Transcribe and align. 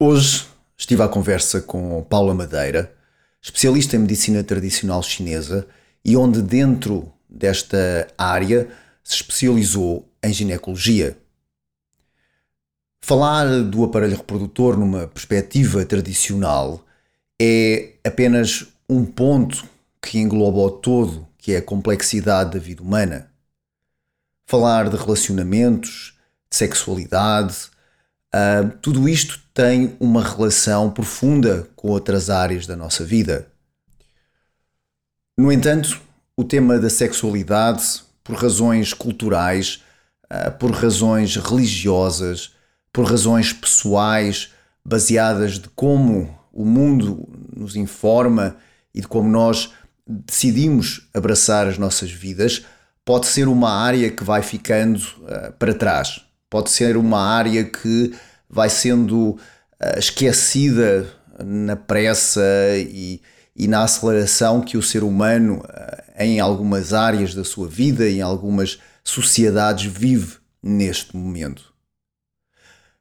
Hoje 0.00 0.46
estive 0.76 1.02
à 1.02 1.08
conversa 1.08 1.60
com 1.60 2.02
Paula 2.02 2.34
Madeira, 2.34 2.92
especialista 3.40 3.94
em 3.94 4.00
medicina 4.00 4.42
tradicional 4.42 5.00
chinesa 5.04 5.68
e 6.04 6.16
onde 6.16 6.42
dentro 6.42 7.12
desta 7.28 8.08
área 8.18 8.68
se 9.04 9.14
especializou 9.14 10.12
em 10.20 10.32
ginecologia. 10.32 11.16
Falar 13.00 13.62
do 13.62 13.84
aparelho 13.84 14.16
reprodutor 14.16 14.76
numa 14.76 15.06
perspectiva 15.06 15.84
tradicional 15.84 16.84
é 17.40 17.92
apenas 18.02 18.66
um 18.88 19.04
ponto 19.04 19.64
que 20.02 20.18
engloba 20.18 20.58
o 20.58 20.70
todo, 20.72 21.24
que 21.38 21.52
é 21.52 21.58
a 21.58 21.62
complexidade 21.62 22.50
da 22.50 22.58
vida 22.58 22.82
humana. 22.82 23.30
Falar 24.44 24.90
de 24.90 24.96
relacionamentos, 24.96 26.18
de 26.50 26.56
sexualidade, 26.56 27.72
uh, 28.34 28.68
tudo 28.82 29.08
isto 29.08 29.40
tem 29.54 29.96
uma 30.00 30.22
relação 30.22 30.90
profunda 30.90 31.68
com 31.76 31.88
outras 31.88 32.28
áreas 32.28 32.66
da 32.66 32.76
nossa 32.76 33.04
vida. 33.04 33.46
No 35.38 35.52
entanto, 35.52 36.00
o 36.36 36.42
tema 36.42 36.78
da 36.78 36.90
sexualidade, 36.90 38.02
por 38.24 38.36
razões 38.36 38.92
culturais, 38.92 39.82
uh, 40.24 40.50
por 40.58 40.72
razões 40.72 41.36
religiosas, 41.36 42.52
por 42.92 43.04
razões 43.04 43.52
pessoais, 43.52 44.52
baseadas 44.84 45.58
de 45.58 45.68
como 45.70 46.36
o 46.52 46.64
mundo 46.64 47.28
nos 47.54 47.76
informa 47.76 48.56
e 48.94 49.00
de 49.00 49.08
como 49.08 49.28
nós 49.28 49.72
decidimos 50.06 51.08
abraçar 51.14 51.66
as 51.66 51.78
nossas 51.78 52.10
vidas, 52.10 52.64
pode 53.04 53.26
ser 53.26 53.48
uma 53.48 53.70
área 53.70 54.10
que 54.10 54.22
vai 54.22 54.42
ficando 54.42 54.98
uh, 54.98 55.52
para 55.58 55.74
trás. 55.74 56.24
Pode 56.54 56.70
ser 56.70 56.96
uma 56.96 57.20
área 57.20 57.64
que 57.64 58.14
vai 58.48 58.70
sendo 58.70 59.30
uh, 59.30 59.98
esquecida 59.98 61.04
na 61.44 61.74
pressa 61.74 62.40
e, 62.76 63.20
e, 63.56 63.66
na 63.66 63.82
aceleração 63.82 64.60
que 64.60 64.76
o 64.76 64.82
ser 64.82 65.02
humano, 65.02 65.64
uh, 65.64 66.12
em 66.16 66.38
algumas 66.38 66.92
áreas 66.92 67.34
da 67.34 67.42
sua 67.42 67.66
vida, 67.66 68.08
em 68.08 68.22
algumas 68.22 68.78
sociedades, 69.02 69.86
vive 69.92 70.36
neste 70.62 71.16
momento. 71.16 71.74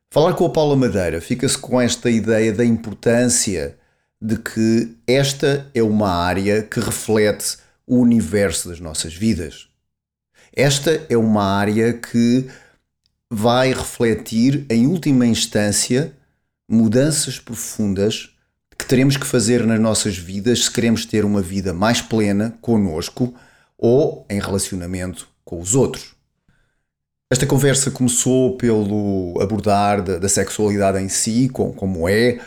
Falar 0.10 0.34
com 0.34 0.48
a 0.48 0.50
Paula 0.50 0.76
Madeira 0.76 1.22
fica-se 1.22 1.60
com 1.60 1.80
esta 1.80 2.10
ideia 2.10 2.52
da 2.52 2.66
importância 2.66 3.78
de 4.20 4.36
que 4.36 4.98
esta 5.06 5.70
é 5.76 5.84
uma 5.84 6.10
área 6.10 6.64
que 6.64 6.80
reflete 6.80 7.58
o 7.86 8.00
universo 8.00 8.70
das 8.70 8.80
nossas 8.80 9.14
vidas. 9.14 9.68
Esta 10.56 11.06
é 11.08 11.16
uma 11.16 11.44
área 11.44 11.94
que 11.94 12.50
vai 13.32 13.74
refletir, 13.74 14.66
em 14.70 14.88
última 14.88 15.26
instância, 15.26 16.16
mudanças 16.70 17.40
profundas 17.40 18.30
que 18.78 18.86
teremos 18.86 19.18
que 19.18 19.26
fazer 19.26 19.66
nas 19.66 19.80
nossas 19.80 20.18
vidas 20.18 20.66
se 20.66 20.72
queremos 20.72 21.06
ter 21.06 21.24
uma 21.24 21.42
vida 21.42 21.74
mais 21.74 22.02
plena 22.02 22.58
conosco 22.62 23.34
ou 23.78 24.26
em 24.30 24.40
relacionamento 24.40 25.28
com 25.46 25.60
os 25.60 25.76
outros. 25.76 26.14
Esta 27.32 27.46
conversa 27.46 27.90
começou 27.90 28.58
pelo 28.58 29.40
abordar 29.42 30.04
da, 30.04 30.20
da 30.20 30.30
sexualidade 30.30 31.00
em 31.00 31.10
si, 31.10 31.50
com, 31.50 31.74
como 31.74 32.08
é, 32.08 32.40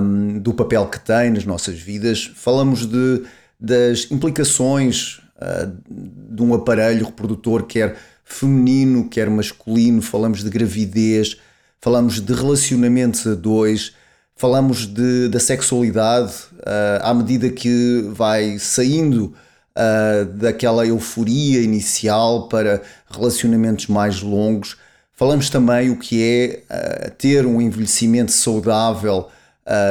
um, 0.00 0.38
do 0.38 0.52
papel 0.52 0.86
que 0.86 1.00
tem 1.00 1.30
nas 1.30 1.44
nossas 1.44 1.78
vidas. 1.78 2.30
Falamos 2.34 2.86
de, 2.86 3.24
das 3.58 4.10
implicações 4.10 5.20
uh, 5.36 5.72
de 5.88 6.42
um 6.42 6.52
aparelho 6.52 7.06
reprodutor, 7.06 7.64
quer 7.64 7.96
feminino, 8.26 9.08
quer 9.08 9.30
masculino. 9.30 10.02
Falamos 10.02 10.42
de 10.42 10.50
gravidez, 10.50 11.38
falamos 11.80 12.20
de 12.20 12.34
relacionamentos 12.34 13.26
a 13.26 13.34
dois, 13.34 13.94
falamos 14.34 14.84
de, 14.84 15.28
da 15.28 15.38
sexualidade 15.40 16.32
uh, 16.54 17.02
à 17.02 17.14
medida 17.14 17.48
que 17.48 18.04
vai 18.10 18.58
saindo 18.58 19.32
uh, 19.72 20.24
daquela 20.34 20.84
euforia 20.84 21.62
inicial 21.62 22.48
para 22.48 22.82
relacionamentos 23.08 23.86
mais 23.86 24.20
longos. 24.20 24.76
Falamos 25.12 25.48
também 25.48 25.88
o 25.88 25.98
que 25.98 26.22
é 26.22 27.08
uh, 27.08 27.10
ter 27.12 27.46
um 27.46 27.62
envelhecimento 27.62 28.32
saudável 28.32 29.30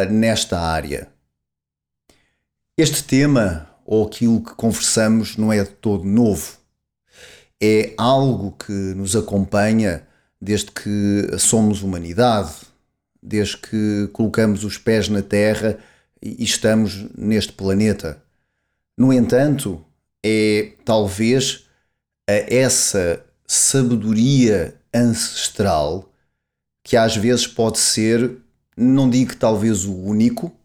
nesta 0.10 0.58
área. 0.58 1.10
Este 2.78 3.04
tema, 3.04 3.68
ou 3.86 4.08
aquilo 4.08 4.42
que 4.42 4.56
conversamos, 4.56 5.36
não 5.36 5.52
é 5.52 5.62
de 5.64 5.70
todo 5.72 6.06
novo. 6.06 6.54
É 7.62 7.94
algo 7.98 8.52
que 8.52 8.72
nos 8.72 9.16
acompanha 9.16 10.06
desde 10.42 10.72
que 10.72 11.38
somos 11.40 11.82
humanidade, 11.82 12.54
desde 13.22 13.58
que 13.58 14.10
colocamos 14.14 14.64
os 14.64 14.78
pés 14.78 15.10
na 15.10 15.22
Terra 15.22 15.78
e 16.22 16.44
estamos 16.44 17.06
neste 17.18 17.54
planeta. 17.54 18.22
No 18.98 19.12
entanto, 19.12 19.84
é 20.24 20.74
talvez 20.84 21.66
a 22.28 22.34
essa 22.34 23.24
sabedoria 23.48 24.76
ancestral 24.94 26.12
que 26.84 26.96
às 26.96 27.16
vezes 27.16 27.48
pode 27.48 27.80
ser, 27.80 28.38
não 28.78 29.10
digo 29.10 29.36
talvez 29.36 29.86
o 29.86 29.96
único, 29.96 30.56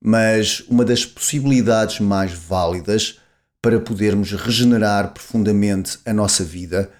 mas 0.00 0.60
uma 0.68 0.84
das 0.84 1.04
possibilidades 1.04 2.00
mais 2.00 2.32
válidas 2.32 3.20
para 3.62 3.80
podermos 3.80 4.32
regenerar 4.32 5.12
profundamente 5.12 5.98
a 6.04 6.12
nossa 6.12 6.44
vida 6.44 6.92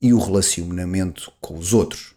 e 0.00 0.12
o 0.12 0.18
relacionamento 0.18 1.32
com 1.40 1.58
os 1.58 1.72
outros. 1.72 2.14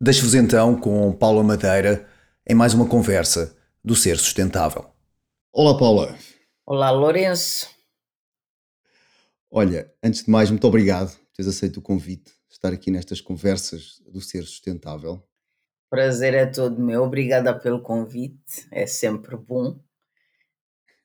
Deixo-vos 0.00 0.34
então 0.34 0.78
com 0.78 1.12
Paula 1.12 1.42
Madeira 1.42 2.08
em 2.46 2.54
mais 2.54 2.74
uma 2.74 2.86
conversa 2.86 3.56
do 3.82 3.96
Ser 3.96 4.18
Sustentável. 4.18 4.90
Olá, 5.52 5.78
Paula. 5.78 6.16
Olá, 6.66 6.90
Lourenço. 6.90 7.70
Olha, 9.50 9.90
antes 10.02 10.24
de 10.24 10.30
mais, 10.30 10.50
muito 10.50 10.66
obrigado 10.66 11.16
por 11.16 11.26
teres 11.34 11.48
aceito 11.48 11.78
o 11.78 11.82
convite 11.82 12.30
de 12.48 12.54
estar 12.54 12.72
aqui 12.72 12.90
nestas 12.90 13.20
conversas 13.20 14.02
do 14.06 14.20
Ser 14.20 14.42
Sustentável. 14.42 15.22
Prazer 15.88 16.34
é 16.34 16.44
todo 16.44 16.82
meu, 16.82 17.04
obrigada 17.04 17.58
pelo 17.58 17.80
convite, 17.80 18.66
é 18.70 18.86
sempre 18.86 19.36
bom. 19.36 19.80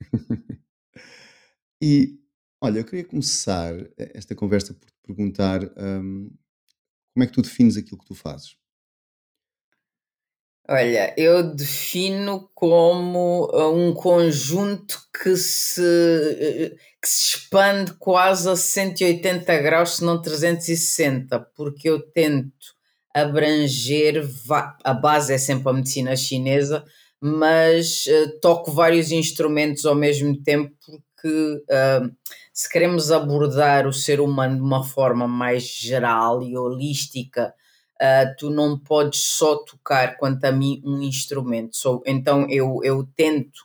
e 1.82 2.20
olha, 2.62 2.80
eu 2.80 2.86
queria 2.86 3.04
começar 3.04 3.74
esta 3.98 4.36
conversa 4.36 4.74
por 4.74 4.86
te 4.86 4.94
perguntar 5.04 5.64
um, 5.78 6.30
como 7.14 7.24
é 7.24 7.28
que 7.28 7.34
tu 7.34 7.42
defines 7.42 7.76
aquilo 7.76 7.98
que 7.98 8.06
tu 8.06 8.16
fazes? 8.16 8.56
Olha, 10.70 11.14
eu 11.18 11.44
defino 11.54 12.50
como 12.54 13.50
uh, 13.52 13.76
um 13.76 13.94
conjunto 13.94 15.02
que 15.22 15.36
se, 15.36 15.82
uh, 15.82 16.76
que 17.02 17.08
se 17.08 17.36
expande 17.36 17.94
quase 17.96 18.48
a 18.48 18.56
180 18.56 19.58
graus, 19.58 19.98
se 19.98 20.04
não 20.06 20.22
360, 20.22 21.40
porque 21.56 21.90
eu 21.90 22.00
tento 22.00 22.54
abranger, 23.14 24.24
a 24.84 24.94
base 24.94 25.34
é 25.34 25.38
sempre 25.38 25.70
a 25.70 25.74
medicina 25.74 26.16
chinesa, 26.16 26.86
mas 27.20 28.06
toco 28.42 28.72
vários 28.72 29.12
instrumentos 29.12 29.86
ao 29.86 29.94
mesmo 29.94 30.42
tempo, 30.42 30.74
porque 31.22 31.64
uh, 31.70 32.16
se 32.52 32.68
queremos 32.68 33.12
abordar 33.12 33.88
o 33.88 33.94
ser 33.94 34.20
humano 34.20 34.56
de 34.56 34.62
uma 34.62 34.84
forma 34.84 35.28
mais 35.28 35.64
geral 35.64 36.42
e 36.42 36.58
holística, 36.58 37.54
uh, 38.02 38.36
tu 38.38 38.50
não 38.50 38.78
podes 38.78 39.24
só 39.24 39.58
tocar, 39.64 40.18
quanto 40.18 40.44
a 40.46 40.52
mim, 40.52 40.82
um 40.84 41.02
instrumento. 41.02 41.78
So, 41.78 42.02
então 42.06 42.50
eu, 42.50 42.80
eu 42.84 43.08
tento. 43.16 43.62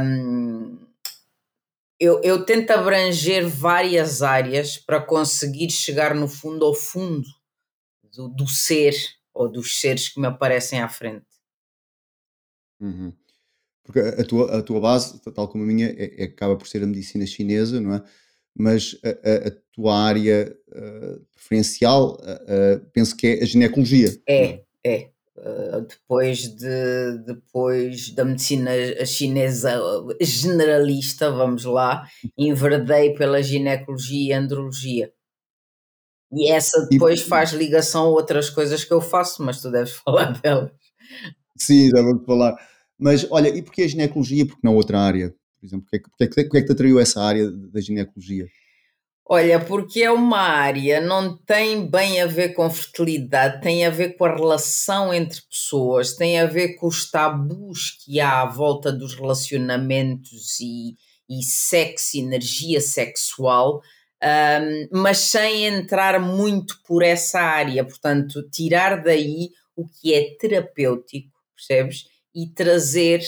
Um, 0.00 0.78
eu, 1.98 2.20
eu 2.22 2.46
tento 2.46 2.70
abranger 2.70 3.46
várias 3.46 4.22
áreas 4.22 4.78
para 4.78 5.02
conseguir 5.02 5.70
chegar 5.70 6.14
no 6.14 6.26
fundo 6.26 6.64
ao 6.64 6.74
fundo 6.74 7.28
do, 8.14 8.28
do 8.28 8.48
ser 8.48 8.94
ou 9.34 9.50
dos 9.50 9.78
seres 9.78 10.08
que 10.08 10.18
me 10.18 10.26
aparecem 10.26 10.80
à 10.80 10.88
frente. 10.88 11.26
Uhum. 12.80 13.12
Porque 13.90 14.20
a 14.20 14.24
tua, 14.24 14.58
a 14.58 14.62
tua 14.62 14.80
base, 14.80 15.20
tal 15.20 15.48
como 15.48 15.64
a 15.64 15.66
minha, 15.66 15.88
é, 15.88 16.22
é, 16.22 16.24
acaba 16.24 16.56
por 16.56 16.68
ser 16.68 16.82
a 16.82 16.86
medicina 16.86 17.26
chinesa, 17.26 17.80
não 17.80 17.94
é? 17.94 18.02
mas 18.56 18.96
a, 19.04 19.48
a, 19.48 19.50
tua 19.72 19.96
área 19.96 20.56
uh, 20.68 21.24
preferencial 21.32 22.14
uh, 22.14 22.84
penso 22.92 23.16
que 23.16 23.26
é 23.26 23.42
a 23.42 23.46
ginecologia. 23.46 24.08
É, 24.28 24.62
é. 24.84 25.10
Uh, 25.36 25.80
depois, 25.88 26.48
de, 26.48 27.18
depois 27.24 28.10
da 28.10 28.24
medicina 28.24 28.70
chinesa 29.06 29.80
generalista, 30.20 31.30
vamos 31.30 31.64
lá, 31.64 32.06
enverdei 32.36 33.14
pela 33.14 33.42
ginecologia 33.42 34.28
e 34.28 34.32
andrologia. 34.32 35.12
E 36.32 36.50
essa 36.50 36.86
depois 36.88 37.20
e, 37.20 37.24
faz 37.24 37.52
ligação 37.52 38.04
a 38.04 38.10
outras 38.10 38.50
coisas 38.50 38.84
que 38.84 38.92
eu 38.92 39.00
faço, 39.00 39.42
mas 39.42 39.60
tu 39.60 39.70
deves 39.70 39.92
falar 40.04 40.38
delas. 40.40 40.70
Sim, 41.56 41.88
já 41.88 42.02
vamos 42.02 42.24
falar. 42.24 42.56
Mas 43.00 43.26
olha, 43.30 43.48
e 43.48 43.62
porquê 43.62 43.82
a 43.82 43.88
ginecologia? 43.88 44.46
Porque 44.46 44.60
não 44.62 44.76
outra 44.76 45.00
área? 45.00 45.34
por 45.60 45.66
exemplo? 45.66 45.86
Porquê, 45.90 46.00
porquê, 46.00 46.44
porquê 46.44 46.58
é 46.58 46.60
que 46.62 46.66
te 46.66 46.72
atraiu 46.72 46.98
essa 46.98 47.20
área 47.20 47.50
da 47.50 47.80
ginecologia? 47.80 48.46
Olha, 49.32 49.60
porque 49.64 50.02
é 50.02 50.10
uma 50.10 50.40
área, 50.40 51.00
não 51.00 51.36
tem 51.36 51.88
bem 51.88 52.20
a 52.20 52.26
ver 52.26 52.48
com 52.52 52.68
fertilidade, 52.68 53.60
tem 53.60 53.86
a 53.86 53.90
ver 53.90 54.16
com 54.16 54.24
a 54.24 54.34
relação 54.34 55.14
entre 55.14 55.40
pessoas, 55.42 56.16
tem 56.16 56.40
a 56.40 56.46
ver 56.46 56.74
com 56.74 56.88
os 56.88 57.08
tabus 57.08 57.96
que 58.04 58.18
há 58.18 58.42
à 58.42 58.46
volta 58.46 58.90
dos 58.90 59.14
relacionamentos 59.14 60.58
e, 60.58 60.96
e 61.28 61.44
sexo, 61.44 62.18
energia 62.18 62.80
sexual, 62.80 63.80
um, 64.20 65.00
mas 65.00 65.18
sem 65.18 65.64
entrar 65.64 66.18
muito 66.18 66.82
por 66.84 67.04
essa 67.04 67.38
área. 67.38 67.84
Portanto, 67.84 68.42
tirar 68.50 69.00
daí 69.00 69.50
o 69.76 69.86
que 69.86 70.12
é 70.12 70.36
terapêutico, 70.40 71.30
percebes? 71.54 72.06
E 72.34 72.46
trazer 72.46 73.20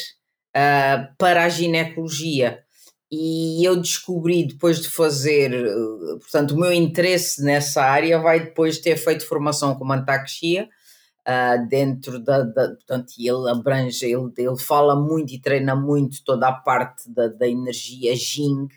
uh, 0.56 1.14
para 1.18 1.44
a 1.44 1.48
ginecologia 1.48 2.62
e 3.14 3.62
eu 3.62 3.76
descobri 3.76 4.46
depois 4.46 4.80
de 4.80 4.88
fazer, 4.88 5.52
eh, 5.52 6.18
portanto, 6.18 6.52
o 6.52 6.58
meu 6.58 6.72
interesse 6.72 7.44
nessa 7.44 7.82
área 7.82 8.18
vai 8.18 8.40
depois 8.40 8.76
de 8.76 8.82
ter 8.84 8.96
feito 8.96 9.26
formação 9.26 9.74
com 9.74 9.84
Mantaxia, 9.84 10.66
uh, 11.28 11.68
dentro 11.68 12.18
da, 12.18 12.42
da, 12.42 12.68
portanto, 12.68 13.12
ele 13.18 13.50
abrange, 13.50 14.06
ele, 14.06 14.32
ele 14.38 14.58
fala 14.58 14.96
muito 14.96 15.34
e 15.34 15.38
treina 15.38 15.76
muito 15.76 16.24
toda 16.24 16.48
a 16.48 16.52
parte 16.52 17.10
da, 17.10 17.28
da 17.28 17.46
energia 17.46 18.16
Jing, 18.16 18.68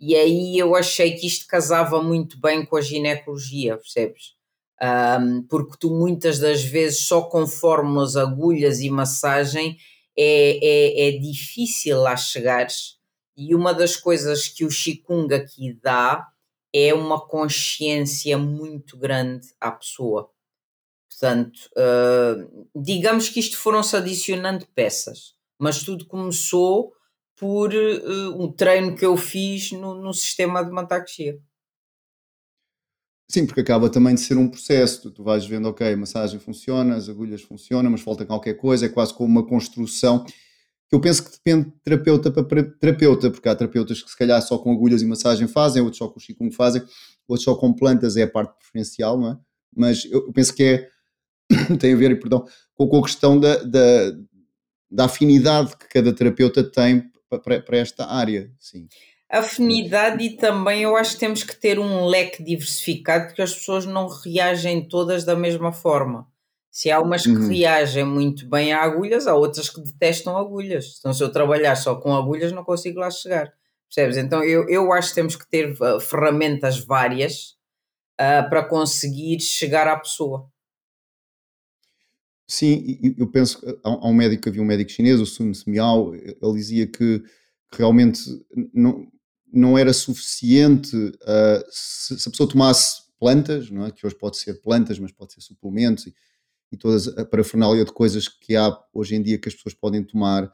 e 0.00 0.16
aí 0.16 0.58
eu 0.58 0.74
achei 0.74 1.14
que 1.14 1.28
isto 1.28 1.46
casava 1.46 2.02
muito 2.02 2.40
bem 2.40 2.66
com 2.66 2.76
a 2.76 2.80
ginecologia, 2.80 3.76
percebes? 3.76 4.37
Um, 4.80 5.42
porque 5.42 5.76
tu 5.78 5.90
muitas 5.90 6.38
das 6.38 6.62
vezes 6.62 7.06
só 7.06 7.22
com 7.22 7.46
fórmulas, 7.46 8.16
agulhas 8.16 8.78
e 8.80 8.88
massagem 8.88 9.76
é, 10.16 10.58
é, 10.62 11.08
é 11.08 11.18
difícil 11.18 12.00
lá 12.00 12.16
chegares 12.16 12.98
e 13.36 13.54
uma 13.54 13.72
das 13.72 13.96
coisas 13.96 14.48
que 14.48 14.64
o 14.64 14.68
Qigong 14.68 15.32
aqui 15.32 15.72
dá 15.80 16.26
é 16.74 16.92
uma 16.92 17.20
consciência 17.24 18.36
muito 18.36 18.98
grande 18.98 19.46
à 19.60 19.70
pessoa. 19.70 20.28
Portanto, 21.08 21.58
uh, 21.76 22.68
digamos 22.74 23.28
que 23.28 23.38
isto 23.38 23.56
foram-se 23.56 23.96
adicionando 23.96 24.66
peças, 24.74 25.34
mas 25.56 25.84
tudo 25.84 26.04
começou 26.06 26.92
por 27.36 27.72
uh, 27.72 28.42
um 28.42 28.50
treino 28.52 28.96
que 28.96 29.06
eu 29.06 29.16
fiz 29.16 29.70
no, 29.70 29.94
no 29.94 30.12
sistema 30.12 30.64
de 30.64 30.72
Mantaxia. 30.72 31.40
Sim, 33.30 33.46
porque 33.46 33.60
acaba 33.60 33.90
também 33.90 34.14
de 34.14 34.20
ser 34.22 34.38
um 34.38 34.48
processo. 34.48 35.10
Tu, 35.10 35.22
vais 35.22 35.44
vendo, 35.46 35.68
ok, 35.68 35.92
a 35.92 35.96
massagem 35.96 36.40
funciona, 36.40 36.96
as 36.96 37.08
agulhas 37.08 37.42
funcionam, 37.42 37.90
mas 37.90 38.00
falta 38.00 38.24
qualquer 38.24 38.54
coisa, 38.54 38.86
é 38.86 38.88
quase 38.88 39.12
como 39.12 39.28
uma 39.28 39.46
construção 39.46 40.24
eu 40.90 41.00
penso 41.00 41.22
que 41.24 41.30
depende 41.32 41.66
de 41.66 41.72
terapeuta 41.82 42.30
para 42.30 42.62
terapeuta, 42.62 43.30
porque 43.30 43.48
há 43.48 43.54
terapeutas 43.54 44.02
que 44.02 44.10
se 44.10 44.16
calhar 44.16 44.40
só 44.40 44.56
com 44.56 44.72
agulhas 44.72 45.02
e 45.02 45.06
massagem 45.06 45.46
fazem, 45.46 45.82
outros 45.82 45.98
só 45.98 46.08
com 46.08 46.18
Qigong 46.18 46.50
fazem, 46.50 46.82
outros 47.26 47.44
só 47.44 47.54
com 47.54 47.74
plantas 47.74 48.16
é 48.16 48.22
a 48.22 48.30
parte 48.30 48.56
preferencial, 48.56 49.18
não 49.18 49.32
é? 49.32 49.38
Mas 49.76 50.06
eu 50.06 50.32
penso 50.32 50.54
que 50.54 50.62
é, 50.62 50.88
tem 51.78 51.92
a 51.92 51.96
ver, 51.96 52.18
perdão, 52.18 52.46
com 52.74 52.98
a 52.98 53.02
questão 53.02 53.38
da, 53.38 53.62
da, 53.62 54.12
da 54.90 55.04
afinidade 55.04 55.76
que 55.76 55.88
cada 55.88 56.12
terapeuta 56.12 56.64
tem 56.64 57.10
para, 57.28 57.60
para 57.60 57.76
esta 57.76 58.06
área, 58.06 58.50
sim. 58.58 58.88
Afinidade 59.30 60.24
e 60.24 60.36
também 60.36 60.82
eu 60.82 60.96
acho 60.96 61.12
que 61.12 61.20
temos 61.20 61.42
que 61.42 61.54
ter 61.54 61.78
um 61.78 62.06
leque 62.06 62.42
diversificado 62.42 63.26
porque 63.26 63.42
as 63.42 63.54
pessoas 63.54 63.84
não 63.84 64.08
reagem 64.08 64.88
todas 64.88 65.22
da 65.24 65.36
mesma 65.36 65.70
forma. 65.70 66.26
Se 66.70 66.90
há 66.90 67.00
umas 67.00 67.24
que 67.24 67.30
uhum. 67.30 67.48
reagem 67.48 68.04
muito 68.04 68.48
bem 68.48 68.72
a 68.72 68.82
agulhas, 68.82 69.26
há 69.26 69.34
outras 69.34 69.68
que 69.68 69.82
detestam 69.82 70.36
agulhas. 70.36 70.96
Então, 70.98 71.12
se 71.12 71.22
eu 71.22 71.30
trabalhar 71.30 71.76
só 71.76 71.96
com 71.96 72.14
agulhas, 72.14 72.52
não 72.52 72.64
consigo 72.64 73.00
lá 73.00 73.10
chegar. 73.10 73.52
Percebes? 73.88 74.16
Então, 74.16 74.42
eu, 74.44 74.68
eu 74.68 74.92
acho 74.92 75.10
que 75.10 75.14
temos 75.16 75.36
que 75.36 75.48
ter 75.48 75.72
uh, 75.72 76.00
ferramentas 76.00 76.78
várias 76.78 77.56
uh, 78.14 78.48
para 78.48 78.64
conseguir 78.64 79.40
chegar 79.40 79.88
à 79.88 79.96
pessoa. 79.98 80.48
Sim, 82.46 83.14
eu 83.18 83.26
penso 83.26 83.60
que 83.60 83.78
há 83.84 84.08
um 84.08 84.14
médico, 84.14 84.48
havia 84.48 84.62
um 84.62 84.64
médico 84.64 84.90
chinês, 84.90 85.20
o 85.20 85.26
Sun 85.26 85.52
Miao, 85.66 86.14
ele 86.14 86.52
dizia 86.54 86.86
que 86.86 87.22
realmente 87.70 88.22
não, 88.72 89.06
não 89.52 89.76
era 89.78 89.92
suficiente 89.92 90.94
uh, 90.96 91.64
se, 91.70 92.18
se, 92.18 92.28
a 92.28 92.30
pessoa 92.30 92.48
tomasse 92.48 93.02
plantas, 93.18 93.70
não 93.70 93.86
é? 93.86 93.90
que 93.90 94.06
hoje 94.06 94.16
pode 94.16 94.36
ser 94.36 94.60
plantas, 94.60 94.98
mas 94.98 95.12
pode 95.12 95.32
ser 95.32 95.40
suplementos, 95.40 96.06
e, 96.06 96.14
e 96.70 96.76
toda 96.76 97.20
a 97.20 97.24
parafernália 97.24 97.84
de 97.84 97.92
coisas 97.92 98.28
que 98.28 98.54
há 98.54 98.76
hoje 98.92 99.14
em 99.14 99.22
dia 99.22 99.38
que 99.38 99.48
as 99.48 99.54
pessoas 99.54 99.74
podem 99.74 100.04
tomar, 100.04 100.52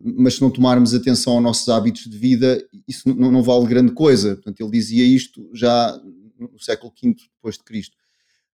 mas 0.00 0.34
se 0.34 0.42
não 0.42 0.50
tomarmos 0.50 0.92
atenção 0.94 1.34
aos 1.34 1.42
nossos 1.42 1.68
hábitos 1.68 2.02
de 2.02 2.18
vida, 2.18 2.62
isso 2.86 3.08
não, 3.14 3.30
não 3.30 3.42
vale 3.42 3.66
grande 3.66 3.92
coisa. 3.92 4.34
Portanto, 4.34 4.60
ele 4.60 4.70
dizia 4.70 5.04
isto 5.04 5.48
já 5.54 5.98
no 6.38 6.58
século 6.58 6.92
V 7.00 7.14
depois 7.36 7.56
de 7.56 7.64
Cristo. 7.64 7.96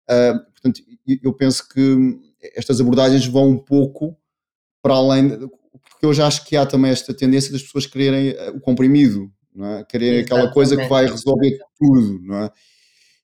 Uh, 0.08 0.38
portanto, 0.52 0.82
eu 1.06 1.32
penso 1.32 1.66
que 1.68 2.18
estas 2.54 2.80
abordagens 2.80 3.26
vão 3.26 3.48
um 3.48 3.58
pouco 3.58 4.16
para 4.82 4.94
além, 4.94 5.28
de, 5.28 5.38
porque 5.38 6.04
eu 6.04 6.12
já 6.12 6.26
acho 6.26 6.44
que 6.44 6.56
há 6.56 6.66
também 6.66 6.90
esta 6.90 7.14
tendência 7.14 7.52
das 7.52 7.62
pessoas 7.62 7.86
quererem 7.86 8.34
o 8.54 8.60
comprimido, 8.60 9.32
não 9.54 9.66
é? 9.66 9.84
quererem 9.84 10.20
aquela 10.20 10.50
coisa 10.50 10.76
que 10.76 10.86
vai 10.86 11.06
resolver 11.06 11.58
tudo, 11.78 12.20
não 12.22 12.44
é? 12.44 12.50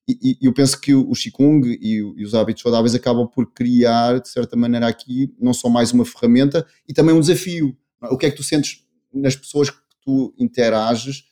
E, 0.08 0.38
e, 0.40 0.46
eu 0.46 0.52
penso 0.52 0.81
que 0.81 0.94
o 0.94 1.12
Qigong 1.12 1.67
e, 1.81 1.96
e, 1.96 2.25
os 2.25 2.32
hábitos 2.34 2.62
saudáveis 2.62 2.94
acabam 2.94 3.26
por 3.26 3.52
criar, 3.52 4.20
de 4.20 4.28
certa 4.28 4.56
maneira, 4.56 4.87
aqui 4.87 5.34
não 5.40 5.52
só 5.52 5.69
mais 5.69 5.93
uma 5.93 6.05
ferramenta 6.05 6.64
e 6.88 6.94
também 6.94 7.14
um 7.14 7.20
desafio. 7.20 7.76
É? 8.02 8.06
O 8.06 8.17
que 8.17 8.26
é 8.26 8.31
que 8.31 8.37
tu 8.37 8.44
sentes 8.44 8.84
nas 9.12 9.34
pessoas 9.34 9.69
que 9.69 9.78
tu 10.05 10.32
interages 10.38 11.25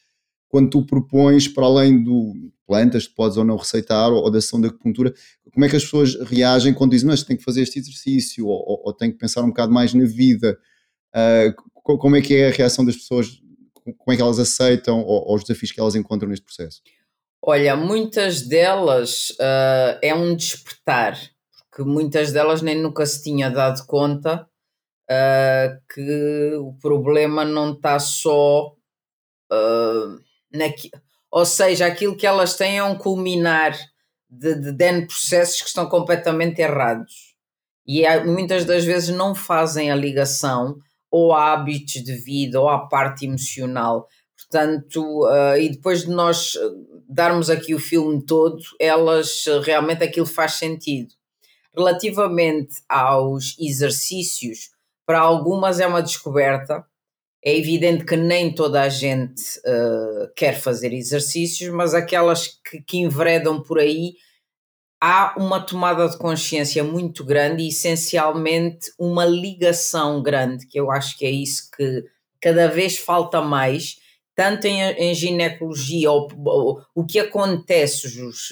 quando 0.48 0.70
tu 0.70 0.86
propões, 0.86 1.46
para 1.46 1.64
além 1.64 2.02
do 2.02 2.32
plantas 2.66 3.06
que 3.06 3.14
podes 3.14 3.36
ou 3.36 3.44
não 3.44 3.56
receitar, 3.56 4.10
ou, 4.10 4.22
ou 4.22 4.30
da 4.30 4.38
ação 4.38 4.60
da 4.60 4.68
acupuntura, 4.68 5.12
como 5.52 5.64
é 5.64 5.68
que 5.68 5.76
as 5.76 5.84
pessoas 5.84 6.14
reagem 6.28 6.72
quando 6.72 6.92
dizem, 6.92 7.08
mas 7.08 7.22
tem 7.22 7.36
que 7.36 7.44
fazer 7.44 7.62
este 7.62 7.78
exercício, 7.78 8.46
ou, 8.46 8.58
ou, 8.66 8.82
ou 8.86 8.92
tem 8.92 9.12
que 9.12 9.18
pensar 9.18 9.42
um 9.42 9.48
bocado 9.48 9.72
mais 9.72 9.94
na 9.94 10.04
vida? 10.04 10.58
Uh, 11.14 11.98
como 11.98 12.16
é 12.16 12.22
que 12.22 12.34
é 12.34 12.48
a 12.48 12.52
reação 12.52 12.84
das 12.84 12.96
pessoas? 12.96 13.40
Como 13.84 14.12
é 14.12 14.16
que 14.16 14.22
elas 14.22 14.38
aceitam 14.38 15.00
ou, 15.02 15.28
ou 15.28 15.34
os 15.34 15.44
desafios 15.44 15.72
que 15.72 15.80
elas 15.80 15.94
encontram 15.94 16.28
neste 16.28 16.44
processo? 16.44 16.80
Olha, 17.42 17.76
muitas 17.76 18.42
delas 18.42 19.30
uh, 19.32 19.98
é 20.00 20.14
um 20.14 20.34
despertar, 20.34 21.18
porque 21.70 21.88
muitas 21.88 22.32
delas 22.32 22.62
nem 22.62 22.80
nunca 22.80 23.04
se 23.04 23.22
tinha 23.22 23.50
dado 23.50 23.84
conta 23.86 24.48
uh, 25.10 25.82
que 25.92 26.54
o 26.56 26.72
problema 26.80 27.44
não 27.44 27.72
está 27.72 27.98
só 27.98 28.74
uh, 29.52 30.24
ou 31.30 31.44
seja, 31.44 31.86
aquilo 31.86 32.16
que 32.16 32.26
elas 32.26 32.56
têm 32.56 32.78
é 32.78 32.84
um 32.84 32.96
culminar 32.96 33.76
de, 34.30 34.54
de, 34.54 34.72
de 34.72 35.06
processos 35.06 35.60
que 35.60 35.68
estão 35.68 35.88
completamente 35.88 36.60
errados 36.60 37.34
e 37.86 38.06
há, 38.06 38.24
muitas 38.24 38.64
das 38.64 38.84
vezes 38.84 39.14
não 39.14 39.34
fazem 39.34 39.90
a 39.90 39.96
ligação 39.96 40.78
ou 41.14 41.32
a 41.32 41.52
hábitos 41.52 42.02
de 42.02 42.14
vida 42.14 42.60
ou 42.60 42.68
à 42.68 42.88
parte 42.88 43.24
emocional 43.24 44.08
Portanto, 44.54 45.24
uh, 45.24 45.56
e 45.58 45.68
depois 45.68 46.02
de 46.02 46.10
nós 46.10 46.52
darmos 47.08 47.50
aqui 47.50 47.74
o 47.74 47.78
filme 47.78 48.22
todo, 48.24 48.62
elas 48.80 49.44
realmente 49.64 50.04
aquilo 50.04 50.26
faz 50.26 50.54
sentido. 50.54 51.12
Relativamente 51.76 52.76
aos 52.88 53.56
exercícios, 53.58 54.70
para 55.04 55.18
algumas 55.18 55.80
é 55.80 55.86
uma 55.86 56.02
descoberta. 56.02 56.84
É 57.44 57.56
evidente 57.56 58.04
que 58.04 58.16
nem 58.16 58.54
toda 58.54 58.80
a 58.82 58.88
gente 58.88 59.42
uh, 59.66 60.32
quer 60.36 60.58
fazer 60.58 60.92
exercícios, 60.92 61.74
mas 61.74 61.92
aquelas 61.92 62.46
que, 62.46 62.80
que 62.80 62.98
enveredam 62.98 63.60
por 63.60 63.78
aí, 63.78 64.14
há 65.00 65.34
uma 65.36 65.60
tomada 65.60 66.08
de 66.08 66.16
consciência 66.18 66.82
muito 66.82 67.24
grande 67.24 67.62
e 67.62 67.68
essencialmente 67.68 68.92
uma 68.98 69.24
ligação 69.24 70.22
grande, 70.22 70.66
que 70.66 70.78
eu 70.78 70.90
acho 70.90 71.16
que 71.18 71.26
é 71.26 71.30
isso 71.30 71.70
que 71.76 72.04
cada 72.40 72.68
vez 72.68 72.98
falta 72.98 73.40
mais 73.40 73.96
tanto 74.34 74.66
em, 74.66 74.82
em 74.82 75.14
ginecologia, 75.14 76.10
ou, 76.10 76.28
ou, 76.44 76.82
o 76.94 77.06
que 77.06 77.20
acontece, 77.20 78.20
os, 78.20 78.50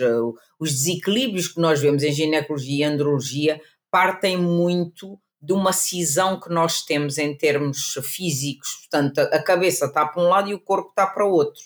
os 0.59 0.73
desequilíbrios 0.73 1.49
que 1.49 1.61
nós 1.61 1.81
vemos 1.81 2.03
em 2.05 2.13
ginecologia 2.13 2.87
e 2.87 2.89
andrologia 2.89 3.61
partem 3.91 4.37
muito 4.37 5.19
de 5.41 5.53
uma 5.53 5.73
cisão 5.73 6.39
que 6.39 6.49
nós 6.49 6.85
temos 6.85 7.19
em 7.19 7.37
termos 7.37 7.99
físicos, 8.05 8.77
portanto, 8.77 9.19
a 9.19 9.43
cabeça 9.43 9.87
está 9.87 10.07
para 10.07 10.23
um 10.23 10.29
lado 10.29 10.49
e 10.49 10.55
o 10.55 10.61
corpo 10.61 10.91
está 10.91 11.05
para 11.05 11.27
o 11.27 11.33
outro. 11.33 11.63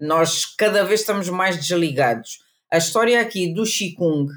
Nós 0.00 0.44
cada 0.44 0.84
vez 0.84 1.00
estamos 1.00 1.28
mais 1.28 1.56
desligados. 1.56 2.40
A 2.72 2.78
história 2.78 3.20
aqui 3.20 3.52
do 3.52 3.64
Qigong, 3.64 4.30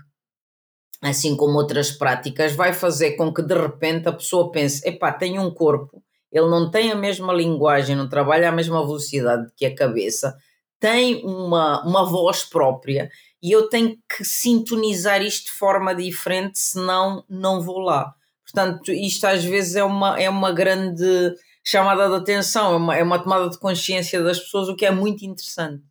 assim 1.02 1.36
como 1.36 1.58
outras 1.58 1.92
práticas, 1.92 2.54
vai 2.54 2.74
fazer 2.74 3.14
com 3.14 3.34
que 3.34 3.42
de 3.42 3.56
repente 3.56 4.08
a 4.08 4.14
pessoa 4.14 4.52
pense: 4.52 4.88
epá, 4.88 5.12
tenho 5.12 5.42
um 5.42 5.54
corpo 5.54 6.04
ele 6.32 6.48
não 6.48 6.70
tem 6.70 6.92
a 6.92 6.96
mesma 6.96 7.34
linguagem, 7.34 7.96
não 7.96 8.08
trabalha 8.08 8.50
à 8.50 8.52
mesma 8.52 8.86
velocidade 8.86 9.52
que 9.56 9.66
a 9.66 9.76
cabeça, 9.76 10.38
tem 10.80 11.26
uma, 11.26 11.84
uma 11.86 12.06
voz 12.06 12.44
própria 12.44 13.10
e 13.42 13.52
eu 13.52 13.68
tenho 13.68 13.98
que 14.08 14.24
sintonizar 14.24 15.22
isto 15.22 15.46
de 15.46 15.52
forma 15.52 15.94
diferente, 15.96 16.60
senão 16.60 17.24
não 17.30 17.62
vou 17.62 17.80
lá. 17.80 18.14
Portanto, 18.46 18.92
isto 18.92 19.26
às 19.26 19.44
vezes 19.44 19.76
é 19.76 19.84
uma, 19.84 20.20
é 20.20 20.30
uma 20.30 20.52
grande 20.52 21.36
chamada 21.64 22.08
de 22.08 22.16
atenção, 22.16 22.74
é 22.74 22.76
uma, 22.78 22.98
é 22.98 23.04
uma 23.04 23.20
tomada 23.20 23.50
de 23.50 23.60
consciência 23.60 24.22
das 24.24 24.40
pessoas, 24.40 24.70
o 24.70 24.76
que 24.76 24.86
é 24.86 24.92
muito 24.92 25.26
interessante. 25.26 25.84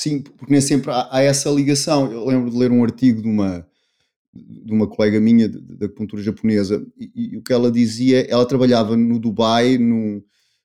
Sim, 0.00 0.22
porque 0.22 0.50
nem 0.50 0.62
sempre 0.62 0.90
há, 0.90 1.08
há, 1.10 1.20
essa 1.20 1.50
ligação. 1.50 2.10
Eu 2.10 2.24
lembro 2.24 2.50
de 2.50 2.56
ler 2.56 2.72
um 2.72 2.82
artigo 2.82 3.20
de 3.20 3.28
uma, 3.28 3.68
de 4.32 4.72
uma 4.72 4.88
colega 4.88 5.20
minha 5.20 5.46
da 5.46 5.84
acupuntura 5.84 6.22
japonesa 6.22 6.82
e, 6.98 7.12
e, 7.14 7.36
o 7.36 7.42
que 7.42 7.52
ela 7.52 7.70
dizia, 7.70 8.26
ela 8.26 8.46
trabalhava 8.46 8.96
no 8.96 9.18
Dubai, 9.18 9.76
num, 9.76 10.22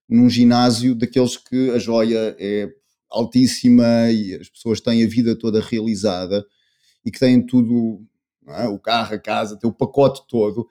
num 0.07 0.29
ginásio 0.29 0.95
daqueles 0.95 1.35
que 1.35 1.69
a 1.71 1.77
joia 1.77 2.33
é 2.39 2.69
altíssima 3.11 4.09
e 4.09 4.35
as 4.35 4.47
pessoas 4.47 4.79
têm 4.79 5.03
a 5.03 5.07
vida 5.07 5.37
toda 5.37 5.59
realizada 5.59 6.45
e 7.05 7.11
que 7.11 7.19
têm 7.19 7.45
tudo, 7.45 8.01
é? 8.47 8.69
o 8.69 8.79
carro, 8.79 9.15
a 9.15 9.19
casa, 9.19 9.59
tem 9.59 9.69
o 9.69 9.73
pacote 9.73 10.21
todo, 10.29 10.65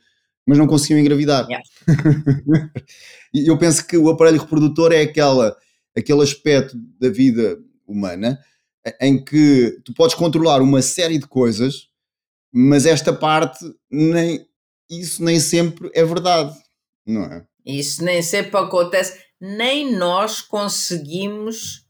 mas 0.46 0.56
não 0.56 0.66
conseguiam 0.66 1.00
engravidar. 1.00 1.46
Yeah. 1.46 1.64
e 3.34 3.46
eu 3.46 3.58
penso 3.58 3.86
que 3.86 3.98
o 3.98 4.08
aparelho 4.08 4.40
reprodutor 4.40 4.90
é 4.90 5.02
aquela, 5.02 5.54
aquele 5.94 6.22
aspecto 6.22 6.74
da 6.98 7.10
vida 7.10 7.58
humana 7.86 8.38
em 9.00 9.22
que 9.22 9.80
tu 9.84 9.94
podes 9.94 10.14
controlar 10.14 10.60
uma 10.60 10.82
série 10.82 11.18
de 11.18 11.26
coisas, 11.26 11.88
mas 12.52 12.86
esta 12.86 13.12
parte 13.12 13.64
nem 13.90 14.46
isso 14.90 15.24
nem 15.24 15.40
sempre 15.40 15.90
é 15.94 16.04
verdade, 16.04 16.54
não 17.06 17.24
é? 17.24 17.44
Isso 17.64 18.04
nem 18.04 18.22
sempre 18.22 18.56
acontece, 18.58 19.18
nem 19.40 19.96
nós 19.96 20.40
conseguimos. 20.40 21.84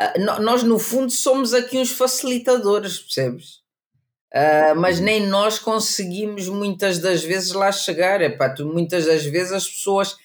Uh, 0.00 0.40
nós, 0.40 0.62
no 0.62 0.78
fundo, 0.78 1.12
somos 1.12 1.52
aqui 1.52 1.76
uns 1.76 1.90
facilitadores, 1.90 2.98
percebes? 2.98 3.60
Uh, 4.34 4.74
mas 4.76 4.98
uhum. 4.98 5.04
nem 5.04 5.26
nós 5.26 5.58
conseguimos 5.58 6.48
muitas 6.48 6.98
das 6.98 7.22
vezes 7.22 7.52
lá 7.52 7.70
chegar. 7.70 8.22
Epá, 8.22 8.48
tu, 8.48 8.64
muitas 8.64 9.04
das 9.04 9.24
vezes 9.24 9.52
as 9.52 9.68
pessoas 9.68 10.16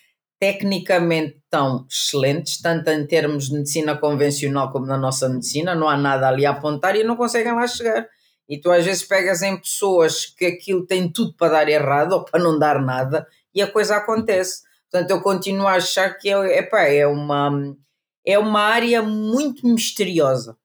tecnicamente 0.46 1.42
tão 1.50 1.88
excelentes, 1.90 2.62
tanto 2.62 2.88
em 2.92 3.08
termos 3.08 3.48
de 3.48 3.54
medicina 3.54 3.98
convencional 3.98 4.72
como 4.72 4.86
na 4.86 4.96
nossa 4.96 5.28
medicina, 5.28 5.74
não 5.74 5.90
há 5.90 5.98
nada 5.98 6.28
ali 6.28 6.46
a 6.46 6.52
apontar 6.52 6.96
e 6.96 7.04
não 7.04 7.16
conseguem 7.16 7.52
lá 7.52 7.66
chegar. 7.66 8.08
E 8.48 8.60
tu 8.62 8.70
às 8.70 8.86
vezes 8.86 9.02
pegas 9.02 9.42
em 9.42 9.60
pessoas 9.60 10.28
que 10.28 10.46
aquilo 10.46 10.86
tem 10.86 11.12
tudo 11.12 11.34
para 11.34 11.54
dar 11.54 11.68
errado 11.68 12.12
ou 12.12 12.24
para 12.24 12.40
não 12.40 12.60
dar 12.60 12.80
nada 12.80 13.28
e 13.56 13.60
a 13.60 13.72
coisa 13.72 13.96
acontece. 13.96 14.62
Portanto, 14.92 15.10
eu 15.10 15.20
continuo 15.20 15.66
a 15.66 15.78
achar 15.78 16.16
que 16.16 16.30
é, 16.30 16.60
epá, 16.60 16.84
é, 16.84 17.08
uma, 17.08 17.76
é 18.24 18.38
uma 18.38 18.62
área 18.62 19.02
muito 19.02 19.68
misteriosa. 19.68 20.56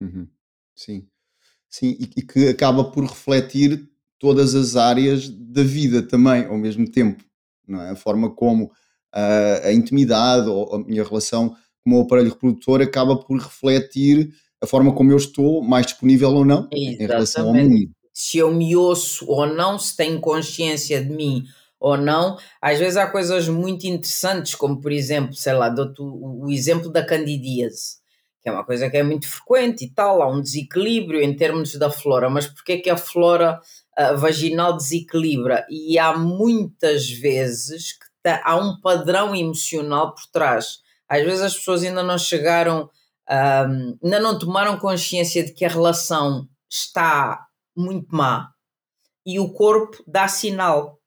Uhum. 0.00 0.28
Sim. 0.76 1.08
Sim, 1.68 1.96
e, 1.98 2.10
e 2.18 2.22
que 2.22 2.48
acaba 2.48 2.84
por 2.84 3.02
refletir 3.02 3.90
todas 4.16 4.54
as 4.54 4.76
áreas 4.76 5.28
da 5.28 5.64
vida 5.64 6.04
também, 6.04 6.46
ao 6.46 6.56
mesmo 6.56 6.88
tempo 6.88 7.27
é? 7.68 7.90
A 7.90 7.96
forma 7.96 8.30
como 8.34 8.70
a, 9.12 9.68
a 9.68 9.72
intimidade 9.72 10.48
ou 10.48 10.74
a 10.74 10.78
minha 10.78 11.04
relação 11.04 11.50
com 11.50 11.56
o 11.86 11.90
meu 11.90 12.00
aparelho 12.00 12.30
reprodutor 12.30 12.80
acaba 12.80 13.16
por 13.16 13.38
refletir 13.38 14.30
a 14.60 14.66
forma 14.66 14.92
como 14.94 15.12
eu 15.12 15.16
estou 15.16 15.62
mais 15.62 15.86
disponível 15.86 16.30
ou 16.30 16.44
não 16.44 16.68
Exatamente. 16.72 17.02
em 17.02 17.06
relação 17.06 17.48
ao 17.48 17.54
mundo. 17.54 17.90
Se 18.12 18.38
eu 18.38 18.52
me 18.52 18.74
ouço 18.74 19.24
ou 19.28 19.46
não, 19.46 19.78
se 19.78 19.96
tenho 19.96 20.20
consciência 20.20 21.02
de 21.02 21.10
mim 21.10 21.44
ou 21.80 21.96
não. 21.96 22.36
Às 22.60 22.78
vezes 22.78 22.96
há 22.96 23.06
coisas 23.06 23.48
muito 23.48 23.86
interessantes, 23.86 24.54
como 24.54 24.80
por 24.80 24.92
exemplo, 24.92 25.34
sei 25.34 25.52
lá, 25.52 25.68
dou-te 25.68 26.02
o, 26.02 26.46
o 26.46 26.50
exemplo 26.50 26.90
da 26.90 27.04
candidíase, 27.04 27.98
que 28.42 28.48
é 28.48 28.52
uma 28.52 28.64
coisa 28.64 28.90
que 28.90 28.96
é 28.96 29.02
muito 29.02 29.28
frequente 29.28 29.84
e 29.84 29.90
tal, 29.90 30.22
há 30.22 30.28
um 30.28 30.40
desequilíbrio 30.40 31.20
em 31.22 31.34
termos 31.36 31.76
da 31.76 31.90
flora, 31.90 32.28
mas 32.28 32.46
porquê 32.46 32.78
que 32.78 32.90
a 32.90 32.96
flora 32.96 33.60
vaginal 34.16 34.76
desequilibra 34.76 35.66
e 35.68 35.98
há 35.98 36.16
muitas 36.16 37.10
vezes 37.10 37.92
que 37.92 38.06
tá, 38.22 38.40
há 38.44 38.56
um 38.56 38.80
padrão 38.80 39.34
emocional 39.34 40.14
por 40.14 40.24
trás. 40.32 40.80
Às 41.08 41.24
vezes 41.24 41.40
as 41.40 41.56
pessoas 41.56 41.82
ainda 41.82 42.02
não 42.02 42.18
chegaram, 42.18 42.88
ainda 43.28 44.20
não 44.20 44.38
tomaram 44.38 44.78
consciência 44.78 45.44
de 45.44 45.52
que 45.52 45.64
a 45.64 45.68
relação 45.68 46.48
está 46.70 47.46
muito 47.76 48.14
má 48.14 48.52
e 49.26 49.40
o 49.40 49.52
corpo 49.52 50.02
dá 50.06 50.28
sinal. 50.28 50.98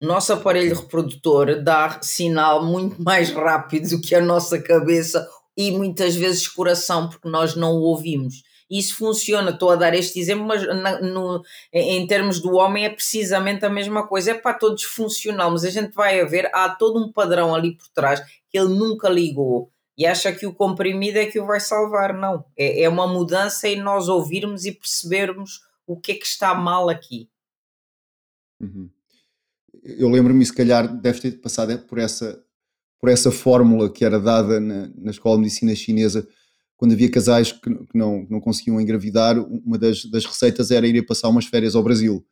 Nosso 0.00 0.32
aparelho 0.32 0.76
reprodutor 0.76 1.62
dá 1.62 2.00
sinal 2.00 2.64
muito 2.64 3.02
mais 3.02 3.30
rápido 3.30 3.90
do 3.90 4.00
que 4.00 4.14
a 4.14 4.20
nossa 4.20 4.60
cabeça 4.60 5.28
e 5.56 5.70
muitas 5.70 6.16
vezes 6.16 6.48
coração, 6.48 7.08
porque 7.08 7.28
nós 7.28 7.54
não 7.54 7.74
o 7.74 7.82
ouvimos 7.82 8.42
isso 8.70 8.96
funciona. 8.96 9.50
Estou 9.50 9.70
a 9.70 9.76
dar 9.76 9.94
este 9.94 10.18
exemplo, 10.18 10.46
mas 10.46 10.66
na, 10.66 11.00
no, 11.00 11.42
em 11.72 12.06
termos 12.06 12.40
do 12.40 12.54
homem 12.54 12.84
é 12.84 12.90
precisamente 12.90 13.64
a 13.64 13.70
mesma 13.70 14.06
coisa. 14.06 14.32
É 14.32 14.34
para 14.34 14.58
todos 14.58 14.82
funcional, 14.84 15.50
mas 15.50 15.64
a 15.64 15.70
gente 15.70 15.92
vai 15.94 16.24
ver, 16.26 16.50
há 16.54 16.68
todo 16.70 17.02
um 17.02 17.12
padrão 17.12 17.54
ali 17.54 17.76
por 17.76 17.88
trás 17.88 18.20
que 18.48 18.58
ele 18.58 18.68
nunca 18.68 19.08
ligou 19.08 19.70
e 19.96 20.06
acha 20.06 20.32
que 20.32 20.46
o 20.46 20.54
comprimido 20.54 21.18
é 21.18 21.26
que 21.26 21.38
o 21.38 21.46
vai 21.46 21.60
salvar. 21.60 22.14
Não, 22.14 22.44
é, 22.56 22.82
é 22.82 22.88
uma 22.88 23.06
mudança 23.06 23.68
em 23.68 23.80
nós 23.80 24.08
ouvirmos 24.08 24.64
e 24.64 24.72
percebermos 24.72 25.60
o 25.86 25.98
que 25.98 26.12
é 26.12 26.14
que 26.16 26.26
está 26.26 26.54
mal 26.54 26.88
aqui. 26.88 27.28
Uhum. 28.60 28.88
Eu 29.82 30.08
lembro-me, 30.08 30.44
se 30.44 30.52
calhar, 30.52 30.88
deve 30.88 31.20
ter 31.20 31.32
passado 31.40 31.78
por 31.80 31.98
essa, 31.98 32.42
por 32.98 33.10
essa 33.10 33.30
fórmula 33.30 33.90
que 33.90 34.04
era 34.04 34.18
dada 34.18 34.58
na, 34.58 34.88
na 34.96 35.10
Escola 35.10 35.36
de 35.36 35.42
Medicina 35.42 35.74
Chinesa 35.74 36.26
quando 36.76 36.92
havia 36.92 37.10
casais 37.10 37.52
que, 37.52 37.60
que 37.60 37.96
não, 37.96 38.26
não 38.28 38.40
conseguiam 38.40 38.80
engravidar, 38.80 39.38
uma 39.38 39.78
das, 39.78 40.04
das 40.06 40.24
receitas 40.24 40.70
era 40.70 40.86
ir 40.86 41.06
passar 41.06 41.28
umas 41.28 41.46
férias 41.46 41.74
ao 41.74 41.82
Brasil. 41.82 42.24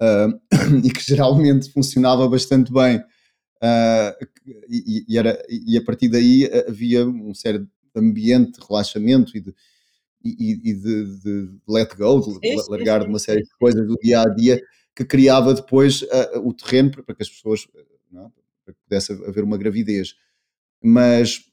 Uh, 0.00 0.40
e 0.84 0.90
que 0.90 1.02
geralmente 1.02 1.70
funcionava 1.72 2.26
bastante 2.28 2.72
bem. 2.72 2.98
Uh, 3.62 4.26
e, 4.68 5.04
e, 5.08 5.18
era, 5.18 5.42
e 5.48 5.76
a 5.76 5.84
partir 5.84 6.08
daí 6.08 6.50
havia 6.66 7.06
um 7.06 7.34
certo 7.34 7.68
ambiente 7.94 8.58
de 8.58 8.66
relaxamento 8.66 9.36
e 9.36 9.40
de, 9.40 9.54
e, 10.24 10.70
e 10.70 10.74
de, 10.74 11.20
de, 11.20 11.50
let 11.68 11.94
go, 11.96 12.20
de 12.40 12.70
largar 12.70 13.00
de 13.00 13.08
uma 13.08 13.18
série 13.18 13.42
de 13.42 13.50
coisas 13.58 13.86
do 13.86 13.96
dia 13.96 14.22
a 14.22 14.28
dia 14.28 14.62
que 14.94 15.04
criava 15.04 15.54
depois 15.54 16.02
uh, 16.02 16.38
o 16.42 16.54
terreno 16.54 16.90
para, 16.90 17.02
para 17.02 17.14
que 17.14 17.22
as 17.22 17.28
pessoas 17.28 17.66
não, 18.10 18.26
é? 18.26 18.30
para 18.64 18.74
que 18.74 18.80
pudesse 18.84 19.12
haver 19.12 19.44
uma 19.44 19.58
gravidez. 19.58 20.14
Mas 20.82 21.49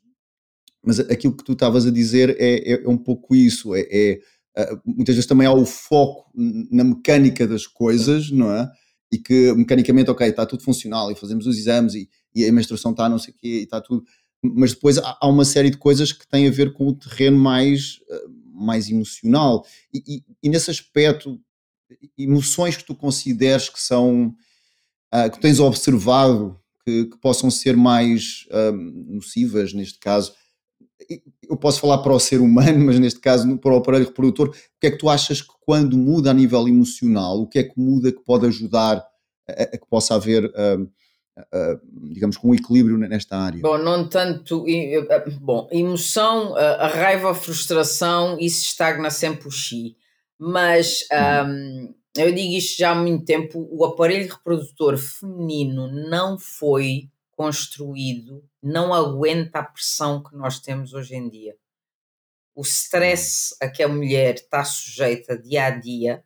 mas 0.83 0.99
aquilo 0.99 1.35
que 1.35 1.43
tu 1.43 1.53
estavas 1.53 1.85
a 1.85 1.91
dizer 1.91 2.35
é, 2.39 2.73
é, 2.73 2.83
é 2.83 2.89
um 2.89 2.97
pouco 2.97 3.35
isso, 3.35 3.75
é, 3.75 3.81
é, 3.91 4.19
muitas 4.85 5.15
vezes 5.15 5.27
também 5.27 5.47
há 5.47 5.53
o 5.53 5.65
foco 5.65 6.31
na 6.35 6.83
mecânica 6.83 7.47
das 7.47 7.67
coisas, 7.67 8.31
não 8.31 8.51
é? 8.51 8.69
E 9.11 9.17
que 9.17 9.53
mecanicamente, 9.53 10.09
ok, 10.09 10.27
está 10.27 10.45
tudo 10.45 10.63
funcional 10.63 11.11
e 11.11 11.15
fazemos 11.15 11.45
os 11.47 11.57
exames 11.57 11.93
e, 11.93 12.09
e 12.33 12.45
a 12.45 12.51
menstruação 12.51 12.91
está 12.91 13.07
não 13.07 13.19
sei 13.19 13.33
o 13.33 13.37
quê 13.37 13.47
e 13.47 13.63
está 13.63 13.79
tudo, 13.79 14.03
mas 14.43 14.73
depois 14.73 14.97
há, 14.97 15.17
há, 15.21 15.27
uma 15.27 15.45
série 15.45 15.69
de 15.69 15.77
coisas 15.77 16.11
que 16.11 16.27
têm 16.27 16.47
a 16.47 16.51
ver 16.51 16.73
com 16.73 16.87
o 16.87 16.95
terreno 16.95 17.37
mais, 17.37 17.99
mais 18.53 18.89
emocional 18.89 19.65
e, 19.93 20.03
e, 20.07 20.23
e 20.43 20.49
nesse 20.49 20.69
aspecto, 20.71 21.39
emoções 22.17 22.75
que 22.75 22.83
tu 22.83 22.95
consideres 22.95 23.69
que 23.69 23.81
são, 23.81 24.35
uh, 25.13 25.31
que 25.31 25.39
tens 25.39 25.59
observado 25.59 26.59
que, 26.87 27.05
que 27.05 27.17
possam 27.17 27.51
ser 27.51 27.75
mais 27.75 28.45
um, 28.73 29.15
nocivas 29.15 29.73
neste 29.73 29.99
caso, 29.99 30.33
eu 31.49 31.57
posso 31.57 31.79
falar 31.79 31.99
para 31.99 32.13
o 32.13 32.19
ser 32.19 32.41
humano, 32.41 32.79
mas 32.85 32.99
neste 32.99 33.19
caso 33.19 33.57
para 33.57 33.73
o 33.73 33.77
aparelho 33.77 34.05
reprodutor, 34.05 34.49
o 34.49 34.51
que 34.79 34.87
é 34.87 34.91
que 34.91 34.97
tu 34.97 35.09
achas 35.09 35.41
que 35.41 35.53
quando 35.65 35.97
muda 35.97 36.31
a 36.31 36.33
nível 36.33 36.67
emocional, 36.67 37.41
o 37.41 37.47
que 37.47 37.59
é 37.59 37.63
que 37.63 37.79
muda 37.79 38.11
que 38.11 38.23
pode 38.23 38.45
ajudar 38.47 39.03
a, 39.47 39.63
a 39.63 39.77
que 39.77 39.87
possa 39.89 40.15
haver, 40.15 40.45
uh, 40.45 40.81
uh, 40.81 42.09
digamos, 42.13 42.37
um 42.43 42.53
equilíbrio 42.53 42.97
nesta 42.97 43.37
área? 43.37 43.61
Bom, 43.61 43.77
não 43.77 44.07
tanto, 44.07 44.65
bom, 45.41 45.67
emoção, 45.71 46.55
a 46.55 46.87
raiva, 46.87 47.31
a 47.31 47.35
frustração, 47.35 48.37
isso 48.39 48.65
estagna 48.65 49.09
sempre 49.09 49.47
o 49.47 49.51
chi, 49.51 49.95
mas 50.39 50.99
um, 51.45 51.93
eu 52.17 52.33
digo 52.33 52.53
isto 52.53 52.77
já 52.77 52.91
há 52.91 52.95
muito 52.95 53.25
tempo, 53.25 53.67
o 53.71 53.85
aparelho 53.85 54.31
reprodutor 54.31 54.97
feminino 54.97 55.87
não 56.09 56.37
foi 56.37 57.09
construído 57.37 58.43
não 58.61 58.91
aguenta 58.91 59.59
a 59.59 59.63
pressão 59.63 60.23
que 60.23 60.35
nós 60.35 60.59
temos 60.59 60.95
hoje 60.95 61.15
em 61.15 61.29
dia. 61.29 61.55
O 62.55 62.63
stress 62.63 63.55
a 63.61 63.69
que 63.69 63.83
a 63.83 63.87
mulher 63.87 64.33
está 64.33 64.65
sujeita 64.65 65.37
dia 65.37 65.65
a 65.65 65.69
dia 65.69 66.25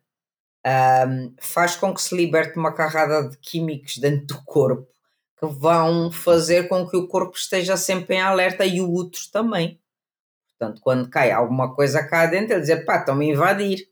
um, 1.06 1.34
faz 1.38 1.76
com 1.76 1.92
que 1.92 2.00
se 2.00 2.16
liberte 2.16 2.58
uma 2.58 2.72
carrada 2.72 3.28
de 3.28 3.36
químicos 3.36 3.98
dentro 3.98 4.38
do 4.38 4.42
corpo 4.42 4.90
que 5.38 5.46
vão 5.46 6.10
fazer 6.10 6.66
com 6.66 6.88
que 6.88 6.96
o 6.96 7.06
corpo 7.06 7.36
esteja 7.36 7.76
sempre 7.76 8.16
em 8.16 8.22
alerta 8.22 8.64
e 8.64 8.80
o 8.80 8.90
útero 8.90 9.24
também. 9.30 9.78
Portanto, 10.48 10.80
quando 10.80 11.10
cai 11.10 11.30
alguma 11.30 11.74
coisa 11.74 12.02
cá 12.02 12.24
dentro, 12.24 12.54
ele 12.54 12.62
diz: 12.62 12.84
pá, 12.86 13.00
estão-me 13.00 13.28
a 13.28 13.34
invadir 13.34 13.86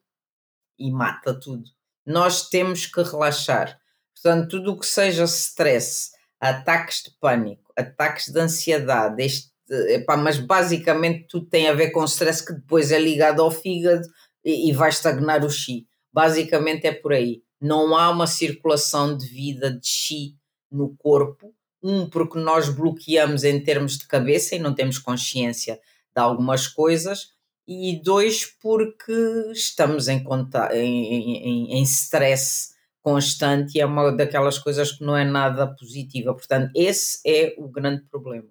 e 0.78 0.90
mata 0.90 1.38
tudo. 1.38 1.68
Nós 2.06 2.48
temos 2.48 2.86
que 2.86 3.02
relaxar. 3.02 3.78
Portanto, 4.14 4.48
tudo 4.48 4.72
o 4.72 4.78
que 4.78 4.86
seja 4.86 5.24
stress, 5.24 6.12
ataques 6.40 7.02
de 7.02 7.10
pânico, 7.20 7.72
ataques 7.76 8.28
de 8.28 8.40
ansiedade, 8.40 9.22
este, 9.22 9.50
epá, 9.90 10.16
mas 10.16 10.38
basicamente 10.38 11.26
tudo 11.28 11.46
tem 11.46 11.68
a 11.68 11.74
ver 11.74 11.90
com 11.90 12.04
stress 12.04 12.44
que 12.44 12.54
depois 12.54 12.90
é 12.90 12.98
ligado 12.98 13.42
ao 13.42 13.50
fígado 13.50 14.08
e, 14.44 14.70
e 14.70 14.72
vai 14.72 14.88
estagnar 14.88 15.44
o 15.44 15.50
chi. 15.50 15.86
Basicamente 16.12 16.86
é 16.86 16.92
por 16.92 17.12
aí. 17.12 17.42
Não 17.60 17.94
há 17.94 18.10
uma 18.10 18.26
circulação 18.26 19.16
de 19.16 19.26
vida 19.26 19.70
de 19.70 19.86
chi 19.86 20.34
no 20.70 20.96
corpo. 20.96 21.54
Um, 21.82 22.08
porque 22.08 22.38
nós 22.38 22.68
bloqueamos 22.68 23.42
em 23.42 23.58
termos 23.58 23.96
de 23.96 24.06
cabeça 24.06 24.54
e 24.54 24.58
não 24.58 24.74
temos 24.74 24.98
consciência 24.98 25.80
de 26.14 26.20
algumas 26.20 26.66
coisas, 26.68 27.32
e 27.66 28.00
dois, 28.02 28.44
porque 28.44 29.12
estamos 29.52 30.08
em, 30.08 30.24
em, 30.72 31.36
em, 31.36 31.72
em 31.78 31.82
stress 31.84 32.69
constante 33.02 33.76
e 33.76 33.80
é 33.80 33.86
uma 33.86 34.12
daquelas 34.12 34.58
coisas 34.58 34.92
que 34.92 35.04
não 35.04 35.16
é 35.16 35.24
nada 35.24 35.66
positiva. 35.66 36.34
Portanto, 36.34 36.70
esse 36.74 37.18
é 37.26 37.54
o 37.58 37.68
grande 37.68 38.02
problema. 38.10 38.48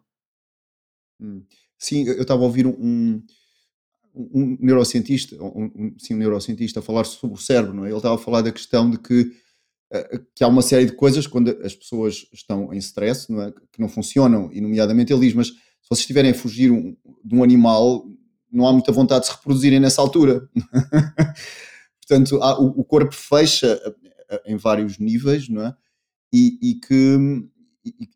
Hum. 1.21 1.43
Sim, 1.77 2.03
eu 2.07 2.21
estava 2.21 2.41
a 2.41 2.45
ouvir 2.45 2.67
um, 2.67 3.23
um 4.13 4.57
neurocientista, 4.59 5.35
um, 5.41 5.95
sim, 5.97 6.13
um 6.13 6.17
neurocientista 6.17 6.79
a 6.79 6.83
falar 6.83 7.05
sobre 7.05 7.35
o 7.35 7.39
cérebro, 7.39 7.73
não 7.73 7.85
é? 7.85 7.89
Ele 7.89 7.97
estava 7.97 8.15
a 8.15 8.19
falar 8.19 8.41
da 8.41 8.51
questão 8.51 8.89
de 8.89 8.97
que, 8.99 9.31
eh, 9.91 10.21
que 10.35 10.43
há 10.43 10.47
uma 10.47 10.61
série 10.61 10.85
de 10.85 10.91
coisas 10.93 11.25
quando 11.25 11.49
as 11.63 11.73
pessoas 11.73 12.27
estão 12.33 12.73
em 12.73 12.77
stress, 12.77 13.31
não 13.31 13.41
é? 13.41 13.53
Que 13.71 13.79
não 13.79 13.87
funcionam, 13.87 14.49
e 14.51 14.59
nomeadamente 14.59 15.13
ele 15.13 15.21
diz, 15.21 15.33
mas 15.33 15.47
se 15.47 15.55
vocês 15.89 16.01
estiverem 16.01 16.31
a 16.31 16.35
fugir 16.35 16.71
um, 16.71 16.95
de 17.23 17.35
um 17.35 17.43
animal, 17.43 18.05
não 18.51 18.67
há 18.67 18.73
muita 18.73 18.91
vontade 18.91 19.21
de 19.21 19.27
se 19.27 19.33
reproduzirem 19.33 19.79
nessa 19.79 20.01
altura. 20.01 20.49
Portanto, 22.05 22.41
há, 22.41 22.59
o, 22.59 22.81
o, 22.81 22.83
corpo 22.83 23.13
fecha 23.13 23.79
em 24.45 24.55
vários 24.55 24.97
níveis, 24.99 25.49
não 25.49 25.65
é? 25.65 25.75
E, 26.33 26.57
e 26.61 26.75
que 26.75 27.17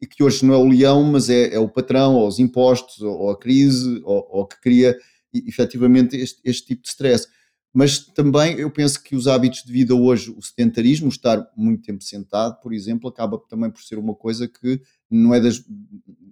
e 0.02 0.06
que 0.06 0.24
hoje 0.24 0.46
não 0.46 0.54
é 0.54 0.58
o 0.58 0.68
leão, 0.68 1.04
mas 1.04 1.30
é, 1.30 1.54
é 1.54 1.60
o 1.60 1.70
patrão, 1.70 2.16
ou 2.16 2.28
os 2.28 2.40
impostos, 2.40 3.02
ou, 3.02 3.18
ou 3.18 3.32
a 3.32 3.40
crise, 3.40 4.02
ou, 4.04 4.28
ou, 4.30 4.46
que 4.46 4.60
cria 4.62 4.98
efetivamente 5.34 6.16
este, 6.16 6.40
este 6.44 6.68
tipo 6.68 6.84
de 6.84 6.90
stress. 6.90 7.28
Mas 7.74 8.00
também 8.00 8.60
eu 8.60 8.70
penso 8.70 9.02
que 9.02 9.16
os 9.16 9.26
hábitos 9.26 9.64
de 9.64 9.72
vida 9.72 9.96
hoje, 9.96 10.32
o 10.38 10.42
sedentarismo, 10.42 11.10
estar 11.10 11.50
muito 11.58 11.82
tempo 11.82 12.04
sentado, 12.04 12.60
por 12.62 12.72
exemplo, 12.72 13.10
acaba 13.10 13.40
também 13.50 13.72
por 13.72 13.82
ser 13.82 13.98
uma 13.98 14.14
coisa 14.14 14.48
que 14.48 14.80
não 15.10 15.34
é 15.34 15.40
das, 15.40 15.64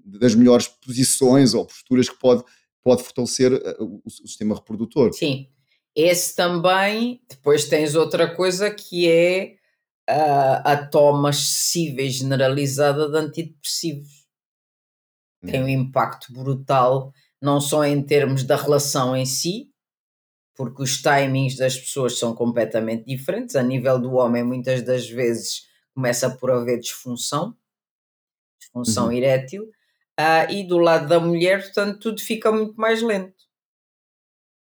das 0.05 0.35
melhores 0.35 0.67
posições 0.67 1.55
ou 1.55 1.65
posturas 1.65 2.07
que 2.07 2.19
pode, 2.19 2.43
pode 2.83 3.01
fortalecer 3.01 3.53
eh, 3.53 3.77
o, 3.79 4.01
o 4.05 4.09
sistema 4.09 4.53
reprodutor. 4.53 5.13
Sim, 5.13 5.47
esse 5.95 6.35
também, 6.35 7.21
depois 7.27 7.67
tens 7.67 7.95
outra 7.95 8.35
coisa 8.35 8.69
que 8.69 9.07
é 9.07 9.55
a, 10.11 10.73
a 10.73 10.87
toma 10.87 11.29
excessiva 11.29 12.01
e 12.01 12.09
generalizada 12.09 13.09
de 13.09 13.17
antidepressivos. 13.17 14.27
Tem 15.45 15.63
um 15.63 15.67
impacto 15.67 16.31
brutal, 16.31 17.11
não 17.41 17.59
só 17.59 17.83
em 17.83 18.01
termos 18.03 18.43
da 18.43 18.55
relação 18.55 19.15
em 19.15 19.25
si, 19.25 19.71
porque 20.55 20.83
os 20.83 21.01
timings 21.01 21.57
das 21.57 21.77
pessoas 21.77 22.19
são 22.19 22.35
completamente 22.35 23.05
diferentes. 23.05 23.55
A 23.55 23.63
nível 23.63 23.99
do 23.99 24.13
homem, 24.13 24.43
muitas 24.43 24.83
das 24.83 25.09
vezes 25.09 25.67
começa 25.95 26.29
por 26.29 26.51
haver 26.51 26.79
disfunção, 26.79 27.57
disfunção 28.59 29.05
uhum. 29.05 29.13
erétil, 29.13 29.63
uh, 30.19 30.51
e 30.51 30.63
do 30.63 30.77
lado 30.77 31.07
da 31.07 31.19
mulher, 31.19 31.63
portanto, 31.63 31.99
tudo 31.99 32.21
fica 32.21 32.51
muito 32.51 32.75
mais 32.75 33.01
lento. 33.01 33.49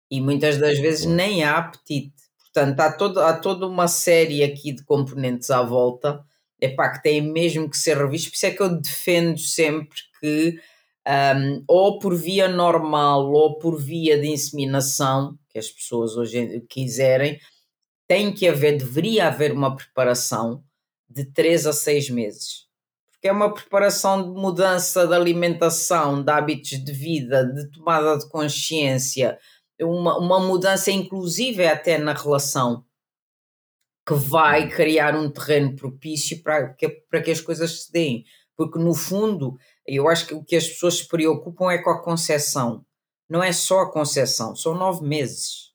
E 0.09 0.21
muitas 0.21 0.57
das 0.57 0.79
vezes 0.79 1.05
nem 1.05 1.43
há 1.43 1.57
apetite. 1.57 2.28
Portanto, 2.53 2.79
há, 2.79 2.91
todo, 2.91 3.19
há 3.19 3.33
toda 3.33 3.67
uma 3.67 3.87
série 3.87 4.43
aqui 4.43 4.71
de 4.71 4.83
componentes 4.83 5.49
à 5.51 5.61
volta 5.61 6.23
epá, 6.61 6.89
que 6.89 7.01
têm 7.01 7.21
mesmo 7.21 7.69
que 7.69 7.77
ser 7.77 7.97
revistos. 7.97 8.31
Por 8.31 8.35
isso 8.35 8.45
é 8.45 8.51
que 8.51 8.61
eu 8.61 8.81
defendo 8.81 9.39
sempre 9.39 9.97
que, 10.19 10.59
um, 11.07 11.63
ou 11.67 11.99
por 11.99 12.15
via 12.15 12.47
normal 12.47 13.31
ou 13.31 13.57
por 13.57 13.79
via 13.79 14.19
de 14.19 14.27
inseminação, 14.27 15.37
que 15.49 15.57
as 15.57 15.69
pessoas 15.69 16.15
hoje 16.15 16.61
quiserem, 16.69 17.39
tem 18.07 18.33
que 18.33 18.47
haver, 18.47 18.77
deveria 18.77 19.27
haver 19.27 19.51
uma 19.51 19.75
preparação 19.75 20.63
de 21.09 21.25
3 21.25 21.67
a 21.67 21.73
6 21.73 22.09
meses. 22.09 22.67
Porque 23.11 23.27
é 23.27 23.31
uma 23.31 23.53
preparação 23.53 24.33
de 24.33 24.39
mudança 24.39 25.05
de 25.05 25.13
alimentação, 25.13 26.23
de 26.23 26.31
hábitos 26.31 26.83
de 26.83 26.91
vida, 26.91 27.45
de 27.45 27.69
tomada 27.71 28.17
de 28.17 28.29
consciência, 28.29 29.37
uma, 29.81 30.17
uma 30.17 30.39
mudança 30.39 30.91
inclusive 30.91 31.65
até 31.65 31.97
na 31.97 32.13
relação 32.13 32.85
que 34.05 34.13
vai 34.15 34.63
uhum. 34.63 34.69
criar 34.69 35.15
um 35.15 35.29
terreno 35.29 35.75
propício 35.75 36.41
para 36.41 36.73
que, 36.73 36.89
para 36.89 37.21
que 37.21 37.29
as 37.29 37.41
coisas 37.41 37.83
se 37.83 37.91
deem. 37.91 38.25
Porque 38.57 38.79
no 38.79 38.95
fundo, 38.95 39.55
eu 39.85 40.09
acho 40.09 40.25
que 40.25 40.33
o 40.33 40.43
que 40.43 40.55
as 40.55 40.67
pessoas 40.67 40.97
se 40.97 41.07
preocupam 41.07 41.71
é 41.71 41.77
com 41.77 41.91
a 41.91 42.01
concepção. 42.01 42.83
Não 43.29 43.43
é 43.43 43.51
só 43.51 43.81
a 43.81 43.91
concepção, 43.91 44.55
são 44.55 44.73
nove 44.73 45.05
meses. 45.05 45.69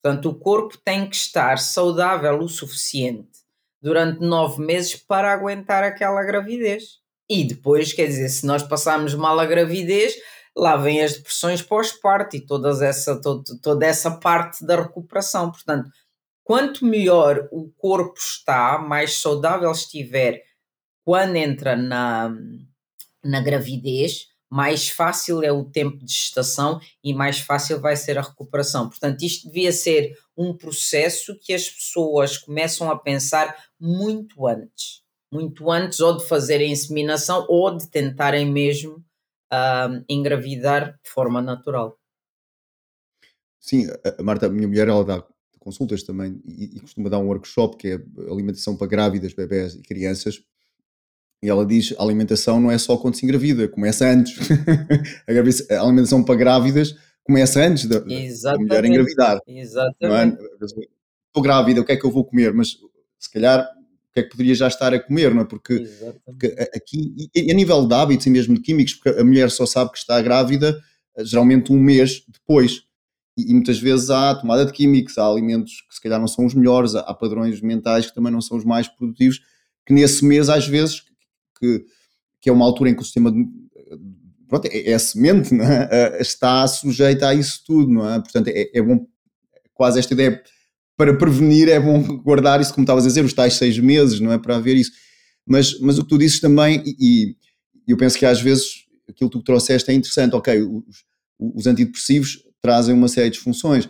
Portanto, 0.00 0.30
o 0.30 0.34
corpo 0.38 0.78
tem 0.78 1.10
que 1.10 1.16
estar 1.16 1.58
saudável 1.58 2.38
o 2.38 2.48
suficiente 2.48 3.40
durante 3.82 4.20
nove 4.20 4.64
meses 4.64 4.94
para 4.94 5.32
aguentar 5.32 5.82
aquela 5.82 6.22
gravidez. 6.22 7.00
E 7.28 7.44
depois, 7.44 7.92
quer 7.92 8.06
dizer, 8.06 8.28
se 8.28 8.46
nós 8.46 8.62
passarmos 8.62 9.14
mal 9.14 9.38
a 9.38 9.44
gravidez, 9.44 10.14
lá 10.58 10.76
vem 10.76 11.00
as 11.00 11.14
depressões 11.14 11.62
pós-parto 11.62 12.36
e 12.36 12.40
todas 12.40 12.82
essa, 12.82 13.20
todo, 13.20 13.44
toda 13.62 13.86
essa 13.86 14.10
parte 14.10 14.64
da 14.66 14.82
recuperação. 14.82 15.52
Portanto, 15.52 15.88
quanto 16.42 16.84
melhor 16.84 17.48
o 17.52 17.70
corpo 17.76 18.18
está, 18.18 18.78
mais 18.78 19.20
saudável 19.20 19.70
estiver 19.70 20.42
quando 21.04 21.36
entra 21.36 21.76
na, 21.76 22.30
na 23.24 23.40
gravidez, 23.40 24.26
mais 24.50 24.88
fácil 24.88 25.42
é 25.42 25.52
o 25.52 25.64
tempo 25.64 26.04
de 26.04 26.12
gestação 26.12 26.80
e 27.04 27.14
mais 27.14 27.38
fácil 27.38 27.80
vai 27.80 27.96
ser 27.96 28.18
a 28.18 28.22
recuperação. 28.22 28.88
Portanto, 28.88 29.22
isto 29.22 29.46
devia 29.46 29.72
ser 29.72 30.14
um 30.36 30.56
processo 30.56 31.38
que 31.40 31.52
as 31.52 31.68
pessoas 31.68 32.36
começam 32.36 32.90
a 32.90 32.98
pensar 32.98 33.54
muito 33.78 34.46
antes. 34.46 35.02
Muito 35.30 35.70
antes 35.70 36.00
ou 36.00 36.16
de 36.16 36.26
fazer 36.26 36.56
a 36.56 36.66
inseminação 36.66 37.44
ou 37.48 37.76
de 37.76 37.88
tentarem 37.88 38.50
mesmo 38.50 39.04
a 39.50 39.88
engravidar 40.08 40.98
de 41.02 41.10
forma 41.10 41.40
natural. 41.40 41.98
Sim, 43.58 43.86
a 44.18 44.22
Marta, 44.22 44.46
a 44.46 44.48
minha 44.48 44.68
mulher, 44.68 44.88
ela 44.88 45.04
dá 45.04 45.24
consultas 45.58 46.02
também 46.02 46.40
e, 46.46 46.76
e, 46.76 46.80
costuma 46.80 47.10
dar 47.10 47.18
um 47.18 47.26
workshop 47.26 47.76
que 47.76 47.88
é 47.88 48.00
alimentação 48.30 48.76
para 48.76 48.86
grávidas, 48.86 49.34
bebés 49.34 49.74
e 49.74 49.82
crianças. 49.82 50.42
E 51.42 51.48
ela 51.48 51.66
diz: 51.66 51.94
a 51.98 52.02
alimentação 52.02 52.60
não 52.60 52.70
é 52.70 52.78
só 52.78 52.96
quando 52.96 53.16
se 53.16 53.26
engravida, 53.26 53.68
começa 53.68 54.06
antes. 54.06 54.38
a, 55.28 55.80
alimentação 55.82 56.24
para 56.24 56.34
grávidas 56.36 56.96
começa 57.22 57.60
antes 57.60 57.86
da, 57.86 57.98
da 57.98 58.58
mulher 58.58 58.84
engravidar. 58.86 59.40
Exatamente. 59.46 60.42
É? 60.42 60.68
Estou 61.26 61.42
grávida, 61.42 61.82
o 61.82 61.84
que 61.84 61.92
é 61.92 61.96
que 61.96 62.06
eu 62.06 62.10
vou 62.10 62.24
comer? 62.24 62.54
Mas 62.54 62.78
se 63.18 63.30
calhar 63.30 63.68
que 64.18 64.20
é 64.20 64.22
que 64.24 64.30
poderia 64.30 64.54
já 64.54 64.68
estar 64.68 64.92
a 64.92 65.00
comer, 65.00 65.34
não 65.34 65.42
é? 65.42 65.44
Porque, 65.44 65.88
porque 66.24 66.54
aqui, 66.74 67.30
e 67.34 67.50
a 67.50 67.54
nível 67.54 67.86
de 67.86 67.94
hábitos 67.94 68.26
e 68.26 68.30
mesmo 68.30 68.54
de 68.54 68.60
químicos, 68.60 68.94
porque 68.94 69.20
a 69.20 69.24
mulher 69.24 69.50
só 69.50 69.66
sabe 69.66 69.92
que 69.92 69.98
está 69.98 70.20
grávida 70.20 70.78
eh, 71.16 71.24
geralmente 71.24 71.72
um 71.72 71.80
mês 71.80 72.22
depois. 72.28 72.82
E, 73.36 73.50
e 73.50 73.54
muitas 73.54 73.78
vezes 73.78 74.10
há 74.10 74.34
tomada 74.34 74.66
de 74.66 74.72
químicos, 74.72 75.16
há 75.18 75.26
alimentos 75.26 75.82
que 75.88 75.94
se 75.94 76.00
calhar 76.00 76.20
não 76.20 76.28
são 76.28 76.44
os 76.44 76.54
melhores, 76.54 76.94
há, 76.94 77.00
há 77.00 77.14
padrões 77.14 77.60
mentais 77.60 78.06
que 78.06 78.14
também 78.14 78.32
não 78.32 78.40
são 78.40 78.56
os 78.56 78.64
mais 78.64 78.88
produtivos, 78.88 79.40
que 79.86 79.92
nesse 79.92 80.24
mês, 80.24 80.48
às 80.48 80.66
vezes, 80.66 81.02
que, 81.58 81.84
que 82.40 82.50
é 82.50 82.52
uma 82.52 82.64
altura 82.64 82.90
em 82.90 82.94
que 82.94 83.02
o 83.02 83.04
sistema 83.04 83.30
de, 83.30 83.46
pronto, 84.48 84.66
é, 84.66 84.90
é 84.90 84.94
a 84.94 84.98
semente, 84.98 85.54
é? 85.54 85.88
Eh, 86.18 86.22
está 86.22 86.66
sujeita 86.66 87.28
a 87.28 87.34
isso 87.34 87.62
tudo, 87.64 87.92
não 87.92 88.08
é? 88.08 88.20
Portanto, 88.20 88.48
é, 88.48 88.70
é 88.74 88.82
bom, 88.82 89.06
quase 89.74 89.98
esta 89.98 90.14
ideia 90.14 90.42
para 90.98 91.16
prevenir 91.16 91.68
é 91.68 91.78
bom 91.78 92.02
guardar 92.18 92.60
isso, 92.60 92.74
como 92.74 92.82
estavas 92.82 93.04
a 93.04 93.06
dizer, 93.06 93.24
os 93.24 93.32
tais 93.32 93.54
seis 93.54 93.78
meses, 93.78 94.18
não 94.18 94.32
é? 94.32 94.38
Para 94.38 94.56
haver 94.56 94.76
isso. 94.76 94.90
Mas, 95.46 95.78
mas 95.78 95.96
o 95.96 96.02
que 96.02 96.08
tu 96.08 96.18
dizes 96.18 96.40
também, 96.40 96.82
e, 96.84 97.36
e 97.86 97.92
eu 97.92 97.96
penso 97.96 98.18
que 98.18 98.26
às 98.26 98.40
vezes 98.40 98.84
aquilo 99.08 99.30
que 99.30 99.38
tu 99.38 99.44
trouxeste 99.44 99.88
é 99.92 99.94
interessante, 99.94 100.34
ok, 100.34 100.60
os, 100.60 101.04
os 101.38 101.66
antidepressivos 101.68 102.42
trazem 102.60 102.96
uma 102.96 103.06
série 103.06 103.30
de 103.30 103.38
funções, 103.38 103.88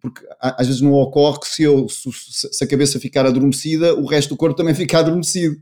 porque 0.00 0.26
às 0.40 0.66
vezes 0.66 0.80
não 0.80 0.94
ocorre 0.94 1.38
que 1.38 1.48
se, 1.48 1.62
eu, 1.64 1.86
se 1.88 2.64
a 2.64 2.66
cabeça 2.66 2.98
ficar 2.98 3.26
adormecida, 3.26 3.94
o 3.94 4.06
resto 4.06 4.30
do 4.30 4.36
corpo 4.36 4.56
também 4.56 4.74
fica 4.74 4.98
adormecido. 4.98 5.54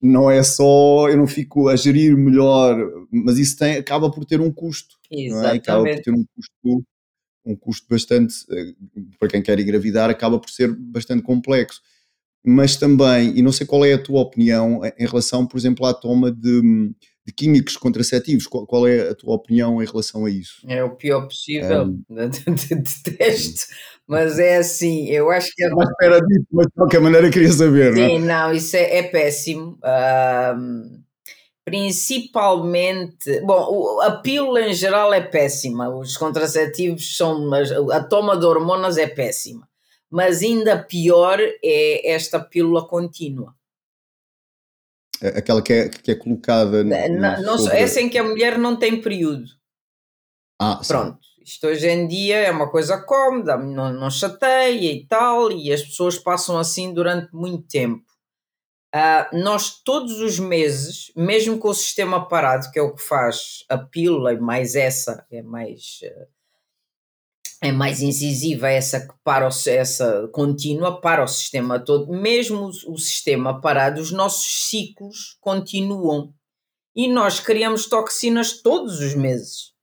Não 0.00 0.30
é 0.30 0.42
só, 0.42 1.08
eu 1.08 1.16
não 1.16 1.26
fico 1.26 1.68
a 1.68 1.74
gerir 1.74 2.16
melhor, 2.16 2.78
mas 3.10 3.38
isso 3.38 3.56
tem, 3.58 3.76
acaba 3.76 4.08
por 4.08 4.24
ter 4.24 4.40
um 4.40 4.52
custo. 4.52 4.94
Exatamente. 5.10 5.54
É? 5.54 5.56
Acaba 5.56 5.84
por 5.84 6.00
ter 6.00 6.10
um 6.12 6.24
custo 6.34 6.86
um 7.46 7.54
custo 7.54 7.86
bastante, 7.88 8.34
eh, 8.50 8.74
para 9.18 9.28
quem 9.28 9.40
quer 9.40 9.58
engravidar, 9.58 10.10
acaba 10.10 10.38
por 10.38 10.50
ser 10.50 10.74
bastante 10.74 11.22
complexo. 11.22 11.80
Mas 12.44 12.76
também, 12.76 13.36
e 13.36 13.42
não 13.42 13.52
sei 13.52 13.66
qual 13.66 13.84
é 13.84 13.92
a 13.92 14.02
tua 14.02 14.20
opinião 14.20 14.80
em 14.84 15.06
relação, 15.06 15.46
por 15.46 15.56
exemplo, 15.56 15.86
à 15.86 15.94
toma 15.94 16.30
de, 16.30 16.92
de 17.26 17.32
químicos 17.32 17.76
contraceptivos, 17.76 18.46
qual, 18.46 18.66
qual, 18.66 18.86
é 18.86 19.10
a 19.10 19.14
tua 19.14 19.34
opinião 19.34 19.82
em 19.82 19.86
relação 19.86 20.24
a 20.24 20.30
isso? 20.30 20.60
É 20.68 20.82
o 20.84 20.94
pior 20.94 21.26
possível, 21.26 21.84
um, 21.84 22.02
detesto, 22.08 23.66
mas 24.06 24.38
é 24.38 24.58
assim, 24.58 25.08
eu 25.08 25.30
acho 25.30 25.50
que... 25.56 25.64
É... 25.64 25.70
Mas 25.70 25.88
espera 25.88 26.20
disso, 26.20 26.46
mas 26.52 26.66
de 26.66 26.72
qualquer 26.72 27.00
maneira 27.00 27.30
queria 27.30 27.50
saber, 27.50 27.94
Sim, 27.94 28.00
não 28.00 28.06
é? 28.06 28.18
não, 28.18 28.52
isso 28.52 28.76
é, 28.76 28.98
é 28.98 29.02
péssimo. 29.04 29.78
Um 30.56 31.05
principalmente. 31.66 33.40
Bom, 33.40 34.00
a 34.00 34.12
pílula 34.12 34.60
em 34.62 34.72
geral 34.72 35.12
é 35.12 35.20
péssima, 35.20 35.88
os 35.90 36.16
contraceptivos 36.16 37.16
são. 37.16 37.50
A 37.92 38.02
toma 38.04 38.38
de 38.38 38.46
hormonas 38.46 38.96
é 38.96 39.08
péssima, 39.08 39.68
mas 40.08 40.42
ainda 40.42 40.78
pior 40.78 41.40
é 41.40 42.12
esta 42.12 42.38
pílula 42.38 42.86
contínua. 42.86 43.52
É 45.20 45.38
aquela 45.38 45.60
que 45.60 45.72
é, 45.72 45.88
que 45.88 46.12
é 46.12 46.14
colocada. 46.14 46.84
No, 46.84 47.42
não, 47.42 47.58
sobre... 47.58 47.78
Essa 47.78 48.00
em 48.00 48.08
que 48.08 48.18
a 48.18 48.22
mulher 48.22 48.56
não 48.58 48.76
tem 48.76 49.00
período. 49.00 49.46
Ah, 50.60 50.80
Pronto. 50.86 51.18
Sim. 51.20 51.42
Isto 51.42 51.68
hoje 51.68 51.88
em 51.88 52.08
dia 52.08 52.38
é 52.38 52.50
uma 52.50 52.68
coisa 52.68 53.00
cómoda, 53.02 53.56
não, 53.56 53.92
não 53.92 54.10
chateia 54.10 54.92
e 54.92 55.06
tal, 55.06 55.52
e 55.52 55.72
as 55.72 55.80
pessoas 55.80 56.18
passam 56.18 56.58
assim 56.58 56.92
durante 56.92 57.32
muito 57.32 57.68
tempo. 57.68 58.05
Uh, 58.96 59.38
nós 59.42 59.82
todos 59.82 60.20
os 60.20 60.38
meses, 60.38 61.12
mesmo 61.14 61.58
com 61.58 61.68
o 61.68 61.74
sistema 61.74 62.26
parado, 62.26 62.70
que 62.70 62.78
é 62.78 62.82
o 62.82 62.94
que 62.94 63.02
faz 63.02 63.62
a 63.68 63.76
pílula 63.76 64.32
e 64.32 64.40
mais 64.40 64.74
essa, 64.74 65.26
é 65.30 65.42
mais 65.42 66.00
uh, 66.04 66.26
é 67.60 67.70
mais 67.72 68.00
incisiva 68.00 68.70
essa 68.70 69.06
que 69.06 69.14
para 69.22 69.46
o, 69.46 69.50
essa 69.68 70.28
contínua 70.28 70.98
para 70.98 71.22
o 71.22 71.28
sistema 71.28 71.78
todo, 71.78 72.10
mesmo 72.10 72.70
o, 72.70 72.92
o 72.94 72.98
sistema 72.98 73.60
parado, 73.60 74.00
os 74.00 74.12
nossos 74.12 74.68
ciclos 74.68 75.36
continuam 75.42 76.32
e 76.94 77.06
nós 77.06 77.38
criamos 77.38 77.86
toxinas 77.86 78.62
todos 78.62 79.00
os 79.00 79.14
meses. 79.14 79.74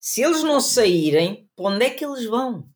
Se 0.00 0.22
eles 0.22 0.42
não 0.42 0.58
saírem, 0.58 1.46
para 1.54 1.66
onde 1.66 1.84
é 1.84 1.90
que 1.90 2.04
eles 2.04 2.24
vão? 2.24 2.66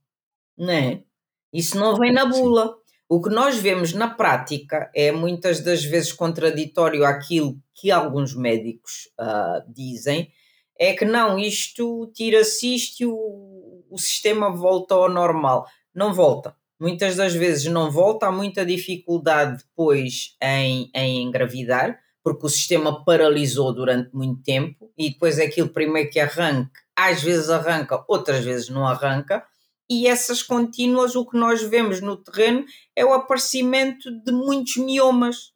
Não 0.55 0.71
é? 0.71 1.03
Isso 1.51 1.79
não 1.79 1.97
vem 1.97 2.13
na 2.13 2.27
bula. 2.27 2.77
O 3.09 3.23
que 3.23 3.31
nós 3.31 3.57
vemos 3.57 3.93
na 3.93 4.09
prática 4.09 4.91
é 4.95 5.13
muitas 5.13 5.61
das 5.61 5.85
vezes 5.85 6.13
contraditório 6.13 7.05
àquilo 7.05 7.57
que 7.73 7.91
alguns 7.91 8.35
médicos 8.35 9.09
uh, 9.21 9.63
dizem, 9.73 10.33
é 10.79 10.93
que 10.93 11.05
não, 11.05 11.39
isto 11.39 12.11
tira-se 12.13 12.75
isto 12.75 13.01
e 13.03 13.07
o, 13.07 13.85
o 13.89 13.99
sistema 13.99 14.51
volta 14.51 14.95
ao 14.95 15.09
normal. 15.09 15.67
Não 15.95 16.13
volta. 16.13 16.57
Muitas 16.79 17.17
das 17.17 17.33
vezes 17.33 17.67
não 17.67 17.91
volta, 17.91 18.27
há 18.27 18.33
muita 18.33 18.67
dificuldade 18.67 19.59
depois 19.59 20.37
em, 20.43 20.91
em 20.95 21.23
engravidar, 21.23 21.99
porque 22.23 22.45
o 22.45 22.51
sistema 22.51 23.05
paralisou 23.05 23.73
durante 23.73 24.15
muito 24.15 24.43
tempo 24.43 24.93
e 24.99 25.11
depois 25.11 25.39
aquilo 25.39 25.69
primeiro 25.69 26.11
que 26.11 26.21
arranca, 26.21 26.81
às 26.95 27.23
vezes 27.23 27.49
arranca, 27.49 28.05
outras 28.09 28.45
vezes 28.45 28.69
não 28.69 28.87
arranca. 28.87 29.45
E 29.89 30.07
essas 30.09 30.43
contínuas, 30.43 31.15
o 31.15 31.25
que 31.25 31.37
nós 31.37 31.63
vemos 31.63 32.01
no 32.01 32.17
terreno 32.17 32.65
é 32.95 33.05
o 33.05 33.13
aparecimento 33.13 34.11
de 34.11 34.33
muitos 34.33 34.77
miomas. 34.77 35.53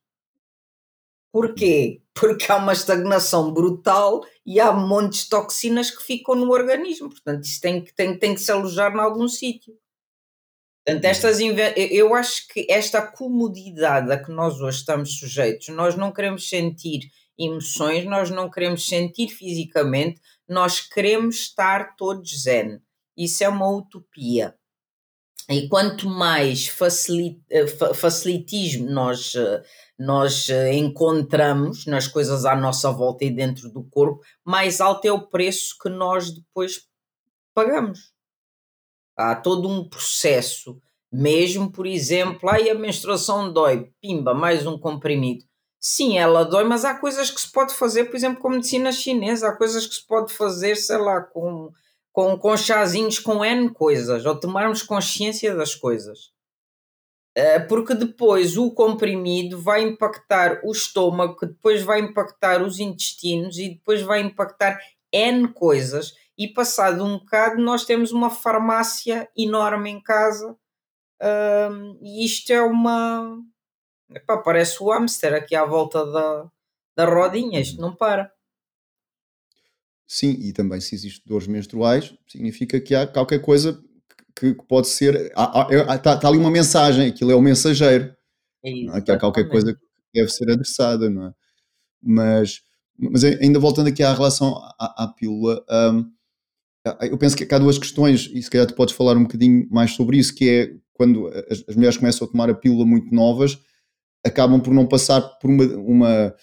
Porquê? 1.32 2.02
Porque 2.14 2.50
há 2.50 2.56
uma 2.56 2.72
estagnação 2.72 3.52
brutal 3.52 4.24
e 4.44 4.60
há 4.60 4.72
montes 4.72 5.24
de 5.24 5.30
toxinas 5.30 5.90
que 5.90 6.02
ficam 6.02 6.34
no 6.34 6.50
organismo. 6.50 7.08
Portanto, 7.08 7.44
isso 7.44 7.60
tem 7.60 7.82
que, 7.82 7.94
tem, 7.94 8.18
tem 8.18 8.34
que 8.34 8.40
se 8.40 8.50
alojar 8.50 8.92
em 8.94 9.00
algum 9.00 9.28
sítio. 9.28 9.76
Portanto, 10.84 11.04
uhum. 11.04 11.10
estas, 11.10 11.40
eu 11.40 12.14
acho 12.14 12.48
que 12.48 12.66
esta 12.68 13.02
comodidade 13.02 14.10
a 14.10 14.22
que 14.22 14.30
nós 14.32 14.60
hoje 14.60 14.78
estamos 14.78 15.18
sujeitos, 15.18 15.68
nós 15.68 15.94
não 15.94 16.12
queremos 16.12 16.48
sentir 16.48 17.10
emoções, 17.38 18.04
nós 18.04 18.30
não 18.30 18.50
queremos 18.50 18.86
sentir 18.86 19.28
fisicamente, 19.28 20.20
nós 20.48 20.80
queremos 20.80 21.36
estar 21.36 21.96
todos 21.96 22.42
zen. 22.42 22.80
Isso 23.20 23.44
é 23.44 23.48
uma 23.50 23.68
utopia. 23.70 24.54
E 25.46 25.68
quanto 25.68 26.08
mais 26.08 26.74
eh, 27.50 27.66
facilitismo 27.94 28.88
nós, 28.88 29.34
eh, 29.34 29.62
nós 29.98 30.48
eh, 30.48 30.72
encontramos 30.72 31.84
nas 31.84 32.08
coisas 32.08 32.46
à 32.46 32.56
nossa 32.56 32.90
volta 32.90 33.26
e 33.26 33.30
dentro 33.30 33.68
do 33.68 33.84
corpo, 33.84 34.22
mais 34.42 34.80
alto 34.80 35.04
é 35.06 35.12
o 35.12 35.26
preço 35.26 35.76
que 35.82 35.90
nós 35.90 36.30
depois 36.30 36.86
pagamos. 37.52 38.10
Há 39.14 39.36
todo 39.36 39.68
um 39.68 39.86
processo, 39.86 40.80
mesmo, 41.12 41.70
por 41.70 41.86
exemplo, 41.86 42.48
aí 42.48 42.70
a 42.70 42.74
menstruação 42.74 43.52
dói, 43.52 43.92
pimba, 44.00 44.32
mais 44.32 44.66
um 44.66 44.78
comprimido. 44.78 45.44
Sim, 45.78 46.16
ela 46.16 46.44
dói, 46.44 46.64
mas 46.64 46.86
há 46.86 46.94
coisas 46.94 47.30
que 47.30 47.40
se 47.40 47.52
pode 47.52 47.74
fazer, 47.74 48.04
por 48.04 48.16
exemplo, 48.16 48.40
com 48.40 48.48
medicina 48.48 48.90
chinesa, 48.90 49.48
há 49.48 49.56
coisas 49.56 49.86
que 49.86 49.94
se 49.96 50.06
pode 50.06 50.32
fazer, 50.32 50.76
sei 50.76 50.96
lá, 50.96 51.20
com, 51.20 51.70
com, 52.12 52.36
com 52.38 52.56
chazinhos, 52.56 53.18
com 53.18 53.44
N 53.44 53.70
coisas, 53.72 54.26
ou 54.26 54.38
tomarmos 54.38 54.82
consciência 54.82 55.54
das 55.54 55.74
coisas. 55.74 56.32
Eh, 57.34 57.60
porque 57.60 57.94
depois 57.94 58.56
o 58.56 58.72
comprimido 58.72 59.60
vai 59.60 59.82
impactar 59.82 60.60
o 60.64 60.72
estômago, 60.72 61.36
que 61.36 61.46
depois 61.46 61.82
vai 61.82 62.00
impactar 62.00 62.62
os 62.62 62.80
intestinos 62.80 63.56
e 63.58 63.70
depois 63.70 64.02
vai 64.02 64.20
impactar 64.20 64.80
N 65.12 65.48
coisas 65.52 66.14
e 66.36 66.48
passado 66.48 67.04
um 67.04 67.18
bocado 67.18 67.60
nós 67.62 67.84
temos 67.84 68.12
uma 68.12 68.30
farmácia 68.30 69.28
enorme 69.36 69.90
em 69.90 70.00
casa 70.02 70.56
um, 71.22 71.98
e 72.02 72.24
isto 72.24 72.52
é 72.52 72.62
uma 72.62 73.38
Epá, 74.12 74.38
parece 74.38 74.82
o 74.82 74.90
hamster 74.90 75.34
aqui 75.34 75.54
à 75.54 75.64
volta 75.64 76.04
da, 76.04 76.50
da 76.96 77.04
rodinha, 77.04 77.60
isto 77.60 77.80
não 77.80 77.94
para. 77.94 78.32
Sim, 80.12 80.32
e 80.40 80.52
também 80.52 80.80
se 80.80 80.92
existem 80.92 81.22
dores 81.24 81.46
menstruais, 81.46 82.12
significa 82.26 82.80
que 82.80 82.96
há 82.96 83.06
qualquer 83.06 83.38
coisa 83.38 83.80
que, 84.34 84.56
que 84.56 84.66
pode 84.66 84.88
ser. 84.88 85.14
Está 85.14 86.16
tá 86.16 86.26
ali 86.26 86.36
uma 86.36 86.50
mensagem, 86.50 87.06
aquilo 87.06 87.30
é 87.30 87.34
o 87.36 87.40
mensageiro. 87.40 88.12
É 88.64 88.70
não 88.86 88.96
é? 88.96 89.00
Que 89.00 89.12
há 89.12 89.16
qualquer 89.20 89.48
coisa 89.48 89.72
que 89.72 89.80
deve 90.12 90.28
ser 90.30 90.50
adressada, 90.50 91.08
não 91.08 91.28
é? 91.28 91.32
Mas, 92.02 92.60
mas 92.98 93.22
ainda 93.22 93.60
voltando 93.60 93.86
aqui 93.86 94.02
à 94.02 94.12
relação 94.12 94.56
à, 94.80 95.04
à 95.04 95.06
pílula, 95.06 95.64
um, 95.70 96.10
eu 97.02 97.16
penso 97.16 97.36
que 97.36 97.54
há 97.54 97.58
duas 97.60 97.78
questões, 97.78 98.28
e 98.34 98.42
se 98.42 98.50
calhar 98.50 98.66
tu 98.66 98.74
podes 98.74 98.96
falar 98.96 99.16
um 99.16 99.22
bocadinho 99.22 99.68
mais 99.70 99.92
sobre 99.92 100.18
isso, 100.18 100.34
que 100.34 100.50
é 100.50 100.74
quando 100.92 101.28
as, 101.48 101.62
as 101.68 101.76
mulheres 101.76 101.96
começam 101.96 102.26
a 102.26 102.30
tomar 102.32 102.50
a 102.50 102.54
pílula 102.54 102.84
muito 102.84 103.14
novas, 103.14 103.56
acabam 104.26 104.60
por 104.60 104.74
não 104.74 104.88
passar 104.88 105.20
por 105.38 105.48
uma, 105.48 105.64
uma, 105.76 106.34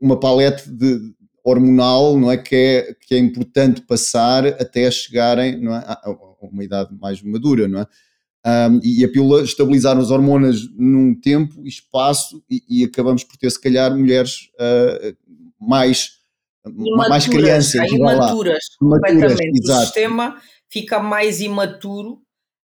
uma 0.00 0.18
palete 0.18 0.68
de, 0.68 1.14
hormonal, 1.46 2.18
não 2.18 2.30
é 2.30 2.36
que, 2.36 2.54
é 2.56 2.94
que 3.00 3.14
é 3.14 3.18
importante 3.18 3.80
passar 3.82 4.44
até 4.46 4.90
chegarem 4.90 5.60
não 5.60 5.74
é, 5.74 5.78
a, 5.86 6.10
uma 6.42 6.64
idade 6.64 6.92
mais 7.00 7.22
madura, 7.22 7.68
não 7.68 7.80
é? 7.80 7.86
Um, 8.68 8.80
e 8.82 9.04
a 9.04 9.08
pílula 9.08 9.42
estabilizar 9.42 9.96
as 9.96 10.10
hormonas 10.10 10.68
num 10.76 11.14
tempo 11.14 11.64
e 11.64 11.68
espaço 11.68 12.44
e, 12.48 12.62
e 12.68 12.84
acabamos 12.84 13.24
por 13.24 13.36
ter 13.36 13.50
se 13.50 13.60
calhar 13.60 13.96
mulheres 13.96 14.50
uh, 14.54 15.16
mais 15.60 16.12
imaturas, 16.64 17.08
mais 17.08 17.26
crianças, 17.26 17.92
imaturas, 17.92 18.64
completamente. 18.78 19.60
Exato. 19.62 19.80
O 19.80 19.84
sistema 19.84 20.42
fica 20.68 21.00
mais 21.00 21.40
imaturo. 21.40 22.22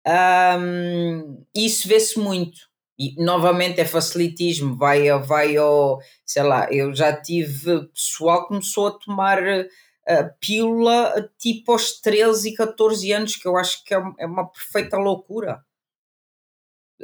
Um, 0.05 1.43
isso 1.55 1.87
vê-se 1.87 2.19
muito. 2.19 2.72
E 2.97 3.15
novamente 3.23 3.81
é 3.81 3.85
facilitismo, 3.85 4.77
vai, 4.77 5.09
vai 5.21 5.57
ao, 5.57 5.99
sei 6.25 6.43
lá, 6.43 6.71
eu 6.71 6.93
já 6.93 7.15
tive 7.15 7.87
pessoal 7.87 8.43
que 8.43 8.49
começou 8.49 8.87
a 8.87 8.99
tomar 8.99 9.39
a 10.07 10.23
pílula 10.39 11.29
tipo 11.37 11.71
aos 11.71 11.99
13 12.01 12.49
e 12.49 12.53
14 12.53 13.11
anos, 13.11 13.35
que 13.35 13.47
eu 13.47 13.57
acho 13.57 13.83
que 13.83 13.93
é, 13.93 14.01
é 14.19 14.25
uma 14.25 14.49
perfeita 14.49 14.97
loucura. 14.97 15.63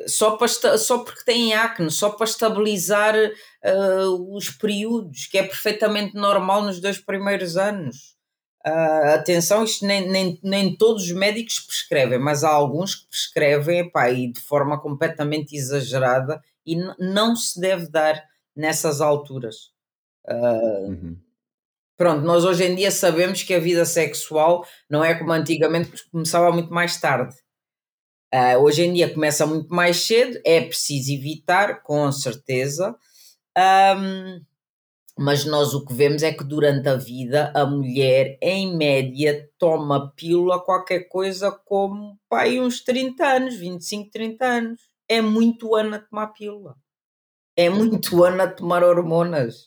Só, 0.07 0.37
para, 0.37 0.77
só 0.77 0.99
porque 0.99 1.25
têm 1.25 1.53
acne, 1.53 1.91
só 1.91 2.11
para 2.11 2.25
estabilizar 2.25 3.15
uh, 3.15 4.35
os 4.35 4.49
períodos, 4.49 5.25
que 5.25 5.37
é 5.37 5.43
perfeitamente 5.43 6.15
normal 6.15 6.61
nos 6.61 6.79
dois 6.79 6.99
primeiros 6.99 7.57
anos. 7.57 8.18
Uh, 8.69 9.15
atenção, 9.15 9.63
isto 9.63 9.83
nem, 9.83 10.07
nem, 10.07 10.39
nem 10.43 10.75
todos 10.75 11.05
os 11.05 11.11
médicos 11.11 11.59
prescrevem, 11.59 12.19
mas 12.19 12.43
há 12.43 12.49
alguns 12.49 12.93
que 12.93 13.07
prescrevem 13.09 13.79
epá, 13.79 14.11
e 14.11 14.31
de 14.31 14.39
forma 14.39 14.79
completamente 14.79 15.55
exagerada 15.55 16.39
e 16.65 16.75
não 16.99 17.35
se 17.35 17.59
deve 17.59 17.89
dar 17.89 18.23
nessas 18.55 19.01
alturas. 19.01 19.71
Uh, 20.27 20.89
uhum. 20.89 21.17
Pronto, 21.97 22.21
nós 22.21 22.45
hoje 22.45 22.65
em 22.65 22.75
dia 22.75 22.91
sabemos 22.91 23.41
que 23.41 23.53
a 23.53 23.59
vida 23.59 23.85
sexual 23.85 24.63
não 24.89 25.03
é 25.03 25.15
como 25.15 25.31
antigamente, 25.31 25.89
que 25.89 26.09
começava 26.11 26.51
muito 26.51 26.71
mais 26.71 26.99
tarde. 26.99 27.35
Uh, 28.33 28.59
hoje 28.59 28.83
em 28.83 28.93
dia 28.93 29.11
começa 29.11 29.47
muito 29.47 29.73
mais 29.73 29.97
cedo, 30.05 30.39
é 30.45 30.61
preciso 30.61 31.11
evitar, 31.11 31.81
com 31.81 32.11
certeza. 32.11 32.95
Um, 33.57 34.41
mas 35.21 35.43
nós 35.43 35.73
o 35.73 35.85
que 35.85 35.93
vemos 35.93 36.23
é 36.23 36.31
que 36.31 36.45
durante 36.45 36.87
a 36.87 36.95
vida 36.95 37.51
a 37.53 37.65
mulher, 37.65 38.37
em 38.41 38.73
média, 38.77 39.49
toma 39.57 40.13
pílula 40.15 40.63
qualquer 40.63 41.09
coisa 41.09 41.51
como 41.51 42.17
pai, 42.29 42.57
uns 42.57 42.81
30 42.85 43.25
anos, 43.25 43.55
25, 43.55 44.09
30 44.11 44.45
anos. 44.45 44.81
É 45.09 45.19
muito 45.19 45.75
ano 45.75 45.95
a 45.95 45.99
tomar 45.99 46.27
pílula. 46.27 46.77
É 47.53 47.69
muito 47.69 48.23
ano 48.23 48.43
a 48.43 48.47
tomar 48.47 48.81
hormonas. 48.81 49.63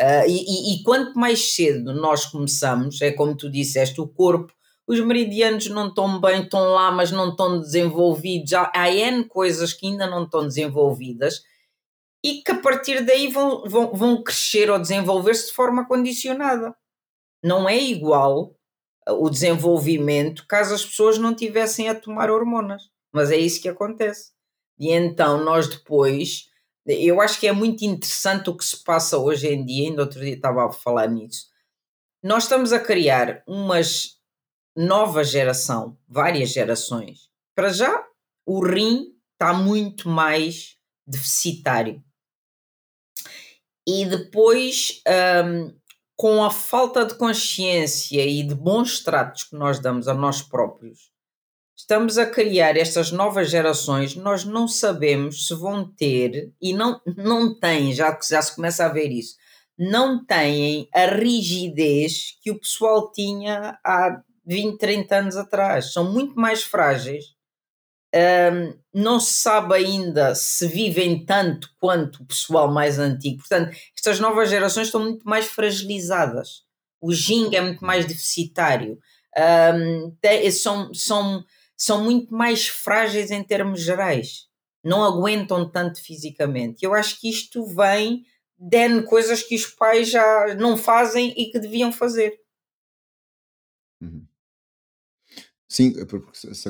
Uh, 0.00 0.26
e, 0.26 0.72
e, 0.72 0.74
e, 0.74 0.82
quanto 0.82 1.16
mais 1.16 1.54
cedo 1.54 1.94
nós 1.94 2.26
começamos, 2.26 3.00
é 3.02 3.12
como 3.12 3.36
tu 3.36 3.48
disseste, 3.48 4.00
o 4.00 4.08
corpo, 4.08 4.52
os 4.84 4.98
meridianos 4.98 5.68
não 5.68 5.90
estão 5.90 6.20
bem, 6.20 6.42
estão 6.42 6.72
lá, 6.72 6.90
mas 6.90 7.12
não 7.12 7.28
estão 7.30 7.60
desenvolvidos. 7.60 8.52
Há, 8.52 8.72
há 8.74 8.92
N 8.92 9.26
coisas 9.26 9.72
que 9.72 9.86
ainda 9.86 10.08
não 10.08 10.24
estão 10.24 10.44
desenvolvidas 10.44 11.40
e 12.24 12.42
que 12.42 12.52
a 12.52 12.58
partir 12.58 13.04
daí 13.04 13.28
vão, 13.28 13.64
vão, 13.64 13.92
vão 13.92 14.22
crescer 14.22 14.70
ou 14.70 14.78
desenvolver-se 14.78 15.48
de 15.48 15.54
forma 15.54 15.86
condicionada. 15.86 16.74
Não 17.42 17.68
é 17.68 17.76
igual 17.76 18.54
o 19.08 19.28
desenvolvimento 19.28 20.46
caso 20.46 20.74
as 20.74 20.84
pessoas 20.84 21.18
não 21.18 21.34
tivessem 21.34 21.88
a 21.88 21.94
tomar 21.94 22.30
hormonas. 22.30 22.90
Mas 23.12 23.30
é 23.30 23.36
isso 23.36 23.60
que 23.60 23.68
acontece. 23.68 24.32
E 24.78 24.90
então 24.90 25.44
nós 25.44 25.68
depois 25.68 26.50
eu 26.84 27.20
acho 27.20 27.38
que 27.38 27.46
é 27.46 27.52
muito 27.52 27.84
interessante 27.84 28.50
o 28.50 28.56
que 28.56 28.64
se 28.64 28.82
passa 28.82 29.16
hoje 29.16 29.46
em 29.46 29.64
dia, 29.64 29.88
ainda 29.88 30.02
outro 30.02 30.20
dia 30.20 30.34
estava 30.34 30.66
a 30.66 30.72
falar 30.72 31.08
nisso. 31.08 31.46
Nós 32.22 32.44
estamos 32.44 32.72
a 32.72 32.80
criar 32.80 33.42
umas 33.46 34.18
nova 34.76 35.22
geração, 35.22 35.96
várias 36.08 36.50
gerações, 36.50 37.30
para 37.54 37.68
já 37.68 38.04
o 38.46 38.64
rim 38.64 39.14
está 39.32 39.52
muito 39.52 40.08
mais 40.08 40.76
deficitário. 41.06 42.02
E 43.86 44.04
depois, 44.04 45.02
um, 45.44 45.74
com 46.16 46.44
a 46.44 46.50
falta 46.50 47.04
de 47.04 47.14
consciência 47.14 48.24
e 48.24 48.42
de 48.42 48.54
bons 48.54 49.00
tratos 49.02 49.44
que 49.44 49.56
nós 49.56 49.78
damos 49.78 50.06
a 50.08 50.14
nós 50.14 50.40
próprios, 50.40 51.10
estamos 51.76 52.16
a 52.18 52.26
criar 52.26 52.76
estas 52.76 53.10
novas 53.10 53.50
gerações, 53.50 54.14
nós 54.14 54.44
não 54.44 54.68
sabemos 54.68 55.46
se 55.48 55.54
vão 55.54 55.84
ter, 55.84 56.52
e 56.60 56.72
não, 56.72 57.00
não 57.16 57.58
têm, 57.58 57.92
já, 57.92 58.16
já 58.28 58.40
se 58.40 58.54
começa 58.54 58.84
a 58.84 58.88
ver 58.88 59.10
isso, 59.10 59.36
não 59.76 60.24
têm 60.24 60.88
a 60.94 61.06
rigidez 61.06 62.38
que 62.40 62.50
o 62.50 62.58
pessoal 62.58 63.10
tinha 63.10 63.78
há 63.84 64.22
20, 64.44 64.78
30 64.78 65.16
anos 65.16 65.36
atrás. 65.36 65.92
São 65.92 66.12
muito 66.12 66.34
mais 66.34 66.62
frágeis. 66.62 67.34
Um, 68.14 68.78
não 68.92 69.18
se 69.18 69.32
sabe 69.34 69.74
ainda 69.74 70.34
se 70.34 70.66
vivem 70.66 71.24
tanto 71.24 71.70
quanto 71.80 72.22
o 72.22 72.26
pessoal 72.26 72.70
mais 72.70 72.98
antigo. 72.98 73.38
Portanto, 73.38 73.74
estas 73.96 74.20
novas 74.20 74.50
gerações 74.50 74.88
estão 74.88 75.02
muito 75.02 75.24
mais 75.24 75.46
fragilizadas. 75.46 76.62
O 77.00 77.12
Jing 77.12 77.54
é 77.56 77.60
muito 77.60 77.84
mais 77.84 78.04
deficitário. 78.04 78.98
Um, 79.74 80.14
tem, 80.20 80.50
são, 80.50 80.92
são, 80.92 81.44
são 81.76 82.04
muito 82.04 82.34
mais 82.34 82.68
frágeis 82.68 83.30
em 83.30 83.42
termos 83.42 83.80
gerais. 83.80 84.46
Não 84.84 85.02
aguentam 85.02 85.70
tanto 85.70 86.02
fisicamente. 86.02 86.84
Eu 86.84 86.92
acho 86.92 87.18
que 87.18 87.30
isto 87.30 87.64
vem 87.64 88.26
de 88.58 89.02
coisas 89.02 89.42
que 89.42 89.56
os 89.56 89.66
pais 89.66 90.10
já 90.10 90.54
não 90.54 90.76
fazem 90.76 91.32
e 91.36 91.50
que 91.50 91.58
deviam 91.58 91.90
fazer. 91.90 92.38
Uhum. 94.00 94.26
Sim, 95.68 95.94
é 95.98 96.04
se, 96.34 96.54
se, 96.54 96.68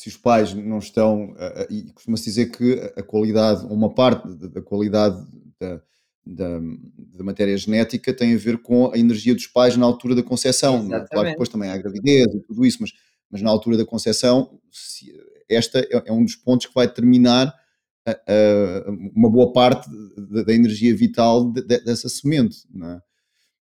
se, 0.00 0.08
os 0.08 0.16
pais 0.16 0.54
não 0.54 0.78
estão, 0.78 1.34
e 1.70 1.90
costuma-se 1.92 2.24
dizer 2.24 2.46
que 2.46 2.74
a 2.96 3.02
qualidade, 3.02 3.64
uma 3.66 3.92
parte 3.92 4.28
da 4.28 4.62
qualidade 4.62 5.24
da, 5.58 5.80
da, 6.24 6.60
da, 7.16 7.24
matéria 7.24 7.56
genética 7.56 8.12
tem 8.12 8.34
a 8.34 8.38
ver 8.38 8.58
com 8.58 8.92
a 8.92 8.98
energia 8.98 9.34
dos 9.34 9.46
pais 9.46 9.76
na 9.76 9.86
altura 9.86 10.14
da 10.14 10.22
concepção. 10.22 10.76
É? 10.94 11.06
Claro 11.06 11.26
que 11.26 11.32
depois 11.32 11.48
também 11.48 11.70
há 11.70 11.74
a 11.74 11.78
gravidez 11.78 12.34
e 12.34 12.40
tudo 12.40 12.64
isso, 12.66 12.78
mas, 12.80 12.92
mas 13.30 13.42
na 13.42 13.50
altura 13.50 13.76
da 13.76 13.84
concepção, 13.84 14.58
esta 15.48 15.80
é, 15.80 16.02
é 16.06 16.12
um 16.12 16.24
dos 16.24 16.36
pontos 16.36 16.66
que 16.66 16.74
vai 16.74 16.86
determinar 16.86 17.54
uma 19.14 19.30
boa 19.30 19.52
parte 19.52 19.88
da, 20.16 20.52
energia 20.52 20.94
vital 20.96 21.50
dessa 21.52 22.08
semente. 22.08 22.58
É? 22.82 23.00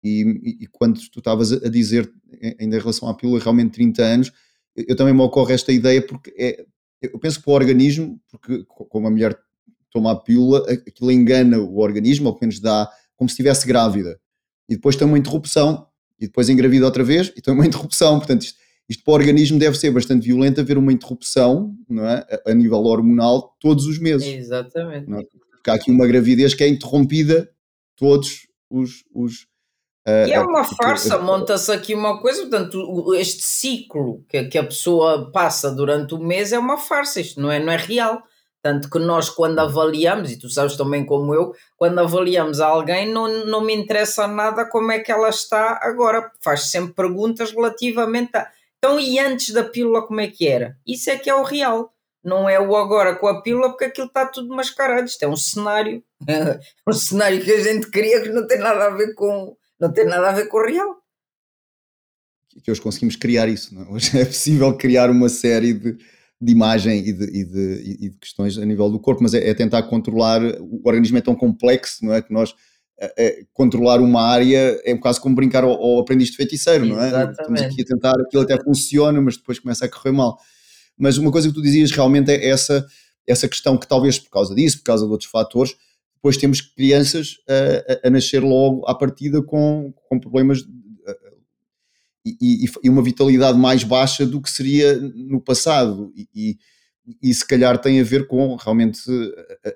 E, 0.03 0.57
e, 0.61 0.67
quando 0.67 0.99
tu 1.11 1.19
estavas 1.19 1.51
a 1.51 1.69
dizer, 1.69 2.11
ainda 2.59 2.77
em 2.77 2.79
relação 2.79 3.07
à 3.07 3.13
pílula, 3.13 3.39
realmente 3.39 3.73
30 3.73 4.03
anos, 4.03 4.31
eu 4.75 4.95
também 4.95 5.13
me 5.13 5.21
ocorre 5.21 5.53
esta 5.53 5.71
ideia 5.71 6.01
porque 6.01 6.33
é, 6.37 6.65
eu 7.01 7.19
penso 7.19 7.39
que 7.39 7.45
para 7.45 7.51
o 7.51 7.55
organismo, 7.55 8.19
porque 8.29 8.63
como 8.67 9.07
a 9.07 9.11
mulher 9.11 9.37
toma 9.91 10.11
a 10.11 10.15
pílula, 10.15 10.65
aquilo 10.69 11.11
engana 11.11 11.59
o 11.59 11.79
organismo, 11.79 12.27
ou 12.27 12.33
pelo 12.33 12.49
menos 12.49 12.59
dá 12.61 12.89
como 13.15 13.29
se 13.29 13.33
estivesse 13.33 13.67
grávida. 13.67 14.19
E 14.69 14.75
depois 14.75 14.95
tem 14.95 15.05
uma 15.07 15.17
interrupção, 15.17 15.87
e 16.19 16.27
depois 16.27 16.47
engravida 16.47 16.85
outra 16.85 17.03
vez, 17.03 17.31
e 17.35 17.41
tem 17.41 17.53
uma 17.53 17.65
interrupção. 17.67 18.17
Portanto, 18.19 18.43
isto, 18.43 18.59
isto 18.87 19.03
para 19.03 19.11
o 19.11 19.15
organismo 19.15 19.59
deve 19.59 19.77
ser 19.77 19.91
bastante 19.91 20.25
violento 20.25 20.61
haver 20.61 20.77
uma 20.77 20.93
interrupção 20.93 21.75
não 21.89 22.07
é, 22.07 22.25
a, 22.45 22.51
a 22.51 22.53
nível 22.53 22.83
hormonal 22.83 23.55
todos 23.59 23.85
os 23.85 23.99
meses. 23.99 24.27
Exatamente. 24.27 25.11
É? 25.11 25.23
Porque 25.51 25.69
há 25.69 25.73
aqui 25.73 25.91
uma 25.91 26.07
gravidez 26.07 26.53
que 26.53 26.63
é 26.63 26.67
interrompida 26.67 27.49
todos 27.95 28.47
os, 28.69 29.03
os 29.13 29.47
Uh, 30.07 30.27
e 30.27 30.33
é 30.33 30.39
uma 30.39 30.63
farsa, 30.63 31.19
monta-se 31.19 31.71
aqui 31.71 31.93
uma 31.93 32.19
coisa, 32.19 32.41
portanto, 32.41 33.13
este 33.13 33.43
ciclo 33.43 34.25
que, 34.27 34.45
que 34.45 34.57
a 34.57 34.63
pessoa 34.63 35.31
passa 35.31 35.69
durante 35.69 36.15
o 36.15 36.19
mês 36.19 36.51
é 36.51 36.57
uma 36.57 36.77
farsa, 36.77 37.21
isto 37.21 37.39
não 37.39 37.51
é, 37.51 37.59
não 37.59 37.71
é 37.71 37.77
real. 37.77 38.23
Tanto 38.63 38.91
que 38.91 38.99
nós, 38.99 39.27
quando 39.27 39.57
avaliamos, 39.57 40.31
e 40.31 40.37
tu 40.37 40.47
sabes 40.47 40.75
também 40.75 41.03
como 41.03 41.33
eu, 41.33 41.51
quando 41.75 41.99
avaliamos 41.99 42.59
alguém, 42.59 43.11
não, 43.11 43.45
não 43.45 43.61
me 43.61 43.75
interessa 43.75 44.27
nada 44.27 44.65
como 44.65 44.91
é 44.91 44.99
que 44.99 45.11
ela 45.11 45.29
está 45.29 45.79
agora. 45.81 46.31
Faz 46.39 46.69
sempre 46.69 46.93
perguntas 46.93 47.51
relativamente 47.51 48.37
a. 48.37 48.47
Então, 48.77 48.99
e 48.99 49.17
antes 49.19 49.51
da 49.51 49.63
pílula, 49.63 50.05
como 50.05 50.21
é 50.21 50.27
que 50.27 50.47
era? 50.47 50.77
Isso 50.85 51.09
é 51.09 51.17
que 51.17 51.29
é 51.29 51.33
o 51.33 51.43
real. 51.43 51.91
Não 52.23 52.47
é 52.47 52.59
o 52.59 52.75
agora 52.75 53.15
com 53.15 53.27
a 53.27 53.41
pílula, 53.41 53.69
porque 53.69 53.85
aquilo 53.85 54.07
está 54.07 54.27
tudo 54.27 54.55
mascarado. 54.55 55.07
Isto 55.07 55.23
é 55.23 55.27
um 55.27 55.35
cenário. 55.35 56.03
um 56.87 56.93
cenário 56.93 57.43
que 57.43 57.51
a 57.51 57.63
gente 57.63 57.89
cria 57.89 58.21
que 58.21 58.29
não 58.29 58.45
tem 58.45 58.59
nada 58.59 58.85
a 58.85 58.89
ver 58.91 59.15
com, 59.15 59.55
não 59.81 59.91
tem 59.91 60.05
nada 60.05 60.29
a 60.29 60.31
ver 60.31 60.47
com 60.47 60.57
o 60.57 60.65
real. 60.65 60.95
Que 62.63 62.69
hoje 62.69 62.81
conseguimos 62.81 63.15
criar 63.15 63.49
isso, 63.49 63.73
não? 63.73 63.81
É? 63.81 63.89
Hoje 63.89 64.19
é 64.19 64.25
possível 64.25 64.77
criar 64.77 65.09
uma 65.09 65.27
série 65.27 65.73
de, 65.73 65.97
de 66.39 66.51
imagem 66.51 66.99
e 66.99 67.11
de, 67.11 67.23
e, 67.23 67.45
de, 67.45 67.97
e 68.03 68.09
de, 68.09 68.17
questões 68.19 68.57
a 68.57 68.65
nível 68.65 68.89
do 68.89 68.99
corpo, 68.99 69.23
mas 69.23 69.33
é, 69.33 69.49
é, 69.49 69.53
tentar 69.53 69.83
controlar. 69.83 70.41
O 70.59 70.81
organismo 70.85 71.17
é 71.17 71.21
tão 71.21 71.33
complexo, 71.33 72.05
não 72.05 72.13
é? 72.13 72.21
Que 72.21 72.31
nós 72.31 72.53
é, 72.99 73.13
é, 73.17 73.43
controlar 73.53 73.99
uma 73.99 74.21
área 74.21 74.79
é 74.85 74.95
quase 74.97 75.19
como 75.19 75.35
brincar 75.35 75.63
ao, 75.63 75.71
ao 75.71 75.99
aprendiz 75.99 76.29
de 76.29 76.37
feiticeiro, 76.37 76.85
não 76.85 77.01
é? 77.01 77.07
Exatamente. 77.07 77.39
Estamos 77.41 77.61
aqui 77.61 77.81
a 77.81 77.85
tentar, 77.85 78.21
aquilo 78.21 78.43
até 78.43 78.63
funciona, 78.63 79.19
mas 79.19 79.37
depois 79.37 79.57
começa 79.57 79.85
a 79.85 79.89
correr 79.89 80.11
mal. 80.11 80.37
Mas 80.95 81.17
uma 81.17 81.31
coisa 81.31 81.47
que 81.47 81.53
tu 81.55 81.61
dizias 81.61 81.89
realmente 81.89 82.29
é 82.29 82.49
essa, 82.49 82.85
essa 83.25 83.47
questão 83.47 83.77
que 83.77 83.87
talvez 83.87 84.19
por 84.19 84.29
causa 84.29 84.53
disso, 84.53 84.77
por 84.77 84.83
causa 84.83 85.05
de 85.05 85.11
outros 85.11 85.29
fatores, 85.31 85.75
depois 86.21 86.37
temos 86.37 86.61
crianças 86.61 87.37
a, 87.49 88.05
a, 88.05 88.07
a 88.07 88.09
nascer 88.11 88.43
logo 88.43 88.85
à 88.85 88.93
partida 88.93 89.41
com, 89.41 89.91
com 90.07 90.19
problemas 90.19 90.63
e, 92.25 92.37
e, 92.39 92.65
e, 92.83 92.89
uma 92.89 93.01
vitalidade 93.01 93.57
mais 93.57 93.83
baixa 93.83 94.25
do 94.25 94.39
que 94.39 94.49
seria 94.49 94.95
no 94.99 95.41
passado. 95.41 96.13
E, 96.15 96.57
e, 97.21 97.33
se 97.33 97.45
calhar 97.45 97.79
tem 97.79 97.99
a 97.99 98.03
ver 98.03 98.27
com 98.27 98.55
realmente 98.55 99.01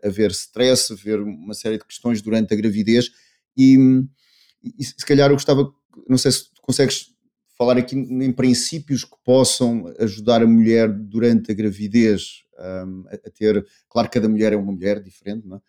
haver 0.04 0.32
stress, 0.32 0.94
haver 0.94 1.20
uma 1.20 1.54
série 1.54 1.78
de 1.78 1.86
questões 1.86 2.22
durante 2.22 2.54
a 2.54 2.58
gravidez. 2.58 3.10
E, 3.58 3.78
se 4.80 5.06
calhar 5.06 5.30
eu 5.30 5.36
gostava, 5.36 5.72
não 6.08 6.18
sei 6.18 6.32
se 6.32 6.46
consegues 6.62 7.08
falar 7.58 7.78
aqui 7.78 7.96
em 7.96 8.32
princípios 8.32 9.04
que 9.04 9.16
possam 9.24 9.92
ajudar 10.00 10.44
a 10.44 10.48
mulher 10.48 10.92
durante 10.92 11.52
a 11.52 11.56
gravidez 11.56 12.44
um, 12.86 13.06
a, 13.08 13.16
a, 13.16 13.32
ter. 13.32 13.66
Claro 13.90 14.08
que 14.08 14.14
cada 14.14 14.30
mulher 14.30 14.54
é 14.54 14.56
uma 14.56 14.72
mulher 14.72 15.02
diferente, 15.02 15.48
não 15.48 15.58
é? 15.58 15.62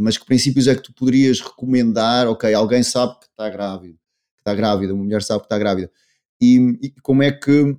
Mas 0.00 0.18
que 0.18 0.26
princípios 0.26 0.66
é 0.66 0.74
que 0.74 0.82
tu 0.82 0.92
poderias 0.92 1.40
recomendar? 1.40 2.26
Ok, 2.28 2.52
alguém 2.52 2.82
sabe 2.82 3.18
que 3.20 3.26
está 3.26 3.48
grávida, 3.48 3.94
que 3.94 4.40
está 4.40 4.54
grávida, 4.54 4.94
uma 4.94 5.04
mulher 5.04 5.22
sabe 5.22 5.40
que 5.40 5.46
está 5.46 5.58
grávida, 5.58 5.90
e, 6.40 6.78
e 6.82 6.90
como 7.02 7.22
é 7.22 7.30
que 7.30 7.76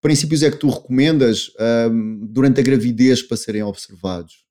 princípios 0.00 0.42
é 0.42 0.50
que 0.50 0.58
tu 0.58 0.68
recomendas 0.68 1.52
um, 1.90 2.26
durante 2.26 2.60
a 2.60 2.64
gravidez 2.64 3.22
para 3.22 3.36
serem 3.36 3.62
observados? 3.62 4.44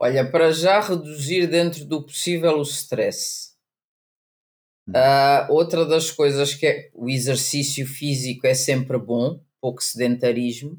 Olha, 0.00 0.28
para 0.28 0.50
já 0.50 0.80
reduzir 0.80 1.46
dentro 1.46 1.84
do 1.84 2.04
possível 2.04 2.58
o 2.58 2.62
stress. 2.62 3.50
Uh, 4.88 5.52
outra 5.52 5.86
das 5.86 6.10
coisas 6.10 6.54
que 6.54 6.66
é 6.66 6.90
o 6.94 7.08
exercício 7.08 7.86
físico 7.86 8.46
é 8.46 8.54
sempre 8.54 8.98
bom, 8.98 9.40
pouco 9.60 9.80
sedentarismo, 9.80 10.72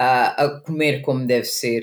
uh, 0.00 0.34
a 0.36 0.62
comer 0.64 1.00
como 1.00 1.26
deve 1.26 1.46
ser, 1.46 1.82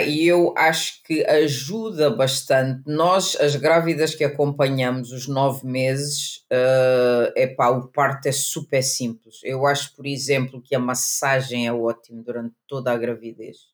e 0.00 0.26
eu 0.26 0.54
acho 0.56 1.02
que 1.02 1.24
ajuda 1.24 2.08
bastante. 2.08 2.82
Nós, 2.86 3.36
as 3.40 3.56
grávidas 3.56 4.14
que 4.14 4.22
acompanhamos 4.22 5.10
os 5.10 5.26
nove 5.26 5.66
meses, 5.66 6.44
uh, 6.52 7.32
epá, 7.36 7.68
o 7.70 7.88
parto 7.88 8.26
é 8.26 8.32
super 8.32 8.82
simples. 8.82 9.40
Eu 9.42 9.66
acho, 9.66 9.94
por 9.96 10.06
exemplo, 10.06 10.62
que 10.62 10.74
a 10.74 10.78
massagem 10.78 11.66
é 11.66 11.72
ótima 11.72 12.22
durante 12.22 12.54
toda 12.66 12.92
a 12.92 12.96
gravidez. 12.96 13.72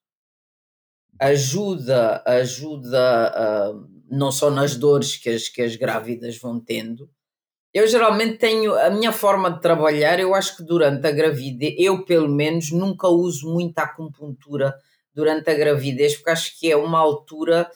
Ajuda, 1.21 2.23
ajuda 2.27 3.75
uh, 3.75 3.89
não 4.11 4.33
só 4.33 4.51
nas 4.51 4.75
dores 4.75 5.17
que 5.17 5.29
as, 5.29 5.49
que 5.49 5.63
as 5.63 5.77
grávidas 5.77 6.39
vão 6.39 6.59
tendo. 6.59 7.11
Eu 7.73 7.87
geralmente 7.87 8.39
tenho 8.39 8.75
a 8.75 8.89
minha 8.89 9.13
forma 9.13 9.51
de 9.51 9.61
trabalhar. 9.61 10.19
Eu 10.19 10.35
acho 10.35 10.57
que 10.57 10.63
durante 10.63 11.07
a 11.07 11.11
gravidez, 11.11 11.75
eu 11.79 12.05
pelo 12.05 12.29
menos 12.29 12.73
nunca 12.73 13.09
uso 13.09 13.53
muita 13.53 13.83
acupuntura 13.83 14.75
durante 15.19 15.51
a 15.51 15.55
gravidez, 15.55 16.15
porque 16.15 16.31
acho 16.31 16.57
que 16.61 16.71
é 16.71 16.77
uma 16.77 17.01
altura, 17.01 17.69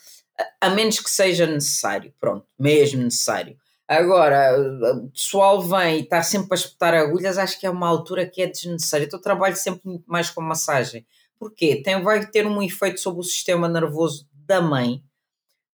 a 0.61 0.71
menos 0.71 1.01
que 1.01 1.11
seja 1.11 1.45
necessário, 1.45 2.15
pronto, 2.21 2.47
mesmo 2.57 3.03
necessário. 3.03 3.57
Agora, 3.89 4.57
o 4.95 5.11
pessoal 5.11 5.61
vem 5.61 5.97
e 5.97 6.03
está 6.03 6.23
sempre 6.23 6.51
a 6.53 6.55
espetar 6.55 6.95
agulhas, 6.95 7.39
acho 7.39 7.59
que 7.59 7.67
é 7.67 7.71
uma 7.71 7.89
altura 7.89 8.25
que 8.27 8.43
é 8.43 8.47
desnecessária. 8.47 9.07
Então, 9.07 9.19
eu 9.19 9.23
trabalho 9.23 9.57
sempre 9.57 9.81
muito 9.85 10.05
mais 10.07 10.31
com 10.31 10.41
massagem. 10.41 11.05
Porquê? 11.37 11.83
Tem, 11.83 12.01
vai 12.01 12.25
ter 12.25 12.47
um 12.47 12.63
efeito 12.63 13.01
sobre 13.01 13.19
o 13.19 13.25
sistema 13.25 13.69
nervoso 13.69 14.25
da 14.47 14.61
mãe. 14.61 15.03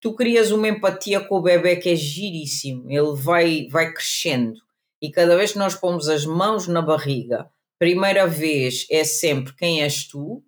Tu 0.00 0.14
crias 0.14 0.50
uma 0.50 0.68
empatia 0.68 1.20
com 1.20 1.36
o 1.36 1.42
bebê 1.42 1.76
que 1.76 1.90
é 1.90 1.94
giríssimo, 1.94 2.90
ele 2.90 3.14
vai, 3.14 3.68
vai 3.70 3.92
crescendo. 3.92 4.58
E 5.02 5.10
cada 5.10 5.36
vez 5.36 5.52
que 5.52 5.58
nós 5.58 5.74
pomos 5.74 6.08
as 6.08 6.24
mãos 6.24 6.66
na 6.66 6.80
barriga, 6.80 7.50
primeira 7.78 8.26
vez 8.26 8.86
é 8.90 9.04
sempre 9.04 9.54
quem 9.54 9.82
és 9.82 10.08
tu, 10.08 10.42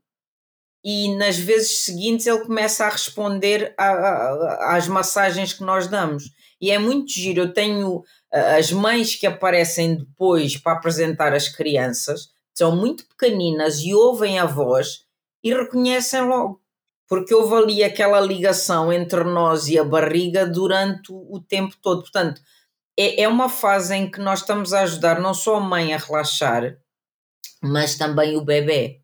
e 0.85 1.15
nas 1.17 1.37
vezes 1.37 1.85
seguintes 1.85 2.27
ele 2.27 2.41
começa 2.41 2.85
a 2.85 2.91
responder 2.91 3.75
a, 3.77 3.89
a, 3.89 4.77
às 4.77 4.89
massagens 4.89 5.53
que 5.53 5.63
nós 5.63 5.87
damos. 5.87 6.31
E 6.61 6.71
é 6.71 6.79
muito 6.79 7.11
giro. 7.13 7.43
Eu 7.43 7.53
tenho 7.53 8.05
as 8.33 8.71
mães 8.71 9.17
que 9.17 9.27
aparecem 9.27 9.97
depois 9.97 10.57
para 10.57 10.73
apresentar 10.73 11.35
as 11.35 11.49
crianças, 11.49 12.29
são 12.55 12.77
muito 12.77 13.07
pequeninas 13.07 13.81
e 13.81 13.95
ouvem 13.95 14.39
a 14.39 14.47
voz 14.47 15.05
e 15.43 15.53
reconhecem 15.53 16.23
logo. 16.23 16.61
Porque 17.09 17.35
houve 17.35 17.55
ali 17.57 17.83
aquela 17.83 18.21
ligação 18.21 18.93
entre 18.93 19.25
nós 19.25 19.67
e 19.67 19.77
a 19.79 19.85
barriga 19.85 20.47
durante 20.47 21.11
o 21.11 21.41
tempo 21.41 21.75
todo. 21.83 22.03
Portanto, 22.03 22.41
é, 22.97 23.23
é 23.23 23.29
uma 23.29 23.49
fase 23.49 23.97
em 23.97 24.09
que 24.09 24.21
nós 24.21 24.41
estamos 24.41 24.73
a 24.73 24.83
ajudar 24.83 25.21
não 25.21 25.35
só 25.35 25.57
a 25.57 25.61
mãe 25.61 25.93
a 25.93 25.97
relaxar, 25.97 26.77
mas 27.61 27.97
também 27.97 28.37
o 28.37 28.45
bebê. 28.45 29.00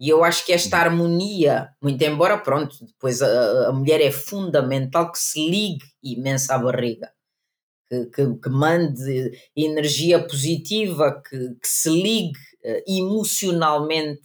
E 0.00 0.08
eu 0.08 0.24
acho 0.24 0.46
que 0.46 0.52
esta 0.52 0.78
harmonia, 0.78 1.68
muito 1.82 2.02
embora, 2.02 2.38
pronto, 2.38 2.74
depois 2.86 3.20
a, 3.20 3.68
a 3.68 3.72
mulher 3.72 4.00
é 4.00 4.10
fundamental 4.10 5.12
que 5.12 5.18
se 5.18 5.46
ligue 5.46 5.84
imenso 6.02 6.50
à 6.54 6.58
barriga, 6.58 7.12
que, 7.86 8.06
que, 8.06 8.34
que 8.38 8.48
mande 8.48 9.30
energia 9.54 10.18
positiva, 10.18 11.22
que, 11.28 11.36
que 11.36 11.68
se 11.68 11.90
ligue 11.90 12.38
uh, 12.64 12.82
emocionalmente 12.88 14.22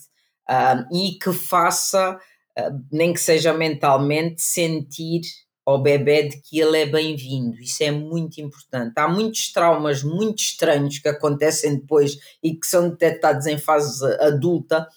uh, 0.49 0.95
e 0.95 1.19
que 1.19 1.33
faça, 1.33 2.15
uh, 2.57 2.85
nem 2.89 3.11
que 3.11 3.19
seja 3.19 3.53
mentalmente, 3.53 4.41
sentir 4.41 5.23
ao 5.65 5.81
bebê 5.81 6.29
de 6.29 6.41
que 6.41 6.57
ele 6.57 6.83
é 6.83 6.85
bem-vindo. 6.85 7.59
Isso 7.59 7.83
é 7.83 7.91
muito 7.91 8.39
importante. 8.39 8.93
Há 8.95 9.09
muitos 9.09 9.51
traumas 9.51 10.03
muito 10.03 10.39
estranhos 10.39 10.99
que 10.99 11.09
acontecem 11.09 11.79
depois 11.79 12.15
e 12.41 12.55
que 12.55 12.65
são 12.65 12.91
detectados 12.91 13.45
em 13.45 13.57
fase 13.57 14.05
adulta 14.21 14.87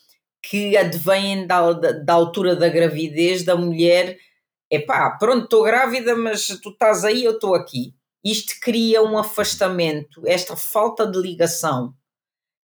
que 0.49 0.77
advêm 0.77 1.47
da, 1.47 1.73
da, 1.73 2.13
altura 2.15 2.57
da 2.57 2.69
gravidez 2.69 3.45
da 3.45 3.55
mulher. 3.55 4.17
Epá, 4.71 5.11
pronto, 5.19 5.45
estou 5.45 5.63
grávida, 5.63 6.17
mas 6.17 6.47
tu 6.63 6.71
estás 6.71 7.05
aí, 7.05 7.25
eu 7.25 7.33
estou 7.33 7.55
aqui. 7.55 7.95
Isto 8.25 8.55
cria 8.61 9.03
um 9.03 9.19
afastamento, 9.19 10.23
esta 10.27 10.57
falta 10.57 11.07
de 11.07 11.19
ligação 11.19 11.95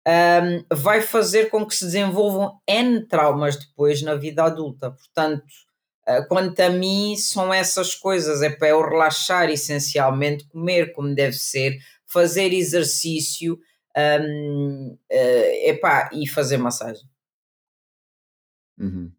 um, 0.08 0.76
vai 0.76 1.02
fazer 1.02 1.50
com 1.50 1.66
que 1.66 1.76
se 1.76 1.86
desenvolvam 1.86 2.60
N 2.68 3.06
traumas 3.06 3.58
depois 3.58 4.02
na 4.02 4.16
vida 4.16 4.44
adulta. 4.44 4.92
Portanto, 4.92 5.44
uh, 6.08 6.28
quanto 6.28 6.60
a 6.62 6.70
mim, 6.70 7.16
são 7.18 7.54
essas 7.54 7.94
coisas: 7.94 8.42
é 8.42 8.50
para 8.50 8.70
eu 8.70 8.82
relaxar 8.82 9.50
essencialmente, 9.50 10.48
comer 10.48 10.94
como 10.94 11.14
deve 11.14 11.34
ser, 11.34 11.78
fazer 12.06 12.54
exercício 12.54 13.60
um, 13.98 14.98
uh, 15.12 15.68
epá, 15.70 16.10
e 16.14 16.28
fazer 16.28 16.58
massagem. 16.58 17.06
Uhum. 18.80 19.12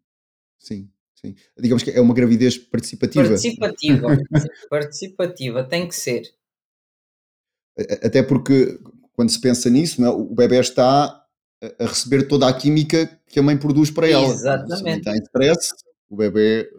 Sim, 0.57 0.89
sim. 1.15 1.35
Digamos 1.57 1.83
que 1.83 1.91
é 1.91 2.01
uma 2.01 2.13
gravidez 2.13 2.57
participativa. 2.57 3.27
Participativa, 3.27 4.07
participativa, 4.69 5.63
tem 5.63 5.87
que 5.87 5.95
ser. 5.95 6.23
Até 8.03 8.21
porque 8.21 8.79
quando 9.13 9.29
se 9.29 9.39
pensa 9.39 9.69
nisso, 9.69 10.03
é? 10.03 10.09
o 10.09 10.33
bebê 10.33 10.59
está 10.59 11.25
a 11.77 11.85
receber 11.85 12.23
toda 12.27 12.47
a 12.47 12.53
química 12.53 13.19
que 13.27 13.39
a 13.39 13.43
mãe 13.43 13.57
produz 13.57 13.91
para 13.91 14.07
ela. 14.07 14.25
Exatamente. 14.25 14.79
A 14.79 14.83
mãe 14.83 14.97
está 14.97 15.11
em 15.11 15.21
stress, 15.21 15.73
o 16.09 16.15
bebê 16.15 16.69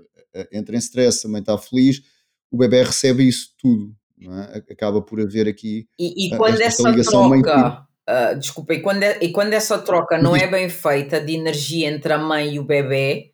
entra 0.53 0.75
em 0.77 0.79
stress, 0.79 1.27
a 1.27 1.31
mãe 1.31 1.41
está 1.41 1.57
feliz, 1.59 2.03
o 2.51 2.57
bebê 2.57 2.83
recebe 2.83 3.27
isso 3.27 3.55
tudo. 3.59 3.95
É? 4.23 4.73
Acaba 4.73 5.01
por 5.01 5.21
haver 5.21 5.49
aqui. 5.49 5.89
E, 5.99 6.27
e 6.27 6.37
quando 6.37 6.61
essa 6.61 6.93
troca 6.93 7.87
Uh, 8.11 8.37
desculpa, 8.37 8.75
e 8.75 8.83
quando, 8.83 9.05
é, 9.05 9.19
e 9.23 9.31
quando 9.31 9.53
essa 9.53 9.79
troca 9.79 10.19
não 10.19 10.35
é 10.35 10.45
bem 10.45 10.69
feita 10.69 11.21
de 11.21 11.35
energia 11.35 11.87
entre 11.87 12.13
a 12.13 12.19
mãe 12.19 12.55
e 12.55 12.59
o 12.59 12.65
bebê, 12.65 13.33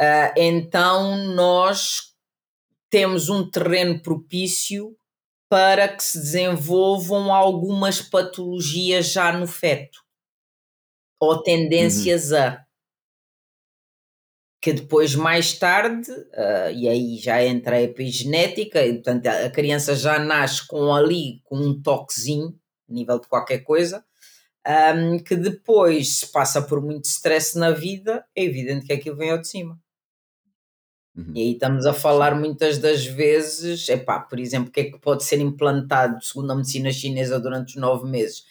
uh, 0.00 0.32
então 0.34 1.18
nós 1.34 2.14
temos 2.88 3.28
um 3.28 3.50
terreno 3.50 4.00
propício 4.00 4.96
para 5.46 5.88
que 5.88 6.02
se 6.02 6.18
desenvolvam 6.18 7.34
algumas 7.34 8.00
patologias 8.00 9.12
já 9.12 9.30
no 9.30 9.46
feto. 9.46 9.98
Ou 11.20 11.42
tendências 11.42 12.30
uhum. 12.30 12.38
a. 12.38 12.64
Que 14.62 14.72
depois 14.72 15.14
mais 15.14 15.58
tarde, 15.58 16.10
uh, 16.10 16.70
e 16.74 16.88
aí 16.88 17.18
já 17.18 17.44
entra 17.44 17.76
a 17.76 17.82
epigenética, 17.82 18.82
e, 18.86 18.94
portanto 18.94 19.26
a 19.26 19.50
criança 19.50 19.94
já 19.94 20.18
nasce 20.18 20.66
com 20.66 20.94
ali 20.94 21.42
com 21.44 21.58
um 21.58 21.82
toquezinho, 21.82 22.58
nível 22.88 23.20
de 23.20 23.28
qualquer 23.28 23.58
coisa, 23.58 24.02
um, 24.66 25.18
que 25.18 25.36
depois 25.36 26.18
se 26.18 26.32
passa 26.32 26.62
por 26.62 26.80
muito 26.80 27.04
stress 27.04 27.58
na 27.58 27.70
vida, 27.70 28.24
é 28.34 28.42
evidente 28.42 28.86
que 28.86 28.92
aquilo 28.92 29.16
vem 29.16 29.30
ao 29.30 29.38
de 29.38 29.48
cima. 29.48 29.78
Uhum. 31.16 31.32
E 31.34 31.40
aí 31.40 31.52
estamos 31.52 31.86
a 31.86 31.92
falar 31.92 32.34
muitas 32.34 32.78
das 32.78 33.04
vezes, 33.04 33.88
epá, 33.88 34.18
por 34.18 34.40
exemplo, 34.40 34.68
o 34.68 34.72
que 34.72 34.80
é 34.80 34.84
que 34.84 34.98
pode 34.98 35.22
ser 35.22 35.38
implantado 35.38 36.22
segundo 36.24 36.50
a 36.50 36.56
medicina 36.56 36.90
chinesa 36.90 37.38
durante 37.38 37.74
os 37.74 37.80
nove 37.80 38.08
meses? 38.08 38.44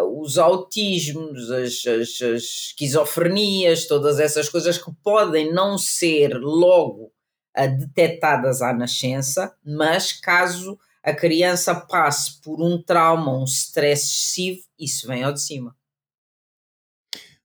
Uh, 0.00 0.20
os 0.20 0.36
autismos, 0.36 1.50
as, 1.50 1.86
as, 1.86 2.22
as, 2.22 2.42
esquizofrenias, 2.42 3.86
todas 3.86 4.18
essas 4.18 4.48
coisas 4.48 4.76
que 4.76 4.90
podem 5.02 5.52
não 5.52 5.78
ser 5.78 6.36
logo 6.36 7.12
uh, 7.56 7.78
detectadas 7.78 8.60
à 8.60 8.74
nascença, 8.74 9.54
mas 9.64 10.12
caso 10.12 10.78
a 11.06 11.14
criança 11.14 11.72
passe 11.72 12.40
por 12.42 12.60
um 12.60 12.82
trauma, 12.82 13.38
um 13.38 13.44
stress 13.44 14.02
excessivo, 14.02 14.66
isso 14.76 15.06
vem 15.06 15.22
ao 15.22 15.32
de 15.32 15.40
cima. 15.40 15.76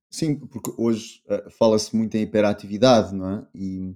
Sim, 0.09 0.35
porque 0.35 0.73
hoje 0.77 1.21
uh, 1.27 1.49
fala-se 1.51 1.95
muito 1.95 2.17
em 2.17 2.23
hiperatividade, 2.23 3.13
não 3.13 3.29
é? 3.29 3.45
E 3.53 3.95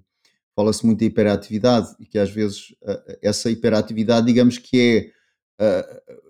fala-se 0.56 0.86
muito 0.86 1.02
em 1.02 1.08
hiperatividade 1.08 1.96
e 2.00 2.06
que 2.06 2.20
às 2.20 2.30
vezes 2.30 2.76
uh, 2.84 3.18
essa 3.24 3.50
hiperatividade, 3.50 4.28
digamos 4.28 4.60
que 4.60 5.12
é 5.60 5.84
uh, 6.14 6.22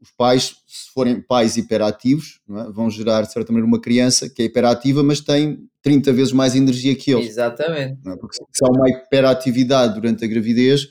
os 0.00 0.12
pais, 0.12 0.62
se 0.64 0.88
forem 0.94 1.20
pais 1.20 1.56
hiperativos, 1.56 2.40
é? 2.48 2.70
vão 2.70 2.88
gerar 2.88 3.22
de 3.22 3.32
certa 3.32 3.52
maneira 3.52 3.66
uma 3.66 3.80
criança 3.80 4.30
que 4.30 4.42
é 4.42 4.44
hiperativa, 4.44 5.02
mas 5.02 5.20
tem 5.20 5.68
30 5.82 6.12
vezes 6.12 6.32
mais 6.32 6.54
energia 6.54 6.94
que 6.94 7.10
eles. 7.10 7.30
Exatamente. 7.30 7.98
É? 8.08 8.16
Porque 8.16 8.36
se 8.36 8.64
há 8.64 8.68
uma 8.68 8.88
hiperatividade 8.88 9.94
durante 9.94 10.24
a 10.24 10.28
gravidez, 10.28 10.88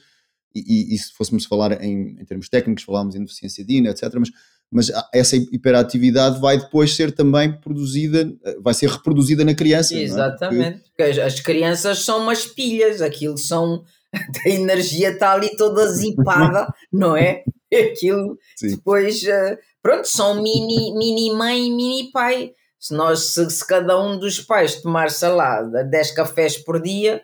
e, 0.56 0.92
e, 0.92 0.96
e 0.96 0.98
se 0.98 1.12
fôssemos 1.14 1.46
falar 1.46 1.84
em, 1.84 2.18
em, 2.20 2.26
termos 2.26 2.48
técnicos, 2.48 2.84
falámos 2.84 3.16
em 3.16 3.22
deficiência 3.22 3.66
DINA, 3.66 3.90
etc., 3.90 4.14
mas, 4.18 4.30
mas 4.72 4.92
essa 5.14 5.36
hiperatividade 5.36 6.40
vai 6.40 6.58
depois 6.58 6.96
ser 6.96 7.12
também 7.12 7.52
produzida, 7.52 8.32
vai 8.62 8.74
ser 8.74 8.90
reproduzida 8.90 9.44
na 9.44 9.54
criança. 9.54 9.94
É? 9.94 10.02
Exatamente, 10.02 10.78
é? 10.78 10.82
porque 10.96 11.20
as 11.20 11.40
crianças 11.42 12.00
são 12.00 12.22
umas 12.22 12.46
pilhas, 12.46 13.02
aquilo 13.02 13.38
são, 13.38 13.84
a 14.46 14.50
energia 14.50 15.12
está 15.12 15.34
ali 15.34 15.56
toda 15.58 15.92
zipada, 15.92 16.74
não 16.92 17.16
é? 17.18 17.44
Aquilo 17.74 18.38
Sim. 18.56 18.70
depois, 18.70 19.22
eh, 19.26 19.60
pronto, 19.82 20.08
são 20.08 20.42
mini, 20.42 20.98
mini 20.98 21.34
mãe 21.34 21.68
e 21.68 21.72
mini 21.72 22.12
pai. 22.12 22.54
Se, 22.80 22.94
nós, 22.94 23.34
se, 23.34 23.50
se 23.50 23.68
cada 23.68 24.00
um 24.02 24.18
dos 24.18 24.40
pais 24.40 24.82
tomar, 24.82 25.10
sei 25.10 25.30
lá, 25.30 25.62
10 25.62 26.12
cafés 26.12 26.56
por 26.56 26.80
dia, 26.82 27.22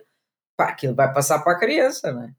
pá, 0.58 0.70
aquilo 0.70 0.96
vai 0.96 1.14
passar 1.14 1.40
para 1.40 1.54
a 1.54 1.60
criança, 1.60 2.12
não 2.12 2.24
é? 2.24 2.34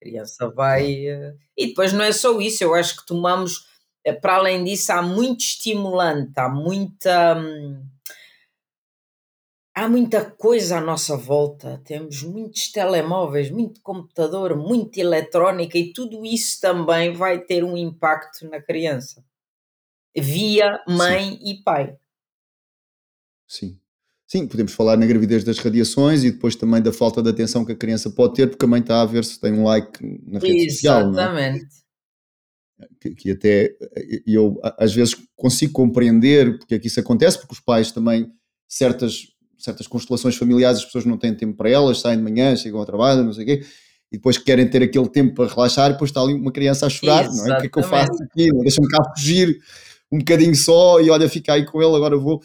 A 0.00 0.04
criança 0.04 0.48
vai. 0.50 1.06
Eh, 1.08 1.34
e 1.56 1.66
depois 1.68 1.92
não 1.92 2.04
é 2.04 2.12
só 2.12 2.40
isso, 2.40 2.62
eu 2.62 2.74
acho 2.74 2.96
que 2.96 3.06
tomamos, 3.06 3.66
eh, 4.04 4.12
para 4.12 4.36
além 4.36 4.64
disso, 4.64 4.92
há 4.92 5.02
muito 5.02 5.40
estimulante, 5.40 6.32
há 6.36 6.48
muita. 6.48 7.36
Hum, 7.36 7.84
há 9.74 9.88
muita 9.88 10.28
coisa 10.30 10.78
à 10.78 10.80
nossa 10.80 11.16
volta, 11.16 11.80
temos 11.84 12.22
muitos 12.24 12.70
telemóveis, 12.72 13.50
muito 13.50 13.80
computador, 13.80 14.56
muita 14.56 15.00
eletrónica 15.00 15.78
e 15.78 15.92
tudo 15.92 16.24
isso 16.24 16.60
também 16.60 17.12
vai 17.12 17.40
ter 17.40 17.62
um 17.64 17.76
impacto 17.76 18.48
na 18.48 18.60
criança, 18.60 19.24
via 20.16 20.82
mãe 20.88 21.32
Sim. 21.32 21.40
e 21.42 21.62
pai. 21.62 21.96
Sim. 23.46 23.80
Sim, 24.30 24.46
podemos 24.46 24.72
falar 24.74 24.98
na 24.98 25.06
gravidez 25.06 25.42
das 25.42 25.58
radiações 25.58 26.22
e 26.22 26.30
depois 26.30 26.54
também 26.54 26.82
da 26.82 26.92
falta 26.92 27.22
de 27.22 27.30
atenção 27.30 27.64
que 27.64 27.72
a 27.72 27.74
criança 27.74 28.10
pode 28.10 28.34
ter, 28.34 28.46
porque 28.46 28.62
a 28.62 28.68
mãe 28.68 28.82
está 28.82 29.00
a 29.00 29.06
ver 29.06 29.24
se 29.24 29.40
tem 29.40 29.54
um 29.54 29.64
like 29.64 30.04
na 30.26 30.38
rede 30.38 30.66
Exatamente. 30.66 30.72
social. 30.72 31.10
Exatamente. 31.10 31.66
É? 32.78 32.86
Que, 33.00 33.14
que, 33.14 33.30
até 33.30 33.74
eu 34.26 34.60
às 34.78 34.92
vezes 34.92 35.16
consigo 35.34 35.72
compreender 35.72 36.58
porque 36.58 36.74
é 36.74 36.78
que 36.78 36.88
isso 36.88 37.00
acontece, 37.00 37.38
porque 37.38 37.54
os 37.54 37.60
pais 37.60 37.90
também, 37.90 38.30
certas, 38.68 39.28
certas 39.56 39.86
constelações 39.86 40.36
familiares, 40.36 40.80
as 40.80 40.84
pessoas 40.84 41.06
não 41.06 41.16
têm 41.16 41.34
tempo 41.34 41.56
para 41.56 41.70
elas, 41.70 41.98
saem 41.98 42.18
de 42.18 42.22
manhã, 42.22 42.54
chegam 42.54 42.78
ao 42.78 42.84
trabalho, 42.84 43.24
não 43.24 43.32
sei 43.32 43.44
o 43.44 43.46
quê, 43.46 43.64
e 44.12 44.18
depois 44.18 44.36
querem 44.36 44.68
ter 44.68 44.82
aquele 44.82 45.08
tempo 45.08 45.34
para 45.36 45.48
relaxar, 45.48 45.88
e 45.88 45.92
depois 45.94 46.10
está 46.10 46.20
ali 46.20 46.34
uma 46.34 46.52
criança 46.52 46.84
a 46.84 46.90
chorar, 46.90 47.24
Exatamente. 47.24 47.48
não 47.48 47.54
é? 47.54 47.56
O 47.56 47.60
que 47.62 47.66
é 47.66 47.70
que 47.70 47.78
eu 47.78 47.82
faço 47.82 48.22
aqui? 48.22 48.50
Deixa-me 48.60 48.88
cá 48.88 49.02
fugir 49.16 49.58
um 50.12 50.18
bocadinho 50.18 50.54
só 50.54 51.00
e 51.00 51.08
olha, 51.08 51.30
fica 51.30 51.54
aí 51.54 51.64
com 51.64 51.82
ele, 51.82 51.96
agora 51.96 52.16
vou 52.18 52.42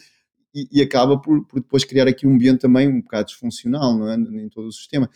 e, 0.54 0.68
e 0.70 0.82
acaba 0.82 1.18
por, 1.18 1.44
por, 1.46 1.60
depois 1.60 1.84
criar 1.84 2.06
aqui 2.06 2.26
um 2.26 2.34
ambiente 2.34 2.60
também 2.60 2.88
um 2.88 3.00
bocado 3.00 3.26
disfuncional, 3.26 3.98
não 3.98 4.08
é? 4.08 4.14
Em 4.14 4.48
todo 4.48 4.68
o 4.68 4.72
sistema. 4.72 5.10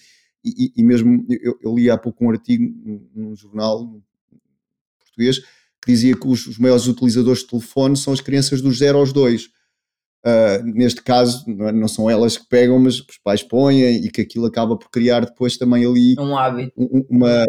E, 0.45 0.73
e 0.77 0.83
mesmo, 0.83 1.25
eu, 1.29 1.59
eu, 1.63 1.75
li 1.75 1.91
há 1.91 1.99
pouco 1.99 2.25
um 2.25 2.31
artigo 2.31 2.65
num, 3.15 3.35
jornal 3.37 4.01
português 4.99 5.39
que 5.41 5.93
dizia 5.93 6.17
que 6.17 6.27
os, 6.27 6.47
os, 6.47 6.59
maiores 6.59 6.87
utilizadores 6.87 7.41
de 7.41 7.49
telefone 7.49 7.97
são 7.97 8.13
as 8.13 8.21
crianças 8.21 8.61
dos 8.61 8.79
0 8.79 8.99
aos 8.99 9.13
2. 9.13 9.45
uh, 9.45 10.65
neste 10.65 11.03
caso, 11.03 11.45
não, 11.49 11.69
é, 11.69 11.73
não, 11.73 11.89
são 11.89 12.09
elas 12.09 12.37
que 12.37 12.49
pegam, 12.49 12.79
mas 12.79 13.01
os 13.01 13.19
pais 13.19 13.43
põem 13.43 13.83
e 13.83 14.11
que 14.11 14.21
aquilo 14.21 14.47
acaba 14.47 14.77
por 14.77 14.91
criar 14.91 15.25
depois 15.25 15.57
também 15.57 15.85
ali 15.85 16.15
um 16.19 16.37
hábito, 16.37 16.73
um, 16.77 17.05
uma, 17.11 17.47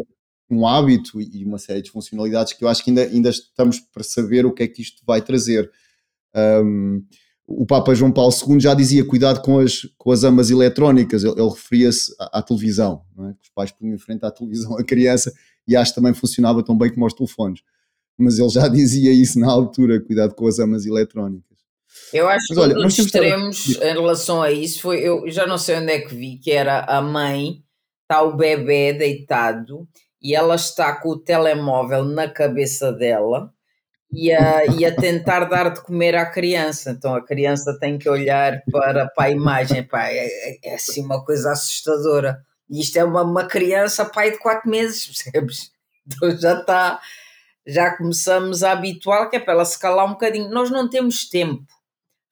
um 0.50 0.68
hábito 0.68 1.22
e 1.22 1.46
uma 1.46 1.60
série 1.60 1.82
de 1.82 1.92
funcionalidades 1.92 2.54
que 2.54 2.64
eu 2.64 2.68
acho 2.68 2.84
que 2.84 2.90
ainda, 2.90 3.04
ainda 3.04 3.30
estamos 3.30 3.80
para 3.80 4.04
saber 4.04 4.46
o 4.46 4.54
que 4.54 4.64
é 4.64 4.68
que 4.68 4.82
isto 4.82 5.02
vai 5.06 5.22
trazer. 5.22 5.72
Um, 6.36 7.04
o 7.52 7.66
Papa 7.66 7.96
João 7.96 8.12
Paulo 8.12 8.32
II 8.32 8.60
já 8.60 8.76
dizia 8.76 9.04
cuidado 9.04 9.42
com 9.42 9.58
as, 9.58 9.82
com 9.98 10.12
as 10.12 10.24
amas 10.24 10.52
eletrónicas, 10.52 11.24
ele, 11.24 11.34
ele 11.34 11.50
referia-se 11.50 12.14
à, 12.20 12.40
à, 12.40 12.42
televisão, 12.44 13.02
é? 13.18 13.34
os 13.42 13.50
pais 13.56 13.72
punham 13.72 13.96
em 13.96 13.98
frente 13.98 14.24
à 14.24 14.30
televisão 14.30 14.78
a 14.78 14.84
criança 14.84 15.34
e 15.68 15.76
acho 15.76 15.92
que 15.92 15.96
também 15.96 16.14
funcionava 16.14 16.64
tão 16.64 16.78
bem 16.78 16.94
como 16.94 17.08
os 17.08 17.14
telefones. 17.14 17.62
Mas 18.18 18.38
ele 18.38 18.50
já 18.50 18.68
dizia 18.70 19.12
isso 19.12 19.40
na 19.40 19.50
altura, 19.52 20.00
cuidado 20.00 20.36
com 20.36 20.48
as 20.48 20.60
amas 20.60 20.86
eletrónicas. 20.86 21.58
Eu 22.14 22.30
acho 22.30 22.46
Mas, 22.50 22.58
que 22.58 22.64
olha, 22.64 22.78
um 22.78 22.84
dos 22.84 23.00
extremos 23.00 23.78
em 23.82 23.94
relação 23.94 24.44
a 24.44 24.52
isso 24.52 24.82
foi, 24.82 25.00
eu 25.00 25.30
já 25.30 25.48
não 25.48 25.58
sei 25.58 25.78
onde 25.78 25.92
é 25.92 26.00
que 26.00 26.14
vi, 26.14 26.38
que 26.38 26.52
era 26.52 26.82
a 26.82 27.02
mãe, 27.02 27.64
está 28.04 28.22
o 28.22 28.38
bebê 28.38 28.94
deitado 28.94 29.88
e 30.22 30.36
ela 30.36 30.54
está 30.54 30.96
com 30.96 31.10
o 31.10 31.20
telemóvel 31.20 32.04
na 32.04 32.30
cabeça 32.30 32.92
dela 32.92 33.52
e 34.12 34.32
a, 34.32 34.66
e 34.66 34.86
a 34.86 34.96
tentar 34.96 35.46
dar 35.46 35.70
de 35.70 35.82
comer 35.82 36.16
à 36.16 36.26
criança. 36.26 36.92
Então 36.92 37.16
a 37.16 37.24
criança 37.24 37.78
tem 37.80 37.98
que 37.98 38.10
olhar 38.10 38.64
para, 38.72 39.08
para 39.08 39.26
a 39.26 39.32
imagem, 39.32 39.84
pá, 39.84 40.08
é, 40.08 40.26
é, 40.26 40.72
é 40.72 40.76
assim 40.76 41.04
uma 41.04 41.24
coisa 41.24 41.52
assustadora. 41.52 42.44
E 42.70 42.82
isto 42.82 42.98
é 42.98 43.04
uma, 43.04 43.24
uma 43.24 43.46
criança, 43.46 44.06
pai 44.06 44.32
de 44.32 44.40
4 44.40 44.70
meses, 44.70 45.06
percebes? 45.24 45.72
Então 46.06 46.32
já 46.38 46.60
está, 46.60 47.00
já 47.66 47.96
começamos 47.96 48.64
a 48.64 48.72
habituar 48.72 49.30
que 49.30 49.36
é 49.36 49.40
para 49.40 49.54
ela 49.54 49.66
se 49.66 49.80
calar 49.80 50.06
um 50.06 50.12
bocadinho. 50.12 50.50
Nós 50.50 50.72
não 50.72 50.90
temos 50.90 51.30
tempo. 51.30 51.64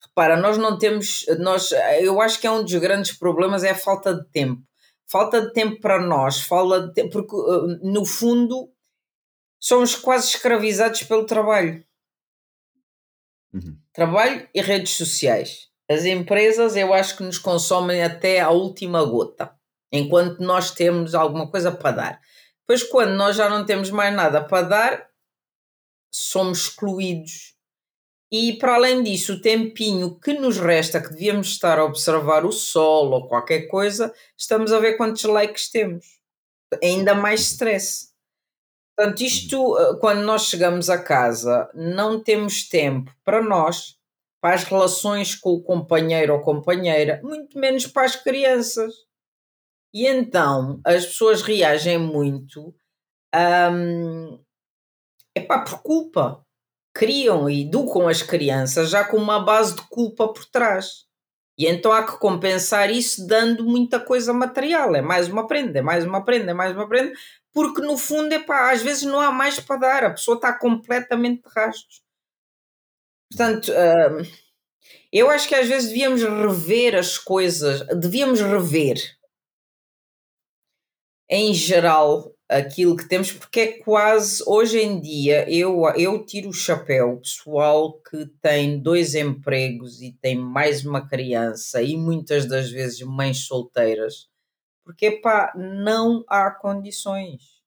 Repara, 0.02 0.36
nós 0.36 0.58
não 0.58 0.76
temos, 0.76 1.24
nós, 1.38 1.70
eu 2.00 2.20
acho 2.20 2.40
que 2.40 2.46
é 2.46 2.50
um 2.50 2.64
dos 2.64 2.74
grandes 2.74 3.12
problemas 3.12 3.62
é 3.62 3.70
a 3.70 3.74
falta 3.74 4.14
de 4.14 4.24
tempo. 4.30 4.60
Falta 5.06 5.40
de 5.40 5.52
tempo 5.52 5.80
para 5.80 6.00
nós, 6.00 6.40
falta 6.40 6.88
de 6.88 6.92
tempo, 6.92 7.10
porque 7.10 7.34
uh, 7.34 7.78
no 7.82 8.04
fundo 8.04 8.68
somos 9.60 9.94
quase 9.94 10.28
escravizados 10.28 11.02
pelo 11.02 11.26
trabalho. 11.26 11.84
Uhum. 13.52 13.78
Trabalho 13.92 14.48
e 14.54 14.60
redes 14.60 14.92
sociais. 14.92 15.68
As 15.90 16.04
empresas, 16.04 16.76
eu 16.76 16.92
acho 16.92 17.16
que 17.16 17.22
nos 17.22 17.38
consomem 17.38 18.02
até 18.02 18.40
a 18.40 18.50
última 18.50 19.02
gota, 19.04 19.54
enquanto 19.90 20.40
nós 20.40 20.70
temos 20.70 21.14
alguma 21.14 21.50
coisa 21.50 21.72
para 21.72 21.96
dar. 21.96 22.20
Depois, 22.60 22.82
quando 22.82 23.14
nós 23.14 23.36
já 23.36 23.48
não 23.48 23.64
temos 23.64 23.90
mais 23.90 24.14
nada 24.14 24.44
para 24.44 24.68
dar, 24.68 25.08
somos 26.12 26.64
excluídos. 26.64 27.56
E 28.30 28.58
para 28.58 28.74
além 28.74 29.02
disso, 29.02 29.34
o 29.34 29.40
tempinho 29.40 30.20
que 30.20 30.34
nos 30.34 30.58
resta, 30.58 31.00
que 31.00 31.08
devíamos 31.08 31.48
estar 31.48 31.78
a 31.78 31.84
observar 31.84 32.44
o 32.44 32.52
sol 32.52 33.10
ou 33.10 33.26
qualquer 33.26 33.62
coisa, 33.68 34.12
estamos 34.36 34.70
a 34.70 34.78
ver 34.78 34.98
quantos 34.98 35.24
likes 35.24 35.70
temos. 35.70 36.20
Ainda 36.82 37.14
mais 37.14 37.40
stress. 37.40 38.07
Portanto, 38.98 39.20
isto, 39.20 39.78
eh, 39.78 39.96
quando 40.00 40.22
nós 40.22 40.46
chegamos 40.46 40.90
a 40.90 41.00
casa, 41.00 41.70
não 41.72 42.20
temos 42.20 42.68
tempo 42.68 43.14
para 43.24 43.40
nós, 43.40 43.96
para 44.40 44.56
as 44.56 44.64
relações 44.64 45.36
com 45.36 45.50
o 45.50 45.62
companheiro 45.62 46.34
ou 46.34 46.40
companheira, 46.40 47.20
muito 47.22 47.56
menos 47.56 47.86
para 47.86 48.06
as 48.06 48.16
crianças. 48.16 48.92
E 49.94 50.04
então 50.04 50.80
as 50.84 51.06
pessoas 51.06 51.42
reagem 51.42 51.96
muito 51.96 52.74
um, 53.72 54.40
epá, 55.36 55.60
por 55.60 55.80
culpa. 55.80 56.44
Criam 56.92 57.48
e 57.48 57.62
educam 57.62 58.08
as 58.08 58.22
crianças 58.22 58.90
já 58.90 59.04
com 59.04 59.16
uma 59.16 59.38
base 59.44 59.76
de 59.76 59.82
culpa 59.88 60.32
por 60.32 60.44
trás. 60.46 61.07
E 61.58 61.66
então 61.66 61.90
há 61.90 62.06
que 62.06 62.18
compensar 62.18 62.88
isso 62.88 63.26
dando 63.26 63.64
muita 63.64 63.98
coisa 63.98 64.32
material. 64.32 64.94
É 64.94 65.02
mais 65.02 65.28
uma 65.28 65.46
prenda, 65.46 65.80
é 65.80 65.82
mais 65.82 66.04
uma 66.04 66.24
prenda, 66.24 66.52
é 66.52 66.54
mais 66.54 66.72
uma 66.72 66.88
prenda, 66.88 67.12
porque 67.52 67.80
no 67.80 67.98
fundo, 67.98 68.32
epá, 68.32 68.70
às 68.70 68.80
vezes 68.80 69.02
não 69.02 69.20
há 69.20 69.32
mais 69.32 69.58
para 69.58 69.76
dar, 69.76 70.04
a 70.04 70.10
pessoa 70.10 70.36
está 70.36 70.56
completamente 70.56 71.42
de 71.42 71.48
rastros. 71.52 72.00
Portanto, 73.30 73.72
uh, 73.72 74.48
eu 75.12 75.28
acho 75.28 75.48
que 75.48 75.54
às 75.54 75.66
vezes 75.66 75.88
devíamos 75.88 76.22
rever 76.22 76.94
as 76.94 77.18
coisas, 77.18 77.84
devíamos 77.98 78.40
rever 78.40 78.96
em 81.28 81.52
geral 81.52 82.32
aquilo 82.48 82.96
que 82.96 83.08
temos, 83.08 83.32
porque 83.32 83.60
é 83.60 83.72
quase 83.78 84.42
hoje 84.46 84.78
em 84.80 85.00
dia 85.00 85.48
eu, 85.50 85.82
eu 85.96 86.24
tiro 86.24 86.48
o 86.48 86.54
chapéu, 86.54 87.18
pessoal 87.18 88.00
que 88.00 88.26
tem 88.40 88.80
dois 88.80 89.14
empregos 89.14 90.00
e 90.00 90.12
tem 90.12 90.36
mais 90.36 90.84
uma 90.84 91.06
criança 91.06 91.82
e 91.82 91.96
muitas 91.96 92.46
das 92.46 92.70
vezes 92.70 93.00
mães 93.02 93.46
solteiras 93.46 94.28
porque 94.88 95.10
pá, 95.10 95.52
não 95.54 96.24
há 96.26 96.50
condições. 96.50 97.58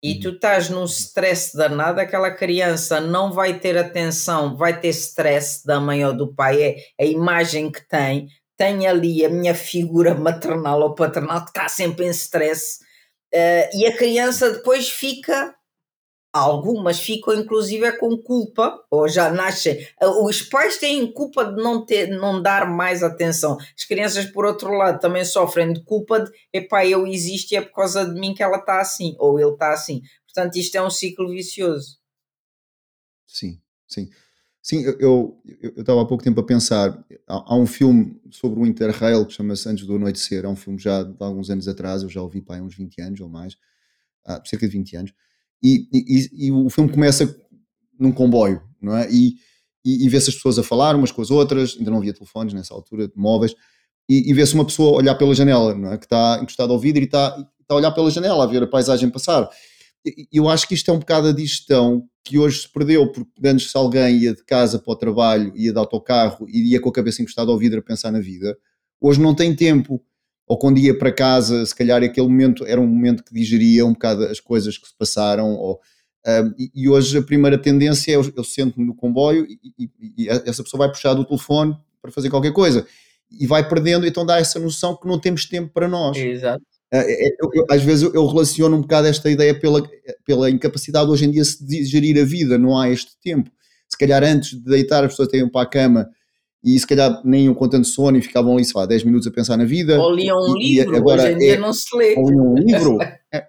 E 0.00 0.12
uhum. 0.12 0.20
tu 0.20 0.28
estás 0.28 0.70
num 0.70 0.84
stress 0.84 1.56
danado, 1.56 2.00
aquela 2.00 2.30
criança 2.30 3.00
não 3.00 3.32
vai 3.32 3.58
ter 3.58 3.76
atenção, 3.76 4.56
vai 4.56 4.80
ter 4.80 4.90
stress 4.90 5.66
da 5.66 5.80
mãe 5.80 6.04
ou 6.04 6.16
do 6.16 6.32
pai, 6.32 6.62
é 6.62 6.76
a 7.00 7.04
imagem 7.04 7.68
que 7.72 7.80
tem, 7.80 8.28
tem 8.56 8.86
ali 8.86 9.24
a 9.24 9.28
minha 9.28 9.56
figura 9.56 10.14
maternal 10.14 10.80
ou 10.82 10.94
paternal 10.94 11.42
que 11.42 11.50
está 11.50 11.68
sempre 11.68 12.06
em 12.06 12.10
stress, 12.10 12.78
uh, 13.34 13.76
e 13.76 13.86
a 13.86 13.96
criança 13.96 14.50
depois 14.50 14.88
fica 14.88 15.58
Algumas 16.30 17.00
ficam 17.00 17.34
inclusive 17.34 17.86
é 17.86 17.92
com 17.92 18.16
culpa, 18.16 18.84
ou 18.90 19.08
já 19.08 19.30
nascem. 19.30 19.86
Os 20.22 20.42
pais 20.42 20.76
têm 20.76 21.10
culpa 21.10 21.44
de 21.44 21.56
não, 21.56 21.84
ter, 21.84 22.08
não 22.08 22.40
dar 22.40 22.70
mais 22.70 23.02
atenção. 23.02 23.56
As 23.76 23.84
crianças, 23.84 24.26
por 24.26 24.44
outro 24.44 24.70
lado, 24.72 25.00
também 25.00 25.24
sofrem 25.24 25.72
de 25.72 25.82
culpa 25.82 26.20
de 26.20 26.30
epá, 26.52 26.86
eu 26.86 27.06
existo 27.06 27.54
e 27.54 27.56
é 27.56 27.62
por 27.62 27.72
causa 27.72 28.04
de 28.04 28.20
mim 28.20 28.34
que 28.34 28.42
ela 28.42 28.58
está 28.58 28.78
assim, 28.78 29.16
ou 29.18 29.40
ele 29.40 29.52
está 29.52 29.72
assim. 29.72 30.02
Portanto, 30.26 30.56
isto 30.56 30.76
é 30.76 30.82
um 30.82 30.90
ciclo 30.90 31.30
vicioso. 31.30 31.98
Sim, 33.26 33.60
sim. 33.88 34.10
Sim, 34.68 34.82
eu 34.98 35.40
estava 35.76 36.02
há 36.02 36.04
pouco 36.04 36.22
tempo 36.22 36.40
a 36.40 36.44
pensar. 36.44 36.90
Há, 37.26 37.54
há, 37.54 37.56
um 37.56 37.66
filme 37.66 38.20
sobre 38.30 38.60
o 38.60 38.66
Interrail 38.66 39.24
que 39.24 39.32
chama-se 39.32 39.66
Antes 39.68 39.86
do 39.86 39.94
Anoitecer. 39.94 40.44
É 40.44 40.48
um 40.48 40.56
filme 40.56 40.78
já 40.78 41.02
de 41.04 41.14
alguns 41.20 41.48
anos 41.48 41.66
atrás, 41.68 42.02
eu 42.02 42.08
já 42.10 42.20
ouvi 42.20 42.42
para 42.42 42.58
há 42.58 42.62
uns 42.62 42.74
20 42.76 43.00
anos 43.00 43.20
ou 43.20 43.28
mais, 43.28 43.56
há 44.26 44.42
cerca 44.44 44.66
de 44.66 44.72
20 44.76 44.96
anos 44.96 45.12
e, 45.62 45.88
e, 45.92 46.46
e, 46.46 46.52
o 46.52 46.68
filme 46.70 46.90
começa 46.90 47.36
num 47.98 48.12
comboio, 48.12 48.62
não 48.80 48.96
é? 48.96 49.10
E, 49.10 49.36
e, 49.84 50.04
e 50.04 50.08
vê-se 50.08 50.30
as 50.30 50.36
pessoas 50.36 50.58
a 50.58 50.62
falar 50.62 50.94
umas 50.94 51.10
com 51.10 51.20
as 51.22 51.30
outras, 51.30 51.76
ainda 51.78 51.90
não 51.90 51.98
havia 51.98 52.12
telefones 52.12 52.54
nessa 52.54 52.74
altura, 52.74 53.10
móveis, 53.16 53.54
e, 54.08 54.30
e 54.30 54.34
vê-se 54.34 54.54
uma 54.54 54.64
pessoa 54.64 54.96
olhar 54.96 55.14
pela 55.16 55.34
janela, 55.34 55.74
não 55.74 55.92
é? 55.92 55.98
Que 55.98 56.04
está 56.04 56.38
encostada 56.40 56.72
ao 56.72 56.78
vidro 56.78 57.02
e 57.02 57.06
está, 57.06 57.30
está 57.60 57.74
a 57.74 57.76
olhar 57.76 57.90
pela 57.90 58.10
janela, 58.10 58.44
a 58.44 58.46
ver 58.46 58.62
a 58.62 58.66
paisagem 58.66 59.10
passar. 59.10 59.48
Eu 60.32 60.48
acho 60.48 60.66
que 60.66 60.74
isto 60.74 60.90
é 60.90 60.94
um 60.94 60.98
bocado 60.98 61.28
a 61.28 61.32
digestão 61.32 62.08
que 62.28 62.38
hoje 62.38 62.60
se 62.60 62.68
perdeu, 62.68 63.10
porque 63.10 63.30
antes 63.44 63.70
se 63.70 63.76
alguém 63.76 64.18
ia 64.18 64.34
de 64.34 64.44
casa 64.44 64.78
para 64.78 64.92
o 64.92 64.96
trabalho, 64.96 65.50
ia 65.56 65.72
de 65.72 65.78
autocarro 65.78 66.46
e 66.48 66.72
ia 66.72 66.80
com 66.80 66.90
a 66.90 66.92
cabeça 66.92 67.22
encostada 67.22 67.50
ao 67.50 67.56
vidro 67.56 67.78
a 67.78 67.82
pensar 67.82 68.12
na 68.12 68.20
vida, 68.20 68.56
hoje 69.00 69.18
não 69.18 69.34
tem 69.34 69.56
tempo 69.56 70.02
ou 70.46 70.58
quando 70.58 70.78
ia 70.78 70.96
para 70.96 71.12
casa, 71.12 71.64
se 71.64 71.74
calhar 71.74 72.02
aquele 72.02 72.26
momento 72.26 72.66
era 72.66 72.80
um 72.80 72.86
momento 72.86 73.24
que 73.24 73.34
digeria 73.34 73.84
um 73.84 73.92
bocado 73.92 74.24
as 74.24 74.40
coisas 74.40 74.76
que 74.76 74.86
se 74.86 74.94
passaram, 74.96 75.54
ou, 75.54 75.80
um, 76.26 76.54
e, 76.58 76.70
e, 76.74 76.88
hoje 76.88 77.16
a 77.16 77.22
primeira 77.22 77.56
tendência 77.56 78.12
é 78.12 78.16
eu, 78.16 78.32
eu 78.36 78.44
sento-me 78.44 78.86
no 78.86 78.94
comboio 78.94 79.46
e, 79.48 79.58
e, 79.78 79.90
e, 80.18 80.28
essa 80.28 80.62
pessoa 80.62 80.86
vai 80.86 80.88
puxar 80.88 81.14
do 81.14 81.24
telefone 81.24 81.76
para 82.02 82.10
fazer 82.10 82.28
qualquer 82.28 82.52
coisa 82.52 82.86
e 83.30 83.46
vai 83.46 83.66
perdendo, 83.66 84.06
então 84.06 84.24
dá 84.24 84.38
essa 84.38 84.58
noção 84.58 84.96
que 84.96 85.06
não 85.06 85.18
temos 85.18 85.44
tempo 85.44 85.72
para 85.72 85.88
nós. 85.88 86.16
Exato. 86.16 86.62
É, 86.90 87.26
é, 87.26 87.36
eu, 87.40 87.50
eu, 87.52 87.66
às 87.70 87.82
vezes 87.82 88.10
eu, 88.14 88.26
relaciono 88.26 88.76
um 88.76 88.80
bocado 88.80 89.06
esta 89.06 89.30
ideia 89.30 89.58
pela, 89.58 89.82
pela 90.24 90.50
incapacidade 90.50 91.10
hoje 91.10 91.26
em 91.26 91.30
dia 91.30 91.42
de 91.42 91.66
digerir 91.66 92.20
a 92.20 92.24
vida, 92.24 92.56
não 92.56 92.78
há 92.78 92.88
este 92.88 93.12
tempo. 93.22 93.50
Se 93.88 93.96
calhar 93.96 94.22
antes 94.24 94.50
de 94.50 94.64
deitar 94.64 95.04
as 95.04 95.12
pessoas 95.12 95.28
têm 95.28 95.48
para 95.48 95.62
a 95.62 95.66
cama 95.66 96.08
e 96.64 96.78
se 96.78 96.86
calhar 96.86 97.20
nem 97.24 97.44
iam 97.44 97.54
com 97.54 97.68
tanto 97.68 97.86
sono 97.86 98.16
e 98.16 98.22
ficavam 98.22 98.54
ali, 98.54 98.64
sei 98.64 98.80
lá, 98.80 98.86
10 98.86 99.04
minutos 99.04 99.26
a 99.26 99.30
pensar 99.30 99.56
na 99.56 99.64
vida. 99.64 100.00
Ou 100.00 100.14
liam 100.14 100.38
um 100.38 100.56
e, 100.56 100.76
livro, 100.76 100.96
agora 100.96 101.22
hoje 101.22 101.32
em 101.32 101.38
dia 101.38 101.54
é, 101.54 101.58
não 101.58 101.72
se 101.72 101.96
lê. 101.96 102.14
Ou 102.16 102.30
liam 102.30 102.52
um 102.52 102.54
livro. 102.54 102.98
é. 103.32 103.46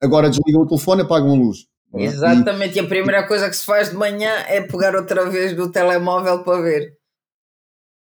Agora 0.00 0.30
desligam 0.30 0.62
o 0.62 0.66
telefone 0.66 1.02
e 1.02 1.04
apagam 1.04 1.30
a 1.30 1.36
luz. 1.36 1.66
Exatamente, 1.94 2.78
e, 2.78 2.82
e 2.82 2.84
a 2.84 2.86
primeira 2.86 3.26
coisa 3.26 3.48
que 3.48 3.56
se 3.56 3.64
faz 3.64 3.90
de 3.90 3.96
manhã 3.96 4.30
é 4.46 4.60
pegar 4.60 4.94
outra 4.94 5.28
vez 5.30 5.56
do 5.56 5.72
telemóvel 5.72 6.44
para 6.44 6.60
ver. 6.60 6.92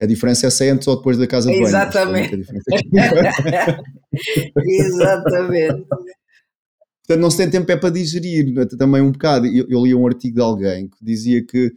A 0.02 0.06
diferença 0.06 0.48
é 0.48 0.50
se 0.50 0.66
é 0.66 0.70
antes 0.70 0.86
ou 0.86 0.96
depois 0.96 1.16
da 1.16 1.26
casa 1.26 1.50
de 1.50 1.56
banho. 1.56 1.68
Exatamente. 1.68 2.42
Exatamente. 4.66 5.86
Portanto, 5.86 7.22
não 7.22 7.30
se 7.30 7.38
tem 7.38 7.50
tempo 7.50 7.70
é 7.72 7.76
para 7.76 7.90
digerir 7.90 8.58
é? 8.58 8.66
também 8.66 9.00
um 9.00 9.12
bocado. 9.12 9.46
Eu, 9.46 9.66
eu 9.68 9.84
li 9.84 9.94
um 9.94 10.06
artigo 10.06 10.36
de 10.36 10.42
alguém 10.42 10.88
que 10.88 10.96
dizia 11.02 11.44
que 11.44 11.72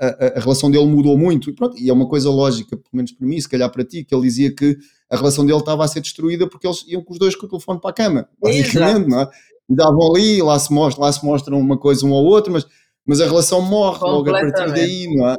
a, 0.00 0.38
a, 0.38 0.40
relação 0.40 0.70
dele 0.70 0.86
mudou 0.86 1.18
muito. 1.18 1.50
E, 1.50 1.54
pronto, 1.54 1.76
e 1.78 1.90
é 1.90 1.92
uma 1.92 2.08
coisa 2.08 2.30
lógica, 2.30 2.76
pelo 2.76 2.90
menos 2.92 3.12
para 3.12 3.26
mim, 3.26 3.40
se 3.40 3.48
calhar 3.48 3.70
para 3.70 3.84
ti, 3.84 4.04
que 4.04 4.14
ele 4.14 4.22
dizia 4.22 4.54
que 4.54 4.76
a 5.10 5.16
relação 5.16 5.44
dele 5.44 5.58
estava 5.58 5.84
a 5.84 5.88
ser 5.88 6.00
destruída 6.00 6.48
porque 6.48 6.66
eles 6.66 6.84
iam 6.86 7.02
com 7.02 7.12
os 7.12 7.18
dois 7.18 7.34
com 7.34 7.46
o 7.46 7.48
telefone 7.48 7.80
para 7.80 7.90
a 7.90 7.94
cama, 7.94 8.28
basicamente, 8.40 9.08
Exato. 9.08 9.08
não 9.08 9.20
é? 9.20 9.30
E 9.68 9.74
davam 9.74 10.14
ali, 10.14 10.42
lá 10.42 10.58
se, 10.58 10.72
mostra, 10.72 11.04
lá 11.04 11.12
se 11.12 11.24
mostram 11.24 11.58
uma 11.58 11.78
coisa 11.78 12.06
um 12.06 12.14
ao 12.14 12.24
outro, 12.24 12.52
mas, 12.52 12.66
mas 13.04 13.20
a 13.20 13.26
relação 13.26 13.60
morre 13.60 14.00
logo 14.00 14.30
a 14.30 14.40
partir 14.40 14.72
daí, 14.72 15.06
não 15.14 15.28
é? 15.28 15.36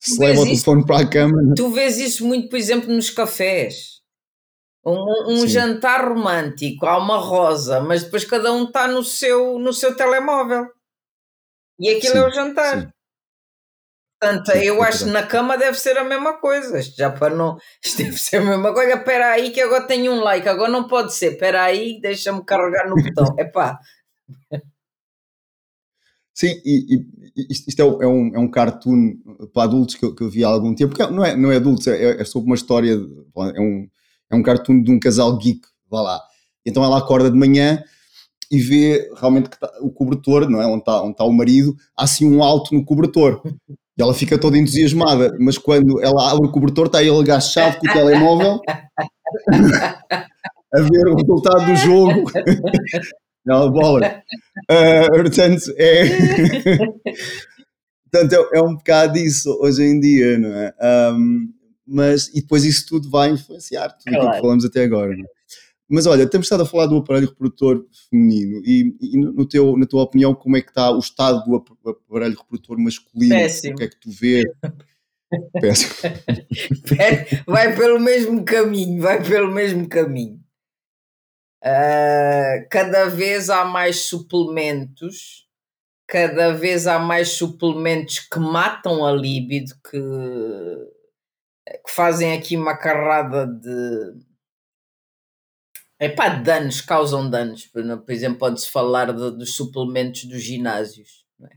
se 0.00 0.20
leva 0.20 0.40
o 0.40 0.44
telefone 0.44 0.86
para 0.86 1.00
a 1.00 1.06
cama. 1.06 1.54
Tu 1.56 1.68
vês 1.70 1.98
isso 1.98 2.26
muito, 2.26 2.48
por 2.48 2.56
exemplo, 2.56 2.92
nos 2.92 3.10
cafés. 3.10 3.97
Um, 4.84 5.32
um 5.32 5.46
jantar 5.46 6.08
romântico, 6.08 6.86
há 6.86 6.96
uma 6.96 7.18
rosa, 7.18 7.80
mas 7.80 8.04
depois 8.04 8.24
cada 8.24 8.52
um 8.52 8.64
está 8.64 8.88
no 8.88 9.02
seu, 9.02 9.58
no 9.58 9.72
seu 9.72 9.94
telemóvel. 9.96 10.68
E 11.78 11.90
aquilo 11.90 12.12
sim, 12.14 12.18
é 12.18 12.26
o 12.26 12.30
jantar. 12.30 12.80
Sim. 12.80 12.88
Portanto, 14.20 14.50
sim, 14.50 14.58
eu 14.58 14.82
acho 14.82 15.04
que 15.04 15.10
na 15.10 15.22
cama 15.22 15.56
deve 15.56 15.78
ser 15.78 15.96
a 15.96 16.02
mesma 16.02 16.38
coisa. 16.38 16.82
Já 16.82 17.10
para 17.10 17.34
não. 17.34 17.56
Isto 17.84 17.98
deve 17.98 18.18
ser 18.18 18.36
a 18.38 18.44
mesma 18.44 18.74
coisa. 18.74 18.94
Espera 18.94 19.32
aí 19.32 19.50
que 19.50 19.60
agora 19.60 19.86
tenho 19.86 20.12
um 20.12 20.20
like. 20.20 20.48
Agora 20.48 20.70
não 20.70 20.88
pode 20.88 21.14
ser. 21.14 21.32
Espera 21.32 21.62
aí, 21.62 22.00
deixa-me 22.00 22.44
carregar 22.44 22.88
no 22.88 22.96
botão. 22.96 23.34
Epá. 23.38 23.78
Sim, 26.34 26.60
e, 26.64 27.04
e 27.36 27.46
isto 27.50 27.80
é, 27.80 28.04
é, 28.04 28.06
um, 28.06 28.34
é 28.34 28.38
um 28.38 28.50
cartoon 28.50 29.16
para 29.52 29.64
adultos 29.64 29.96
que 29.96 30.04
eu, 30.04 30.14
que 30.14 30.22
eu 30.22 30.30
vi 30.30 30.44
há 30.44 30.48
algum 30.48 30.74
tempo. 30.74 30.96
Porque 30.96 31.12
não 31.12 31.24
é, 31.24 31.36
não 31.36 31.52
é 31.52 31.56
adultos, 31.56 31.86
é, 31.86 32.20
é 32.20 32.24
sobre 32.24 32.46
uma 32.46 32.56
história. 32.56 32.92
É 32.92 33.60
um, 33.60 33.88
é 34.30 34.36
um 34.36 34.42
cartoon 34.42 34.82
de 34.82 34.90
um 34.92 34.98
casal 34.98 35.36
geek. 35.36 35.60
Vá 35.90 36.02
lá. 36.02 36.20
Então 36.64 36.84
ela 36.84 36.98
acorda 36.98 37.30
de 37.30 37.36
manhã 37.36 37.82
e 38.50 38.58
vê 38.58 39.10
realmente 39.16 39.50
que 39.50 39.58
tá, 39.58 39.70
o 39.80 39.90
cobertor, 39.90 40.48
não 40.48 40.60
é? 40.60 40.66
Onde 40.66 40.80
está, 40.80 41.06
está 41.06 41.24
o 41.24 41.32
marido, 41.32 41.76
há 41.96 42.04
assim 42.04 42.26
um 42.26 42.42
alto 42.42 42.74
no 42.74 42.84
cobertor. 42.84 43.42
E 43.68 44.02
ela 44.02 44.14
fica 44.14 44.38
toda 44.38 44.56
entusiasmada, 44.56 45.36
mas 45.40 45.58
quando 45.58 46.02
ela 46.02 46.30
abre 46.30 46.46
o 46.46 46.52
cobertor, 46.52 46.86
está 46.86 47.02
ele 47.02 47.18
agachado 47.18 47.78
com 47.78 47.88
o 47.88 47.92
telemóvel 47.92 48.60
a 50.72 50.80
ver 50.80 51.08
o 51.08 51.16
resultado 51.16 51.66
do 51.66 51.76
jogo. 51.76 52.30
Ela 53.48 53.70
bola. 53.70 54.22
Uh, 54.70 55.22
portanto, 55.22 55.72
é. 55.78 56.04
portanto, 58.12 58.48
é, 58.52 58.58
é, 58.58 58.62
um 58.62 58.74
bocado 58.74 59.16
isso 59.16 59.50
hoje 59.62 59.84
em 59.84 59.98
dia, 59.98 60.38
não 60.38 60.54
é? 60.54 60.74
Um, 61.14 61.48
mas, 61.88 62.28
e 62.28 62.40
depois 62.40 62.64
isso 62.64 62.86
tudo 62.86 63.08
vai 63.08 63.30
influenciar 63.30 63.88
tudo 63.90 64.14
claro. 64.14 64.32
que 64.32 64.40
falamos 64.40 64.64
até 64.64 64.84
agora. 64.84 65.16
Não 65.16 65.24
é? 65.24 65.38
Mas 65.88 66.04
olha, 66.04 66.28
temos 66.28 66.44
estado 66.44 66.64
a 66.64 66.66
falar 66.66 66.86
do 66.86 66.98
aparelho 66.98 67.28
reprodutor 67.28 67.86
feminino 68.10 68.60
e, 68.62 68.94
e 69.00 69.16
no 69.16 69.46
teu, 69.48 69.74
na 69.76 69.86
tua 69.86 70.02
opinião, 70.02 70.34
como 70.34 70.56
é 70.56 70.60
que 70.60 70.68
está 70.68 70.90
o 70.90 70.98
estado 70.98 71.42
do 71.44 71.56
aparelho 71.56 72.36
reprodutor 72.36 72.78
masculino? 72.78 73.34
Péssimo. 73.34 73.74
O 73.74 73.76
que 73.78 73.84
é 73.84 73.88
que 73.88 73.98
tu 73.98 74.10
vês? 74.10 74.44
Péssimo. 75.58 75.92
vai 77.46 77.74
pelo 77.74 77.98
mesmo 77.98 78.44
caminho, 78.44 79.00
vai 79.00 79.22
pelo 79.22 79.50
mesmo 79.50 79.88
caminho. 79.88 80.38
Uh, 81.64 82.68
cada 82.70 83.06
vez 83.06 83.48
há 83.48 83.64
mais 83.64 84.02
suplementos, 84.02 85.48
cada 86.06 86.52
vez 86.52 86.86
há 86.86 86.98
mais 86.98 87.30
suplementos 87.30 88.20
que 88.20 88.38
matam 88.38 89.04
a 89.04 89.10
libido, 89.10 89.74
que, 89.90 89.98
que 91.84 91.90
fazem 91.90 92.32
aqui 92.32 92.56
uma 92.56 92.76
carrada 92.76 93.46
de 93.46 94.28
Epá, 96.00 96.28
danos, 96.28 96.80
causam 96.80 97.28
danos. 97.28 97.66
Por 97.66 97.82
exemplo, 98.10 98.38
pode-se 98.38 98.70
falar 98.70 99.12
de, 99.12 99.32
dos 99.32 99.56
suplementos 99.56 100.24
dos 100.24 100.40
ginásios. 100.42 101.26
É? 101.42 101.48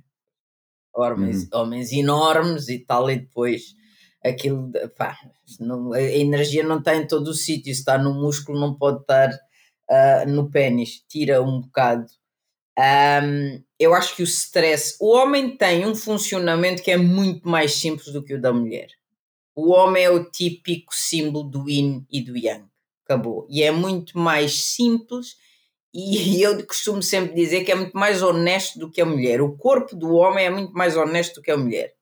Homens, 0.96 1.44
uhum. 1.44 1.60
homens 1.60 1.92
enormes 1.92 2.68
e 2.68 2.80
tal, 2.80 3.10
e 3.10 3.20
depois 3.20 3.76
aquilo, 4.24 4.72
pá, 4.98 5.18
não, 5.60 5.94
a 5.94 6.02
energia 6.02 6.64
não 6.64 6.80
está 6.80 6.96
em 6.96 7.06
todo 7.08 7.28
o 7.30 7.34
sítio, 7.34 7.74
se 7.74 7.80
está 7.80 7.98
no 7.98 8.14
músculo 8.14 8.60
não 8.60 8.76
pode 8.76 9.02
estar 9.02 9.30
uh, 9.32 10.30
no 10.30 10.50
pênis, 10.50 11.04
tira 11.08 11.42
um 11.42 11.62
bocado. 11.62 12.06
Um, 12.78 13.64
eu 13.80 13.94
acho 13.94 14.16
que 14.16 14.24
o 14.24 14.26
stress, 14.26 14.96
o 15.00 15.16
homem 15.16 15.56
tem 15.56 15.86
um 15.86 15.96
funcionamento 15.96 16.82
que 16.82 16.92
é 16.92 16.98
muito 16.98 17.48
mais 17.48 17.74
simples 17.74 18.12
do 18.12 18.24
que 18.24 18.34
o 18.34 18.42
da 18.42 18.52
mulher. 18.52 18.90
O 19.56 19.72
homem 19.72 20.04
é 20.04 20.10
o 20.10 20.24
típico 20.24 20.96
símbolo 20.96 21.50
do 21.50 21.70
yin 21.70 22.06
e 22.10 22.22
do 22.22 22.38
yang 22.38 22.72
acabou. 23.12 23.46
E 23.50 23.62
é 23.62 23.72
muito 23.72 24.18
mais 24.18 24.64
simples 24.64 25.36
e 25.94 26.42
eu 26.42 26.66
costumo 26.66 27.04
sempre 27.04 27.34
dizer 27.36 27.64
que 27.64 27.72
é 27.72 27.76
muito 27.76 27.98
mais 27.98 28.22
honesto 28.22 28.80
do 28.80 28.90
que 28.90 29.02
a 29.02 29.06
mulher. 29.06 29.42
O 29.42 29.58
corpo 29.58 29.96
do 29.96 30.14
homem 30.14 30.46
é 30.46 30.50
muito 30.50 30.74
mais 30.74 30.96
honesto 30.96 31.36
do 31.36 31.42
que 31.42 31.52
a 31.52 31.58
mulher. 31.58 31.94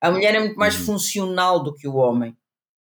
A 0.00 0.10
mulher 0.10 0.34
é 0.34 0.40
muito 0.40 0.56
mais 0.56 0.78
uhum. 0.78 0.84
funcional 0.86 1.62
do 1.62 1.74
que 1.74 1.86
o 1.86 1.96
homem. 1.96 2.36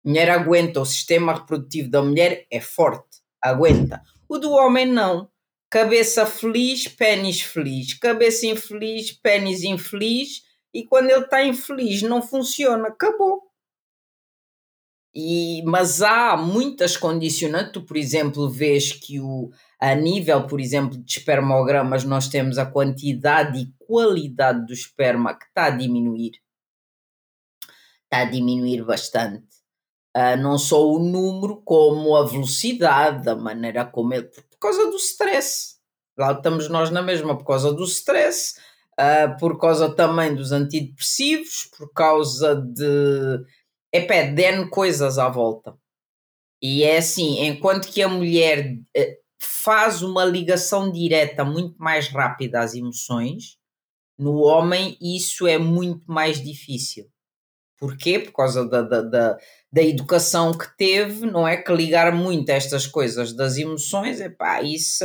A 0.05 0.09
mulher 0.09 0.31
aguenta, 0.31 0.81
o 0.81 0.87
sistema 0.87 1.35
reprodutivo 1.35 1.91
da 1.91 2.03
mulher 2.03 2.47
é 2.51 2.61
forte, 2.61 3.19
aguenta. 3.41 4.03
O 4.29 4.39
do 4.39 4.53
homem 4.53 4.87
não. 4.87 5.29
Cabeça 5.69 6.27
feliz, 6.27 6.89
pênis 6.89 7.43
feliz. 7.43 7.95
Cabeça 7.95 8.47
infeliz, 8.47 9.13
pênis 9.13 9.63
infeliz. 9.63 10.43
E 10.73 10.85
quando 10.85 11.11
ele 11.11 11.25
está 11.25 11.45
infeliz, 11.45 12.03
não 12.03 12.23
funciona. 12.23 12.89
Acabou. 12.89 13.50
E, 15.15 15.63
mas 15.65 16.03
há 16.03 16.37
muitas 16.37 16.97
condicionantes, 16.97 17.73
tu, 17.73 17.83
por 17.83 17.97
exemplo, 17.97 18.49
vês 18.49 18.93
que 18.93 19.21
o, 19.21 19.51
a 19.81 19.95
nível, 19.95 20.47
por 20.47 20.61
exemplo, 20.61 20.97
de 20.97 21.19
espermogramas, 21.19 22.05
nós 22.05 22.29
temos 22.29 22.59
a 22.59 22.67
quantidade 22.67 23.59
e 23.59 23.75
qualidade 23.79 24.67
do 24.67 24.73
esperma 24.73 25.35
que 25.35 25.47
está 25.47 25.65
a 25.65 25.71
diminuir. 25.71 26.33
Está 28.05 28.23
a 28.23 28.31
diminuir 28.31 28.85
bastante. 28.85 29.49
Uh, 30.17 30.37
não 30.41 30.59
só 30.59 30.85
o 30.85 30.99
número, 30.99 31.63
como 31.63 32.17
a 32.17 32.27
velocidade, 32.27 33.29
a 33.29 33.35
maneira 33.35 33.85
como 33.85 34.15
ele. 34.15 34.25
Por 34.25 34.59
causa 34.61 34.91
do 34.91 34.97
stress. 34.97 35.77
Lá 36.17 36.33
estamos 36.33 36.69
nós 36.69 36.91
na 36.91 37.03
mesma, 37.03 37.37
por 37.37 37.45
causa 37.45 37.73
do 37.73 37.85
stress, 37.85 38.55
uh, 38.99 39.39
por 39.39 39.59
causa 39.59 39.89
também 39.89 40.35
dos 40.35 40.53
antidepressivos, 40.53 41.71
por 41.77 41.93
causa 41.93 42.55
de 42.55 43.45
epá, 43.93 44.23
den 44.23 44.69
coisas 44.69 45.19
à 45.19 45.29
volta. 45.29 45.77
E 46.63 46.85
é 46.85 46.99
assim, 46.99 47.45
enquanto 47.47 47.89
que 47.89 48.03
a 48.03 48.09
mulher 48.09 48.77
eh, 48.95 49.19
faz 49.39 50.03
uma 50.03 50.25
ligação 50.25 50.93
direta 50.93 51.45
muito 51.45 51.77
mais 51.79 52.09
rápida 52.09 52.61
às 52.61 52.75
emoções, 52.75 53.57
no 54.19 54.41
homem 54.43 54.97
isso 55.01 55.47
é 55.47 55.59
muito 55.59 56.05
mais 56.07 56.43
difícil. 56.43 57.11
Porquê? 57.79 58.19
Por 58.19 58.33
causa 58.33 58.69
da, 58.69 58.83
da, 58.83 59.01
da, 59.01 59.39
da 59.73 59.83
educação 59.83 60.53
que 60.53 60.67
teve, 60.77 61.25
não 61.25 61.49
é? 61.49 61.57
Que 61.57 61.73
ligar 61.73 62.13
muito 62.15 62.51
a 62.51 62.55
estas 62.55 62.87
coisas 62.87 63.33
das 63.33 63.57
emoções, 63.57 64.21
epá, 64.21 64.61
isso. 64.63 65.05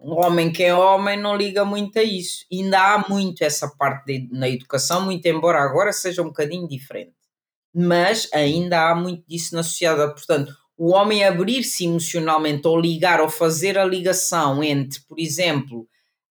Um 0.00 0.12
homem 0.12 0.50
que 0.50 0.62
é 0.64 0.74
homem 0.74 1.20
não 1.20 1.36
liga 1.36 1.64
muito 1.64 1.98
a 1.98 2.02
isso. 2.02 2.46
Ainda 2.50 2.94
há 2.94 3.08
muito 3.08 3.42
essa 3.42 3.68
parte 3.68 4.06
de, 4.06 4.28
na 4.32 4.48
educação, 4.48 5.04
muito 5.04 5.26
embora 5.26 5.60
agora 5.62 5.92
seja 5.92 6.22
um 6.22 6.28
bocadinho 6.28 6.66
diferente 6.66 7.17
mas 7.74 8.28
ainda 8.32 8.88
há 8.90 8.94
muito 8.94 9.24
disso 9.28 9.54
na 9.54 9.62
sociedade. 9.62 10.12
Portanto, 10.14 10.52
o 10.76 10.92
homem 10.92 11.24
abrir-se 11.24 11.84
emocionalmente 11.84 12.66
ou 12.66 12.80
ligar 12.80 13.20
ou 13.20 13.28
fazer 13.28 13.76
a 13.76 13.84
ligação 13.84 14.62
entre, 14.62 15.00
por 15.08 15.18
exemplo, 15.18 15.88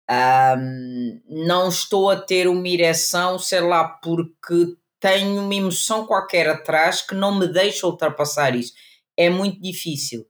um, 0.10 1.22
não 1.28 1.70
estou 1.70 2.10
a 2.10 2.16
ter 2.16 2.48
uma 2.48 2.68
ereção, 2.68 3.40
sei 3.40 3.62
lá, 3.62 3.88
porque 3.88 4.76
tenho 5.00 5.42
uma 5.42 5.56
emoção 5.56 6.06
qualquer 6.06 6.48
atrás 6.48 7.02
que 7.02 7.16
não 7.16 7.38
me 7.38 7.48
deixa 7.48 7.88
ultrapassar 7.88 8.56
isso. 8.56 8.74
É 9.18 9.30
muito 9.30 9.60
difícil. 9.62 10.26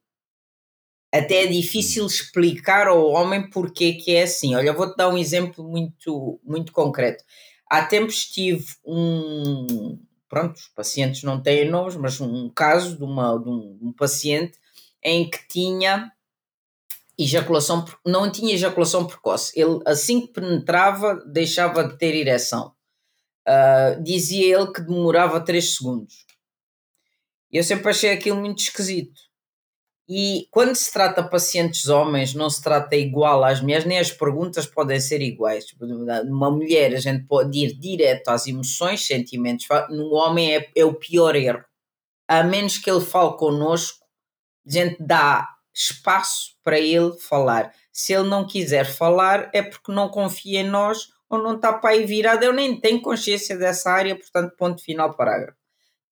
Até 1.14 1.44
é 1.44 1.48
difícil 1.48 2.06
explicar 2.06 2.88
ao 2.88 3.08
homem 3.08 3.50
porque 3.50 3.94
que 3.94 4.16
é 4.16 4.24
assim. 4.24 4.56
Olha, 4.56 4.74
vou-te 4.74 4.98
dar 4.98 5.10
um 5.10 5.18
exemplo 5.18 5.64
muito, 5.64 6.40
muito 6.44 6.72
concreto. 6.74 7.24
Há 7.70 7.86
tempos 7.86 8.26
tive 8.26 8.66
um, 8.86 9.98
pronto, 10.36 10.58
os 10.58 10.68
pacientes 10.68 11.24
não 11.24 11.42
têm 11.42 11.70
nomes, 11.70 11.96
mas 11.96 12.20
um 12.20 12.50
caso 12.50 12.98
de, 12.98 13.04
uma, 13.06 13.38
de 13.40 13.48
um, 13.48 13.80
um 13.82 13.94
paciente 13.94 14.60
em 15.02 15.30
que 15.30 15.48
tinha 15.48 16.12
ejaculação, 17.18 17.86
não 18.06 18.30
tinha 18.30 18.54
ejaculação 18.54 19.08
precoce. 19.08 19.58
Ele, 19.58 19.80
assim 19.86 20.28
que 20.28 20.34
penetrava, 20.34 21.24
deixava 21.26 21.88
de 21.88 21.98
ter 21.98 22.14
ereção. 22.14 22.74
Uh, 23.48 24.04
dizia 24.04 24.58
ele 24.58 24.74
que 24.74 24.82
demorava 24.82 25.40
3 25.40 25.74
segundos. 25.74 26.26
Eu 27.50 27.64
sempre 27.64 27.90
achei 27.90 28.12
aquilo 28.12 28.42
muito 28.42 28.60
esquisito. 28.60 29.18
E 30.08 30.48
quando 30.52 30.76
se 30.76 30.94
trata 30.94 31.24
pacientes 31.24 31.90
homens, 31.90 32.36
não 32.36 32.48
se 32.48 32.62
trata 32.62 32.96
igual 32.96 33.44
às 33.44 33.60
mulheres, 33.60 33.86
nem 33.86 33.98
as 33.98 34.12
perguntas 34.12 34.68
podem 34.68 35.00
ser 35.00 35.20
iguais. 35.22 35.66
Numa 36.26 36.52
mulher, 36.52 36.94
a 36.94 37.00
gente 37.00 37.26
pode 37.26 37.58
ir 37.58 37.74
direto 37.74 38.30
às 38.30 38.46
emoções, 38.46 39.06
sentimentos. 39.06 39.66
No 39.90 40.14
homem 40.14 40.56
é, 40.56 40.70
é 40.76 40.86
o 40.86 40.94
pior 40.94 41.36
erro. 41.36 41.64
A 42.28 42.44
menos 42.44 42.78
que 42.78 42.90
ele 42.90 43.02
fale 43.02 43.36
connosco, 43.36 44.06
a 44.68 44.72
gente 44.72 44.98
dá 45.00 45.50
espaço 45.74 46.56
para 46.64 46.80
ele 46.80 47.14
falar. 47.20 47.74
Se 47.92 48.14
ele 48.14 48.30
não 48.30 48.46
quiser 48.46 48.86
falar, 48.86 49.50
é 49.54 49.64
porque 49.64 49.92
não 49.92 50.10
confia 50.10 50.62
em 50.62 50.70
nós 50.70 51.10
ou 51.30 51.42
não 51.42 51.56
está 51.56 51.74
para 51.74 51.92
aí 51.92 52.06
virado. 52.06 52.44
Eu 52.44 52.54
nem 52.54 52.80
tenho 52.80 53.02
consciência 53.02 53.58
dessa 53.58 53.92
área, 53.92 54.16
portanto, 54.16 54.56
ponto 54.56 54.84
final, 54.84 55.16
parágrafo. 55.16 55.65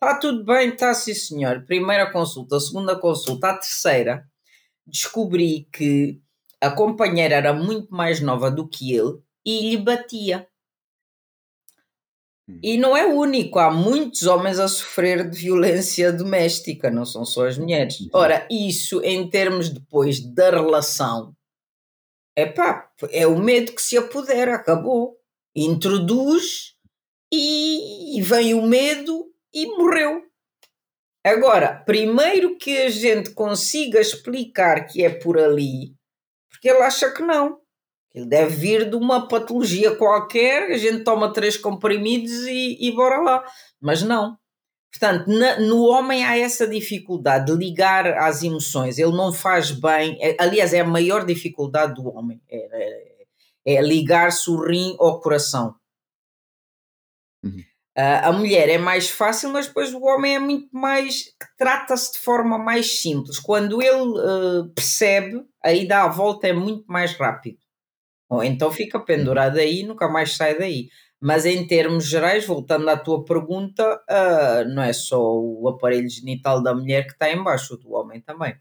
Está 0.03 0.17
tudo 0.17 0.43
bem, 0.43 0.67
está 0.67 0.93
sim 0.93 1.13
senhor. 1.13 1.63
Primeira 1.65 2.11
consulta, 2.11 2.59
segunda 2.59 2.93
consulta, 2.93 3.51
a 3.51 3.57
terceira, 3.57 4.29
descobri 4.85 5.65
que 5.71 6.21
a 6.59 6.69
companheira 6.69 7.35
era 7.35 7.53
muito 7.53 7.89
mais 7.89 8.19
nova 8.19 8.51
do 8.51 8.67
que 8.67 8.93
ele 8.93 9.21
e 9.45 9.69
lhe 9.69 9.77
batia. 9.77 10.45
E 12.61 12.77
não 12.77 12.97
é 12.97 13.05
o 13.05 13.17
único, 13.17 13.59
há 13.59 13.71
muitos 13.71 14.23
homens 14.23 14.59
a 14.59 14.67
sofrer 14.67 15.29
de 15.29 15.39
violência 15.39 16.11
doméstica, 16.11 16.91
não 16.91 17.05
são 17.05 17.23
só 17.23 17.47
as 17.47 17.57
mulheres. 17.57 17.97
Ora, 18.11 18.45
isso 18.51 19.01
em 19.05 19.29
termos 19.29 19.69
depois 19.69 20.19
da 20.19 20.49
relação, 20.49 21.33
epá, 22.37 22.91
é 23.09 23.25
o 23.25 23.39
medo 23.39 23.71
que 23.71 23.81
se 23.81 23.97
apodera, 23.97 24.55
acabou. 24.55 25.17
Introduz 25.55 26.75
e, 27.31 28.17
e 28.19 28.21
vem 28.21 28.53
o 28.53 28.67
medo 28.67 29.32
e 29.53 29.67
morreu. 29.67 30.23
Agora, 31.25 31.81
primeiro 31.85 32.57
que 32.57 32.77
a 32.81 32.89
gente 32.89 33.31
consiga 33.31 33.99
explicar 33.99 34.85
que 34.85 35.03
é 35.03 35.09
por 35.09 35.39
ali, 35.39 35.95
porque 36.49 36.69
ele 36.69 36.81
acha 36.81 37.11
que 37.11 37.21
não. 37.21 37.61
Ele 38.13 38.25
deve 38.27 38.55
vir 38.55 38.89
de 38.89 38.95
uma 38.95 39.27
patologia 39.27 39.95
qualquer, 39.95 40.71
a 40.71 40.77
gente 40.77 41.03
toma 41.03 41.33
três 41.33 41.57
comprimidos 41.57 42.45
e, 42.45 42.77
e 42.79 42.91
bora 42.91 43.21
lá. 43.21 43.43
Mas 43.81 44.03
não. 44.03 44.37
Portanto, 44.91 45.27
na, 45.27 45.59
no 45.59 45.81
homem 45.85 46.23
há 46.23 46.37
essa 46.37 46.67
dificuldade 46.67 47.51
de 47.51 47.57
ligar 47.57 48.05
às 48.19 48.43
emoções. 48.43 48.99
Ele 48.99 49.11
não 49.11 49.33
faz 49.33 49.71
bem. 49.71 50.19
É, 50.21 50.37
aliás, 50.39 50.71
é 50.73 50.81
a 50.81 50.85
maior 50.85 51.25
dificuldade 51.25 51.95
do 51.95 52.07
homem. 52.07 52.39
É, 52.47 53.25
é, 53.65 53.75
é 53.77 53.81
ligar-se 53.81 54.51
o 54.51 54.63
rim 54.63 54.95
ao 54.99 55.19
coração. 55.19 55.75
Uhum. 57.43 57.63
Uh, 57.95 58.25
a 58.25 58.31
mulher 58.31 58.69
é 58.69 58.77
mais 58.79 59.07
fácil, 59.07 59.51
mas 59.51 59.67
depois 59.67 59.93
o 59.93 60.01
homem 60.01 60.35
é 60.35 60.39
muito 60.39 60.67
mais. 60.75 61.25
trata-se 61.55 62.13
de 62.13 62.19
forma 62.19 62.57
mais 62.57 62.99
simples. 62.99 63.39
Quando 63.39 63.81
ele 63.83 64.01
uh, 64.01 64.67
percebe, 64.73 65.45
aí 65.63 65.87
dá 65.87 66.03
a 66.03 66.09
volta 66.09 66.47
é 66.47 66.53
muito 66.53 66.85
mais 66.87 67.13
rápido. 67.13 67.59
Ou 68.29 68.43
então 68.43 68.71
fica 68.71 68.99
pendurado 68.99 69.59
aí 69.59 69.81
e 69.81 69.85
nunca 69.85 70.07
mais 70.07 70.35
sai 70.35 70.57
daí. 70.57 70.89
Mas 71.21 71.45
em 71.45 71.67
termos 71.67 72.05
gerais, 72.05 72.45
voltando 72.45 72.89
à 72.89 72.97
tua 72.97 73.23
pergunta, 73.23 74.01
uh, 74.09 74.67
não 74.73 74.81
é 74.81 74.91
só 74.91 75.21
o 75.21 75.69
aparelho 75.69 76.09
genital 76.09 76.63
da 76.63 76.73
mulher 76.73 77.05
que 77.05 77.13
está 77.13 77.31
embaixo, 77.31 77.75
o 77.75 77.77
do 77.77 77.91
homem 77.91 78.19
também. 78.21 78.55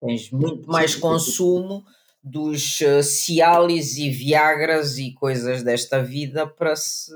Tens 0.00 0.30
muito 0.32 0.68
mais 0.68 0.96
consumo 0.96 1.84
dos 2.22 2.80
Cialis 3.02 3.96
e 3.96 4.10
Viagras 4.10 4.98
e 4.98 5.14
coisas 5.14 5.62
desta 5.62 6.02
vida 6.02 6.46
para 6.46 6.74
se. 6.74 7.12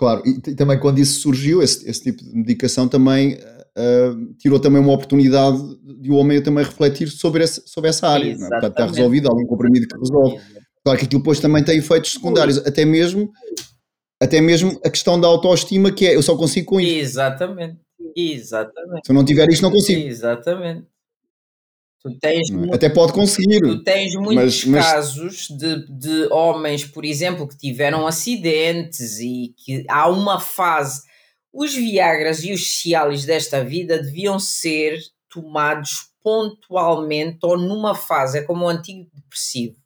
Claro, 0.00 0.22
e, 0.24 0.30
e 0.30 0.54
também 0.54 0.78
quando 0.78 0.98
isso 0.98 1.20
surgiu, 1.20 1.62
esse, 1.62 1.86
esse 1.86 2.04
tipo 2.04 2.24
de 2.24 2.34
medicação 2.34 2.88
também 2.88 3.34
uh, 3.34 4.34
tirou 4.38 4.58
também 4.58 4.80
uma 4.80 4.94
oportunidade 4.94 5.58
de 6.00 6.10
o 6.10 6.14
homem 6.14 6.42
também 6.42 6.64
refletir 6.64 7.10
sobre, 7.10 7.44
esse, 7.44 7.62
sobre 7.66 7.90
essa 7.90 8.08
área. 8.08 8.32
É? 8.32 8.34
Portanto, 8.34 8.70
está 8.70 8.86
resolvido, 8.86 9.28
há 9.28 9.30
algum 9.30 9.44
comprimido 9.44 9.86
que 9.86 9.98
resolve. 9.98 10.40
Claro 10.82 10.98
que 10.98 11.04
aquilo 11.04 11.20
depois 11.20 11.38
também 11.38 11.62
tem 11.62 11.76
efeitos 11.76 12.12
secundários, 12.12 12.56
até 12.66 12.82
mesmo, 12.86 13.30
até 14.18 14.40
mesmo 14.40 14.80
a 14.82 14.88
questão 14.88 15.20
da 15.20 15.28
autoestima, 15.28 15.92
que 15.92 16.06
é 16.06 16.16
eu 16.16 16.22
só 16.22 16.34
consigo 16.34 16.68
com 16.68 16.80
isso. 16.80 16.98
Exatamente, 16.98 17.76
exatamente. 18.16 19.02
Se 19.04 19.12
eu 19.12 19.14
não 19.14 19.22
tiver 19.22 19.50
isto, 19.50 19.60
não 19.60 19.70
consigo. 19.70 20.00
Exatamente. 20.00 20.86
Tu 22.02 22.18
tens 22.18 22.50
é? 22.50 22.74
Até 22.74 22.88
pode 22.88 23.12
conseguir. 23.12 23.60
Tu 23.60 23.82
tens 23.82 24.14
muitos 24.14 24.64
mas, 24.64 24.64
mas... 24.64 24.86
casos 24.86 25.48
de, 25.48 25.86
de 25.86 26.32
homens, 26.32 26.84
por 26.84 27.04
exemplo, 27.04 27.46
que 27.46 27.56
tiveram 27.56 28.06
acidentes 28.06 29.18
e 29.20 29.54
que 29.56 29.84
há 29.88 30.08
uma 30.08 30.40
fase 30.40 31.02
os 31.52 31.74
Viagras 31.74 32.44
e 32.44 32.52
os 32.52 32.78
Cialis 32.78 33.24
desta 33.24 33.64
vida 33.64 34.00
deviam 34.00 34.38
ser 34.38 34.98
tomados 35.28 36.10
pontualmente 36.22 37.38
ou 37.42 37.58
numa 37.58 37.94
fase, 37.94 38.38
é 38.38 38.42
como 38.42 38.64
o 38.64 38.68
antigo 38.68 39.10
depressivo. 39.12 39.76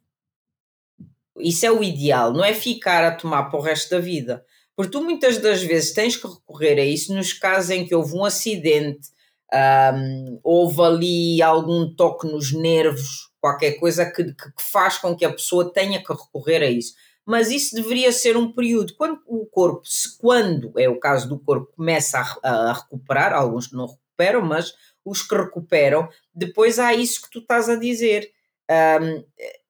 Isso 1.39 1.67
é 1.67 1.71
o 1.71 1.83
ideal, 1.83 2.33
não 2.33 2.45
é 2.45 2.53
ficar 2.53 3.05
a 3.05 3.15
tomar 3.15 3.45
para 3.45 3.59
o 3.59 3.63
resto 3.63 3.91
da 3.91 3.99
vida. 3.99 4.45
Porque 4.77 4.93
tu 4.93 5.03
muitas 5.03 5.39
das 5.39 5.63
vezes 5.63 5.93
tens 5.93 6.17
que 6.17 6.27
recorrer 6.27 6.79
a 6.79 6.85
isso 6.85 7.15
nos 7.15 7.33
casos 7.33 7.71
em 7.71 7.87
que 7.87 7.95
houve 7.95 8.15
um 8.15 8.25
acidente, 8.25 9.09
um, 9.53 10.41
houve 10.43 10.83
ali 10.83 11.43
algum 11.43 11.95
toque 11.95 12.27
nos 12.27 12.53
nervos, 12.53 13.31
qualquer 13.41 13.73
coisa 13.73 14.11
que, 14.11 14.25
que 14.25 14.51
faz 14.59 14.99
com 14.99 15.15
que 15.15 15.25
a 15.25 15.33
pessoa 15.33 15.73
tenha 15.73 16.03
que 16.03 16.13
recorrer 16.13 16.63
a 16.63 16.71
isso 16.71 16.95
mas 17.27 17.51
isso 17.51 17.75
deveria 17.75 18.13
ser 18.13 18.37
um 18.37 18.53
período. 18.53 18.95
Quando 18.97 19.21
o 19.27 19.47
corpo, 19.47 19.83
se, 19.85 20.19
quando 20.19 20.79
é 20.79 20.89
o 20.89 21.01
caso 21.01 21.29
do 21.29 21.39
corpo, 21.39 21.73
começa 21.75 22.19
a, 22.43 22.49
a 22.49 22.73
recuperar, 22.73 23.33
alguns 23.33 23.73
não 23.73 23.87
recuperam, 23.87 24.43
mas 24.43 24.75
os 25.05 25.23
que 25.23 25.35
recuperam, 25.35 26.09
depois 26.35 26.79
há 26.79 26.93
isso 26.93 27.23
que 27.23 27.31
tu 27.31 27.39
estás 27.39 27.69
a 27.69 27.77
dizer. 27.77 28.31
Um, 28.71 29.25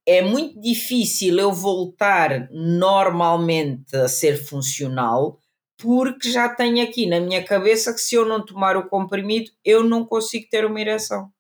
é 0.07 0.21
muito 0.21 0.61
difícil 0.61 1.39
eu 1.39 1.53
voltar 1.53 2.49
normalmente 2.51 3.97
a 3.97 4.07
ser 4.07 4.37
funcional 4.37 5.39
porque 5.85 6.31
já 6.31 6.49
tenho 6.49 6.83
aqui 6.83 7.05
na 7.05 7.21
minha 7.21 7.45
cabeça 7.45 7.93
que 7.93 8.01
se 8.01 8.15
eu 8.15 8.25
não 8.25 8.43
tomar 8.43 8.75
o 8.75 8.89
comprimido 8.89 9.51
eu 9.63 9.85
não 9.85 10.03
consigo 10.03 10.49
ter 10.49 10.65
uma 10.65 10.81
ereção. 10.81 11.31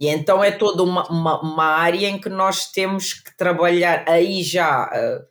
E 0.00 0.06
então 0.06 0.44
é 0.44 0.52
toda 0.52 0.84
uma, 0.84 1.04
uma, 1.10 1.40
uma, 1.40 1.64
área 1.64 2.06
em 2.06 2.20
que 2.20 2.28
nós 2.28 2.70
temos 2.70 3.14
que 3.14 3.36
trabalhar. 3.36 4.04
Aí 4.08 4.44
já 4.44 4.86
uh, 4.86 5.26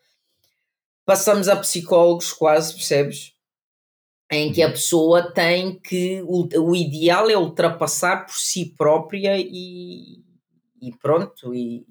passamos 1.05 1.47
a 1.47 1.55
psicólogos, 1.55 2.33
quase, 2.33 2.73
percebes? 2.73 3.33
Em 4.29 4.51
que 4.51 4.61
a 4.61 4.65
uhum. 4.65 4.73
pessoa 4.73 5.31
tem 5.31 5.79
que. 5.79 6.21
O, 6.27 6.49
o 6.69 6.75
ideal 6.75 7.29
é 7.29 7.37
ultrapassar 7.37 8.25
por 8.25 8.35
si 8.35 8.73
própria 8.77 9.37
e, 9.39 10.21
e 10.81 10.91
pronto. 11.01 11.55
E, 11.55 11.87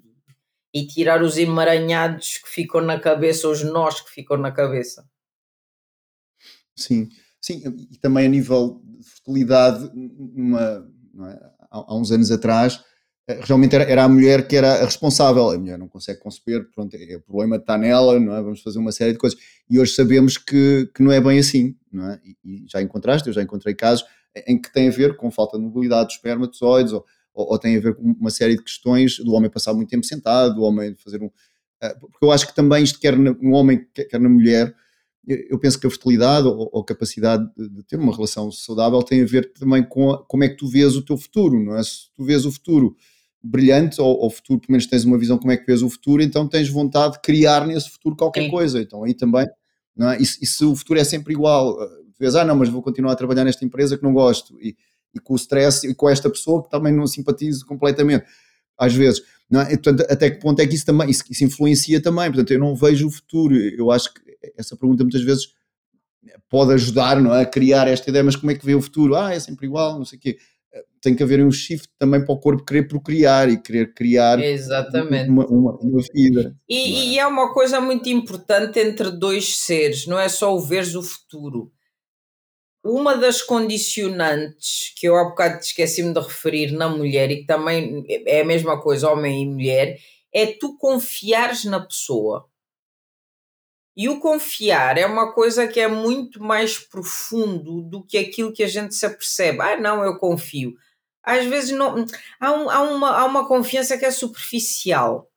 e 0.77 0.85
tirar 0.85 1.23
os 1.23 1.37
emaranhados 1.37 2.37
que 2.37 2.47
ficam 2.47 2.81
na 2.81 2.99
cabeça, 2.99 3.47
os 3.47 3.63
nós 3.63 3.99
que 3.99 4.11
ficam 4.11 4.37
na 4.37 4.51
cabeça. 4.51 5.09
Sim, 6.75 7.09
sim, 7.41 7.63
e 7.91 7.97
também 7.97 8.27
a 8.27 8.29
nível 8.29 8.79
de 8.83 9.03
fertilidade, 9.09 9.85
é? 9.85 11.39
há, 11.71 11.95
uns 11.95 12.11
anos 12.11 12.29
atrás, 12.29 12.79
eh, 13.27 13.39
realmente 13.41 13.73
era, 13.73 13.85
era, 13.85 14.03
a 14.03 14.07
mulher 14.07 14.47
que 14.47 14.55
era 14.55 14.83
a 14.83 14.85
responsável. 14.85 15.49
A 15.49 15.57
mulher 15.57 15.79
não 15.79 15.87
consegue 15.87 16.19
conceber, 16.19 16.69
pronto, 16.69 16.95
é, 16.95 17.15
o 17.15 17.21
problema 17.21 17.55
está 17.55 17.75
nela, 17.75 18.19
não 18.19 18.35
é? 18.35 18.41
vamos 18.43 18.61
fazer 18.61 18.77
uma 18.77 18.91
série 18.91 19.13
de 19.13 19.17
coisas. 19.17 19.39
E 19.67 19.79
hoje 19.79 19.93
sabemos 19.93 20.37
que, 20.37 20.91
que 20.93 21.01
não 21.01 21.11
é 21.11 21.19
bem 21.19 21.39
assim, 21.39 21.75
não 21.91 22.11
é? 22.11 22.21
E, 22.23 22.37
e 22.43 22.65
já 22.67 22.83
encontraste, 22.83 23.27
eu 23.27 23.33
já 23.33 23.41
encontrei 23.41 23.73
casos 23.73 24.05
em 24.45 24.61
que 24.61 24.71
tem 24.71 24.89
a 24.89 24.91
ver 24.91 25.17
com 25.17 25.31
falta 25.31 25.57
de 25.57 25.63
mobilidade 25.63 26.05
dos 26.05 26.15
espermatozoides 26.17 26.93
ou, 26.93 27.03
ou, 27.37 27.51
ou, 27.51 27.59
tem 27.59 27.77
a 27.77 27.79
ver 27.79 27.95
com 27.95 28.03
uma 28.19 28.31
série 28.31 28.55
de 28.55 28.63
questões 28.63 29.19
do 29.19 29.33
homem 29.33 29.49
passar 29.49 29.73
muito 29.73 29.89
tempo 29.89 30.05
sentado, 30.05 30.55
do 30.55 30.63
homem 30.63 30.95
fazer 30.95 31.21
um. 31.21 31.29
Eh, 31.81 31.95
porque 31.99 32.25
eu 32.25 32.31
acho 32.31 32.47
que 32.47 32.55
também 32.55 32.83
isto, 32.83 32.99
quer 32.99 33.15
no 33.15 33.51
homem, 33.53 33.85
quer 33.93 34.19
na 34.19 34.27
mulher, 34.27 34.75
eu 35.27 35.59
penso 35.59 35.79
que 35.79 35.85
a 35.85 35.89
fertilidade 35.89 36.47
ou, 36.47 36.69
ou 36.71 36.81
a 36.81 36.85
capacidade 36.85 37.47
de, 37.55 37.69
de, 37.69 37.83
ter 37.83 37.97
uma 37.97 38.15
relação 38.15 38.51
saudável 38.51 39.03
tem 39.03 39.21
a 39.21 39.25
ver 39.25 39.51
também 39.53 39.83
com 39.83 40.11
a, 40.11 40.25
como 40.25 40.43
é 40.43 40.49
que 40.49 40.55
tu 40.55 40.67
vês 40.67 40.95
o 40.95 41.01
teu 41.03 41.17
futuro, 41.17 41.63
não 41.63 41.75
é? 41.75 41.83
Se 41.83 42.09
tu 42.15 42.23
vês 42.23 42.43
o 42.45 42.51
futuro 42.51 42.95
brilhante 43.43 44.01
ou 44.01 44.25
o 44.25 44.29
futuro, 44.31 44.59
pelo 44.59 44.71
menos 44.71 44.87
tens 44.87 45.03
uma 45.03 45.17
visão 45.17 45.37
como 45.37 45.51
é 45.51 45.57
que 45.57 45.65
vês 45.65 45.83
o 45.83 45.89
futuro, 45.89 46.23
então 46.23 46.47
tens 46.47 46.69
vontade 46.69 47.13
de 47.13 47.21
criar 47.21 47.67
nesse 47.67 47.89
futuro 47.89 48.15
qualquer 48.15 48.45
Sim. 48.45 48.51
coisa. 48.51 48.81
Então 48.81 49.03
aí 49.03 49.13
também, 49.13 49.45
não 49.95 50.09
é? 50.09 50.17
E, 50.17 50.23
e, 50.23 50.47
se 50.47 50.65
o 50.65 50.75
futuro 50.75 50.99
é 50.99 51.03
sempre 51.03 51.33
igual, 51.33 51.79
eh, 51.83 51.87
tu 52.13 52.19
vês, 52.19 52.33
ah 52.33 52.43
não, 52.43 52.55
mas 52.55 52.69
vou 52.69 52.81
continuar 52.81 53.11
a 53.11 53.15
trabalhar 53.15 53.43
nesta 53.43 53.63
empresa 53.63 53.97
que 53.97 54.03
não 54.03 54.13
gosto 54.13 54.59
e, 54.59 54.75
e 55.17 55.19
com 55.19 55.33
o 55.33 55.35
stress 55.35 55.87
e 55.87 55.93
com 55.93 56.09
esta 56.09 56.29
pessoa 56.29 56.63
que 56.63 56.69
também 56.69 56.93
não 56.93 57.05
simpatizo 57.07 57.65
completamente, 57.65 58.25
às 58.77 58.93
vezes. 58.93 59.21
Não 59.49 59.61
é? 59.61 59.73
e, 59.73 59.77
portanto, 59.77 60.05
até 60.09 60.29
que 60.29 60.39
ponto 60.39 60.59
é 60.61 60.67
que 60.67 60.75
isso 60.75 60.85
também 60.85 61.09
isso, 61.09 61.23
isso 61.29 61.43
influencia 61.43 62.01
também? 62.01 62.25
Portanto, 62.25 62.51
eu 62.51 62.59
não 62.59 62.75
vejo 62.75 63.07
o 63.07 63.11
futuro. 63.11 63.55
Eu 63.55 63.91
acho 63.91 64.13
que 64.13 64.21
essa 64.57 64.75
pergunta 64.75 65.03
muitas 65.03 65.21
vezes 65.21 65.53
pode 66.49 66.73
ajudar 66.73 67.21
não 67.21 67.33
é? 67.33 67.41
a 67.41 67.45
criar 67.45 67.87
esta 67.87 68.09
ideia, 68.09 68.23
mas 68.23 68.35
como 68.35 68.51
é 68.51 68.55
que 68.55 68.65
vê 68.65 68.75
o 68.75 68.81
futuro? 68.81 69.15
Ah, 69.15 69.33
é 69.33 69.39
sempre 69.39 69.65
igual, 69.65 69.97
não 69.97 70.05
sei 70.05 70.17
o 70.17 70.21
quê. 70.21 70.37
Eh, 70.73 70.83
tem 71.01 71.15
que 71.15 71.23
haver 71.23 71.43
um 71.43 71.51
shift 71.51 71.89
também 71.97 72.23
para 72.23 72.33
o 72.33 72.39
corpo 72.39 72.63
querer 72.63 72.87
procriar 72.87 73.49
e 73.49 73.57
querer 73.57 73.93
criar 73.93 74.39
Exatamente. 74.39 75.29
Uma, 75.29 75.45
uma, 75.45 75.77
uma 75.77 76.01
vida. 76.13 76.55
E 76.69 76.75
é? 76.75 77.05
e 77.05 77.19
é 77.19 77.27
uma 77.27 77.53
coisa 77.53 77.79
muito 77.79 78.09
importante 78.09 78.79
entre 78.79 79.11
dois 79.11 79.57
seres, 79.57 80.07
não 80.07 80.19
é 80.19 80.29
só 80.29 80.53
o 80.55 80.61
veres 80.61 80.95
o 80.95 81.03
futuro. 81.03 81.71
Uma 82.89 83.17
das 83.17 83.41
condicionantes 83.41 84.93
que 84.95 85.09
eu 85.09 85.17
há 85.17 85.25
bocado 85.25 85.59
esqueci-me 85.59 86.13
de 86.13 86.21
referir 86.21 86.71
na 86.71 86.87
mulher 86.87 87.29
e 87.29 87.41
que 87.41 87.45
também 87.45 88.05
é 88.25 88.39
a 88.39 88.45
mesma 88.45 88.81
coisa, 88.81 89.11
homem 89.11 89.43
e 89.43 89.45
mulher, 89.45 89.99
é 90.31 90.45
tu 90.45 90.77
confiares 90.77 91.65
na 91.65 91.81
pessoa. 91.81 92.49
E 93.93 94.07
o 94.07 94.21
confiar 94.21 94.97
é 94.97 95.05
uma 95.05 95.33
coisa 95.33 95.67
que 95.67 95.81
é 95.81 95.87
muito 95.89 96.41
mais 96.41 96.79
profundo 96.79 97.81
do 97.81 98.01
que 98.01 98.17
aquilo 98.17 98.53
que 98.53 98.63
a 98.63 98.67
gente 98.67 98.95
se 98.95 99.05
apercebe. 99.05 99.59
Ah, 99.59 99.75
não, 99.75 100.01
eu 100.01 100.17
confio. 100.17 100.73
Às 101.21 101.45
vezes 101.45 101.71
não, 101.71 102.05
há, 102.39 102.51
um, 102.53 102.69
há, 102.69 102.81
uma, 102.83 103.09
há 103.17 103.25
uma 103.25 103.45
confiança 103.49 103.97
que 103.97 104.05
é 104.05 104.11
superficial. 104.11 105.29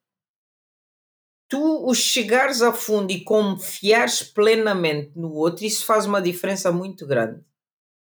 Tu 1.51 1.59
o 1.59 1.93
chegares 1.93 2.63
a 2.63 2.73
fundo 2.73 3.11
e 3.11 3.25
confiares 3.25 4.23
plenamente 4.23 5.11
no 5.17 5.33
outro, 5.33 5.65
isso 5.65 5.85
faz 5.85 6.07
uma 6.07 6.23
diferença 6.23 6.71
muito 6.71 7.05
grande. 7.05 7.45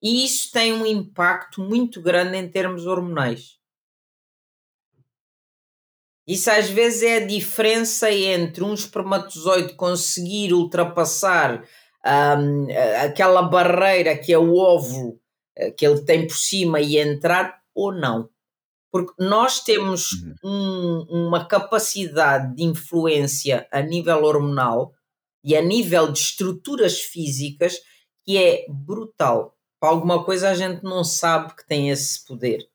E 0.04 0.26
isso 0.26 0.52
tem 0.52 0.74
um 0.74 0.86
impacto 0.86 1.62
muito 1.62 2.02
grande 2.02 2.38
em 2.38 2.50
termos 2.50 2.86
hormonais. 2.86 3.58
Isso 6.28 6.52
às 6.52 6.70
vezes 6.70 7.02
é 7.02 7.16
a 7.16 7.26
diferença 7.26 8.12
entre 8.12 8.62
um 8.62 8.74
espermatozoide 8.74 9.74
conseguir 9.74 10.54
ultrapassar 10.54 11.64
um, 12.06 12.68
aquela 13.04 13.42
barreira 13.42 14.18
que 14.18 14.34
é 14.34 14.38
o 14.38 14.54
óvulo 14.56 15.18
eh, 15.56 15.72
que 15.72 15.88
ele 15.88 16.02
tem 16.02 16.28
por 16.28 16.36
cima 16.36 16.82
e 16.82 16.98
entrar 16.98 17.62
ou 17.74 17.94
não. 17.94 18.30
Porque 18.92 19.14
nós 19.20 19.64
temos 19.64 20.14
uhum. 20.14 21.06
um, 21.10 21.28
uma 21.28 21.46
capacidade 21.46 22.56
de 22.56 22.64
influência 22.64 23.68
a 23.72 23.82
nível 23.82 24.24
hormonal 24.24 24.94
e 25.44 25.56
a 25.56 25.62
nível 25.62 26.12
de 26.12 26.20
estruturas 26.20 27.00
físicas 27.00 27.78
que 28.26 28.38
é 28.38 28.66
brutal. 28.68 29.56
Para 29.80 29.90
alguma 29.90 30.24
coisa 30.24 30.50
a 30.50 30.56
gente 30.56 30.84
não 30.84 31.04
sabe 31.04 31.56
que 31.56 31.66
tem 31.66 31.90
esse 31.90 32.26
poder. 32.26 32.68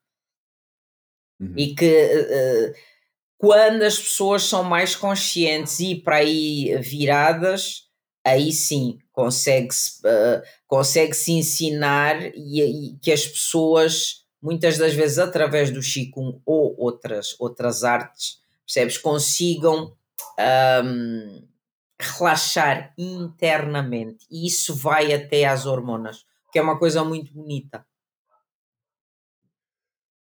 Uhum. 1.41 1.55
E 1.57 1.75
que 1.75 1.85
uh, 1.85 2.75
quando 3.37 3.83
as 3.83 3.99
pessoas 3.99 4.45
são 4.45 4.65
mais 4.65 4.97
conscientes 4.97 5.79
e 5.81 5.95
para 5.97 6.17
aí 6.17 6.77
viradas, 6.79 7.89
aí 8.25 8.53
sim 8.53 8.99
consegue-se 9.12 10.01
uh, 10.01 10.43
consegue 10.67 11.15
-se 11.15 11.33
ensinar 11.33 12.35
e, 12.35 12.62
e, 12.62 12.99
que 12.99 13.12
as 13.12 13.27
pessoas, 13.27 14.24
muitas 14.45 14.76
das 14.76 14.92
vezes 14.92 15.18
através 15.18 15.70
do 15.70 15.80
Qigong 15.80 16.38
ou 16.45 16.78
outras, 16.78 17.34
outras 17.40 17.82
artes, 17.82 18.42
percebes, 18.66 18.99
consigam 18.99 19.97
um, 20.84 21.49
relaxar 21.99 22.92
internamente 22.99 24.26
e 24.30 24.47
isso 24.47 24.74
vai 24.74 25.14
até 25.14 25.47
às 25.47 25.64
hormonas, 25.64 26.26
que 26.53 26.59
é 26.59 26.62
uma 26.62 26.78
coisa 26.78 27.03
muito 27.03 27.32
bonita. 27.32 27.86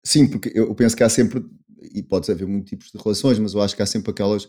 Sim, 0.05 0.29
porque 0.29 0.53
eu 0.55 0.75
penso 0.75 0.95
que 0.95 1.03
há 1.03 1.09
sempre, 1.09 1.43
e 1.81 2.03
pode 2.03 2.31
haver 2.31 2.47
muitos 2.47 2.69
tipos 2.69 2.91
de 2.93 2.99
relações, 3.03 3.39
mas 3.39 3.55
eu 3.55 3.63
acho 3.63 3.75
que 3.75 3.81
há 3.81 3.87
sempre 3.87 4.11
aquelas, 4.11 4.47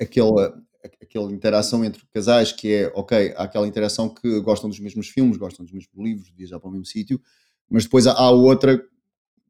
aquela, 0.00 0.60
aquela 1.00 1.32
interação 1.32 1.84
entre 1.84 2.04
casais 2.12 2.50
que 2.50 2.74
é, 2.74 2.92
ok, 2.96 3.32
há 3.36 3.44
aquela 3.44 3.68
interação 3.68 4.12
que 4.12 4.40
gostam 4.40 4.68
dos 4.68 4.80
mesmos 4.80 5.08
filmes, 5.08 5.36
gostam 5.36 5.64
dos 5.64 5.72
mesmos 5.72 5.96
livros, 5.96 6.32
viajar 6.36 6.58
para 6.58 6.68
o 6.68 6.72
mesmo 6.72 6.86
sítio, 6.86 7.22
mas 7.72 7.84
depois 7.84 8.06
há 8.06 8.30
outra 8.30 8.80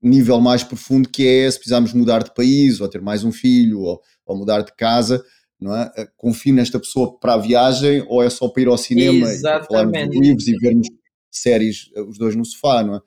nível 0.01 0.41
mais 0.41 0.63
profundo 0.63 1.09
que 1.09 1.27
é 1.27 1.51
se 1.51 1.59
precisarmos 1.59 1.93
mudar 1.93 2.23
de 2.23 2.33
país, 2.35 2.81
ou 2.81 2.89
ter 2.89 3.01
mais 3.01 3.25
um 3.25 3.33
filho, 3.33 3.81
ou, 3.81 4.01
ou 4.25 4.37
mudar 4.37 4.63
de 4.63 4.75
casa, 4.75 5.25
não 5.61 5.77
é? 5.77 5.93
Eh, 5.97 6.09
confio 6.17 6.55
nesta 6.55 6.79
pessoa 6.79 7.19
para 7.19 7.35
a 7.35 7.39
viagem 7.39 8.05
ou 8.09 8.23
é 8.23 8.31
só 8.31 8.49
para 8.49 8.63
ir 8.63 8.69
ao 8.69 8.79
cinema 8.79 9.29
Exatamente. 9.29 9.65
e 9.65 9.69
falarmos 9.69 10.11
de 10.11 10.21
livros 10.21 10.49
e 10.49 10.57
vermos 10.57 10.89
séries 11.31 11.91
eh, 11.95 12.03
os 12.03 12.19
dois 12.19 12.35
no 12.35 12.45
sofá, 12.45 12.83
não 12.83 12.97
é? 12.97 13.01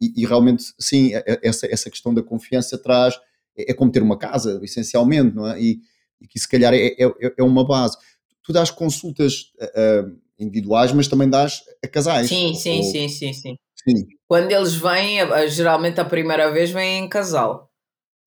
E, 0.00 0.22
e 0.22 0.26
realmente, 0.26 0.64
sim, 0.78 1.12
essa, 1.42 1.66
essa 1.72 1.88
questão 1.88 2.12
da 2.12 2.22
confiança 2.22 2.76
traz, 2.76 3.14
é, 3.56 3.70
é 3.70 3.74
como 3.74 3.92
ter 3.92 4.02
uma 4.02 4.18
casa, 4.18 4.60
essencialmente, 4.62 5.34
não 5.34 5.48
é? 5.48 5.60
E, 5.60 5.80
e 6.20 6.26
que 6.26 6.38
se 6.38 6.48
calhar 6.48 6.72
é, 6.74 6.88
é, 6.98 7.34
é 7.38 7.42
uma 7.42 7.66
base. 7.66 7.96
Tu 8.42 8.52
dás 8.52 8.70
consultas 8.70 9.52
uh, 9.60 10.18
individuais, 10.38 10.92
mas 10.92 11.08
também 11.08 11.28
dás 11.28 11.62
a 11.84 11.88
casais. 11.88 12.28
Sim, 12.28 12.54
sim, 12.54 12.78
ou... 12.78 12.82
sim, 12.84 13.08
sim, 13.08 13.32
sim, 13.32 13.56
sim. 13.88 14.06
Quando 14.28 14.50
eles 14.52 14.74
vêm, 14.74 15.18
geralmente 15.48 16.00
a 16.00 16.04
primeira 16.04 16.50
vez 16.50 16.70
vêm 16.70 17.04
em 17.04 17.08
casal. 17.08 17.70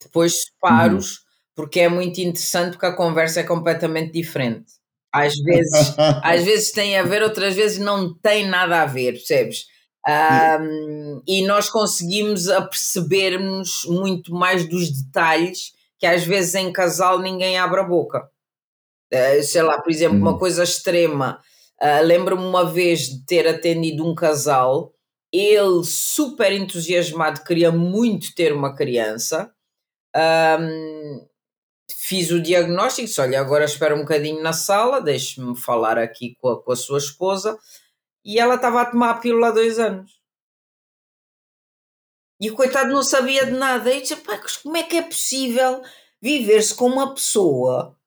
Depois 0.01 0.43
separos, 0.43 1.17
uhum 1.17 1.25
porque 1.55 1.79
é 1.79 1.89
muito 1.89 2.19
interessante 2.19 2.73
porque 2.73 2.85
a 2.85 2.95
conversa 2.95 3.39
é 3.39 3.43
completamente 3.43 4.11
diferente. 4.11 4.73
Às 5.11 5.33
vezes, 5.41 5.95
às 6.21 6.43
vezes 6.43 6.71
tem 6.71 6.97
a 6.97 7.03
ver, 7.03 7.23
outras 7.23 7.55
vezes 7.55 7.79
não 7.79 8.13
tem 8.13 8.47
nada 8.47 8.81
a 8.81 8.85
ver, 8.85 9.13
percebes? 9.13 9.65
Um, 10.07 11.23
e 11.25 11.43
nós 11.47 11.69
conseguimos 11.69 12.47
apercebermos 12.49 13.85
muito 13.87 14.33
mais 14.33 14.67
dos 14.69 14.91
detalhes 14.91 15.73
que 15.97 16.05
às 16.05 16.23
vezes 16.23 16.53
em 16.53 16.71
casal 16.71 17.19
ninguém 17.19 17.57
abre 17.57 17.79
a 17.79 17.83
boca. 17.83 18.29
Uh, 19.11 19.41
sei 19.41 19.61
lá, 19.63 19.81
por 19.81 19.89
exemplo, 19.89 20.17
uma 20.17 20.35
hum. 20.35 20.37
coisa 20.37 20.63
extrema. 20.63 21.39
Uh, 21.81 22.03
Lembro-me 22.03 22.43
uma 22.43 22.65
vez 22.65 23.07
de 23.09 23.25
ter 23.25 23.47
atendido 23.47 24.05
um 24.05 24.13
casal, 24.13 24.93
ele 25.37 25.83
super 25.83 26.51
entusiasmado, 26.51 27.43
queria 27.43 27.71
muito 27.71 28.33
ter 28.35 28.53
uma 28.53 28.75
criança. 28.75 29.53
Um, 30.15 31.27
fiz 31.89 32.31
o 32.31 32.41
diagnóstico, 32.41 33.07
disse, 33.07 33.19
olha, 33.19 33.39
agora 33.39 33.65
espera 33.65 33.95
um 33.95 34.01
bocadinho 34.01 34.41
na 34.41 34.53
sala, 34.53 35.01
deixe-me 35.01 35.57
falar 35.57 35.97
aqui 35.97 36.35
com 36.39 36.49
a, 36.49 36.61
com 36.61 36.71
a 36.71 36.75
sua 36.75 36.97
esposa, 36.97 37.57
e 38.23 38.39
ela 38.39 38.55
estava 38.55 38.81
a 38.81 38.85
tomar 38.85 39.11
a 39.11 39.13
pílula 39.15 39.49
há 39.49 39.51
dois 39.51 39.79
anos. 39.79 40.19
E 42.39 42.49
o 42.49 42.55
coitado 42.55 42.91
não 42.91 43.03
sabia 43.03 43.45
de 43.45 43.53
nada. 43.53 43.93
E 43.93 44.01
disse, 44.01 44.15
como 44.61 44.77
é 44.77 44.83
que 44.83 44.97
é 44.97 45.01
possível 45.01 45.81
viver-se 46.21 46.75
com 46.75 46.87
uma 46.87 47.13
pessoa 47.13 47.97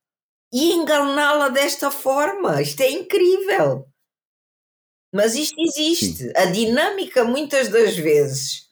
e 0.52 0.72
enganá-la 0.72 1.48
desta 1.48 1.90
forma? 1.90 2.60
Isto 2.60 2.82
é 2.82 2.90
incrível. 2.90 3.86
Mas 5.12 5.34
isto 5.34 5.60
existe. 5.60 6.24
Sim. 6.24 6.32
A 6.36 6.46
dinâmica, 6.46 7.24
muitas 7.24 7.68
das 7.68 7.96
vezes, 7.96 8.68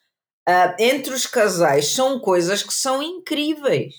uh, 0.49 0.75
entre 0.79 1.15
os 1.15 1.27
casais, 1.27 1.89
são 1.89 2.21
coisas 2.21 2.63
que 2.63 2.75
são 2.75 3.03
incríveis. 3.03 3.95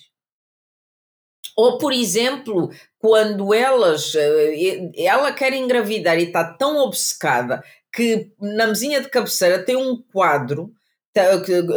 Ou, 1.55 1.79
por 1.79 1.91
exemplo, 1.91 2.69
quando 2.99 3.51
elas, 3.51 4.13
eh, 4.15 4.91
ela 4.95 5.31
quer 5.33 5.53
engravidar 5.53 6.19
e 6.19 6.25
está 6.25 6.43
tão 6.53 6.77
obcecada 6.77 7.63
que 7.91 8.31
na 8.39 8.67
mesinha 8.67 9.01
de 9.01 9.09
cabeceira 9.09 9.63
tem 9.63 9.75
um 9.75 9.99
quadro 10.13 10.71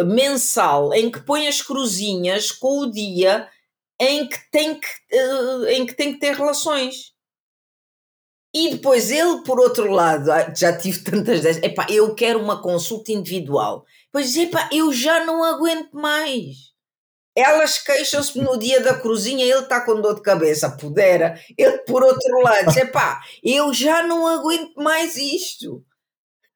mensal 0.07 0.93
em 0.93 1.11
que 1.11 1.21
põe 1.21 1.49
as 1.49 1.63
cruzinhas 1.63 2.53
com 2.53 2.81
o 2.81 2.91
dia 2.91 3.49
em 3.99 4.29
que 4.29 4.39
tem 4.51 4.79
que, 4.79 4.89
eh, 5.13 5.75
em 5.75 5.87
que, 5.87 5.95
tem 5.95 6.13
que 6.13 6.21
ter 6.21 6.35
relações. 6.35 7.13
E 8.53 8.71
depois 8.71 9.11
ele, 9.11 9.43
por 9.45 9.61
outro 9.61 9.91
lado, 9.91 10.31
ah, 10.31 10.53
já 10.55 10.77
tive 10.77 11.05
tantas 11.05 11.41
vezes, 11.41 11.63
epá, 11.63 11.87
eu 11.89 12.15
quero 12.15 12.41
uma 12.41 12.61
consulta 12.61 13.13
individual. 13.13 13.85
Pois, 14.13 14.37
epá, 14.37 14.69
eu 14.73 14.93
já 14.93 15.25
não 15.25 15.45
aguento 15.45 15.93
mais. 15.93 16.71
Elas 17.37 17.79
queixam-se 17.79 18.39
no 18.41 18.59
dia 18.59 18.81
da 18.81 18.99
cruzinha, 18.99 19.45
ele 19.45 19.61
está 19.61 19.81
com 19.81 20.01
dor 20.01 20.17
de 20.17 20.23
cabeça, 20.23 20.69
pudera. 20.69 21.41
Ele, 21.57 21.79
por 21.79 22.03
outro 22.03 22.41
lado, 22.43 22.67
diz: 22.75 22.91
pá, 22.91 23.21
eu 23.43 23.73
já 23.73 24.03
não 24.03 24.27
aguento 24.27 24.75
mais 24.77 25.17
isto. 25.17 25.85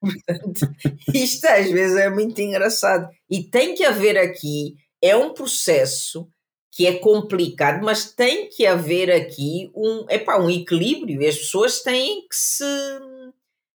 Portanto, 0.00 0.68
isto 1.14 1.46
às 1.46 1.70
vezes 1.70 1.96
é 1.96 2.10
muito 2.10 2.40
engraçado. 2.40 3.08
E 3.30 3.44
tem 3.44 3.74
que 3.74 3.84
haver 3.84 4.18
aqui, 4.18 4.74
é 5.00 5.16
um 5.16 5.32
processo 5.32 6.28
que 6.74 6.88
é 6.88 6.98
complicado, 6.98 7.84
mas 7.84 8.12
tem 8.12 8.48
que 8.48 8.66
haver 8.66 9.08
aqui 9.08 9.70
um, 9.76 10.06
epá, 10.10 10.40
um 10.40 10.50
equilíbrio 10.50 11.26
as 11.26 11.38
pessoas 11.38 11.80
têm 11.80 12.26
que 12.28 12.34
se 12.34 12.64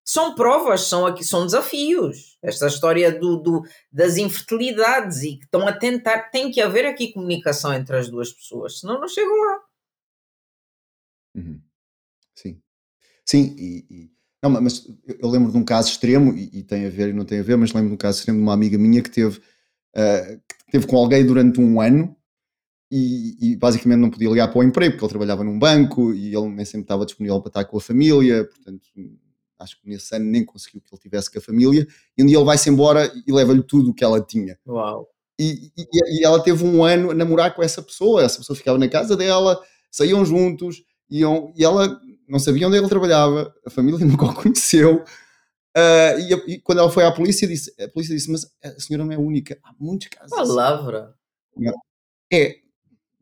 são 0.04 0.36
provas, 0.36 0.82
são, 0.82 1.06
aqui, 1.06 1.24
são 1.24 1.46
desafios. 1.46 2.38
Esta 2.42 2.66
história 2.66 3.12
do, 3.12 3.38
do, 3.38 3.64
das 3.92 4.18
infertilidades 4.18 5.22
e 5.22 5.38
que 5.38 5.46
estão 5.46 5.68
a 5.68 5.72
tentar, 5.72 6.32
tem 6.32 6.52
que 6.52 6.60
haver 6.60 6.86
aqui 6.88 7.14
comunicação 7.14 7.72
entre 7.72 7.96
as 7.96 8.10
duas 8.10 8.34
pessoas, 8.34 8.80
senão 8.80 9.00
não 9.00 9.08
chegam 9.08 9.36
lá. 9.40 9.60
Uhum. 11.36 11.62
Sim. 12.34 12.60
Sim, 13.24 13.56
e, 13.58 13.86
e, 13.90 14.12
não, 14.42 14.50
mas 14.50 14.88
eu 15.08 15.30
lembro 15.30 15.52
de 15.52 15.58
um 15.58 15.64
caso 15.64 15.90
extremo, 15.90 16.34
e, 16.34 16.50
e, 16.54 16.64
tem 16.64 16.88
a 16.88 16.90
ver 16.90 17.10
e 17.10 17.14
não 17.14 17.24
tem 17.24 17.40
a 17.40 17.44
ver, 17.44 17.56
mas 17.56 17.72
lembro 17.72 17.90
de 17.90 17.94
um 17.94 17.98
caso 17.98 18.18
extremo 18.18 18.40
de 18.40 18.44
uma 18.44 18.54
amiga 18.54 18.80
minha 18.80 19.04
que 19.04 19.12
teve, 19.12 19.38
uh, 19.38 20.42
que 20.48 20.72
teve 20.72 20.88
com 20.88 20.98
alguém 20.98 21.24
durante 21.24 21.62
um 21.62 21.80
ano 21.80 22.19
e, 22.92 23.38
e, 23.40 23.56
basicamente 23.56 24.00
não 24.00 24.10
podia 24.10 24.30
ligar 24.30 24.48
para 24.48 24.60
o 24.60 24.64
emprego 24.64 24.94
porque 24.94 25.06
ele 25.06 25.10
trabalhava 25.10 25.44
num 25.44 25.60
banco 25.60 26.12
e 26.14 26.36
ele 26.36 26.50
nem 26.50 26.66
sempre 26.66 26.82
estava 26.82 27.06
disponível 27.06 27.40
para 27.40 27.50
estar 27.50 27.66
com 27.66 27.78
a 27.78 27.82
família, 27.82 28.46
portanto 28.46 28.82
acho 29.60 29.80
que 29.80 29.90
nesse 29.90 30.16
ano 30.16 30.26
nem 30.26 30.44
conseguiu 30.44 30.82
que 30.82 30.94
ele 30.94 31.02
tivesse 31.02 31.32
com 31.32 31.38
a 31.38 31.42
família, 31.42 31.86
e 32.18 32.24
um 32.24 32.26
dia 32.26 32.38
ele 32.38 32.46
vai-se 32.46 32.70
embora 32.70 33.12
e 33.28 33.32
leva-lhe 33.32 33.62
tudo 33.62 33.92
o 33.92 33.94
que 33.94 34.04
ela 34.04 34.22
tinha. 34.22 34.58
Uau. 34.66 35.08
E, 35.38 35.72
e, 35.78 36.20
e, 36.20 36.26
ela 36.26 36.42
teve 36.42 36.66
um 36.66 36.84
ano 36.84 37.12
a 37.12 37.14
namorar 37.14 37.54
com 37.54 37.62
essa 37.62 37.82
pessoa, 37.82 38.24
essa 38.24 38.38
pessoa 38.40 38.56
ficava 38.56 38.78
na 38.78 38.88
casa 38.88 39.16
dela, 39.16 39.62
saíam 39.92 40.26
juntos, 40.26 40.84
iam, 41.10 41.54
e 41.56 41.64
ela 41.64 42.00
não 42.28 42.40
sabia 42.40 42.68
onde 42.68 42.78
ele 42.78 42.90
trabalhava, 42.90 43.54
a 43.66 43.70
família 43.70 44.00
nunca 44.06 44.26
o 44.26 44.34
conheceu. 44.34 45.04
Uh, 45.78 46.20
e, 46.20 46.54
e, 46.54 46.60
quando 46.60 46.80
ela 46.80 46.90
foi 46.90 47.06
à 47.06 47.12
polícia, 47.12 47.48
disse, 47.48 47.74
a 47.82 47.88
polícia 47.88 48.16
disse: 48.16 48.32
Mas 48.32 48.46
a 48.64 48.80
senhora 48.80 49.06
não 49.06 49.14
é 49.14 49.18
única, 49.18 49.58
há 49.64 49.74
muitos 49.80 50.08
casos. 50.08 50.32
Palavra. 50.32 51.14
É, 52.32 52.58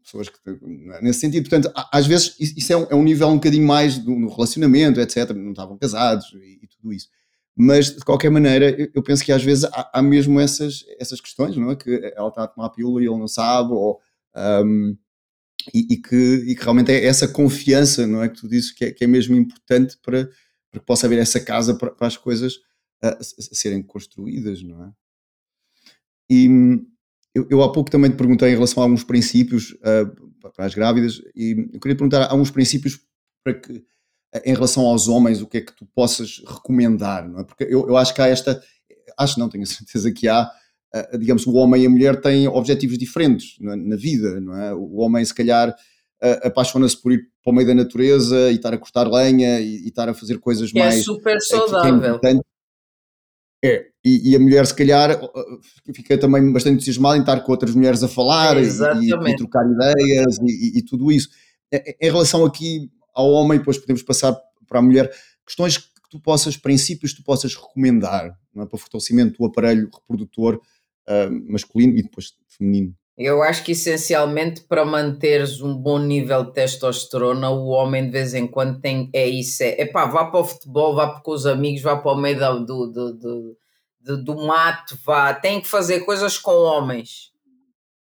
pessoas 0.08 0.30
que 0.30 0.38
é? 0.50 1.02
nesse 1.02 1.20
sentido, 1.20 1.50
portanto, 1.50 1.72
às 1.92 2.08
vezes 2.08 2.36
isso 2.40 2.72
é 2.72 2.78
um, 2.78 2.88
é 2.90 2.96
um 2.96 3.04
nível 3.04 3.28
um 3.28 3.36
bocadinho 3.36 3.68
mais 3.68 4.00
do, 4.00 4.12
no 4.12 4.30
relacionamento, 4.30 5.00
etc. 5.02 5.32
Não 5.32 5.52
estavam 5.52 5.78
casados 5.78 6.32
e, 6.34 6.60
e, 6.64 6.68
tudo 6.68 6.94
isso. 6.94 7.10
Mas 7.56 7.96
de 7.96 8.04
qualquer 8.06 8.32
maneira, 8.32 8.70
eu, 8.70 8.90
eu 8.96 9.04
penso 9.04 9.24
que 9.24 9.32
às 9.32 9.44
vezes 9.44 9.66
há, 9.66 9.92
há, 9.94 10.02
mesmo 10.02 10.40
essas, 10.40 10.86
essas 11.00 11.20
questões, 11.20 11.58
não 11.58 11.72
é? 11.72 11.76
Que 11.76 12.14
ela 12.16 12.30
está 12.30 12.44
a 12.44 12.48
tomar 12.48 12.68
a 12.68 12.70
pílula 12.70 13.02
e 13.02 13.06
ele 13.06 13.18
não 13.18 13.28
sabe, 13.28 13.74
ou, 13.74 14.00
um, 14.36 14.98
e, 15.74 15.94
e, 15.94 15.98
que, 15.98 16.16
e 16.48 16.56
que 16.56 16.64
realmente 16.64 16.92
é 16.92 17.06
essa 17.06 17.28
confiança, 17.28 18.08
não 18.08 18.24
é? 18.24 18.30
Que 18.30 18.40
tu 18.40 18.48
dizes 18.48 18.72
que 18.72 18.86
é, 18.86 18.92
que 18.92 19.04
é 19.04 19.08
mesmo 19.08 19.36
importante 19.36 19.98
para, 20.02 20.26
para 20.72 20.80
que 20.80 20.86
possa 20.86 21.08
haver 21.08 21.20
essa 21.20 21.40
casa 21.40 21.76
para, 21.76 21.92
para 21.92 22.08
as 22.08 22.16
coisas 22.16 22.60
a, 23.04 23.10
a 23.10 23.24
serem 23.24 23.84
construídas, 23.84 24.64
não 24.64 24.86
é? 24.86 24.92
E 26.30 26.48
eu, 27.38 27.48
eu, 27.52 27.62
há 27.62 27.72
pouco 27.72 27.92
também 27.92 28.10
te 28.10 28.18
perguntei 28.18 28.50
em 28.50 28.56
relação 28.56 28.82
a 28.82 28.86
alguns 28.86 29.04
princípios 29.04 29.72
uh, 29.74 30.52
para 30.52 30.66
as 30.66 30.74
grávidas 30.74 31.22
e 31.36 31.70
eu 31.72 31.80
queria 31.80 31.96
perguntar 31.96 32.28
alguns 32.32 32.50
princípios 32.50 33.00
para 33.44 33.54
que, 33.54 33.84
em 34.44 34.54
relação 34.54 34.86
aos 34.86 35.08
homens, 35.08 35.42
o 35.42 35.48
que 35.48 35.58
é 35.58 35.62
que 35.62 35.76
tu 35.76 35.86
possas 35.86 36.42
recomendar, 36.46 37.30
não 37.30 37.40
é? 37.40 37.44
Porque 37.44 37.64
eu, 37.66 37.88
eu 37.88 37.96
acho 37.96 38.14
que 38.14 38.22
há 38.22 38.28
esta, 38.28 38.60
acho 39.18 39.40
não, 39.40 39.50
tenho 39.50 39.64
a 39.64 39.68
certeza 39.68 40.12
que 40.12 40.28
há, 40.28 40.50
uh, 40.96 41.18
digamos, 41.18 41.46
o 41.46 41.54
homem 41.54 41.84
e 41.84 41.86
a 41.86 41.90
mulher 41.90 42.20
têm 42.20 42.48
objetivos 42.48 42.98
diferentes 42.98 43.56
é? 43.62 43.76
na 43.76 43.96
vida, 43.96 44.42
não 44.42 44.58
é? 44.58 44.74
O 44.74 44.96
homem, 44.96 45.24
se 45.24 45.34
calhar, 45.34 45.76
apaixona-se 46.44 47.00
por 47.00 47.12
ir 47.12 47.30
para 47.44 47.52
o 47.52 47.56
meio 47.56 47.68
da 47.68 47.76
natureza 47.76 48.50
e 48.50 48.56
estar 48.56 48.74
a 48.74 48.78
cortar 48.80 49.08
lenha 49.08 49.60
e, 49.60 49.84
e 49.84 49.88
estar 49.90 50.10
a 50.10 50.14
fazer 50.16 50.40
coisas 50.40 50.72
que 50.72 50.80
mais. 50.80 50.96
É 50.96 51.04
super 51.04 51.40
saudável. 51.40 52.20
É 52.26 52.34
é, 53.64 53.88
e, 54.08 54.32
e, 54.32 54.36
a 54.36 54.40
mulher, 54.40 54.66
se 54.66 54.74
calhar, 54.74 55.20
fica 55.94 56.18
também 56.18 56.52
bastante 56.54 56.76
entusiasmada 56.76 57.18
em 57.18 57.20
estar 57.20 57.42
com 57.42 57.52
outras 57.52 57.76
mulheres 57.76 58.02
a 58.02 58.08
falar 58.08 58.56
e, 58.58 58.68
e, 58.68 59.36
trocar 59.36 59.66
ideias 59.70 60.38
e, 60.42 60.82
tudo 60.82 61.12
isso. 61.12 61.30
Em 61.72 62.10
relação 62.10 62.46
aqui 62.46 62.90
ao 63.14 63.30
homem, 63.32 63.60
depois 63.60 63.78
podemos 63.78 64.02
passar 64.04 64.34
para 64.68 64.80
a 64.80 64.82
mulher, 64.82 65.12
questões 65.46 65.78
que 65.78 66.10
tu 66.10 66.20
possas, 66.20 66.56
princípios 66.56 67.12
que 67.12 67.22
tu 67.22 67.26
possas 67.26 67.56
recomendar 67.56 68.26
é? 68.28 68.66
para 68.66 68.76
o 68.76 68.78
fortalecimento 68.78 69.38
do 69.38 69.46
aparelho 69.46 69.90
reprodutor 69.94 70.56
uh, 70.56 71.52
masculino 71.52 71.98
e 71.98 72.04
depois 72.04 72.34
feminino. 72.48 72.94
Eu 73.18 73.42
acho 73.42 73.64
que 73.64 73.72
essencialmente 73.72 74.62
para 74.62 74.86
manteres 74.86 75.60
um 75.60 75.76
bom 75.76 75.98
nível 75.98 76.46
de 76.46 76.54
testosterona, 76.54 77.50
o 77.50 77.70
homem 77.70 78.06
de 78.06 78.12
vez 78.12 78.36
em 78.36 78.46
quando 78.46 78.80
tem. 78.80 79.10
É 79.12 79.28
isso, 79.28 79.64
é 79.64 79.86
pá, 79.88 80.06
vá 80.06 80.26
para 80.26 80.40
o 80.40 80.46
futebol, 80.46 80.96
vá 80.96 81.20
com 81.20 81.32
os 81.32 81.48
amigos, 81.48 81.82
vá 81.82 81.98
para 81.98 82.12
o 82.12 82.16
meio 82.16 82.38
do, 82.64 82.86
do, 82.86 83.14
do, 83.14 83.58
do, 84.08 84.24
do 84.24 84.36
mato, 84.36 84.98
vá. 85.04 85.34
Tem 85.34 85.60
que 85.60 85.68
fazer 85.68 86.02
coisas 86.02 86.38
com 86.38 86.52
homens. 86.52 87.32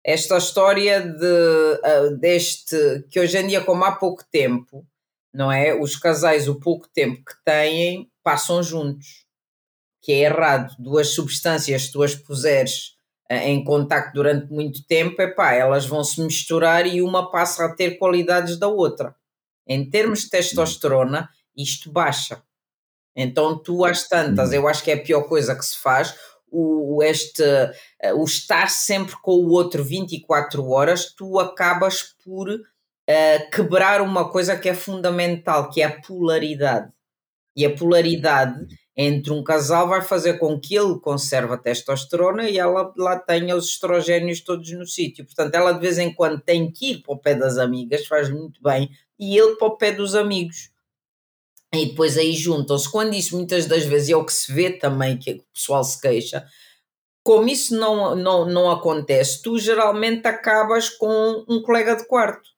Esta 0.05 0.37
história 0.37 1.01
de, 1.01 1.25
uh, 1.25 2.17
deste. 2.19 2.77
que 3.11 3.19
hoje 3.19 3.39
em 3.39 3.49
dia, 3.49 3.65
como 3.65 3.85
há 3.85 3.93
pouco 3.93 4.23
tempo, 4.31 4.87
não 5.33 5.51
é? 5.51 5.75
Os 5.75 5.97
casais, 5.97 6.47
o 6.47 6.61
pouco 6.61 6.87
tempo 6.89 7.25
que 7.25 7.35
têm, 7.45 8.11
passam 8.23 8.63
juntos. 8.63 9.25
Que 10.03 10.13
é 10.13 10.19
errado. 10.27 10.77
Duas 10.79 11.09
substâncias, 11.09 11.91
tu 11.91 12.03
as 12.03 12.15
puseres 12.15 12.97
em 13.29 13.65
contacto 13.65 14.15
durante 14.15 14.53
muito 14.53 14.87
tempo, 14.87 15.21
epá, 15.21 15.53
elas 15.53 15.85
vão 15.85 16.05
se 16.05 16.21
misturar 16.21 16.87
e 16.87 17.03
uma 17.03 17.29
passa 17.29 17.65
a 17.65 17.75
ter 17.75 17.99
qualidades 17.99 18.57
da 18.57 18.69
outra. 18.69 19.17
Em 19.67 19.89
termos 19.89 20.21
de 20.21 20.31
testosterona, 20.31 21.29
isto 21.57 21.91
baixa. 21.91 22.41
Então 23.17 23.59
tu 23.59 23.85
às 23.85 24.07
tantas, 24.07 24.53
eu 24.53 24.69
acho 24.69 24.85
que 24.85 24.91
é 24.91 24.95
a 24.95 25.03
pior 25.03 25.23
coisa 25.23 25.57
que 25.57 25.65
se 25.65 25.79
faz, 25.79 26.15
o, 26.51 27.03
este, 27.03 27.43
o 28.15 28.25
estar 28.25 28.69
sempre 28.69 29.17
com 29.23 29.33
o 29.33 29.51
outro 29.51 29.83
24 29.83 30.69
horas, 30.69 31.13
tu 31.15 31.39
acabas 31.39 32.15
por 32.25 32.49
uh, 32.51 33.51
quebrar 33.51 34.01
uma 34.01 34.31
coisa 34.31 34.57
que 34.57 34.69
é 34.69 34.75
fundamental, 34.75 35.71
que 35.71 35.81
é 35.83 35.87
a 35.87 36.01
polaridade. 36.01 36.91
E 37.57 37.65
a 37.65 37.75
polaridade 37.75 38.67
entre 38.95 39.33
um 39.33 39.43
casal 39.43 39.89
vai 39.89 40.03
fazer 40.03 40.39
com 40.39 40.61
que 40.61 40.75
ele 40.75 40.99
conserve 41.01 41.55
a 41.55 41.59
testosterona 41.59 42.49
e 42.49 42.59
ela 42.59 42.93
lá 42.97 43.19
tenha 43.19 43.57
os 43.57 43.69
estrogénios 43.69 44.41
todos 44.41 44.71
no 44.73 44.87
sítio. 44.87 45.25
Portanto, 45.25 45.55
ela 45.55 45.73
de 45.73 45.81
vez 45.81 45.99
em 45.99 46.13
quando 46.13 46.41
tem 46.41 46.71
que 46.71 46.93
ir 46.93 47.03
para 47.03 47.15
o 47.15 47.19
pé 47.19 47.35
das 47.35 47.57
amigas, 47.57 48.07
faz 48.07 48.31
muito 48.31 48.63
bem, 48.63 48.91
e 49.19 49.37
ele 49.39 49.57
para 49.57 49.69
o 49.69 49.77
pé 49.77 49.93
dos 49.93 50.15
amigos. 50.15 50.71
E 51.75 51.87
depois 51.87 52.17
aí 52.17 52.33
juntam-se. 52.33 52.91
Quando 52.91 53.15
isso 53.15 53.37
muitas 53.37 53.67
das 53.67 53.85
vezes 53.85 54.11
é 54.11 54.17
o 54.17 54.25
que 54.25 54.33
se 54.33 54.53
vê 54.53 54.71
também, 54.71 55.19
que 55.19 55.33
o 55.33 55.43
pessoal 55.53 55.85
se 55.85 56.01
queixa, 56.01 56.47
como 57.23 57.49
isso 57.49 57.77
não, 57.77 58.15
não, 58.15 58.45
não 58.45 58.71
acontece, 58.71 59.43
tu 59.43 59.59
geralmente 59.59 60.27
acabas 60.27 60.89
com 60.89 61.45
um 61.49 61.61
colega 61.61 61.97
de 61.97 62.07
quarto 62.07 62.57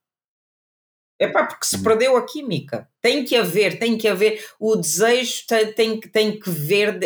é 1.18 1.26
pá, 1.26 1.44
porque 1.44 1.66
se 1.66 1.76
hum. 1.76 1.82
perdeu 1.82 2.16
a 2.16 2.24
química. 2.24 2.88
Tem 3.02 3.24
que 3.24 3.34
haver, 3.34 3.78
tem 3.78 3.98
que 3.98 4.06
haver. 4.06 4.44
O 4.58 4.76
desejo 4.76 5.44
tem, 5.46 5.72
tem, 5.72 6.00
tem 6.00 6.38
que 6.38 6.48
ver, 6.48 6.98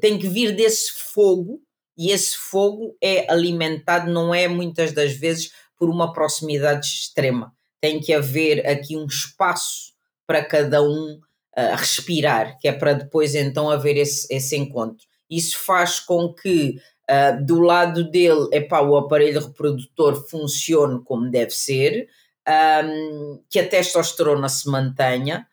tem 0.00 0.18
que 0.18 0.28
vir 0.28 0.54
desse 0.54 0.92
fogo 0.92 1.62
e 1.96 2.10
esse 2.10 2.36
fogo 2.36 2.96
é 3.00 3.30
alimentado, 3.32 4.10
não 4.10 4.34
é 4.34 4.48
muitas 4.48 4.92
das 4.92 5.12
vezes 5.14 5.52
por 5.78 5.88
uma 5.88 6.12
proximidade 6.12 6.86
extrema. 6.86 7.54
Tem 7.80 8.00
que 8.00 8.12
haver 8.12 8.66
aqui 8.66 8.96
um 8.96 9.06
espaço 9.06 9.94
para 10.26 10.44
cada 10.44 10.82
um 10.82 11.20
uh, 11.56 11.76
respirar, 11.76 12.58
que 12.58 12.68
é 12.68 12.72
para 12.72 12.92
depois 12.92 13.34
então 13.34 13.70
haver 13.70 13.96
esse, 13.96 14.32
esse 14.34 14.56
encontro. 14.56 15.06
Isso 15.30 15.58
faz 15.58 16.00
com 16.00 16.32
que 16.32 16.78
uh, 17.10 17.44
do 17.44 17.60
lado 17.60 18.10
dele, 18.10 18.48
epá, 18.52 18.80
o 18.80 18.96
aparelho 18.96 19.40
reprodutor 19.40 20.28
funcione 20.28 21.02
como 21.04 21.30
deve 21.30 21.50
ser, 21.50 22.08
um, 22.46 23.42
que 23.48 23.58
a 23.58 23.68
testosterona 23.68 24.48
se 24.48 24.68
mantenha. 24.68 25.46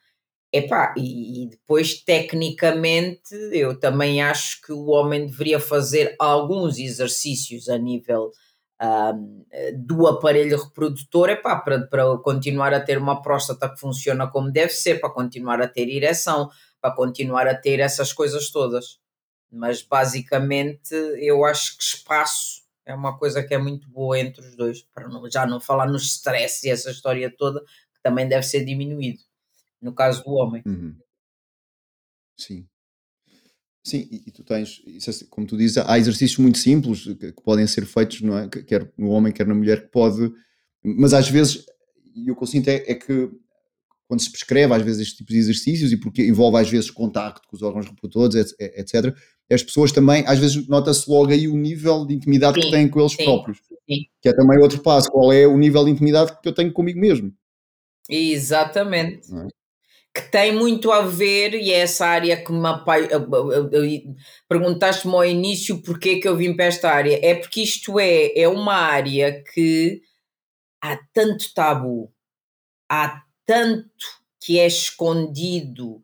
Epá, 0.53 0.93
e, 0.97 1.43
e 1.43 1.47
depois, 1.47 2.03
tecnicamente, 2.03 3.33
eu 3.53 3.79
também 3.79 4.21
acho 4.21 4.61
que 4.61 4.73
o 4.73 4.87
homem 4.87 5.25
deveria 5.25 5.61
fazer 5.61 6.13
alguns 6.19 6.77
exercícios 6.77 7.69
a 7.69 7.77
nível 7.77 8.31
do 9.75 10.07
aparelho 10.07 10.63
reprodutor 10.63 11.29
epá, 11.29 11.55
para, 11.57 11.85
para 11.87 12.17
continuar 12.17 12.73
a 12.73 12.79
ter 12.79 12.97
uma 12.97 13.21
próstata 13.21 13.69
que 13.69 13.79
funciona 13.79 14.27
como 14.27 14.51
deve 14.51 14.73
ser, 14.73 14.99
para 14.99 15.09
continuar 15.09 15.61
a 15.61 15.67
ter 15.67 15.89
ereção, 15.89 16.49
para 16.81 16.95
continuar 16.95 17.47
a 17.47 17.55
ter 17.55 17.79
essas 17.79 18.11
coisas 18.11 18.49
todas. 18.49 18.99
Mas 19.51 19.81
basicamente 19.81 20.95
eu 21.19 21.45
acho 21.45 21.77
que 21.77 21.83
espaço 21.83 22.61
é 22.85 22.93
uma 22.93 23.17
coisa 23.17 23.43
que 23.43 23.53
é 23.53 23.57
muito 23.57 23.89
boa 23.89 24.17
entre 24.19 24.45
os 24.45 24.55
dois, 24.55 24.81
para 24.93 25.07
não, 25.07 25.29
já 25.29 25.45
não 25.45 25.59
falar 25.59 25.87
no 25.87 25.97
stress 25.97 26.65
e 26.65 26.71
essa 26.71 26.89
história 26.89 27.33
toda, 27.35 27.61
que 27.61 28.01
também 28.01 28.27
deve 28.27 28.43
ser 28.43 28.65
diminuído, 28.65 29.19
no 29.81 29.93
caso 29.93 30.23
do 30.23 30.31
homem. 30.31 30.63
Uhum. 30.65 30.97
Sim. 32.37 32.67
Sim, 33.83 34.07
e, 34.11 34.23
e 34.27 34.31
tu 34.31 34.43
tens, 34.43 34.81
é, 34.87 35.25
como 35.29 35.47
tu 35.47 35.57
dizes, 35.57 35.77
há 35.77 35.97
exercícios 35.97 36.37
muito 36.37 36.57
simples 36.59 37.03
que, 37.03 37.31
que, 37.31 37.41
podem 37.41 37.65
ser 37.65 37.85
feitos, 37.85 38.21
não 38.21 38.37
é? 38.37 38.47
quer 38.47 38.91
no 38.97 39.09
homem, 39.09 39.33
quer 39.33 39.47
na 39.47 39.55
mulher, 39.55 39.83
que 39.83 39.91
pode, 39.91 40.31
mas 40.83 41.13
às 41.13 41.27
vezes, 41.27 41.65
e 42.15 42.29
o 42.29 42.35
que 42.35 42.43
eu 42.43 42.47
sinto 42.47 42.67
é, 42.67 42.83
é 42.87 42.93
que 42.93 43.29
quando 44.07 44.21
se 44.21 44.29
prescreve 44.29 44.73
às 44.73 44.81
vezes 44.81 45.01
este 45.01 45.17
tipo 45.17 45.31
de 45.31 45.37
exercícios 45.37 45.91
e 45.91 45.97
porque 45.97 46.27
envolve 46.27 46.57
às 46.57 46.69
vezes 46.69 46.91
contacto 46.91 47.47
com 47.47 47.55
os 47.55 47.61
órgãos 47.61 47.85
reprodutores, 47.85 48.53
etc., 48.59 49.15
as 49.49 49.63
pessoas 49.63 49.91
também, 49.91 50.23
às 50.27 50.37
vezes 50.37 50.67
nota-se 50.67 51.09
logo 51.09 51.31
aí 51.31 51.47
o 51.47 51.57
nível 51.57 52.05
de 52.05 52.13
intimidade 52.13 52.55
sim, 52.55 52.61
que 52.61 52.71
têm 52.71 52.89
com 52.89 52.99
eles 52.99 53.13
sim, 53.13 53.23
próprios. 53.23 53.59
Sim. 53.89 54.05
Que 54.21 54.29
é 54.29 54.33
também 54.33 54.59
outro 54.59 54.81
passo. 54.81 55.09
Qual 55.09 55.31
é 55.31 55.47
o 55.47 55.57
nível 55.57 55.85
de 55.85 55.91
intimidade 55.91 56.37
que 56.41 56.47
eu 56.47 56.53
tenho 56.53 56.71
comigo 56.71 56.99
mesmo? 56.99 57.33
Exatamente. 58.09 59.33
É? 59.33 59.47
Que 60.13 60.21
tem 60.23 60.53
muito 60.53 60.91
a 60.91 61.01
ver, 61.01 61.53
e 61.53 61.71
é 61.71 61.79
essa 61.79 62.05
área 62.05 62.43
que 62.43 62.51
me 62.51 62.67
perguntaste-me 64.47 65.13
ao 65.13 65.25
início 65.25 65.81
porque 65.81 66.17
que 66.17 66.27
eu 66.27 66.35
vim 66.35 66.53
para 66.53 66.65
esta 66.65 66.91
área. 66.91 67.17
É 67.25 67.35
porque 67.35 67.61
isto 67.61 67.97
é, 67.97 68.37
é 68.37 68.47
uma 68.47 68.75
área 68.75 69.41
que 69.53 70.01
há 70.81 70.97
tanto 71.13 71.53
tabu, 71.53 72.11
há 72.89 73.21
tanto 73.45 73.87
que 74.41 74.59
é 74.59 74.67
escondido, 74.67 76.01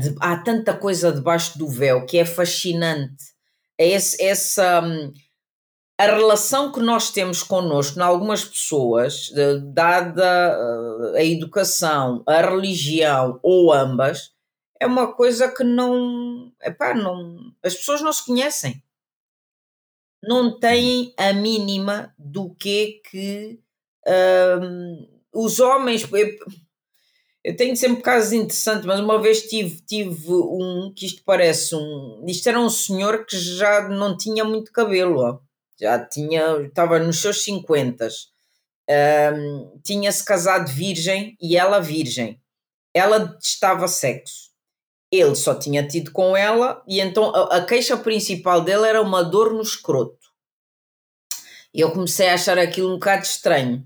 de, 0.00 0.14
há 0.20 0.36
tanta 0.36 0.76
coisa 0.76 1.12
debaixo 1.12 1.58
do 1.58 1.66
véu 1.68 2.04
que 2.06 2.18
é 2.18 2.24
fascinante. 2.24 3.24
É 3.78 3.88
esse, 3.88 4.22
essa. 4.22 4.82
A 6.00 6.06
relação 6.06 6.72
que 6.72 6.80
nós 6.80 7.10
temos 7.10 7.42
connosco, 7.42 7.98
em 7.98 8.02
algumas 8.02 8.42
pessoas, 8.42 9.30
dada 9.74 10.58
uh, 10.58 11.14
a 11.14 11.22
educação, 11.22 12.22
a 12.26 12.40
religião 12.40 13.38
ou 13.42 13.70
ambas, 13.70 14.32
é 14.80 14.86
uma 14.86 15.12
coisa 15.12 15.54
que 15.54 15.62
não, 15.62 16.50
epá, 16.62 16.94
não. 16.94 17.52
As 17.62 17.74
pessoas 17.74 18.00
não 18.00 18.10
se 18.14 18.24
conhecem. 18.24 18.82
Não 20.22 20.58
têm 20.58 21.12
a 21.18 21.34
mínima 21.34 22.14
do 22.18 22.54
que 22.54 23.02
que. 23.10 23.60
Um, 24.08 25.06
os 25.34 25.60
homens. 25.60 26.08
Eu 27.44 27.56
tenho 27.56 27.76
sempre 27.76 28.02
casos 28.02 28.32
interessantes, 28.32 28.86
mas 28.86 29.00
uma 29.00 29.20
vez 29.20 29.42
tive, 29.42 29.82
tive 29.82 30.32
um 30.32 30.94
que 30.96 31.04
isto 31.04 31.22
parece 31.26 31.74
um. 31.74 32.24
Isto 32.26 32.48
era 32.48 32.58
um 32.58 32.70
senhor 32.70 33.26
que 33.26 33.36
já 33.36 33.86
não 33.86 34.16
tinha 34.16 34.46
muito 34.46 34.72
cabelo, 34.72 35.20
ó. 35.20 35.49
Já 35.80 36.04
tinha, 36.04 36.60
estava 36.62 36.98
nos 36.98 37.20
seus 37.20 37.42
50. 37.44 38.08
Um, 38.88 39.80
tinha-se 39.84 40.24
casado 40.24 40.70
virgem 40.70 41.36
e 41.40 41.56
ela 41.56 41.80
virgem. 41.80 42.40
Ela 42.92 43.36
estava 43.40 43.88
sexo. 43.88 44.50
Ele 45.10 45.34
só 45.34 45.54
tinha 45.54 45.86
tido 45.86 46.12
com 46.12 46.36
ela 46.36 46.82
e 46.86 47.00
então 47.00 47.34
a, 47.34 47.56
a 47.56 47.64
queixa 47.64 47.96
principal 47.96 48.60
dele 48.60 48.86
era 48.86 49.02
uma 49.02 49.22
dor 49.22 49.52
no 49.52 49.62
escroto. 49.62 50.18
E 51.72 51.80
eu 51.80 51.92
comecei 51.92 52.28
a 52.28 52.34
achar 52.34 52.58
aquilo 52.58 52.90
um 52.90 52.94
bocado 52.94 53.22
estranho 53.22 53.84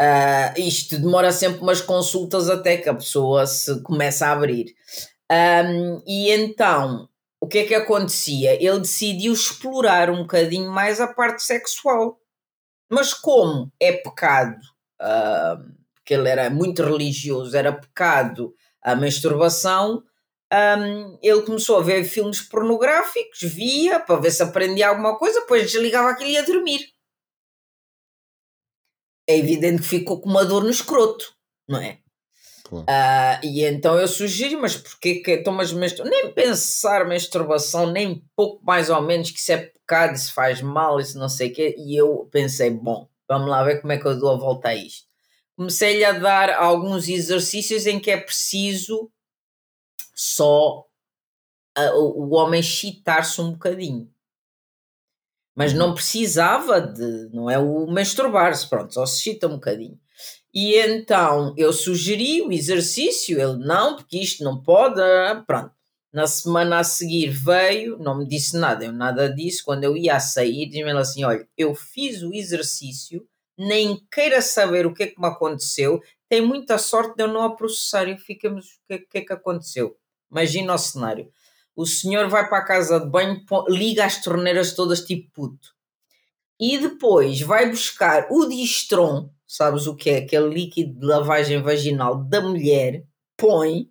Uh, 0.00 0.58
isto 0.58 0.98
demora 0.98 1.30
sempre 1.30 1.60
umas 1.60 1.82
consultas 1.82 2.48
até 2.48 2.78
que 2.78 2.88
a 2.88 2.94
pessoa 2.94 3.46
se 3.46 3.82
começa 3.82 4.26
a 4.26 4.32
abrir. 4.32 4.74
Um, 5.30 6.02
e 6.06 6.30
então, 6.30 7.06
que 7.50 7.58
é 7.58 7.66
que 7.66 7.74
acontecia? 7.74 8.54
Ele 8.54 8.80
decidiu 8.80 9.32
explorar 9.32 10.08
um 10.08 10.22
bocadinho 10.22 10.70
mais 10.70 11.00
a 11.00 11.12
parte 11.12 11.42
sexual. 11.42 12.18
Mas 12.88 13.12
como 13.12 13.70
é 13.78 13.92
pecado, 13.92 14.60
uh, 15.00 15.62
porque 15.94 16.14
ele 16.14 16.28
era 16.28 16.48
muito 16.48 16.82
religioso, 16.82 17.56
era 17.56 17.72
pecado 17.72 18.54
a 18.82 18.96
masturbação, 18.96 20.02
um, 20.52 21.18
ele 21.22 21.42
começou 21.42 21.78
a 21.78 21.82
ver 21.82 22.02
filmes 22.04 22.40
pornográficos, 22.40 23.40
via 23.42 24.00
para 24.00 24.20
ver 24.20 24.32
se 24.32 24.42
aprendia 24.42 24.88
alguma 24.88 25.16
coisa, 25.16 25.40
depois 25.40 25.70
desligava 25.70 26.10
aquilo 26.10 26.30
e 26.30 26.32
ia 26.32 26.42
dormir. 26.44 26.92
É 29.28 29.38
evidente 29.38 29.82
que 29.82 29.88
ficou 29.88 30.20
com 30.20 30.28
uma 30.28 30.44
dor 30.44 30.64
no 30.64 30.70
escroto, 30.70 31.32
não 31.68 31.80
é? 31.80 32.00
Claro. 32.70 32.84
Uh, 32.84 33.44
e 33.44 33.64
então 33.64 33.98
eu 33.98 34.06
sugiro, 34.06 34.60
mas 34.60 34.76
porquê 34.76 35.16
que 35.16 35.32
então, 35.32 35.52
mas 35.52 35.72
nem 35.72 36.32
pensar 36.32 37.04
masturbação, 37.04 37.90
nem 37.90 38.24
pouco 38.36 38.64
mais 38.64 38.88
ou 38.88 39.02
menos 39.02 39.32
que 39.32 39.40
isso 39.40 39.50
é 39.50 39.56
pecado, 39.56 40.14
isso 40.14 40.32
faz 40.32 40.62
mal, 40.62 41.00
isso 41.00 41.18
não 41.18 41.28
sei 41.28 41.50
o 41.50 41.52
quê. 41.52 41.74
E 41.76 42.00
eu 42.00 42.28
pensei, 42.30 42.70
bom, 42.70 43.08
vamos 43.28 43.48
lá 43.48 43.64
ver 43.64 43.80
como 43.80 43.92
é 43.92 43.98
que 43.98 44.06
eu 44.06 44.16
dou 44.16 44.30
a 44.30 44.36
volta 44.36 44.68
a 44.68 44.74
isto. 44.74 45.08
Comecei-lhe 45.56 46.04
a 46.04 46.12
dar 46.12 46.50
alguns 46.50 47.08
exercícios 47.08 47.86
em 47.86 47.98
que 47.98 48.12
é 48.12 48.16
preciso 48.16 49.10
só 50.14 50.86
uh, 51.76 51.98
o 51.98 52.34
homem 52.34 52.62
chitar-se 52.62 53.40
um 53.40 53.50
bocadinho. 53.50 54.08
Mas 55.56 55.74
não 55.74 55.92
precisava 55.92 56.80
de, 56.80 57.30
não 57.34 57.50
é 57.50 57.58
o 57.58 57.84
masturbar-se, 57.88 58.68
pronto, 58.68 58.94
só 58.94 59.04
se 59.04 59.20
chita 59.20 59.48
um 59.48 59.54
bocadinho. 59.54 59.98
E 60.52 60.76
então 60.76 61.54
eu 61.56 61.72
sugeri 61.72 62.42
o 62.42 62.50
exercício, 62.50 63.40
ele 63.40 63.64
não, 63.64 63.96
porque 63.96 64.18
isto 64.18 64.42
não 64.42 64.60
pode, 64.60 65.00
pronto. 65.46 65.72
Na 66.12 66.26
semana 66.26 66.80
a 66.80 66.84
seguir 66.84 67.28
veio, 67.28 67.96
não 67.98 68.18
me 68.18 68.26
disse 68.26 68.56
nada, 68.56 68.84
eu 68.84 68.92
nada 68.92 69.32
disse. 69.32 69.62
Quando 69.62 69.84
eu 69.84 69.96
ia 69.96 70.16
a 70.16 70.20
sair, 70.20 70.66
disse-me 70.66 70.90
assim: 70.90 71.22
Olha, 71.22 71.48
eu 71.56 71.72
fiz 71.72 72.22
o 72.22 72.34
exercício, 72.34 73.24
nem 73.56 74.04
queira 74.12 74.42
saber 74.42 74.86
o 74.86 74.92
que 74.92 75.04
é 75.04 75.06
que 75.06 75.20
me 75.20 75.28
aconteceu, 75.28 76.02
tem 76.28 76.40
muita 76.40 76.78
sorte 76.78 77.16
de 77.16 77.22
eu 77.22 77.28
não 77.28 77.42
a 77.42 77.54
processar. 77.54 78.08
E 78.08 78.18
ficamos, 78.18 78.66
o 78.66 78.78
que, 78.88 78.98
que 78.98 79.18
é 79.18 79.20
que 79.20 79.32
aconteceu? 79.32 79.96
Imagina 80.30 80.74
o 80.74 80.78
cenário. 80.78 81.30
O 81.76 81.86
senhor 81.86 82.28
vai 82.28 82.48
para 82.48 82.58
a 82.58 82.64
casa 82.64 82.98
de 82.98 83.06
banho, 83.06 83.44
liga 83.68 84.04
as 84.04 84.20
torneiras 84.20 84.74
todas 84.74 85.04
tipo 85.04 85.30
puto. 85.32 85.74
E 86.58 86.76
depois 86.76 87.40
vai 87.40 87.70
buscar 87.70 88.26
o 88.30 88.46
distron, 88.46 89.30
sabes 89.50 89.88
o 89.88 89.96
que 89.96 90.10
é? 90.10 90.18
Aquele 90.18 90.48
líquido 90.48 91.00
de 91.00 91.06
lavagem 91.06 91.60
vaginal 91.60 92.22
da 92.22 92.40
mulher, 92.40 93.02
põe 93.36 93.88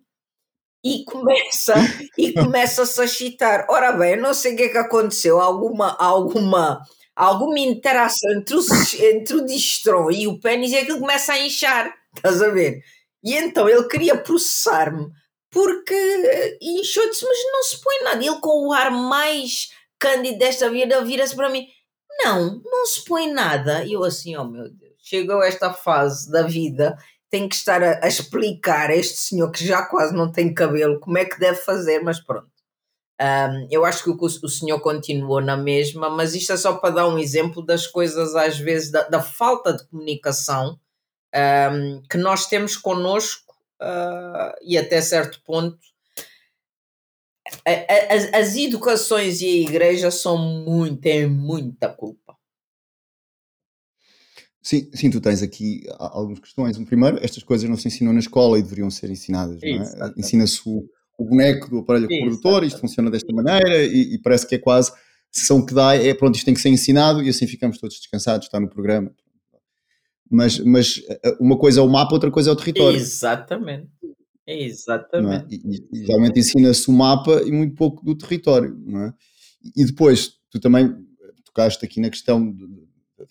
e 0.82 1.04
começa 1.04 1.74
e 2.16 2.32
começa-se 2.32 3.02
a 3.02 3.06
chitar. 3.06 3.66
Ora 3.68 3.92
bem, 3.92 4.14
eu 4.14 4.22
não 4.22 4.32
sei 4.32 4.54
o 4.54 4.56
que 4.56 4.62
é 4.62 4.68
que 4.70 4.78
aconteceu, 4.78 5.38
alguma, 5.38 5.94
alguma, 5.98 6.80
alguma 7.14 7.58
interação 7.58 8.32
entre 8.32 8.56
o, 8.56 8.60
entre 9.00 9.36
o 9.36 9.44
distron 9.44 10.10
e 10.10 10.26
o 10.26 10.40
pênis 10.40 10.72
e 10.72 10.78
aquilo 10.78 11.00
começa 11.00 11.34
a 11.34 11.38
inchar, 11.38 11.94
estás 12.16 12.40
a 12.40 12.48
ver? 12.48 12.80
E 13.22 13.34
então 13.34 13.68
ele 13.68 13.86
queria 13.86 14.16
processar-me 14.16 15.08
porque 15.50 15.92
eh, 15.92 16.58
inchou-se, 16.62 17.22
mas 17.22 17.38
não 17.52 17.62
se 17.64 17.80
põe 17.82 18.02
nada. 18.02 18.24
Ele 18.24 18.40
com 18.40 18.68
o 18.68 18.72
ar 18.72 18.90
mais 18.90 19.68
cândido 19.98 20.38
desta 20.38 20.70
vida 20.70 21.04
vira-se 21.04 21.36
para 21.36 21.50
mim: 21.50 21.66
Não, 22.24 22.62
não 22.64 22.86
se 22.86 23.04
põe 23.04 23.30
nada. 23.30 23.84
E 23.84 23.92
eu 23.92 24.04
assim, 24.04 24.34
oh 24.36 24.44
meu 24.44 24.70
Deus, 24.70 24.89
chegou 25.10 25.42
esta 25.42 25.72
fase 25.72 26.30
da 26.30 26.42
vida, 26.42 26.96
tenho 27.28 27.48
que 27.48 27.56
estar 27.56 27.82
a, 27.82 28.04
a, 28.04 28.08
explicar 28.08 28.90
a 28.90 28.94
este 28.94 29.18
senhor 29.18 29.50
que 29.50 29.66
já 29.66 29.82
quase 29.82 30.14
não 30.14 30.30
tem 30.30 30.54
cabelo 30.54 31.00
como 31.00 31.18
é 31.18 31.24
que 31.24 31.38
deve 31.38 31.58
fazer, 31.58 32.00
mas 32.00 32.20
pronto. 32.20 32.48
Um, 33.20 33.68
eu 33.70 33.84
acho 33.84 34.02
que 34.02 34.10
o, 34.10 34.16
o 34.16 34.48
senhor 34.48 34.80
continuou 34.80 35.40
na 35.42 35.56
mesma, 35.56 36.08
mas 36.08 36.34
isto 36.34 36.52
é 36.52 36.56
só 36.56 36.76
para 36.76 36.94
dar 36.94 37.08
um 37.08 37.18
exemplo 37.18 37.64
das 37.64 37.86
coisas, 37.86 38.34
às 38.34 38.58
vezes, 38.58 38.90
da, 38.90 39.02
da 39.08 39.20
falta 39.20 39.74
de 39.74 39.86
comunicação 39.88 40.78
um, 41.34 42.02
que 42.08 42.16
nós 42.16 42.46
temos 42.46 42.76
connosco 42.76 43.52
uh, 43.82 44.54
e 44.62 44.78
até 44.78 45.02
certo 45.02 45.42
ponto 45.44 45.78
as, 48.08 48.32
as 48.32 48.56
educações 48.56 49.40
e 49.40 49.46
a 49.46 49.68
igreja 49.68 50.10
são 50.10 50.36
muito, 50.38 51.00
têm 51.00 51.26
muita 51.26 51.88
culpa. 51.88 52.19
Sim, 54.62 54.90
sim, 54.92 55.10
tu 55.10 55.20
tens 55.20 55.42
aqui 55.42 55.82
algumas 55.98 56.38
questões. 56.38 56.78
Primeiro, 56.84 57.18
estas 57.22 57.42
coisas 57.42 57.68
não 57.68 57.76
se 57.76 57.88
ensinam 57.88 58.12
na 58.12 58.20
escola 58.20 58.58
e 58.58 58.62
deveriam 58.62 58.90
ser 58.90 59.10
ensinadas. 59.10 59.62
É? 59.62 60.12
Ensina-se 60.18 60.60
o, 60.66 60.84
o, 61.18 61.24
boneco 61.24 61.70
do 61.70 61.78
aparelho 61.78 62.08
reprodutor, 62.08 62.64
isto 62.64 62.78
funciona 62.78 63.10
desta 63.10 63.32
maneira 63.32 63.84
e, 63.84 64.14
e, 64.14 64.18
parece 64.18 64.46
que 64.46 64.54
é 64.54 64.58
quase 64.58 64.92
sessão 65.30 65.64
que 65.64 65.72
dá 65.72 65.94
é 65.94 66.12
pronto, 66.12 66.34
isto 66.34 66.44
tem 66.44 66.54
que 66.54 66.60
ser 66.60 66.68
ensinado 66.68 67.22
e 67.22 67.28
assim 67.28 67.46
ficamos 67.46 67.78
todos 67.78 67.96
descansados, 67.96 68.46
está 68.46 68.58
no 68.58 68.68
programa 68.68 69.10
mas, 70.30 70.60
mas 70.60 71.02
uma 71.40 71.58
coisa 71.58 71.80
é 71.80 71.82
o 71.82 71.88
mapa, 71.88 72.14
outra 72.14 72.30
coisa 72.30 72.50
é 72.50 72.52
o 72.52 72.56
território. 72.56 72.96
Exatamente. 72.96 73.88
É? 74.46 74.62
Exatamente. 74.62 75.56
É? 75.56 75.58
E, 75.58 75.88
e, 75.92 76.06
geralmente 76.06 76.38
ensina-se 76.38 76.88
o 76.88 76.92
mapa 76.92 77.42
e 77.42 77.50
muito 77.50 77.74
pouco 77.74 78.04
do 78.04 78.14
território. 78.14 78.80
Não 78.86 79.06
é? 79.06 79.14
E 79.76 79.84
depois, 79.84 80.34
tu 80.48 80.60
também 80.60 80.94
tocaste 81.44 81.84
aqui 81.84 82.00
na 82.00 82.08
questão 82.08 82.52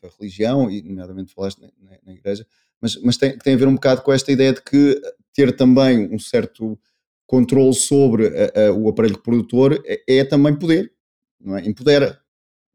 da 0.01 0.09
religião, 0.19 0.69
e 0.69 0.81
nomeadamente 0.81 1.33
falaste 1.33 1.59
na, 1.59 1.67
na, 1.81 1.97
na 2.05 2.13
igreja, 2.13 2.45
mas, 2.81 2.95
mas 3.01 3.17
tem, 3.17 3.37
tem 3.37 3.53
a 3.53 3.57
ver 3.57 3.67
um 3.67 3.75
bocado 3.75 4.01
com 4.01 4.11
esta 4.11 4.31
ideia 4.31 4.53
de 4.53 4.61
que 4.61 5.01
ter 5.33 5.55
também 5.55 6.13
um 6.13 6.19
certo 6.19 6.79
controle 7.25 7.73
sobre 7.73 8.27
a, 8.27 8.67
a, 8.67 8.73
o 8.73 8.89
aparelho 8.89 9.15
reprodutor 9.15 9.81
é, 9.85 10.01
é, 10.07 10.23
também 10.23 10.55
poder, 10.55 10.91
não 11.39 11.55
é? 11.55 11.67
Empodera, 11.67 12.19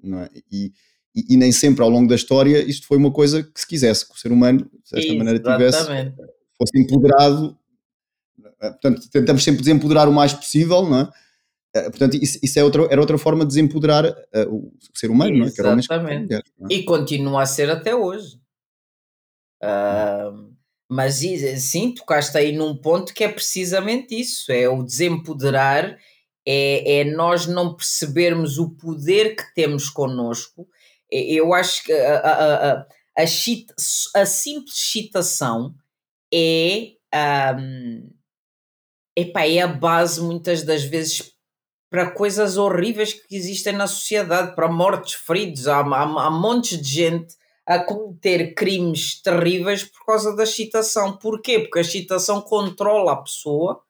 não 0.00 0.20
é? 0.20 0.30
E, 0.50 0.72
e, 1.14 1.34
e, 1.34 1.36
nem 1.36 1.50
sempre 1.50 1.82
ao 1.82 1.90
longo 1.90 2.08
da 2.08 2.14
história 2.14 2.58
isto 2.58 2.86
foi 2.86 2.96
uma 2.96 3.10
coisa 3.10 3.42
que 3.42 3.60
se 3.60 3.66
quisesse 3.66 4.06
que 4.06 4.14
o 4.14 4.18
ser 4.18 4.30
humano 4.30 4.70
desta 4.92 5.14
maneira 5.14 5.38
tivesse 5.38 5.86
fosse 6.56 6.78
empoderado 6.78 7.56
eh, 8.60 8.70
portanto 8.70 9.08
tentamos 9.10 9.44
sempre 9.44 9.60
desempoderar 9.60 10.08
o 10.08 10.12
mais 10.12 10.32
possível 10.32 10.82
não 10.82 11.00
é? 11.00 11.10
Eh, 11.74 11.90
portanto 11.90 12.14
isso, 12.14 12.38
isso 12.40 12.56
é 12.56 12.62
outra, 12.62 12.86
era 12.88 13.00
outra 13.00 13.18
forma 13.18 13.40
de 13.40 13.48
desempoderar 13.48 14.06
uh, 14.06 14.54
o 14.54 14.72
ser 14.94 15.10
humano 15.10 15.38
não 15.38 15.44
é? 15.44 15.48
Exatamente. 15.48 16.22
Mulher, 16.22 16.42
não 16.56 16.68
é? 16.70 16.74
e 16.74 16.84
continua 16.84 17.42
a 17.42 17.46
ser 17.46 17.68
até 17.68 17.92
hoje 17.92 18.36
uh, 19.60 20.54
mas 20.88 21.16
sim, 21.58 21.92
tocaste 21.92 22.38
aí 22.38 22.52
num 22.52 22.76
ponto 22.76 23.12
que 23.12 23.24
é 23.24 23.28
precisamente 23.28 24.14
isso 24.14 24.52
é 24.52 24.68
o 24.68 24.84
desempoderar 24.84 25.98
é, 26.46 27.00
é 27.00 27.04
nós 27.04 27.46
não 27.46 27.74
percebermos 27.74 28.56
o 28.58 28.70
poder 28.70 29.34
que 29.34 29.52
temos 29.52 29.88
connosco 29.90 30.68
eu 31.10 31.52
acho 31.54 31.82
que 31.82 31.92
a, 31.92 32.18
a, 32.18 32.72
a, 32.72 32.86
a, 33.18 33.26
chita, 33.26 33.74
a 34.14 34.24
simples 34.24 34.76
citação 34.76 35.74
é, 36.32 36.92
um, 37.58 38.10
epá, 39.16 39.46
é 39.46 39.60
a 39.60 39.68
base 39.68 40.20
muitas 40.20 40.62
das 40.62 40.84
vezes 40.84 41.33
para 41.94 42.10
coisas 42.10 42.56
horríveis 42.56 43.12
que 43.12 43.36
existem 43.36 43.72
na 43.72 43.86
sociedade, 43.86 44.56
para 44.56 44.66
mortes, 44.66 45.14
feridos. 45.14 45.68
Há, 45.68 45.78
há, 45.78 46.26
há 46.26 46.28
montes 46.28 46.82
de 46.82 46.88
gente 46.88 47.36
a 47.64 47.78
cometer 47.78 48.52
crimes 48.52 49.22
terríveis 49.22 49.84
por 49.84 50.04
causa 50.04 50.34
da 50.34 50.42
excitação. 50.42 51.16
Porquê? 51.16 51.60
Porque 51.60 51.78
a 51.78 51.82
excitação 51.82 52.40
controla 52.40 53.12
a 53.12 53.22
pessoa 53.22 53.80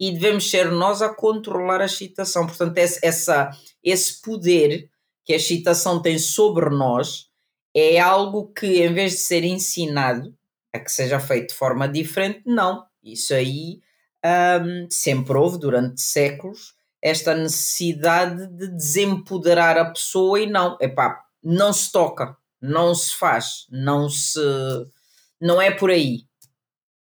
e 0.00 0.10
devemos 0.10 0.50
ser 0.50 0.70
nós 0.70 1.02
a 1.02 1.10
controlar 1.10 1.82
a 1.82 1.84
excitação. 1.84 2.46
Portanto, 2.46 2.78
esse, 2.78 2.98
essa, 3.06 3.50
esse 3.84 4.22
poder 4.22 4.88
que 5.22 5.34
a 5.34 5.36
excitação 5.36 6.00
tem 6.00 6.18
sobre 6.18 6.70
nós 6.70 7.28
é 7.74 8.00
algo 8.00 8.50
que, 8.54 8.82
em 8.82 8.94
vez 8.94 9.12
de 9.12 9.18
ser 9.18 9.44
ensinado 9.44 10.34
a 10.72 10.80
que 10.80 10.90
seja 10.90 11.20
feito 11.20 11.48
de 11.48 11.56
forma 11.56 11.86
diferente, 11.86 12.40
não. 12.46 12.86
Isso 13.04 13.34
aí 13.34 13.82
um, 14.64 14.88
sempre 14.88 15.36
houve 15.36 15.58
durante 15.58 16.00
séculos 16.00 16.80
esta 17.02 17.34
necessidade 17.34 18.46
de 18.46 18.68
desempoderar 18.68 19.76
a 19.76 19.90
pessoa 19.90 20.40
e 20.40 20.46
não, 20.46 20.78
epá, 20.80 21.20
não 21.42 21.72
se 21.72 21.90
toca, 21.90 22.36
não 22.60 22.94
se 22.94 23.16
faz, 23.16 23.66
não 23.70 24.08
se. 24.08 24.38
não 25.40 25.60
é 25.60 25.70
por 25.72 25.90
aí. 25.90 26.20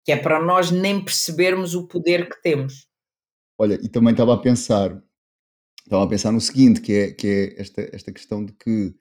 Que 0.04 0.12
é 0.12 0.16
para 0.16 0.42
nós 0.42 0.70
nem 0.70 1.02
percebermos 1.02 1.74
o 1.74 1.86
poder 1.86 2.28
que 2.28 2.40
temos. 2.42 2.88
Olha, 3.58 3.74
e 3.82 3.88
também 3.88 4.12
estava 4.12 4.34
a 4.34 4.38
pensar, 4.38 5.00
estava 5.84 6.04
a 6.04 6.08
pensar 6.08 6.32
no 6.32 6.40
seguinte, 6.40 6.80
que 6.80 6.92
é, 6.92 7.10
que 7.12 7.26
é 7.26 7.60
esta, 7.60 7.88
esta 7.92 8.12
questão 8.12 8.44
de 8.44 8.52
que 8.52 8.94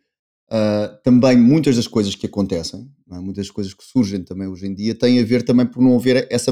uh, 0.52 1.02
também 1.04 1.38
muitas 1.38 1.76
das 1.76 1.88
coisas 1.88 2.16
que 2.16 2.26
acontecem, 2.26 2.90
é? 3.12 3.16
muitas 3.16 3.48
das 3.48 3.52
coisas 3.52 3.74
que 3.74 3.84
surgem 3.84 4.24
também 4.24 4.48
hoje 4.48 4.66
em 4.66 4.74
dia, 4.74 4.96
têm 4.96 5.20
a 5.20 5.26
ver 5.26 5.44
também 5.44 5.66
por 5.66 5.82
não 5.82 5.96
haver 5.96 6.28
essa 6.32 6.52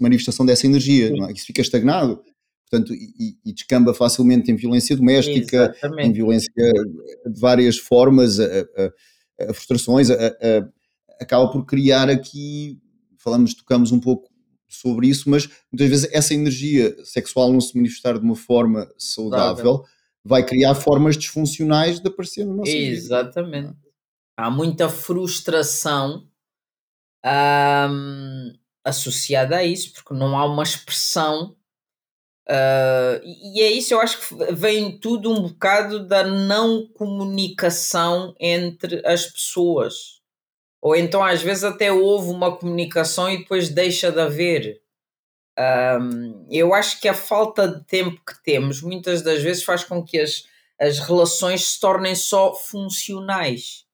manifestação 0.00 0.44
dessa 0.44 0.66
energia, 0.66 1.12
é? 1.28 1.32
Isso 1.32 1.46
fica 1.46 1.62
estagnado, 1.62 2.22
portanto, 2.74 2.92
e, 2.92 3.36
e, 3.44 3.52
descamba 3.52 3.94
facilmente 3.94 4.50
em 4.50 4.56
violência 4.56 4.96
doméstica, 4.96 5.74
Exatamente. 5.76 6.08
em 6.08 6.12
violência 6.12 6.50
de 7.26 7.40
várias 7.40 7.78
formas, 7.78 8.40
a, 8.40 8.44
a, 8.44 9.50
a 9.50 9.54
frustrações, 9.54 10.10
a, 10.10 10.16
acaba 11.20 11.50
por 11.50 11.64
criar 11.64 12.08
aqui, 12.08 12.78
falamos, 13.18 13.54
tocamos 13.54 13.92
um 13.92 14.00
pouco 14.00 14.28
sobre 14.68 15.08
isso, 15.08 15.30
mas 15.30 15.48
muitas 15.72 15.88
vezes 15.88 16.08
essa 16.12 16.34
energia 16.34 16.94
sexual 17.04 17.52
não 17.52 17.60
se 17.60 17.76
manifestar 17.76 18.18
de 18.18 18.24
uma 18.24 18.36
forma 18.36 18.90
saudável 18.98 19.84
vai 20.24 20.44
criar 20.44 20.74
formas 20.74 21.16
disfuncionais 21.16 22.00
de 22.00 22.08
aparecer 22.08 22.44
no 22.46 22.54
nosso 22.56 22.70
Exatamente. 22.70 23.68
Vida. 23.68 23.78
Há 24.36 24.50
muita 24.50 24.88
frustração 24.88 26.26
um, 27.24 28.52
associada 28.82 29.58
a 29.58 29.64
isso, 29.64 29.92
porque 29.92 30.14
não 30.14 30.36
há 30.36 30.46
uma 30.46 30.62
expressão. 30.62 31.54
Uh, 32.48 33.24
e 33.24 33.62
é 33.62 33.70
isso, 33.70 33.94
eu 33.94 34.00
acho 34.00 34.20
que 34.20 34.52
vem 34.52 34.98
tudo 34.98 35.32
um 35.32 35.42
bocado 35.42 36.06
da 36.06 36.24
não 36.24 36.86
comunicação 36.88 38.34
entre 38.38 39.00
as 39.06 39.26
pessoas. 39.26 40.20
Ou 40.80 40.94
então, 40.94 41.24
às 41.24 41.42
vezes, 41.42 41.64
até 41.64 41.90
houve 41.90 42.30
uma 42.30 42.54
comunicação 42.56 43.30
e 43.30 43.38
depois 43.38 43.70
deixa 43.70 44.12
de 44.12 44.20
haver. 44.20 44.82
Um, 45.58 46.46
eu 46.50 46.74
acho 46.74 47.00
que 47.00 47.08
a 47.08 47.14
falta 47.14 47.66
de 47.66 47.84
tempo 47.84 48.20
que 48.26 48.42
temos 48.42 48.82
muitas 48.82 49.22
das 49.22 49.42
vezes 49.42 49.62
faz 49.62 49.84
com 49.84 50.04
que 50.04 50.18
as, 50.18 50.44
as 50.78 50.98
relações 50.98 51.68
se 51.68 51.80
tornem 51.80 52.14
só 52.14 52.54
funcionais 52.54 53.84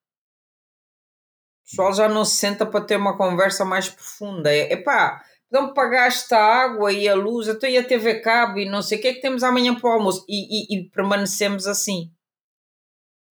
pessoal 1.71 1.95
já 1.95 2.09
não 2.09 2.25
se 2.25 2.37
senta 2.37 2.67
para 2.67 2.85
ter 2.85 2.97
uma 2.97 3.17
conversa 3.17 3.65
mais 3.65 3.89
profunda. 3.89 4.53
É 4.53 4.77
pá, 4.77 5.25
então 5.51 5.75
pagaste 5.75 6.33
a 6.33 6.39
água 6.39 6.93
e 6.93 7.09
a 7.09 7.15
luz, 7.15 7.49
então, 7.49 7.69
a 7.69 7.83
TV 7.83 8.21
cabo 8.21 8.59
e 8.59 8.65
não 8.65 8.81
sei 8.81 8.99
o 8.99 9.01
que 9.01 9.09
é 9.09 9.15
que 9.15 9.21
temos 9.21 9.43
amanhã 9.43 9.75
para 9.75 9.91
o 9.91 9.93
almoço 9.93 10.25
e, 10.29 10.77
e, 10.77 10.79
e 10.79 10.91
permanecemos 10.91 11.67
assim. 11.67 12.11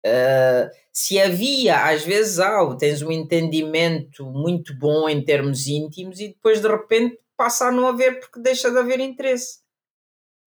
Uh, 0.05 0.69
se 0.93 1.19
havia, 1.19 1.85
às 1.85 2.05
vezes 2.05 2.39
há, 2.39 2.77
tens 2.77 3.01
um 3.03 3.11
entendimento 3.11 4.27
muito 4.27 4.77
bom 4.77 5.09
em 5.09 5.25
termos 5.25 5.67
íntimos 5.67 6.21
e 6.21 6.29
depois 6.29 6.61
de 6.61 6.69
repente 6.69 7.19
passa 7.37 7.69
a 7.69 7.73
não 7.73 7.87
haver 7.89 8.21
porque 8.21 8.41
deixa 8.41 8.71
de 8.71 8.79
haver 8.79 9.01
interesse. 9.01 9.61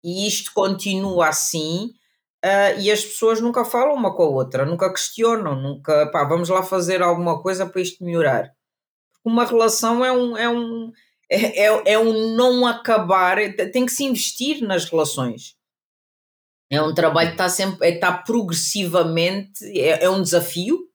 E 0.04 0.28
isto 0.28 0.52
continua 0.54 1.30
assim 1.30 1.94
Uh, 2.44 2.76
e 2.78 2.92
as 2.92 3.06
pessoas 3.06 3.40
nunca 3.40 3.64
falam 3.64 3.96
uma 3.96 4.14
com 4.14 4.24
a 4.24 4.28
outra, 4.28 4.66
nunca 4.66 4.92
questionam, 4.92 5.56
nunca, 5.56 6.12
pá, 6.12 6.26
vamos 6.26 6.50
lá 6.50 6.62
fazer 6.62 7.02
alguma 7.02 7.42
coisa 7.42 7.66
para 7.66 7.80
isto 7.80 8.04
melhorar. 8.04 8.54
Uma 9.24 9.46
relação 9.46 10.04
é 10.04 10.12
um, 10.12 10.38
é 10.38 10.50
um, 10.50 10.92
é, 11.34 11.66
é, 11.66 11.94
é 11.94 12.00
um 12.00 12.36
não 12.36 12.66
acabar, 12.66 13.38
é, 13.38 13.50
tem 13.50 13.86
que 13.86 13.92
se 13.92 14.04
investir 14.04 14.62
nas 14.62 14.86
relações. 14.86 15.56
É 16.70 16.82
um 16.82 16.94
trabalho 16.94 17.30
que 17.30 17.36
está 17.36 17.50
sempre, 17.50 17.88
está 17.90 18.12
progressivamente, 18.12 19.64
é, 19.80 20.04
é 20.04 20.10
um 20.10 20.22
desafio, 20.22 20.88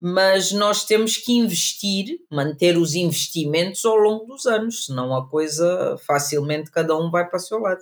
mas 0.00 0.52
nós 0.52 0.84
temos 0.84 1.16
que 1.16 1.32
investir, 1.32 2.18
manter 2.30 2.76
os 2.76 2.94
investimentos 2.94 3.84
ao 3.84 3.96
longo 3.96 4.26
dos 4.26 4.46
anos, 4.46 4.86
senão 4.86 5.14
a 5.14 5.28
coisa 5.28 5.96
facilmente 6.06 6.70
cada 6.70 6.96
um 6.96 7.10
vai 7.10 7.28
para 7.28 7.38
o 7.38 7.40
seu 7.40 7.58
lado. 7.58 7.80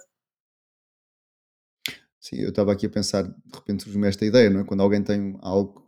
Sim, 2.21 2.37
eu 2.37 2.49
estava 2.49 2.73
aqui 2.73 2.87
a 2.87 2.91
pensar, 2.91 3.23
de 3.23 3.35
repente 3.53 3.83
surgiu-me 3.83 4.09
esta 4.09 4.25
ideia, 4.25 4.49
não 4.49 4.61
é? 4.61 4.65
Quando 4.65 4.83
alguém 4.83 5.03
tem 5.03 5.37
algo, 5.43 5.85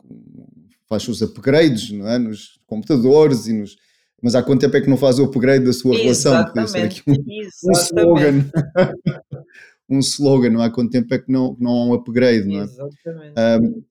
faz 0.87 1.07
os 1.07 1.21
upgrades, 1.21 1.91
não 1.91 2.07
é? 2.07 2.17
Nos 2.17 2.59
computadores 2.67 3.47
e 3.47 3.53
nos... 3.53 3.75
Mas 4.21 4.33
há 4.33 4.41
quanto 4.41 4.61
tempo 4.61 4.75
é 4.75 4.81
que 4.81 4.89
não 4.89 4.97
faz 4.97 5.19
o 5.19 5.25
upgrade 5.25 5.65
da 5.65 5.73
sua 5.73 5.95
Exatamente. 5.95 6.55
relação? 6.55 6.73
Podia 6.73 6.85
aqui 6.85 7.03
um, 7.07 7.69
um 7.69 7.71
slogan. 7.71 8.51
um 9.89 9.99
slogan, 9.99 10.49
não? 10.49 10.61
Há 10.61 10.69
quanto 10.69 10.91
tempo 10.91 11.13
é 11.13 11.19
que 11.19 11.31
não, 11.31 11.55
não 11.59 11.71
há 11.71 11.85
um 11.85 11.93
upgrade, 11.93 12.47
não 12.47 12.61
é? 12.61 12.63
Exatamente. 12.63 13.33
Um, 13.37 13.83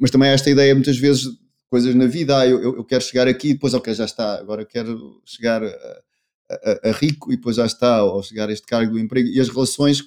mas 0.00 0.10
também 0.10 0.28
há 0.28 0.32
esta 0.32 0.50
ideia, 0.50 0.74
muitas 0.74 0.96
vezes, 0.96 1.26
coisas 1.68 1.94
na 1.94 2.06
vida, 2.06 2.38
ah, 2.38 2.46
eu, 2.46 2.62
eu 2.62 2.84
quero 2.84 3.02
chegar 3.02 3.26
aqui, 3.26 3.54
depois, 3.54 3.74
ok, 3.74 3.92
já 3.92 4.04
está, 4.04 4.38
agora 4.38 4.64
quero 4.64 5.20
chegar 5.24 5.64
a, 5.64 6.02
a, 6.50 6.90
a 6.90 6.92
rico 6.92 7.32
e 7.32 7.36
depois 7.36 7.56
já 7.56 7.66
está, 7.66 8.04
ou 8.04 8.22
chegar 8.22 8.48
a 8.48 8.52
este 8.52 8.66
cargo 8.66 8.92
do 8.92 8.98
emprego, 8.98 9.28
e 9.28 9.40
as 9.40 9.48
relações 9.48 10.02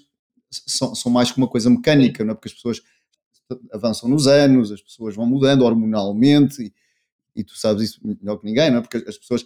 são, 0.49 0.95
são 0.95 1.11
mais 1.11 1.32
que 1.32 1.38
uma 1.38 1.47
coisa 1.47 1.69
mecânica, 1.69 2.23
não 2.23 2.32
é? 2.32 2.36
porque 2.36 2.47
as 2.47 2.53
pessoas 2.53 2.82
avançam 3.73 4.09
nos 4.09 4.28
anos, 4.28 4.71
as 4.71 4.82
pessoas 4.82 5.15
vão 5.15 5.25
mudando 5.25 5.63
hormonalmente 5.63 6.63
e, 6.63 6.73
e, 7.38 7.43
tu 7.43 7.57
sabes 7.57 7.83
isso 7.83 7.99
melhor 8.03 8.38
que 8.38 8.45
ninguém, 8.45 8.71
não 8.71 8.79
é? 8.79 8.81
porque 8.81 8.97
as 8.97 9.17
pessoas 9.17 9.45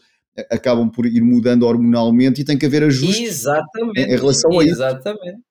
acabam 0.49 0.89
por 0.89 1.05
ir 1.05 1.21
mudando 1.21 1.63
hormonalmente 1.63 2.41
e 2.41 2.45
tem 2.45 2.57
que 2.57 2.65
haver 2.65 2.83
ajustes 2.83 3.19
Exatamente. 3.19 3.99
Em, 3.99 4.03
em 4.03 4.15
relação 4.15 4.59
a 4.59 4.63
isso. 4.63 4.73
Exatamente. 4.73 5.41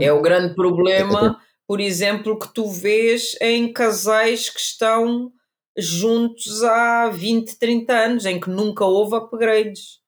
é 0.00 0.12
o 0.12 0.22
grande 0.22 0.54
problema, 0.54 1.20
é, 1.20 1.26
é, 1.28 1.34
por 1.66 1.80
exemplo, 1.80 2.38
que 2.38 2.52
tu 2.52 2.68
vês 2.68 3.36
em 3.40 3.72
casais 3.72 4.50
que 4.50 4.60
estão 4.60 5.32
juntos 5.76 6.62
há 6.62 7.08
20, 7.08 7.58
30 7.58 7.92
anos, 7.92 8.26
em 8.26 8.38
que 8.38 8.50
nunca 8.50 8.84
houve 8.84 9.16
upgrades. 9.16 10.00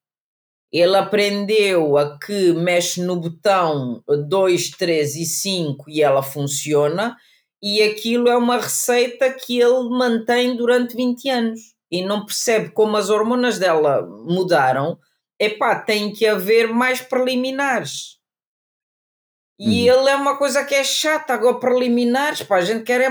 Ele 0.71 0.97
aprendeu 0.97 1.97
a 1.97 2.19
que 2.19 2.53
mexe 2.53 3.01
no 3.01 3.17
botão 3.17 4.03
2, 4.29 4.71
3 4.71 5.17
e 5.17 5.25
5 5.25 5.89
e 5.89 6.03
ela 6.03 6.23
funciona, 6.23 7.17
e 7.67 7.83
aquilo 7.83 8.29
é 8.29 8.37
uma 8.37 8.59
receita 8.59 9.33
que 9.33 9.59
ele 9.59 9.89
mantém 9.89 10.55
durante 10.55 10.95
20 10.95 11.31
anos 11.31 11.61
e 11.91 12.05
não 12.05 12.27
percebe 12.27 12.69
como 12.69 12.95
as 12.99 13.09
hormonas 13.09 13.59
dela 13.59 14.03
mudaram. 14.03 14.99
Epá, 15.41 15.81
tem 15.81 16.13
que 16.13 16.27
haver 16.27 16.69
mais 16.69 17.01
preliminares. 17.01 18.19
E 19.59 19.91
uhum. 19.91 19.99
ele 19.99 20.11
é 20.11 20.17
uma 20.17 20.37
coisa 20.37 20.63
que 20.63 20.75
é 20.75 20.85
chata, 20.85 21.33
agora 21.33 21.59
preliminares, 21.59 22.43
pá, 22.43 22.57
a 22.57 22.61
gente 22.61 22.85
quer 22.85 23.01
é 23.01 23.09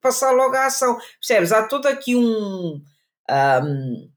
passar 0.00 0.32
logo 0.32 0.56
à 0.56 0.66
ação. 0.66 0.98
Percebes? 1.20 1.52
Há 1.52 1.68
todo 1.68 1.86
aqui 1.86 2.16
um, 2.16 2.82
um 3.30 4.12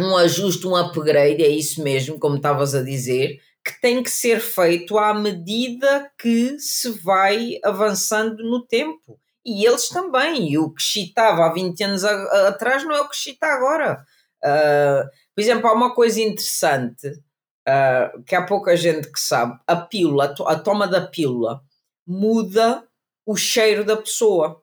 um 0.00 0.16
ajuste, 0.16 0.66
um 0.66 0.76
upgrade, 0.76 1.42
é 1.42 1.48
isso 1.48 1.82
mesmo, 1.82 2.18
como 2.18 2.36
estavas 2.36 2.74
a 2.74 2.82
dizer, 2.82 3.40
que 3.64 3.80
tem 3.80 4.02
que 4.02 4.10
ser 4.10 4.40
feito 4.40 4.98
à 4.98 5.14
medida 5.14 6.10
que 6.18 6.58
se 6.58 6.90
vai 6.90 7.58
avançando 7.64 8.42
no 8.42 8.64
tempo. 8.66 9.18
E 9.44 9.66
eles 9.66 9.88
também. 9.88 10.50
E 10.52 10.58
o 10.58 10.70
que 10.70 10.80
excitava 10.80 11.44
há 11.44 11.52
20 11.52 11.84
anos 11.84 12.04
a, 12.04 12.10
a, 12.10 12.48
atrás 12.48 12.84
não 12.84 12.94
é 12.94 13.00
o 13.00 13.08
que 13.08 13.14
excita 13.14 13.46
agora. 13.46 14.04
Uh, 14.42 15.08
por 15.34 15.40
exemplo, 15.40 15.68
há 15.68 15.72
uma 15.72 15.94
coisa 15.94 16.20
interessante 16.20 17.08
uh, 17.08 18.22
que 18.24 18.34
há 18.34 18.44
pouca 18.44 18.76
gente 18.76 19.10
que 19.10 19.20
sabe: 19.20 19.58
a 19.66 19.76
pílula, 19.76 20.24
a, 20.24 20.34
to 20.34 20.46
a 20.46 20.58
toma 20.58 20.86
da 20.86 21.06
pílula 21.06 21.62
muda 22.06 22.86
o 23.26 23.36
cheiro 23.36 23.84
da 23.84 23.96
pessoa. 23.96 24.62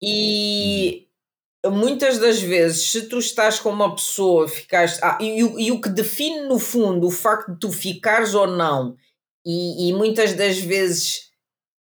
E 0.00 1.06
muitas 1.70 2.18
das 2.18 2.40
vezes, 2.40 2.90
se 2.90 3.08
tu 3.08 3.18
estás 3.18 3.60
com 3.60 3.70
uma 3.70 3.94
pessoa, 3.94 4.48
ficaste. 4.48 4.98
Ah, 5.02 5.16
e, 5.20 5.38
e, 5.38 5.70
o 5.70 5.80
que 5.80 5.88
define 5.88 6.42
no 6.42 6.58
fundo 6.58 7.06
o 7.06 7.10
facto 7.10 7.52
de 7.52 7.60
tu 7.60 7.70
ficares 7.70 8.34
ou 8.34 8.48
não, 8.48 8.96
e, 9.46 9.88
e, 9.88 9.92
muitas 9.92 10.34
das 10.34 10.58
vezes 10.58 11.31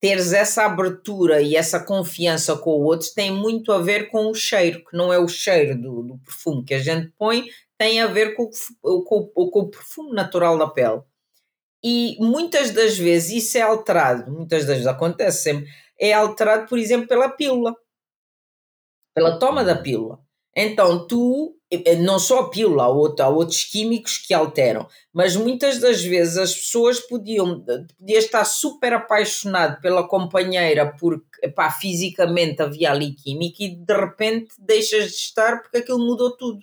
teres 0.03 0.33
essa 0.33 0.65
abertura 0.65 1.41
e 1.41 1.55
essa 1.55 1.79
confiança 1.79 2.57
com 2.57 2.73
o 2.73 2.83
outro, 2.83 3.09
tem 3.15 3.31
muito 3.31 3.71
a 3.71 3.79
ver 3.79 4.11
com 4.11 4.27
o 4.27 4.35
cheiro, 4.35 4.85
que 4.85 4.97
não 4.97 5.13
é 5.13 5.19
o 5.19 5.29
cheiro 5.29 5.81
do, 5.81 6.03
do 6.03 6.19
perfume 6.19 6.65
que 6.65 6.75
a 6.75 6.81
gente 6.81 7.13
põe, 7.17 7.45
tem 7.79 8.01
a 8.01 8.09
ver 8.09 8.35
com, 8.35 8.51
com, 8.83 9.27
com 9.29 9.61
o 9.61 9.71
perfume 9.71 10.13
natural 10.13 10.59
da 10.59 10.67
pele. 10.67 11.03
E 11.85 12.17
muitas 12.19 12.73
das 12.73 12.99
vezes 12.99 13.45
isso 13.45 13.59
é 13.59 13.61
alterado, 13.61 14.31
muitas 14.31 14.65
das 14.65 14.75
vezes 14.75 14.87
acontece 14.89 15.45
sempre, 15.45 15.71
é 15.99 16.13
alterado, 16.13 16.69
por 16.69 16.79
exemplo, 16.79 17.07
pela 17.07 17.29
pílula 17.29 17.73
pela 19.15 19.39
toma 19.39 19.65
da 19.65 19.77
pílula. 19.77 20.19
Então, 20.57 21.07
tu, 21.07 21.57
não 22.01 22.19
só 22.19 22.41
a 22.41 22.51
pílula, 22.51 22.85
há, 22.85 22.89
outro, 22.89 23.25
há 23.25 23.29
outros 23.29 23.65
químicos 23.65 24.19
que 24.19 24.35
alteram, 24.35 24.87
mas 25.13 25.37
muitas 25.37 25.79
das 25.79 26.03
vezes 26.03 26.37
as 26.37 26.55
pessoas 26.55 27.01
podiam, 27.01 27.65
podia 27.99 28.19
estar 28.19 28.45
super 28.45 28.93
apaixonado 28.93 29.81
pela 29.81 30.07
companheira 30.07 30.95
porque, 30.99 31.49
pá, 31.49 31.71
fisicamente 31.71 32.61
havia 32.61 32.91
ali 32.91 33.15
química 33.15 33.63
e 33.63 33.75
de 33.75 33.95
repente 33.95 34.55
deixas 34.59 35.11
de 35.11 35.17
estar 35.17 35.63
porque 35.63 35.79
aquilo 35.79 35.99
mudou 35.99 36.37
tudo. 36.37 36.61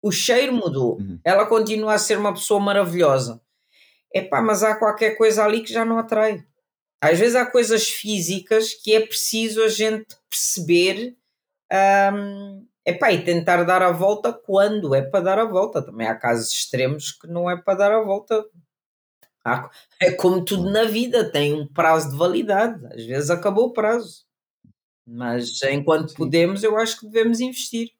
O 0.00 0.12
cheiro 0.12 0.52
mudou. 0.52 0.98
Uhum. 0.98 1.18
Ela 1.24 1.46
continua 1.46 1.94
a 1.94 1.98
ser 1.98 2.18
uma 2.18 2.32
pessoa 2.32 2.60
maravilhosa. 2.60 3.40
Epá, 4.14 4.40
mas 4.40 4.62
há 4.62 4.76
qualquer 4.76 5.16
coisa 5.16 5.44
ali 5.44 5.62
que 5.62 5.72
já 5.72 5.84
não 5.84 5.98
atrai. 5.98 6.44
Às 7.00 7.18
vezes 7.18 7.34
há 7.34 7.44
coisas 7.44 7.88
físicas 7.88 8.74
que 8.74 8.94
é 8.94 9.00
preciso 9.00 9.62
a 9.62 9.68
gente 9.68 10.16
perceber 10.30 11.16
um, 12.12 12.66
epá, 12.90 13.12
e 13.12 13.24
tentar 13.24 13.64
dar 13.64 13.82
a 13.82 13.92
volta 13.92 14.32
quando 14.32 14.94
é 14.94 15.02
para 15.02 15.20
dar 15.20 15.38
a 15.38 15.44
volta. 15.44 15.82
Também 15.82 16.06
há 16.06 16.14
casos 16.14 16.52
extremos 16.52 17.12
que 17.12 17.26
não 17.26 17.50
é 17.50 17.56
para 17.56 17.78
dar 17.78 17.92
a 17.92 18.02
volta. 18.02 18.44
Há, 19.44 19.70
é 20.00 20.10
como 20.12 20.44
tudo 20.44 20.70
na 20.70 20.84
vida, 20.84 21.30
tem 21.30 21.52
um 21.52 21.66
prazo 21.66 22.10
de 22.10 22.16
validade. 22.16 22.84
Às 22.86 23.04
vezes 23.04 23.30
acabou 23.30 23.66
o 23.66 23.72
prazo. 23.72 24.26
Mas 25.06 25.62
enquanto 25.62 26.10
Sim. 26.10 26.16
podemos, 26.16 26.62
eu 26.62 26.76
acho 26.76 27.00
que 27.00 27.06
devemos 27.06 27.40
investir. 27.40 27.90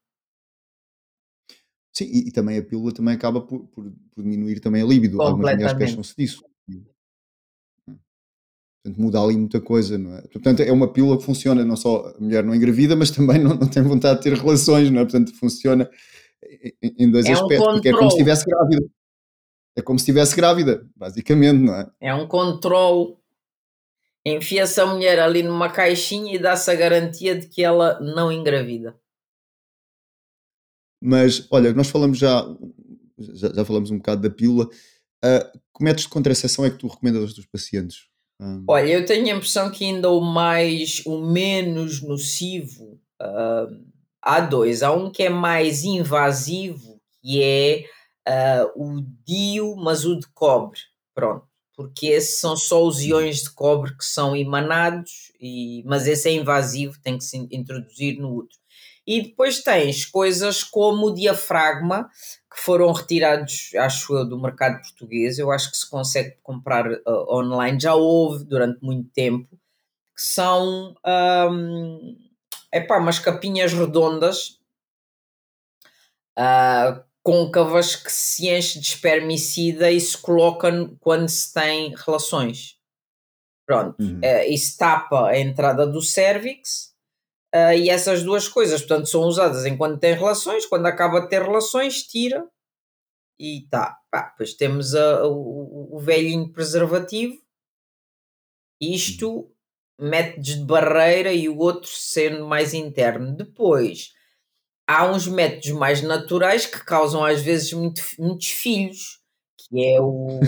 Sim, 1.93 2.05
e, 2.05 2.29
e, 2.29 2.33
também 2.33 2.59
a 2.59 2.63
pílula 2.63 2.93
também 2.93 3.15
acaba 3.15 3.41
por, 3.41 3.67
por, 3.69 3.91
por 4.15 4.23
diminuir 4.23 4.61
também 4.61 4.83
a 4.83 4.87
libido. 4.87 5.21
Algumas 5.21 5.55
mulheres 5.55 5.77
queixam-se 5.77 6.15
disso. 6.17 6.48
Portanto, 8.89 9.01
muda 9.01 9.21
ali 9.21 9.37
muita 9.37 9.61
coisa, 9.61 9.99
não 9.99 10.17
é? 10.17 10.23
Portanto, 10.23 10.61
é 10.61 10.73
uma 10.73 10.93
pílula 10.93 11.19
que 11.19 11.25
funciona, 11.25 11.65
não 11.65 11.77
só 11.77 12.15
a 12.17 12.21
mulher 12.21 12.43
não 12.43 12.55
engravida, 12.55 12.97
mas 12.97 13.11
também 13.11 13.39
não, 13.39 13.55
não 13.55 13.69
tem 13.69 13.83
vontade 13.83 14.19
de 14.19 14.25
ter 14.25 14.35
relações, 14.35 14.91
não 14.91 15.01
é? 15.01 15.05
Portanto, 15.05 15.35
funciona 15.35 15.89
em, 16.83 17.11
dois 17.11 17.27
É 17.27 17.31
um 17.31 17.33
aspectos, 17.35 17.73
porque 17.75 17.89
é 17.89 17.93
como 17.93 18.11
se 18.11 18.17
estivesse 18.17 18.45
grávida. 18.47 18.87
É 19.77 19.83
como 19.83 19.99
se 19.99 20.03
estivesse 20.03 20.37
grávida, 20.37 20.89
basicamente, 20.97 21.61
não 21.61 21.75
é? 21.75 21.91
É 22.01 22.15
um 22.15 22.27
controle. 22.27 23.17
Enfia-se 24.25 24.81
a 24.81 24.87
mulher 24.87 25.21
ali 25.21 25.43
numa 25.43 25.71
caixinha 25.71 26.35
e 26.35 26.39
dá-se 26.39 26.71
a 26.71 26.75
garantia 26.75 27.39
de 27.39 27.47
que 27.47 27.63
ela 27.63 27.99
não 28.01 28.33
engravida. 28.33 28.99
Mas, 31.01 31.47
olha, 31.51 31.73
nós 31.73 31.89
falamos 31.89 32.19
já, 32.19 32.45
já, 33.19 33.53
já 33.55 33.65
falamos 33.65 33.91
um 33.91 33.99
bocado 33.99 34.23
da 34.23 34.31
pílula. 34.31 34.69
Ah, 35.23 35.51
que 35.77 35.85
métodos 35.85 36.05
de 36.05 36.11
contracepção 36.11 36.65
é 36.65 36.71
que 36.71 36.79
tu 36.79 36.89
recomendas 36.89 37.23
aos 37.23 37.35
teus 37.35 37.47
pacientes? 37.47 38.08
Ah, 38.41 38.61
Olha, 38.69 38.89
eu 38.89 39.05
tenho 39.05 39.27
a 39.27 39.37
impressão 39.37 39.71
que 39.71 39.85
ainda 39.85 40.11
o 40.11 40.21
mais, 40.21 41.03
o 41.07 41.19
menos 41.19 42.03
nocivo, 42.03 43.01
ah, 43.21 43.67
há 44.23 44.41
dois. 44.41 44.83
Há 44.83 44.93
um 44.93 45.11
que 45.11 45.25
é 45.25 45.29
mais 45.31 45.85
invasivo, 45.85 47.01
que 47.23 47.43
é 47.43 47.85
ah, 48.27 48.71
o 48.77 49.01
DIU, 49.27 49.77
mas 49.77 50.05
o 50.05 50.19
de 50.19 50.27
cobre. 50.33 50.81
Pronto. 51.15 51.47
Porque 51.77 52.09
esses 52.09 52.41
são 52.41 52.57
só 52.57 52.85
os 52.85 53.01
íons 53.03 53.43
de 53.45 53.51
cobre 53.51 53.97
que 53.97 54.05
são 54.05 54.35
emanados, 54.35 55.31
e, 55.41 55.83
mas 55.87 56.07
esse 56.09 56.29
é 56.29 56.33
invasivo, 56.33 57.01
tem 57.01 57.17
que 57.17 57.25
se 57.25 57.37
introduzir 57.53 58.19
no 58.19 58.35
útero. 58.35 58.59
E 59.07 59.23
depois 59.23 59.63
tens 59.63 60.05
coisas 60.05 60.63
como 60.63 61.07
o 61.07 61.15
diafragma, 61.15 62.11
que 62.59 62.65
foram 62.65 62.91
retirados, 62.93 63.71
acho 63.77 64.15
eu, 64.17 64.29
do 64.29 64.41
mercado 64.41 64.83
português. 64.83 65.39
Eu 65.39 65.51
acho 65.53 65.71
que 65.71 65.77
se 65.77 65.89
consegue 65.89 66.37
comprar 66.43 66.91
uh, 66.91 67.01
online. 67.31 67.79
Já 67.81 67.95
houve 67.95 68.45
durante 68.45 68.83
muito 68.85 69.09
tempo, 69.11 69.49
que 70.15 70.23
são 70.23 70.95
um, 71.51 72.17
epá, 72.73 72.99
umas 72.99 73.21
capinhas 73.21 73.73
redondas, 73.73 74.59
uh, 76.37 77.01
côncavas, 77.23 77.95
que 77.95 78.11
se 78.11 78.49
enche 78.49 78.81
de 78.81 78.87
espermicida 78.89 79.91
e 79.91 80.01
se 80.01 80.19
coloca 80.19 80.71
quando 81.01 81.29
se 81.29 81.53
tem 81.55 81.95
relações. 81.95 82.77
Pronto, 83.67 84.03
Uhum. 84.03 84.19
uh, 84.19 84.51
isso 84.51 84.77
tapa 84.79 85.29
a 85.29 85.39
entrada 85.39 85.87
do 85.87 86.03
cérvix. 86.03 86.95
Uh, 87.55 87.73
e 87.73 87.89
essas 87.89 88.23
duas 88.23 88.47
coisas, 88.47 88.81
portanto, 88.83 89.09
são 89.09 89.23
usadas 89.23 89.65
enquanto 89.65 89.99
tem 89.99 90.15
relações, 90.15 90.67
quando 90.67 90.87
acaba 90.87 91.21
de 91.21 91.29
ter 91.29 91.43
relações, 91.43 92.03
tira 92.03 92.47
e 93.39 93.67
tá. 93.71 93.99
Pá, 94.11 94.31
depois 94.31 94.55
temos 94.55 94.95
a, 94.95 95.27
o, 95.27 95.97
o 95.97 95.99
velhinho 95.99 96.53
preservativo, 96.53 97.39
isto, 98.81 99.51
métodos 99.99 100.57
de 100.57 100.65
barreira 100.65 101.33
e 101.33 101.49
o 101.49 101.59
outro 101.59 101.91
sendo 101.91 102.47
mais 102.47 102.75
interno. 102.75 103.35
Depois, 103.35 104.13
há 104.87 105.11
uns 105.11 105.27
métodos 105.27 105.71
mais 105.71 106.03
naturais 106.03 106.67
que 106.67 106.85
causam 106.85 107.25
às 107.25 107.43
vezes 107.43 107.73
muito, 107.73 108.03
muitos 108.19 108.49
filhos, 108.49 109.21
que 109.57 109.85
é 109.85 110.01
o, 110.01 110.41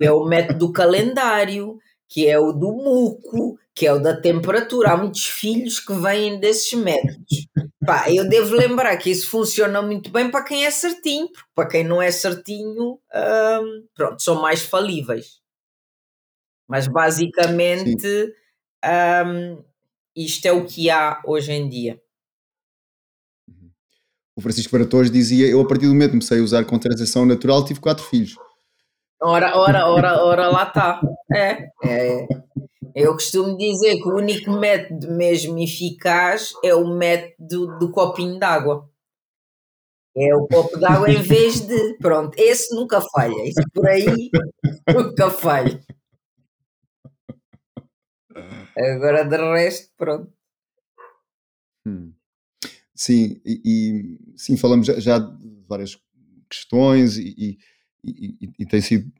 é 0.00 0.12
o 0.12 0.24
método 0.24 0.58
do 0.66 0.72
calendário, 0.72 1.78
que 2.08 2.28
é 2.28 2.38
o 2.38 2.52
do 2.52 2.72
muco, 2.72 3.58
que 3.74 3.86
é 3.86 3.92
o 3.92 3.98
da 3.98 4.16
temperatura. 4.20 4.92
Há 4.92 4.96
muitos 4.96 5.24
filhos 5.24 5.80
que 5.80 5.92
vêm 5.94 6.38
desses 6.38 6.72
métodos. 6.74 7.48
Pá, 7.84 8.10
eu 8.10 8.28
devo 8.28 8.54
lembrar 8.54 8.96
que 8.96 9.10
isso 9.10 9.28
funciona 9.28 9.82
muito 9.82 10.10
bem 10.10 10.30
para 10.30 10.44
quem 10.44 10.64
é 10.64 10.70
certinho, 10.70 11.28
porque 11.28 11.50
para 11.54 11.68
quem 11.68 11.84
não 11.84 12.00
é 12.00 12.10
certinho, 12.10 12.98
hum, 13.14 13.86
pronto, 13.94 14.22
são 14.22 14.40
mais 14.40 14.62
falíveis. 14.62 15.40
Mas 16.68 16.86
basicamente, 16.86 18.32
hum, 19.26 19.64
isto 20.14 20.46
é 20.46 20.52
o 20.52 20.64
que 20.64 20.90
há 20.90 21.20
hoje 21.26 21.52
em 21.52 21.68
dia. 21.68 22.00
O 24.36 24.40
Francisco 24.40 24.72
Baratores 24.72 25.10
dizia: 25.10 25.48
Eu, 25.48 25.60
a 25.60 25.66
partir 25.66 25.86
do 25.86 25.92
momento 25.92 26.12
que 26.12 26.18
comecei 26.18 26.40
a 26.40 26.42
usar 26.42 26.64
contracepção 26.64 27.26
natural, 27.26 27.64
tive 27.64 27.80
quatro 27.80 28.04
filhos. 28.04 28.36
Ora, 29.20 29.56
ora, 29.56 29.86
ora, 29.88 30.24
ora, 30.24 30.48
lá 30.48 30.64
está. 30.64 31.00
É, 31.32 31.68
é. 31.84 32.26
Eu 32.94 33.12
costumo 33.12 33.56
dizer 33.56 33.96
que 33.96 34.08
o 34.08 34.16
único 34.16 34.50
método 34.50 35.10
mesmo 35.12 35.58
eficaz 35.58 36.52
é 36.62 36.74
o 36.74 36.86
método 36.86 37.78
do 37.78 37.90
copinho 37.90 38.38
d'água. 38.38 38.88
É 40.14 40.34
o 40.34 40.46
copo 40.46 40.78
d'água 40.78 41.10
em 41.10 41.22
vez 41.22 41.60
de. 41.60 41.96
Pronto, 41.98 42.36
esse 42.38 42.74
nunca 42.74 43.00
falha. 43.00 43.48
Isso 43.48 43.62
por 43.72 43.88
aí 43.88 44.30
nunca 44.94 45.30
falha. 45.30 45.82
Agora 48.76 49.24
de 49.24 49.36
resto, 49.36 49.90
pronto. 49.96 50.32
Hum. 51.86 52.12
Sim, 52.94 53.40
e, 53.44 53.60
e, 53.64 54.38
sim, 54.38 54.56
falamos 54.56 54.86
já, 54.86 55.00
já, 55.00 55.18
de 55.18 55.64
várias 55.66 55.98
questões 56.48 57.16
e, 57.16 57.58
e, 58.04 58.52
e, 58.58 58.66
tem 58.66 58.80
sido, 58.80 59.10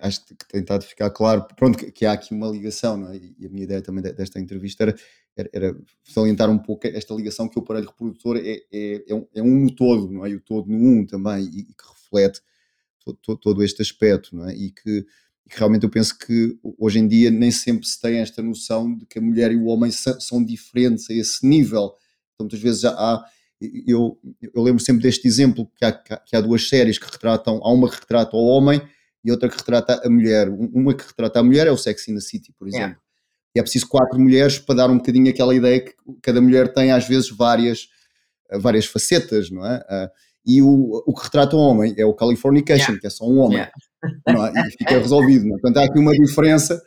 acho 0.00 0.24
que 0.24 0.34
tem 0.48 0.60
estado 0.60 0.84
ficar 0.84 1.10
claro, 1.10 1.46
pronto, 1.56 1.78
que, 1.78 1.92
que 1.92 2.04
há 2.04 2.12
aqui 2.12 2.34
uma 2.34 2.48
ligação, 2.48 2.96
não 2.96 3.10
é? 3.10 3.16
E 3.16 3.46
a 3.46 3.48
minha 3.48 3.64
ideia 3.64 3.80
também 3.80 4.02
desta 4.02 4.40
entrevista 4.40 4.82
era, 4.82 4.94
era, 5.36 5.50
era 5.52 5.76
salientar 6.02 6.50
um 6.50 6.58
pouco 6.58 6.86
esta 6.86 7.14
ligação 7.14 7.48
que 7.48 7.58
o 7.58 7.62
aparelho 7.62 7.86
reprodutor 7.86 8.36
é, 8.36 8.62
é, 8.72 9.04
é, 9.08 9.14
um, 9.14 9.26
é 9.34 9.42
um 9.42 9.60
no 9.60 9.74
todo, 9.74 10.10
não 10.10 10.26
é? 10.26 10.30
E 10.30 10.34
o 10.34 10.40
todo 10.40 10.68
no 10.68 10.76
um 10.76 11.06
também, 11.06 11.44
e, 11.44 11.64
que 11.64 11.88
reflete 11.88 12.40
todo, 13.22 13.38
todo 13.38 13.62
este 13.62 13.80
aspecto, 13.80 14.34
não 14.34 14.48
é? 14.48 14.54
E 14.54 14.70
que, 14.70 15.06
que 15.48 15.58
realmente 15.58 15.84
eu 15.84 15.90
penso 15.90 16.18
que 16.18 16.58
hoje 16.76 16.98
em 16.98 17.06
dia 17.06 17.30
nem 17.30 17.52
sempre 17.52 17.86
se 17.86 18.00
tem 18.00 18.18
esta 18.18 18.42
noção 18.42 18.92
de 18.96 19.06
que 19.06 19.20
a 19.20 19.22
mulher 19.22 19.52
e 19.52 19.56
o 19.56 19.66
homem 19.66 19.92
são 19.92 20.44
diferentes 20.44 21.08
a 21.10 21.14
esse 21.14 21.46
nível. 21.46 21.94
Então, 22.34 22.44
muitas 22.44 22.60
vezes 22.60 22.84
há. 22.84 23.24
Eu, 23.86 24.18
eu 24.54 24.62
lembro 24.62 24.82
sempre 24.82 25.02
deste 25.02 25.28
exemplo 25.28 25.70
que 25.76 25.84
há, 25.84 25.92
que 25.92 26.34
há 26.34 26.40
duas 26.40 26.66
séries 26.66 26.98
que 26.98 27.04
retratam. 27.04 27.60
Há 27.62 27.70
uma 27.70 27.90
que 27.90 27.96
retrata 28.00 28.34
o 28.34 28.46
homem 28.46 28.80
e 29.24 29.30
outra 29.30 29.48
que 29.48 29.56
retrata 29.56 30.00
a 30.04 30.10
mulher. 30.10 30.48
Uma 30.48 30.94
que 30.94 31.06
retrata 31.06 31.40
a 31.40 31.42
mulher 31.42 31.66
é 31.66 31.70
o 31.70 31.76
Sex 31.76 32.08
in 32.08 32.14
the 32.14 32.20
City, 32.20 32.52
por 32.58 32.68
exemplo. 32.68 32.86
Yeah. 32.86 33.00
E 33.54 33.58
é 33.58 33.62
preciso 33.62 33.88
quatro 33.88 34.18
mulheres 34.18 34.58
para 34.58 34.76
dar 34.76 34.90
um 34.90 34.96
bocadinho 34.96 35.28
aquela 35.28 35.54
ideia 35.54 35.80
que 35.80 35.94
cada 36.22 36.40
mulher 36.40 36.72
tem, 36.72 36.92
às 36.92 37.06
vezes, 37.06 37.30
várias, 37.30 37.88
várias 38.58 38.86
facetas, 38.86 39.50
não 39.50 39.66
é? 39.66 40.10
E 40.46 40.62
o, 40.62 41.02
o 41.06 41.14
que 41.14 41.24
retrata 41.24 41.56
o 41.56 41.58
homem 41.58 41.94
é 41.98 42.04
o 42.04 42.14
Californication, 42.14 42.92
yeah. 42.92 43.00
que 43.00 43.06
é 43.06 43.10
só 43.10 43.26
um 43.26 43.38
homem. 43.38 43.58
Yeah. 43.58 43.72
É? 44.58 44.68
E 44.68 44.70
fica 44.72 44.98
resolvido. 44.98 45.44
Não 45.44 45.56
é? 45.56 45.60
Portanto, 45.60 45.76
há 45.78 45.84
aqui 45.84 45.98
uma 45.98 46.12
diferença 46.12 46.80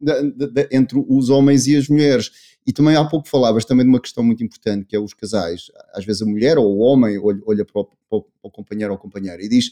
de, 0.00 0.30
de, 0.30 0.46
de, 0.46 0.68
entre 0.72 1.02
os 1.08 1.30
homens 1.30 1.66
e 1.66 1.76
as 1.76 1.88
mulheres. 1.88 2.30
E 2.66 2.72
também 2.72 2.96
há 2.96 3.04
pouco 3.04 3.28
falavas 3.28 3.64
também 3.64 3.84
de 3.84 3.90
uma 3.90 4.00
questão 4.00 4.22
muito 4.22 4.44
importante, 4.44 4.84
que 4.84 4.94
é 4.94 4.98
os 4.98 5.14
casais. 5.14 5.72
Às 5.94 6.04
vezes 6.04 6.22
a 6.22 6.26
mulher 6.26 6.58
ou 6.58 6.66
o 6.66 6.78
homem 6.80 7.18
olha, 7.18 7.40
olha 7.46 7.64
para, 7.64 7.80
o, 7.80 7.84
para, 7.84 8.18
o, 8.42 8.50
companheiro 8.50 8.92
ou 8.92 8.98
companheira 8.98 9.42
e 9.42 9.48
diz 9.48 9.70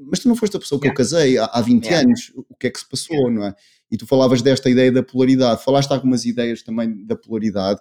mas 0.00 0.20
tu 0.20 0.28
não 0.28 0.36
foste 0.36 0.56
a 0.56 0.60
pessoa 0.60 0.80
que 0.80 0.86
yeah. 0.86 0.94
eu 0.94 0.96
casei 0.96 1.38
há, 1.38 1.44
há 1.46 1.60
20 1.60 1.84
yeah. 1.84 2.06
anos, 2.06 2.32
o 2.34 2.54
que 2.56 2.66
é 2.66 2.70
que 2.70 2.78
se 2.78 2.88
passou, 2.88 3.16
yeah. 3.16 3.34
não 3.34 3.46
é? 3.46 3.54
E 3.90 3.96
tu 3.96 4.06
falavas 4.06 4.42
desta 4.42 4.68
ideia 4.68 4.92
da 4.92 5.02
polaridade, 5.02 5.64
falaste 5.64 5.90
algumas 5.90 6.24
ideias 6.24 6.62
também 6.62 7.04
da 7.06 7.16
polaridade 7.16 7.80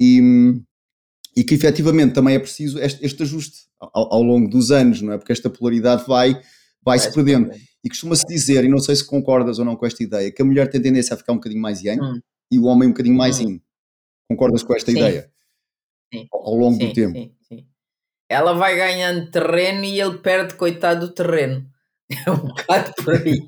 e, 0.00 0.20
e 1.36 1.44
que 1.44 1.54
efetivamente 1.54 2.12
também 2.12 2.34
é 2.34 2.38
preciso 2.38 2.78
este, 2.78 3.04
este 3.04 3.22
ajuste 3.22 3.68
ao, 3.80 4.14
ao, 4.14 4.22
longo 4.22 4.48
dos 4.48 4.70
anos, 4.70 5.00
não 5.00 5.12
é? 5.12 5.18
Porque 5.18 5.32
esta 5.32 5.48
polaridade 5.48 6.04
vai, 6.06 6.40
vai 6.82 6.98
se 6.98 7.12
perdendo. 7.12 7.50
E 7.84 7.88
costuma-se 7.88 8.26
dizer, 8.26 8.64
e 8.64 8.68
não 8.68 8.78
sei 8.78 8.96
se 8.96 9.04
concordas 9.04 9.58
ou 9.58 9.64
não 9.64 9.76
com 9.76 9.86
esta 9.86 10.02
ideia, 10.02 10.32
que 10.32 10.42
a 10.42 10.44
mulher 10.44 10.68
tem 10.68 10.82
tendência 10.82 11.14
a 11.14 11.16
ficar 11.16 11.32
um 11.32 11.36
bocadinho 11.36 11.62
mais 11.62 11.80
yang 11.82 12.02
hum. 12.02 12.20
e 12.50 12.58
o 12.58 12.64
homem 12.64 12.88
um 12.88 12.92
bocadinho 12.92 13.16
mais 13.16 13.38
hum. 13.38 13.50
yin. 13.50 13.62
Concordas 14.28 14.62
com 14.62 14.74
esta 14.74 14.90
sim. 14.90 14.98
ideia? 14.98 15.30
Sim. 16.12 16.26
Ao 16.32 16.54
longo 16.54 16.76
sim, 16.76 16.88
do 16.88 16.92
tempo. 16.92 17.16
Sim, 17.16 17.32
sim. 17.42 17.66
Ela 18.28 18.52
vai 18.52 18.76
ganhando 18.76 19.30
terreno 19.30 19.84
e 19.84 20.00
ele 20.00 20.18
perde, 20.18 20.54
coitado, 20.54 21.06
do 21.06 21.14
terreno. 21.14 21.66
É 22.26 22.30
um 22.30 22.36
bocado 22.36 22.94
por 23.04 23.14
aí. 23.14 23.38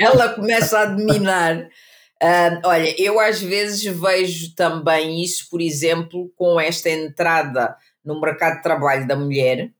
Ela 0.00 0.30
começa 0.30 0.78
a 0.78 0.86
dominar. 0.86 1.68
Uh, 2.22 2.60
olha, 2.64 2.94
eu 2.98 3.20
às 3.20 3.42
vezes 3.42 3.84
vejo 3.84 4.54
também 4.54 5.22
isso, 5.22 5.48
por 5.50 5.60
exemplo, 5.60 6.32
com 6.34 6.58
esta 6.58 6.88
entrada 6.88 7.76
no 8.02 8.18
mercado 8.18 8.56
de 8.56 8.62
trabalho 8.62 9.06
da 9.06 9.16
mulher, 9.16 9.70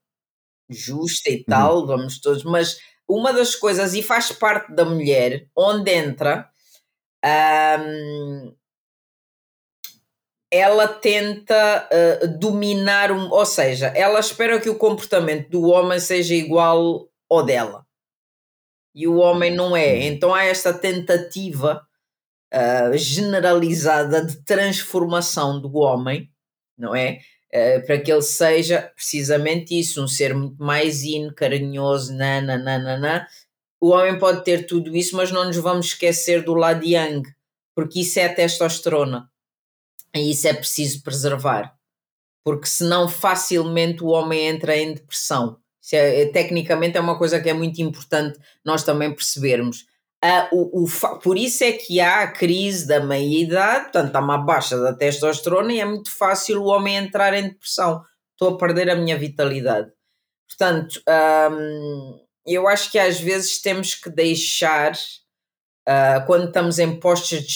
justa 0.68 1.30
e 1.30 1.42
tal, 1.44 1.80
uhum. 1.80 1.86
vamos 1.86 2.20
todos, 2.20 2.44
mas 2.44 2.78
uma 3.08 3.32
das 3.32 3.56
coisas, 3.56 3.94
e 3.94 4.02
faz 4.02 4.30
parte 4.30 4.72
da 4.72 4.84
mulher, 4.84 5.48
onde 5.56 5.90
entra, 5.90 6.48
um, 7.80 8.54
ela 10.50 10.88
tenta 10.88 11.88
uh, 11.92 12.38
dominar, 12.38 13.12
um, 13.12 13.30
ou 13.30 13.46
seja, 13.46 13.86
ela 13.88 14.18
espera 14.18 14.60
que 14.60 14.68
o 14.68 14.74
comportamento 14.74 15.48
do 15.48 15.68
homem 15.68 16.00
seja 16.00 16.34
igual 16.34 17.08
ao 17.30 17.44
dela. 17.44 17.86
E 18.92 19.06
o 19.06 19.16
homem 19.16 19.54
não 19.54 19.76
é. 19.76 20.06
Então 20.06 20.34
há 20.34 20.44
esta 20.44 20.74
tentativa 20.74 21.86
uh, 22.52 22.96
generalizada 22.96 24.24
de 24.24 24.42
transformação 24.44 25.60
do 25.60 25.76
homem, 25.76 26.28
não 26.76 26.96
é? 26.96 27.20
Uh, 27.54 27.86
para 27.86 28.00
que 28.00 28.10
ele 28.10 28.22
seja 28.22 28.90
precisamente 28.96 29.78
isso, 29.78 30.02
um 30.02 30.08
ser 30.08 30.34
muito 30.34 30.60
mais 30.62 31.04
in, 31.04 31.32
carinhoso, 31.32 32.12
nananana. 32.12 33.26
O 33.80 33.90
homem 33.90 34.18
pode 34.18 34.42
ter 34.44 34.66
tudo 34.66 34.96
isso, 34.96 35.16
mas 35.16 35.30
não 35.30 35.44
nos 35.44 35.56
vamos 35.56 35.86
esquecer 35.86 36.42
do 36.42 36.54
lado 36.54 36.84
yang, 36.84 37.22
porque 37.72 38.00
isso 38.00 38.18
é 38.18 38.28
testosterona. 38.28 39.29
E 40.14 40.30
isso 40.30 40.48
é 40.48 40.52
preciso 40.52 41.02
preservar. 41.02 41.74
porque 42.44 42.66
senão 42.66 43.06
facilmente 43.08 44.02
o 44.02 44.08
homem 44.08 44.48
entra 44.48 44.76
em 44.76 44.94
depressão. 44.94 45.58
É, 45.92 46.22
é, 46.22 46.26
tecnicamente 46.26 46.96
é 46.96 47.00
uma 47.00 47.18
coisa 47.18 47.40
que 47.40 47.48
é 47.48 47.52
muito 47.52 47.80
importante 47.82 48.38
nós 48.64 48.82
também 48.82 49.14
percebermos. 49.14 49.86
Uh, 50.22 50.48
o, 50.52 50.84
o, 50.84 51.18
por 51.20 51.38
isso 51.38 51.64
é 51.64 51.72
que 51.72 52.00
há 52.00 52.22
a 52.22 52.32
crise 52.32 52.86
da 52.86 53.00
meia-idade, 53.00 53.84
portanto, 53.84 54.14
há 54.14 54.20
uma 54.20 54.38
baixa 54.38 54.78
da 54.78 54.92
testosterona 54.92 55.72
e 55.72 55.80
é 55.80 55.84
muito 55.84 56.10
fácil 56.10 56.62
o 56.62 56.66
homem 56.66 56.96
entrar 56.96 57.32
em 57.34 57.48
depressão. 57.48 58.02
Estou 58.32 58.54
a 58.54 58.58
perder 58.58 58.90
a 58.90 58.96
minha 58.96 59.16
vitalidade. 59.16 59.90
Portanto, 60.48 61.02
eu 62.46 62.68
acho 62.68 62.90
que 62.90 62.98
às 62.98 63.20
vezes 63.20 63.60
temos 63.60 63.94
que 63.94 64.10
deixar, 64.10 64.92
uh, 64.92 66.26
quando 66.26 66.48
estamos 66.48 66.78
em 66.78 66.98
postos 66.98 67.42
de 67.42 67.52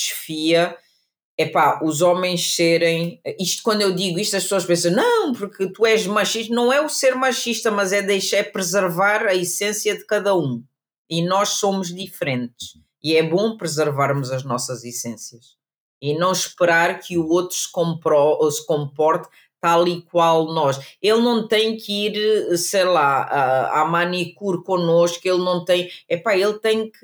desfia, 1.37 1.47
epá, 1.47 1.81
os 1.83 2.03
homens 2.03 2.55
serem. 2.55 3.21
Isto 3.39 3.63
quando 3.63 3.83
eu 3.83 3.95
digo 3.95 4.19
isto, 4.19 4.37
as 4.37 4.45
pessoas 4.45 4.65
pensam, 4.65 4.93
não, 4.93 5.33
porque 5.33 5.67
tu 5.69 5.87
és 5.87 6.07
machista. 6.07 6.55
Não 6.55 6.73
é 6.73 6.81
o 6.81 6.89
ser 6.89 7.15
machista, 7.15 7.71
mas 7.71 7.93
é 7.93 8.03
deixar 8.03 8.39
é 8.39 8.43
preservar 8.43 9.27
a 9.27 9.35
essência 9.35 9.97
de 9.97 10.05
cada 10.05 10.37
um 10.37 10.63
e 11.09 11.23
nós 11.23 11.51
somos 11.51 11.95
diferentes. 11.95 12.75
E 13.03 13.17
é 13.17 13.23
bom 13.23 13.57
preservarmos 13.57 14.31
as 14.31 14.45
nossas 14.45 14.83
essências 14.83 15.57
e 16.01 16.17
não 16.19 16.33
esperar 16.33 17.01
que 17.01 17.17
o 17.17 17.29
outro 17.29 17.57
se, 17.57 17.71
compro, 17.71 18.51
se 18.51 18.65
comporte 18.67 19.29
tal 19.61 19.89
e 19.89 20.03
qual 20.03 20.53
nós. 20.53 20.79
Ele 21.01 21.21
não 21.21 21.49
tem 21.49 21.77
que 21.77 22.07
ir, 22.07 22.59
sei 22.59 22.85
lá, 22.85 23.71
à 23.81 23.85
manicure 23.87 24.63
connosco, 24.63 25.27
ele 25.27 25.39
não 25.39 25.65
tem. 25.65 25.91
Epá, 26.09 26.37
ele 26.37 26.59
tem 26.59 26.91
que, 26.91 27.01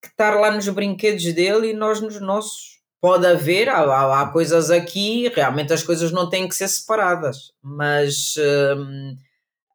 que 0.00 0.08
estar 0.08 0.38
lá 0.38 0.52
nos 0.52 0.68
brinquedos 0.68 1.24
dele 1.32 1.70
e 1.70 1.74
nós 1.74 2.00
nos 2.00 2.20
nossos. 2.20 2.75
Pode 3.06 3.24
haver, 3.24 3.68
há, 3.68 4.20
há 4.20 4.26
coisas 4.32 4.68
aqui, 4.68 5.28
realmente 5.28 5.72
as 5.72 5.84
coisas 5.84 6.10
não 6.10 6.28
têm 6.28 6.48
que 6.48 6.56
ser 6.56 6.66
separadas, 6.66 7.52
mas. 7.62 8.34
Hum, 8.76 9.16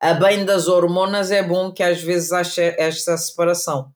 a 0.02 0.14
bem 0.16 0.44
das 0.44 0.68
hormonas 0.68 1.32
é 1.32 1.41
bom 1.41 1.72
que 1.72 1.82
às 1.82 2.02
vezes 2.02 2.34
haja 2.34 2.76
esta 2.78 3.16
separação. 3.16 3.94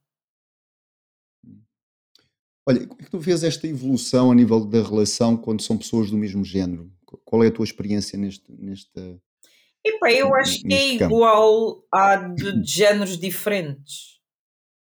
Olha, 2.66 2.88
como 2.88 3.02
é 3.02 3.03
que 3.03 3.12
tu 3.12 3.20
vês 3.20 3.44
esta 3.44 3.68
evolução 3.68 4.32
a 4.32 4.36
nível 4.36 4.64
da 4.64 4.82
relação 4.82 5.36
quando 5.36 5.62
são 5.62 5.78
pessoas 5.78 6.10
do 6.10 6.18
mesmo 6.18 6.45
género? 6.45 6.90
Qual 7.26 7.44
é 7.44 7.48
a 7.48 7.52
tua 7.52 7.66
experiência 7.66 8.18
neste, 8.18 8.49
neste 8.49 9.20
Epa, 9.86 10.12
eu 10.12 10.34
acho 10.34 10.62
que 10.62 10.74
é 10.74 10.94
igual 10.94 11.84
a 11.91 12.16
de, 12.16 12.62
de 12.62 12.72
géneros 12.72 13.18
diferentes. 13.18 14.22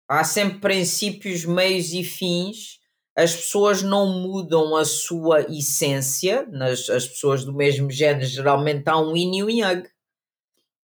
Há 0.10 0.26
sempre 0.26 0.60
princípios, 0.60 1.46
meios 1.46 1.94
e 1.94 2.04
fins. 2.04 2.81
As 3.16 3.36
pessoas 3.36 3.82
não 3.82 4.08
mudam 4.08 4.76
a 4.76 4.86
sua 4.86 5.42
essência. 5.42 6.48
Nas, 6.50 6.90
as 6.90 7.08
pessoas 7.08 7.44
do 7.44 7.54
mesmo 7.54 7.92
género 7.92 8.26
geralmente 8.26 8.88
há 8.88 8.98
um 8.98 9.16
yin 9.16 9.38
e 9.38 9.44
um 9.44 9.50
yang. 9.50 9.90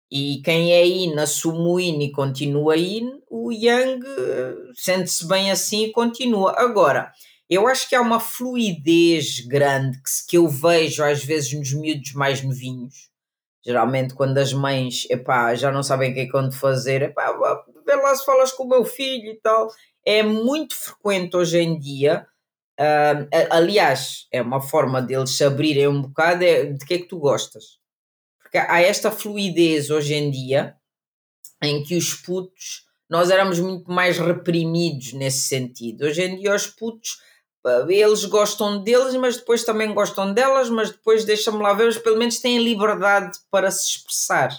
E 0.09 0.41
quem 0.43 0.71
é 0.71 0.85
yin 0.85 1.17
assume 1.17 1.67
o 1.67 1.79
yin 1.79 2.01
e 2.01 2.11
continua 2.11 2.75
yin, 2.75 3.19
o 3.29 3.51
yang 3.51 3.99
eh, 4.05 4.55
sente-se 4.75 5.27
bem 5.27 5.49
assim 5.49 5.85
e 5.85 5.91
continua. 5.91 6.53
Agora, 6.55 7.11
eu 7.49 7.67
acho 7.67 7.89
que 7.89 7.95
há 7.95 8.01
uma 8.01 8.19
fluidez 8.19 9.39
grande 9.41 9.97
que, 9.97 10.09
que 10.29 10.37
eu 10.37 10.47
vejo 10.47 11.03
às 11.03 11.23
vezes 11.23 11.53
nos 11.53 11.73
miúdos 11.73 12.13
mais 12.13 12.43
novinhos. 12.43 13.09
Geralmente 13.65 14.13
quando 14.13 14.37
as 14.37 14.53
mães 14.53 15.07
epá, 15.09 15.55
já 15.55 15.71
não 15.71 15.81
sabem 15.81 16.11
o 16.11 16.13
que 16.13 16.19
é 16.21 16.29
quando 16.29 16.53
fazer, 16.53 17.01
epá, 17.01 17.31
vê 17.85 17.95
lá 17.95 18.15
se 18.15 18.25
falas 18.25 18.51
com 18.51 18.63
o 18.63 18.69
meu 18.69 18.85
filho 18.85 19.31
e 19.31 19.39
tal. 19.41 19.69
É 20.05 20.23
muito 20.23 20.75
frequente 20.75 21.35
hoje 21.35 21.59
em 21.59 21.79
dia. 21.79 22.27
Uh, 22.79 23.27
aliás, 23.49 24.27
é 24.31 24.41
uma 24.41 24.61
forma 24.61 25.01
deles 25.01 25.31
se 25.31 25.43
abrirem 25.43 25.87
um 25.87 26.01
bocado. 26.01 26.43
É, 26.43 26.65
de 26.65 26.85
que 26.85 26.95
é 26.95 26.97
que 26.99 27.07
tu 27.07 27.19
gostas? 27.19 27.83
porque 28.53 28.57
há 28.59 28.81
esta 28.81 29.09
fluidez 29.09 29.89
hoje 29.89 30.13
em 30.13 30.29
dia 30.29 30.75
em 31.59 31.81
que 31.81 31.95
os 31.97 32.13
putos, 32.13 32.85
nós 33.09 33.31
éramos 33.31 33.59
muito 33.59 33.91
mais 33.91 34.19
reprimidos 34.19 35.13
nesse 35.13 35.47
sentido. 35.47 36.05
Hoje 36.05 36.21
em 36.21 36.37
dia 36.37 36.53
os 36.53 36.67
putos, 36.67 37.17
eh, 37.65 37.85
eles 37.89 38.25
gostam 38.25 38.83
deles, 38.83 39.15
mas 39.15 39.37
depois 39.37 39.63
também 39.63 39.91
gostam 39.91 40.31
delas, 40.31 40.69
mas 40.69 40.91
depois 40.91 41.25
deixa-me 41.25 41.63
lá 41.63 41.73
ver, 41.73 41.85
eles 41.85 41.97
pelo 41.97 42.19
menos 42.19 42.37
têm 42.37 42.63
liberdade 42.63 43.39
para 43.49 43.71
se 43.71 43.89
expressar. 43.89 44.55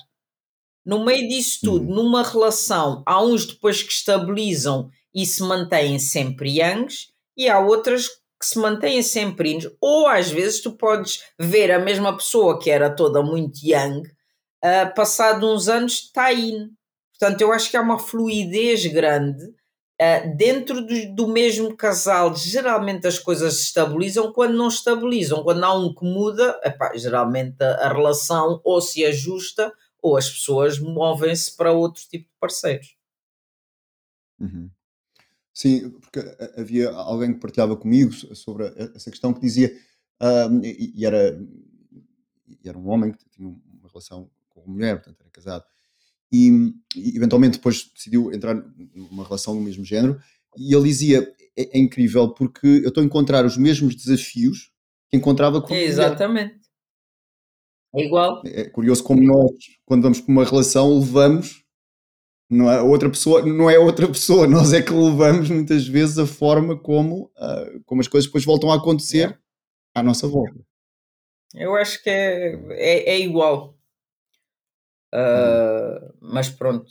No 0.84 1.04
meio 1.04 1.28
disso 1.28 1.60
tudo, 1.62 1.86
uhum. 1.86 1.94
numa 1.94 2.24
relação, 2.24 3.00
há 3.06 3.22
uns 3.22 3.46
depois 3.46 3.80
que 3.80 3.92
estabilizam 3.92 4.90
e 5.14 5.24
se 5.24 5.42
mantêm 5.42 5.98
sempre 5.98 6.60
youngs, 6.60 7.08
e 7.36 7.48
há 7.48 7.58
outras 7.58 8.08
que 8.08 8.46
se 8.46 8.58
mantêm 8.58 9.02
sempre 9.02 9.52
inos, 9.52 9.70
ou 9.80 10.06
às 10.06 10.30
vezes 10.30 10.60
tu 10.60 10.72
podes 10.72 11.22
ver 11.38 11.70
a 11.70 11.78
mesma 11.78 12.16
pessoa 12.16 12.58
que 12.58 12.70
era 12.70 12.90
toda 12.90 13.22
muito 13.22 13.58
young, 13.62 14.02
uh, 14.02 14.94
passado 14.94 15.50
uns 15.50 15.68
anos 15.68 15.94
está 15.94 16.32
in. 16.32 16.70
Portanto, 17.18 17.40
eu 17.40 17.52
acho 17.52 17.70
que 17.70 17.76
há 17.76 17.80
uma 17.80 17.98
fluidez 17.98 18.84
grande 18.86 19.44
uh, 19.44 20.36
dentro 20.36 20.84
do, 20.84 21.14
do, 21.14 21.28
mesmo 21.28 21.76
casal. 21.76 22.34
Geralmente 22.34 23.06
as 23.06 23.18
coisas 23.18 23.54
se 23.54 23.64
estabilizam 23.64 24.32
quando 24.32 24.56
não 24.56 24.68
estabilizam. 24.68 25.42
Quando 25.42 25.64
há 25.64 25.72
um 25.72 25.94
que 25.94 26.04
muda, 26.04 26.60
epá, 26.64 26.92
geralmente 26.96 27.62
a, 27.62 27.86
a 27.86 27.92
relação 27.92 28.60
ou 28.64 28.80
se 28.80 29.04
ajusta 29.04 29.72
ou 30.02 30.16
as 30.16 30.28
pessoas 30.28 30.78
movem-se 30.78 31.56
para 31.56 31.72
outro 31.72 32.02
tipo 32.02 32.24
de 32.24 32.36
parceiros. 32.38 32.94
Uhum. 34.38 34.70
Sim, 35.54 35.90
porque 35.90 36.20
havia 36.56 36.90
alguém 36.90 37.32
que 37.32 37.38
partilhava 37.38 37.76
comigo 37.76 38.12
sobre 38.12 38.66
essa 38.94 39.08
questão 39.08 39.32
que 39.32 39.40
dizia, 39.40 39.72
e, 40.62 41.06
era, 41.06 41.40
e 42.48 42.68
era 42.68 42.76
um 42.76 42.88
homem 42.88 43.12
que 43.12 43.28
tinha 43.30 43.48
uma 43.48 43.88
relação 43.88 44.28
com 44.48 44.62
uma 44.62 44.74
mulher, 44.74 44.96
portanto 44.96 45.20
era 45.20 45.30
casado, 45.30 45.64
e, 46.32 46.74
e 46.96 47.16
eventualmente 47.16 47.58
depois 47.58 47.88
decidiu 47.94 48.32
entrar 48.32 48.54
numa 48.92 49.22
relação 49.24 49.54
do 49.54 49.60
mesmo 49.60 49.84
género, 49.84 50.20
e 50.56 50.74
ele 50.74 50.88
dizia: 50.88 51.32
é, 51.56 51.78
é 51.78 51.80
incrível 51.80 52.28
porque 52.30 52.66
eu 52.66 52.88
estou 52.88 53.02
a 53.02 53.06
encontrar 53.06 53.44
os 53.44 53.56
mesmos 53.56 53.94
desafios 53.94 54.72
que 55.08 55.16
encontrava 55.16 55.62
com 55.62 55.72
Exatamente. 55.72 56.64
É 57.94 58.04
igual. 58.04 58.42
É 58.44 58.64
curioso 58.64 59.04
como 59.04 59.22
nós, 59.22 59.52
quando 59.84 60.02
vamos 60.02 60.20
para 60.20 60.32
uma 60.32 60.44
relação, 60.44 60.98
levamos 60.98 61.63
não 62.54 62.70
é 62.70 62.80
outra 62.80 63.10
pessoa, 63.10 63.44
não 63.44 63.68
é 63.68 63.78
outra 63.78 64.06
pessoa, 64.08 64.46
nós 64.46 64.72
é 64.72 64.80
que 64.80 64.92
levamos 64.92 65.50
muitas 65.50 65.86
vezes 65.86 66.18
a 66.18 66.26
forma 66.26 66.78
como, 66.78 67.30
uh, 67.36 67.82
como 67.84 68.00
as 68.00 68.08
coisas 68.08 68.26
depois 68.28 68.44
voltam 68.44 68.70
a 68.70 68.76
acontecer 68.76 69.30
é. 69.30 69.38
à 69.94 70.02
nossa 70.02 70.26
volta. 70.28 70.58
Eu 71.54 71.76
acho 71.76 72.02
que 72.02 72.10
é, 72.10 72.54
é, 72.70 73.10
é 73.14 73.20
igual. 73.20 73.78
Uh, 75.14 76.14
mas 76.20 76.48
pronto. 76.48 76.90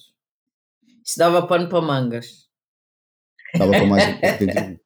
Isso 1.04 1.18
dava 1.18 1.46
pano 1.46 1.68
para 1.68 1.82
mangas. 1.82 2.48
Dava 3.58 3.72
para 3.72 3.86
mais. 3.86 4.04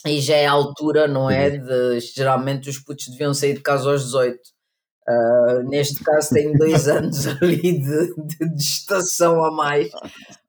e 0.07 0.21
já 0.21 0.37
é 0.37 0.47
a 0.47 0.53
altura, 0.53 1.07
não 1.07 1.31
é? 1.31 1.49
Uhum. 1.49 1.65
De, 1.65 2.01
geralmente 2.01 2.69
os 2.69 2.79
putos 2.79 3.09
deviam 3.09 3.33
sair 3.33 3.55
de 3.55 3.61
casa 3.61 3.91
aos 3.91 4.05
18. 4.05 4.37
Uh, 4.37 5.11
ah, 5.11 5.63
neste 5.65 6.03
caso 6.05 6.31
tenho 6.35 6.57
dois 6.57 6.89
anos 6.89 7.27
ali 7.41 7.81
de, 7.81 8.15
de, 8.15 8.55
de, 8.55 8.63
estação 8.63 9.45
a 9.45 9.51
mais, 9.51 9.91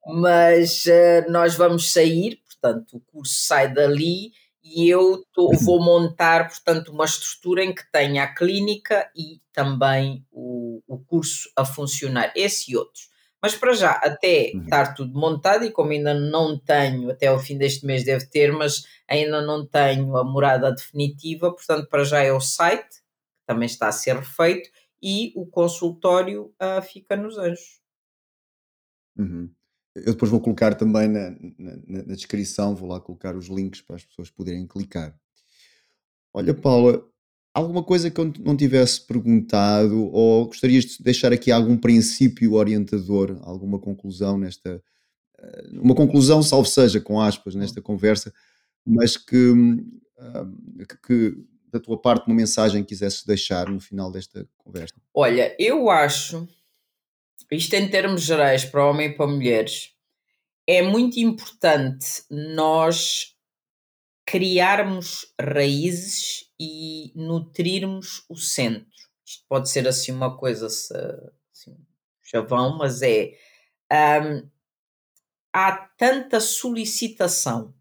mas 0.06 0.84
uh, 0.86 1.30
nós 1.30 1.54
vamos 1.54 1.92
sair, 1.92 2.40
portanto, 2.46 2.96
o 2.96 3.00
curso 3.00 3.34
sai 3.34 3.72
dali 3.72 4.32
e 4.62 4.88
eu 4.88 5.22
tô, 5.32 5.52
vou 5.52 5.82
montar, 5.82 6.48
portanto, 6.48 6.90
uma 6.90 7.04
estrutura 7.04 7.62
em 7.62 7.74
que 7.74 7.90
tenha 7.92 8.24
a 8.24 8.34
clínica 8.34 9.10
e 9.14 9.40
também 9.52 10.24
o, 10.32 10.82
o 10.86 10.98
curso 10.98 11.50
a 11.54 11.64
funcionar, 11.64 12.32
esse 12.34 12.72
e 12.72 12.76
outros. 12.76 13.10
Mas 13.42 13.54
para 13.54 13.74
já, 13.74 13.90
até 13.90 14.52
Uhum. 14.54 14.64
estar 14.64 14.94
tudo 14.94 15.18
montado, 15.18 15.64
e 15.64 15.70
como 15.70 15.90
ainda 15.90 16.14
não 16.14 16.58
tenho, 16.58 17.10
até 17.10 17.26
ao 17.26 17.38
fim 17.38 17.58
deste 17.58 17.84
mês 17.84 18.02
deve 18.02 18.24
ter, 18.24 18.50
mas 18.50 18.86
ainda 19.06 19.42
não 19.42 19.66
tenho 19.66 20.16
a 20.16 20.24
morada 20.24 20.72
definitiva, 20.72 21.52
portanto, 21.52 21.86
para 21.90 22.04
já 22.04 22.22
é 22.22 22.32
o 22.32 22.40
site, 22.40 22.88
que 22.88 23.46
também 23.46 23.66
está 23.66 23.88
a 23.88 23.92
ser 23.92 24.16
refeito, 24.16 24.70
e 25.02 25.30
o 25.36 25.44
consultório 25.44 26.54
ah, 26.58 26.80
fica 26.80 27.14
nos 27.14 27.36
Anjos. 27.36 27.82
Uhum. 29.18 29.50
Eu 29.94 30.12
depois 30.12 30.30
vou 30.30 30.40
colocar 30.40 30.74
também 30.74 31.06
na, 31.08 31.30
na- 31.58 31.76
na- 31.86 32.14
descrição, 32.14 32.74
vou 32.74 32.88
lá 32.88 33.00
colocar 33.00 33.36
os 33.36 33.46
links 33.46 33.80
para 33.80 33.96
as 33.96 34.04
pessoas 34.04 34.30
poderem 34.30 34.66
clicar. 34.66 35.16
Olha, 36.32 36.52
Paula, 36.52 37.04
alguma 37.52 37.82
coisa 37.82 38.10
que 38.10 38.20
eu 38.20 38.32
não 38.40 38.56
tivesse 38.56 39.06
perguntado 39.06 40.10
ou 40.12 40.46
gostarias 40.46 40.84
de 40.84 41.02
deixar 41.02 41.32
aqui 41.32 41.52
algum 41.52 41.76
princípio 41.76 42.54
orientador, 42.54 43.38
alguma 43.42 43.78
conclusão 43.78 44.36
nesta, 44.36 44.82
eh, 45.38 45.68
uma 45.74 45.94
conclusão, 45.94 46.42
salvo 46.42 46.68
seja, 46.68 47.00
com 47.00 47.20
aspas, 47.20 47.54
nesta 47.54 47.80
conversa, 47.80 48.32
mas 48.84 49.16
que, 49.16 49.36
hum, 49.50 49.88
ah, 50.18 50.46
que- 50.88 50.98
que 51.30 51.44
da 51.70 51.78
tua 51.80 52.00
parte 52.00 52.26
uma 52.26 52.36
mensagem 52.36 52.84
quisesses 52.84 53.24
deixar 53.24 53.68
no 53.68 53.80
final 53.80 54.10
desta 54.10 54.48
conversa. 54.58 54.94
Olha, 55.12 55.54
eu 55.58 55.88
acho, 55.90 56.48
isto 57.50 57.74
em 57.74 57.88
termos 57.88 58.22
gerais, 58.22 58.64
para 58.64 58.86
homem 58.86 59.10
e 59.10 59.14
para 59.14 59.26
mulheres, 59.26 59.92
é 60.66 60.82
muito 60.82 61.18
importante 61.18 62.24
nós 62.30 63.34
criarmos 64.26 65.26
raízes 65.40 66.50
e 66.58 67.12
nutrirmos 67.14 68.24
o 68.28 68.36
centro. 68.36 68.88
Isto 69.24 69.44
pode 69.48 69.70
ser 69.70 69.86
assim 69.86 70.12
uma 70.12 70.36
coisa 70.36 70.66
assim, 70.66 71.76
chavão, 72.22 72.78
mas 72.78 73.02
é 73.02 73.36
hum, 74.22 74.48
há 75.52 75.72
tanta 75.96 76.40
solicitação, 76.40 77.74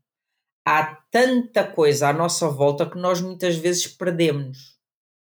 há 0.65 0.95
tanta 1.10 1.65
coisa 1.65 2.10
à 2.10 2.14
nossa 2.14 2.49
volta 2.49 2.90
que 2.90 2.98
nós 2.98 3.22
muitas 3.22 3.56
vezes 3.56 3.88
perdemos. 3.88 4.77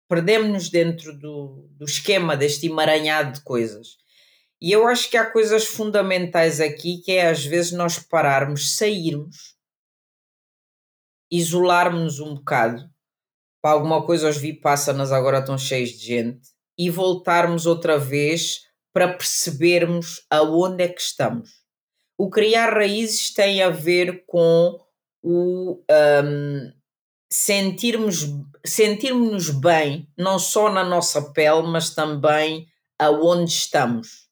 Perdemos-nos 0.08 0.70
dentro 0.70 1.18
do, 1.18 1.68
do 1.72 1.86
esquema 1.86 2.36
deste 2.36 2.68
emaranhado 2.68 3.34
de 3.34 3.44
coisas. 3.44 3.98
E 4.62 4.72
eu 4.72 4.88
acho 4.88 5.10
que 5.10 5.16
há 5.16 5.30
coisas 5.30 5.66
fundamentais 5.66 6.60
aqui 6.60 6.98
que 6.98 7.14
é 7.14 7.30
às 7.30 7.46
vezes 7.46 7.72
nós 7.72 7.98
pararmos, 7.98 8.76
sairmos, 8.76 9.56
isolarmos 11.32 12.20
um 12.20 12.36
bocado, 12.36 12.90
para 13.62 13.72
alguma 13.72 14.06
coisa 14.06 14.30
os 14.30 14.38
vipassanas 14.38 15.12
agora 15.12 15.40
estão 15.40 15.58
cheios 15.58 15.92
de 15.92 16.06
gente, 16.06 16.50
e 16.78 16.90
voltarmos 16.90 17.66
outra 17.66 17.98
vez 17.98 18.62
para 18.94 19.14
percebermos 19.14 20.26
aonde 20.30 20.84
é 20.84 20.88
que 20.88 21.02
estamos. 21.02 21.50
O 22.18 22.30
criar 22.30 22.74
raízes 22.74 23.34
tem 23.34 23.62
a 23.62 23.70
ver 23.70 24.26
com 24.26 24.78
o 25.22 25.84
hum, 26.24 26.72
sentirmos 27.32 28.26
sentirmos 28.66 29.50
bem, 29.50 30.08
não 30.18 30.38
só 30.38 30.70
na 30.70 30.84
nossa 30.84 31.32
pele, 31.32 31.64
mas 31.64 31.94
também 31.94 32.68
aonde 32.98 33.52
estamos. 33.52 34.29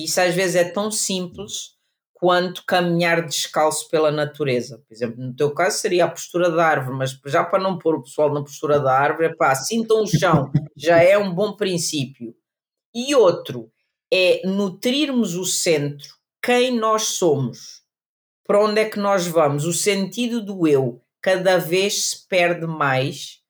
E 0.00 0.04
isso 0.04 0.20
às 0.20 0.34
vezes 0.34 0.56
é 0.56 0.64
tão 0.64 0.90
simples 0.90 1.74
quanto 2.14 2.64
caminhar 2.64 3.26
descalço 3.26 3.88
pela 3.88 4.10
natureza. 4.10 4.82
Por 4.86 4.92
exemplo, 4.92 5.22
no 5.22 5.34
teu 5.34 5.52
caso 5.52 5.78
seria 5.78 6.04
a 6.04 6.10
postura 6.10 6.50
da 6.50 6.66
árvore, 6.66 6.96
mas 6.96 7.18
já 7.26 7.44
para 7.44 7.62
não 7.62 7.78
pôr 7.78 7.94
o 7.94 8.02
pessoal 8.02 8.32
na 8.32 8.42
postura 8.42 8.78
da 8.78 8.92
árvore, 8.92 9.36
pá, 9.36 9.54
sintam 9.54 10.02
o 10.02 10.06
chão, 10.06 10.50
já 10.76 11.02
é 11.02 11.16
um 11.16 11.34
bom 11.34 11.54
princípio. 11.54 12.34
E 12.94 13.14
outro 13.14 13.70
é 14.12 14.42
nutrirmos 14.44 15.34
o 15.34 15.44
centro, 15.44 16.08
quem 16.42 16.78
nós 16.78 17.02
somos, 17.02 17.82
para 18.44 18.62
onde 18.62 18.80
é 18.80 18.88
que 18.88 18.98
nós 18.98 19.26
vamos, 19.26 19.64
o 19.64 19.72
sentido 19.72 20.42
do 20.42 20.66
eu 20.66 21.00
cada 21.22 21.58
vez 21.58 22.10
se 22.10 22.26
perde 22.26 22.66
mais 22.66 23.40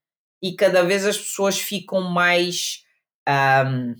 e 0.42 0.54
cada 0.54 0.82
vez 0.82 1.06
as 1.06 1.16
pessoas 1.16 1.58
ficam 1.58 2.02
mais 2.02 2.84
ahm, 3.26 3.94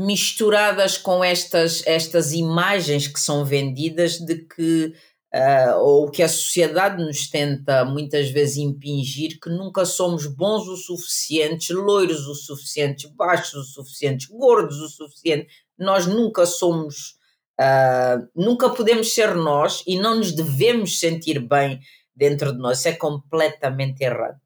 misturadas 0.00 0.96
com 0.96 1.22
estas, 1.22 1.86
estas 1.86 2.32
imagens 2.32 3.06
que 3.06 3.20
são 3.20 3.44
vendidas 3.44 4.18
de 4.18 4.36
que 4.36 4.94
ah, 5.32 5.76
ou 5.78 6.10
que 6.10 6.22
a 6.22 6.28
sociedade 6.28 7.04
nos 7.04 7.28
tenta 7.28 7.84
muitas 7.84 8.30
vezes 8.30 8.56
impingir 8.56 9.38
que 9.38 9.50
nunca 9.50 9.84
somos 9.84 10.26
bons 10.26 10.66
o 10.66 10.76
suficientes, 10.76 11.68
loiros 11.68 12.26
o 12.26 12.34
suficientes, 12.34 13.10
baixos 13.12 13.54
o 13.54 13.62
suficientes, 13.62 14.26
gordos 14.26 14.80
o 14.80 14.88
suficiente. 14.88 15.48
Nós 15.78 16.06
nunca 16.06 16.46
somos, 16.46 17.16
ah, 17.58 18.18
nunca 18.34 18.70
podemos 18.70 19.12
ser 19.12 19.34
nós 19.34 19.84
e 19.86 19.98
não 19.98 20.16
nos 20.16 20.32
devemos 20.32 20.98
sentir 20.98 21.38
bem 21.40 21.78
dentro 22.16 22.52
de 22.52 22.58
nós. 22.58 22.78
Isso 22.78 22.88
é 22.88 22.92
completamente 22.92 24.02
errado. 24.02 24.40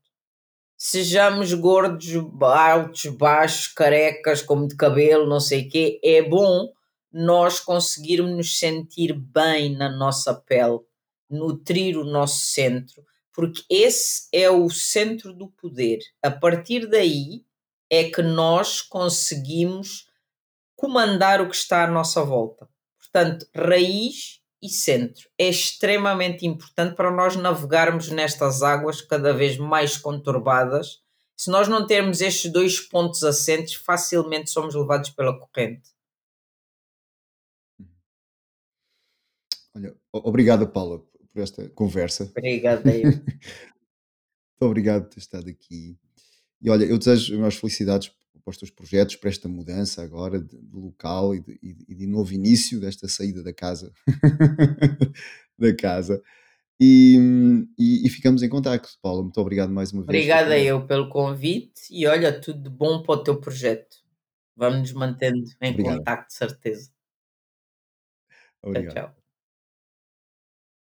Sejamos 0.87 1.55
gordos, 1.55 2.11
altos, 2.43 3.07
baixos, 3.07 3.69
carecas, 3.69 4.43
com 4.43 4.55
muito 4.55 4.77
cabelo, 4.77 5.27
não 5.27 5.41
sei 5.41 5.63
o 5.63 5.71
quê, 5.71 5.99
é 6.05 6.21
bom 6.21 6.71
nós 7.11 7.59
conseguirmos 7.59 8.37
nos 8.37 8.59
sentir 8.59 9.15
bem 9.15 9.75
na 9.75 9.89
nossa 9.89 10.35
pele, 10.35 10.81
nutrir 11.31 11.97
o 11.97 12.05
nosso 12.05 12.41
centro, 12.41 13.03
porque 13.33 13.63
esse 13.71 14.29
é 14.31 14.51
o 14.51 14.69
centro 14.69 15.33
do 15.33 15.49
poder. 15.49 16.01
A 16.23 16.31
partir 16.31 16.87
daí 16.87 17.47
é 17.89 18.05
que 18.11 18.21
nós 18.21 18.83
conseguimos 18.83 20.11
comandar 20.77 21.41
o 21.41 21.49
que 21.49 21.57
está 21.57 21.85
à 21.85 21.91
nossa 21.91 22.23
volta. 22.23 22.69
Portanto, 22.99 23.47
raiz 23.57 24.44
e 24.65 24.69
centro 24.71 25.29
é 25.39 25.49
extremamente 25.51 26.47
importante 26.47 26.97
para 26.97 27.11
nós 27.11 27.37
navegarmos 27.37 28.09
nestas 28.09 28.63
águas 28.63 29.03
cada 29.03 29.35
vez 29.35 29.59
mais 29.59 29.99
conturbadas. 29.99 31.03
Se 31.37 31.51
nós 31.51 31.69
não 31.69 31.87
termos 31.87 32.23
estes 32.23 32.51
dois 32.51 32.81
pontos 32.81 33.23
assentes, 33.23 33.75
facilmente 33.75 34.51
somos 34.51 34.75
levados 34.75 35.11
pela 35.11 35.39
corrente. 35.39 35.91
Olha, 39.77 39.95
obrigado, 40.13 40.67
Paula, 40.67 41.01
por 41.33 41.43
esta 41.43 41.69
conversa. 41.71 42.25
Obrigada. 42.25 42.91
eu. 42.97 43.03
Muito 44.55 44.71
obrigado 44.71 45.03
por 45.03 45.11
ter 45.11 45.19
estado 45.19 45.51
aqui. 45.51 45.99
E 46.63 46.71
olha, 46.71 46.85
eu 46.85 46.97
desejo 46.97 47.35
as 47.35 47.39
maiores 47.39 47.59
felicidades 47.59 48.11
para 48.45 48.53
os 48.53 48.59
teus 48.59 48.71
projetos, 48.71 49.17
para 49.17 49.31
esta 49.31 49.49
mudança 49.49 50.03
agora 50.03 50.39
de, 50.39 50.57
de 50.61 50.77
local 50.77 51.35
e 51.35 51.41
de, 51.41 51.59
e 51.63 51.95
de- 51.95 52.07
novo 52.07 52.33
início 52.33 52.79
desta 52.79 53.09
saída 53.09 53.43
da 53.43 53.53
casa. 53.55 53.91
da 55.59 55.75
casa. 55.75 56.23
E, 56.79 57.17
e- 57.79 58.07
e 58.07 58.11
ficamos 58.11 58.43
em 58.43 58.49
contacto, 58.49 58.99
Paula. 59.01 59.23
Muito 59.23 59.41
obrigado 59.41 59.73
mais 59.73 59.93
uma 59.93 60.03
vez. 60.03 60.09
Obrigada 60.25 60.59
eu 60.59 60.87
pelo 60.87 61.09
convite 61.09 61.83
e 61.91 62.07
olha, 62.07 62.39
tudo 62.39 62.63
de 62.63 62.71
bom 62.71 63.03
para 63.03 63.15
o 63.15 63.23
teu 63.23 63.41
projeto. 63.41 63.97
Vamos 64.57 64.81
nos 64.81 64.93
mantendo 64.93 65.45
em 65.61 65.73
Obrigado. 65.73 65.99
contacto, 65.99 66.33
certeza. 66.35 66.91
Tchau, 68.61 68.71
Obrigado. 68.71 68.95
tchau. 68.95 69.24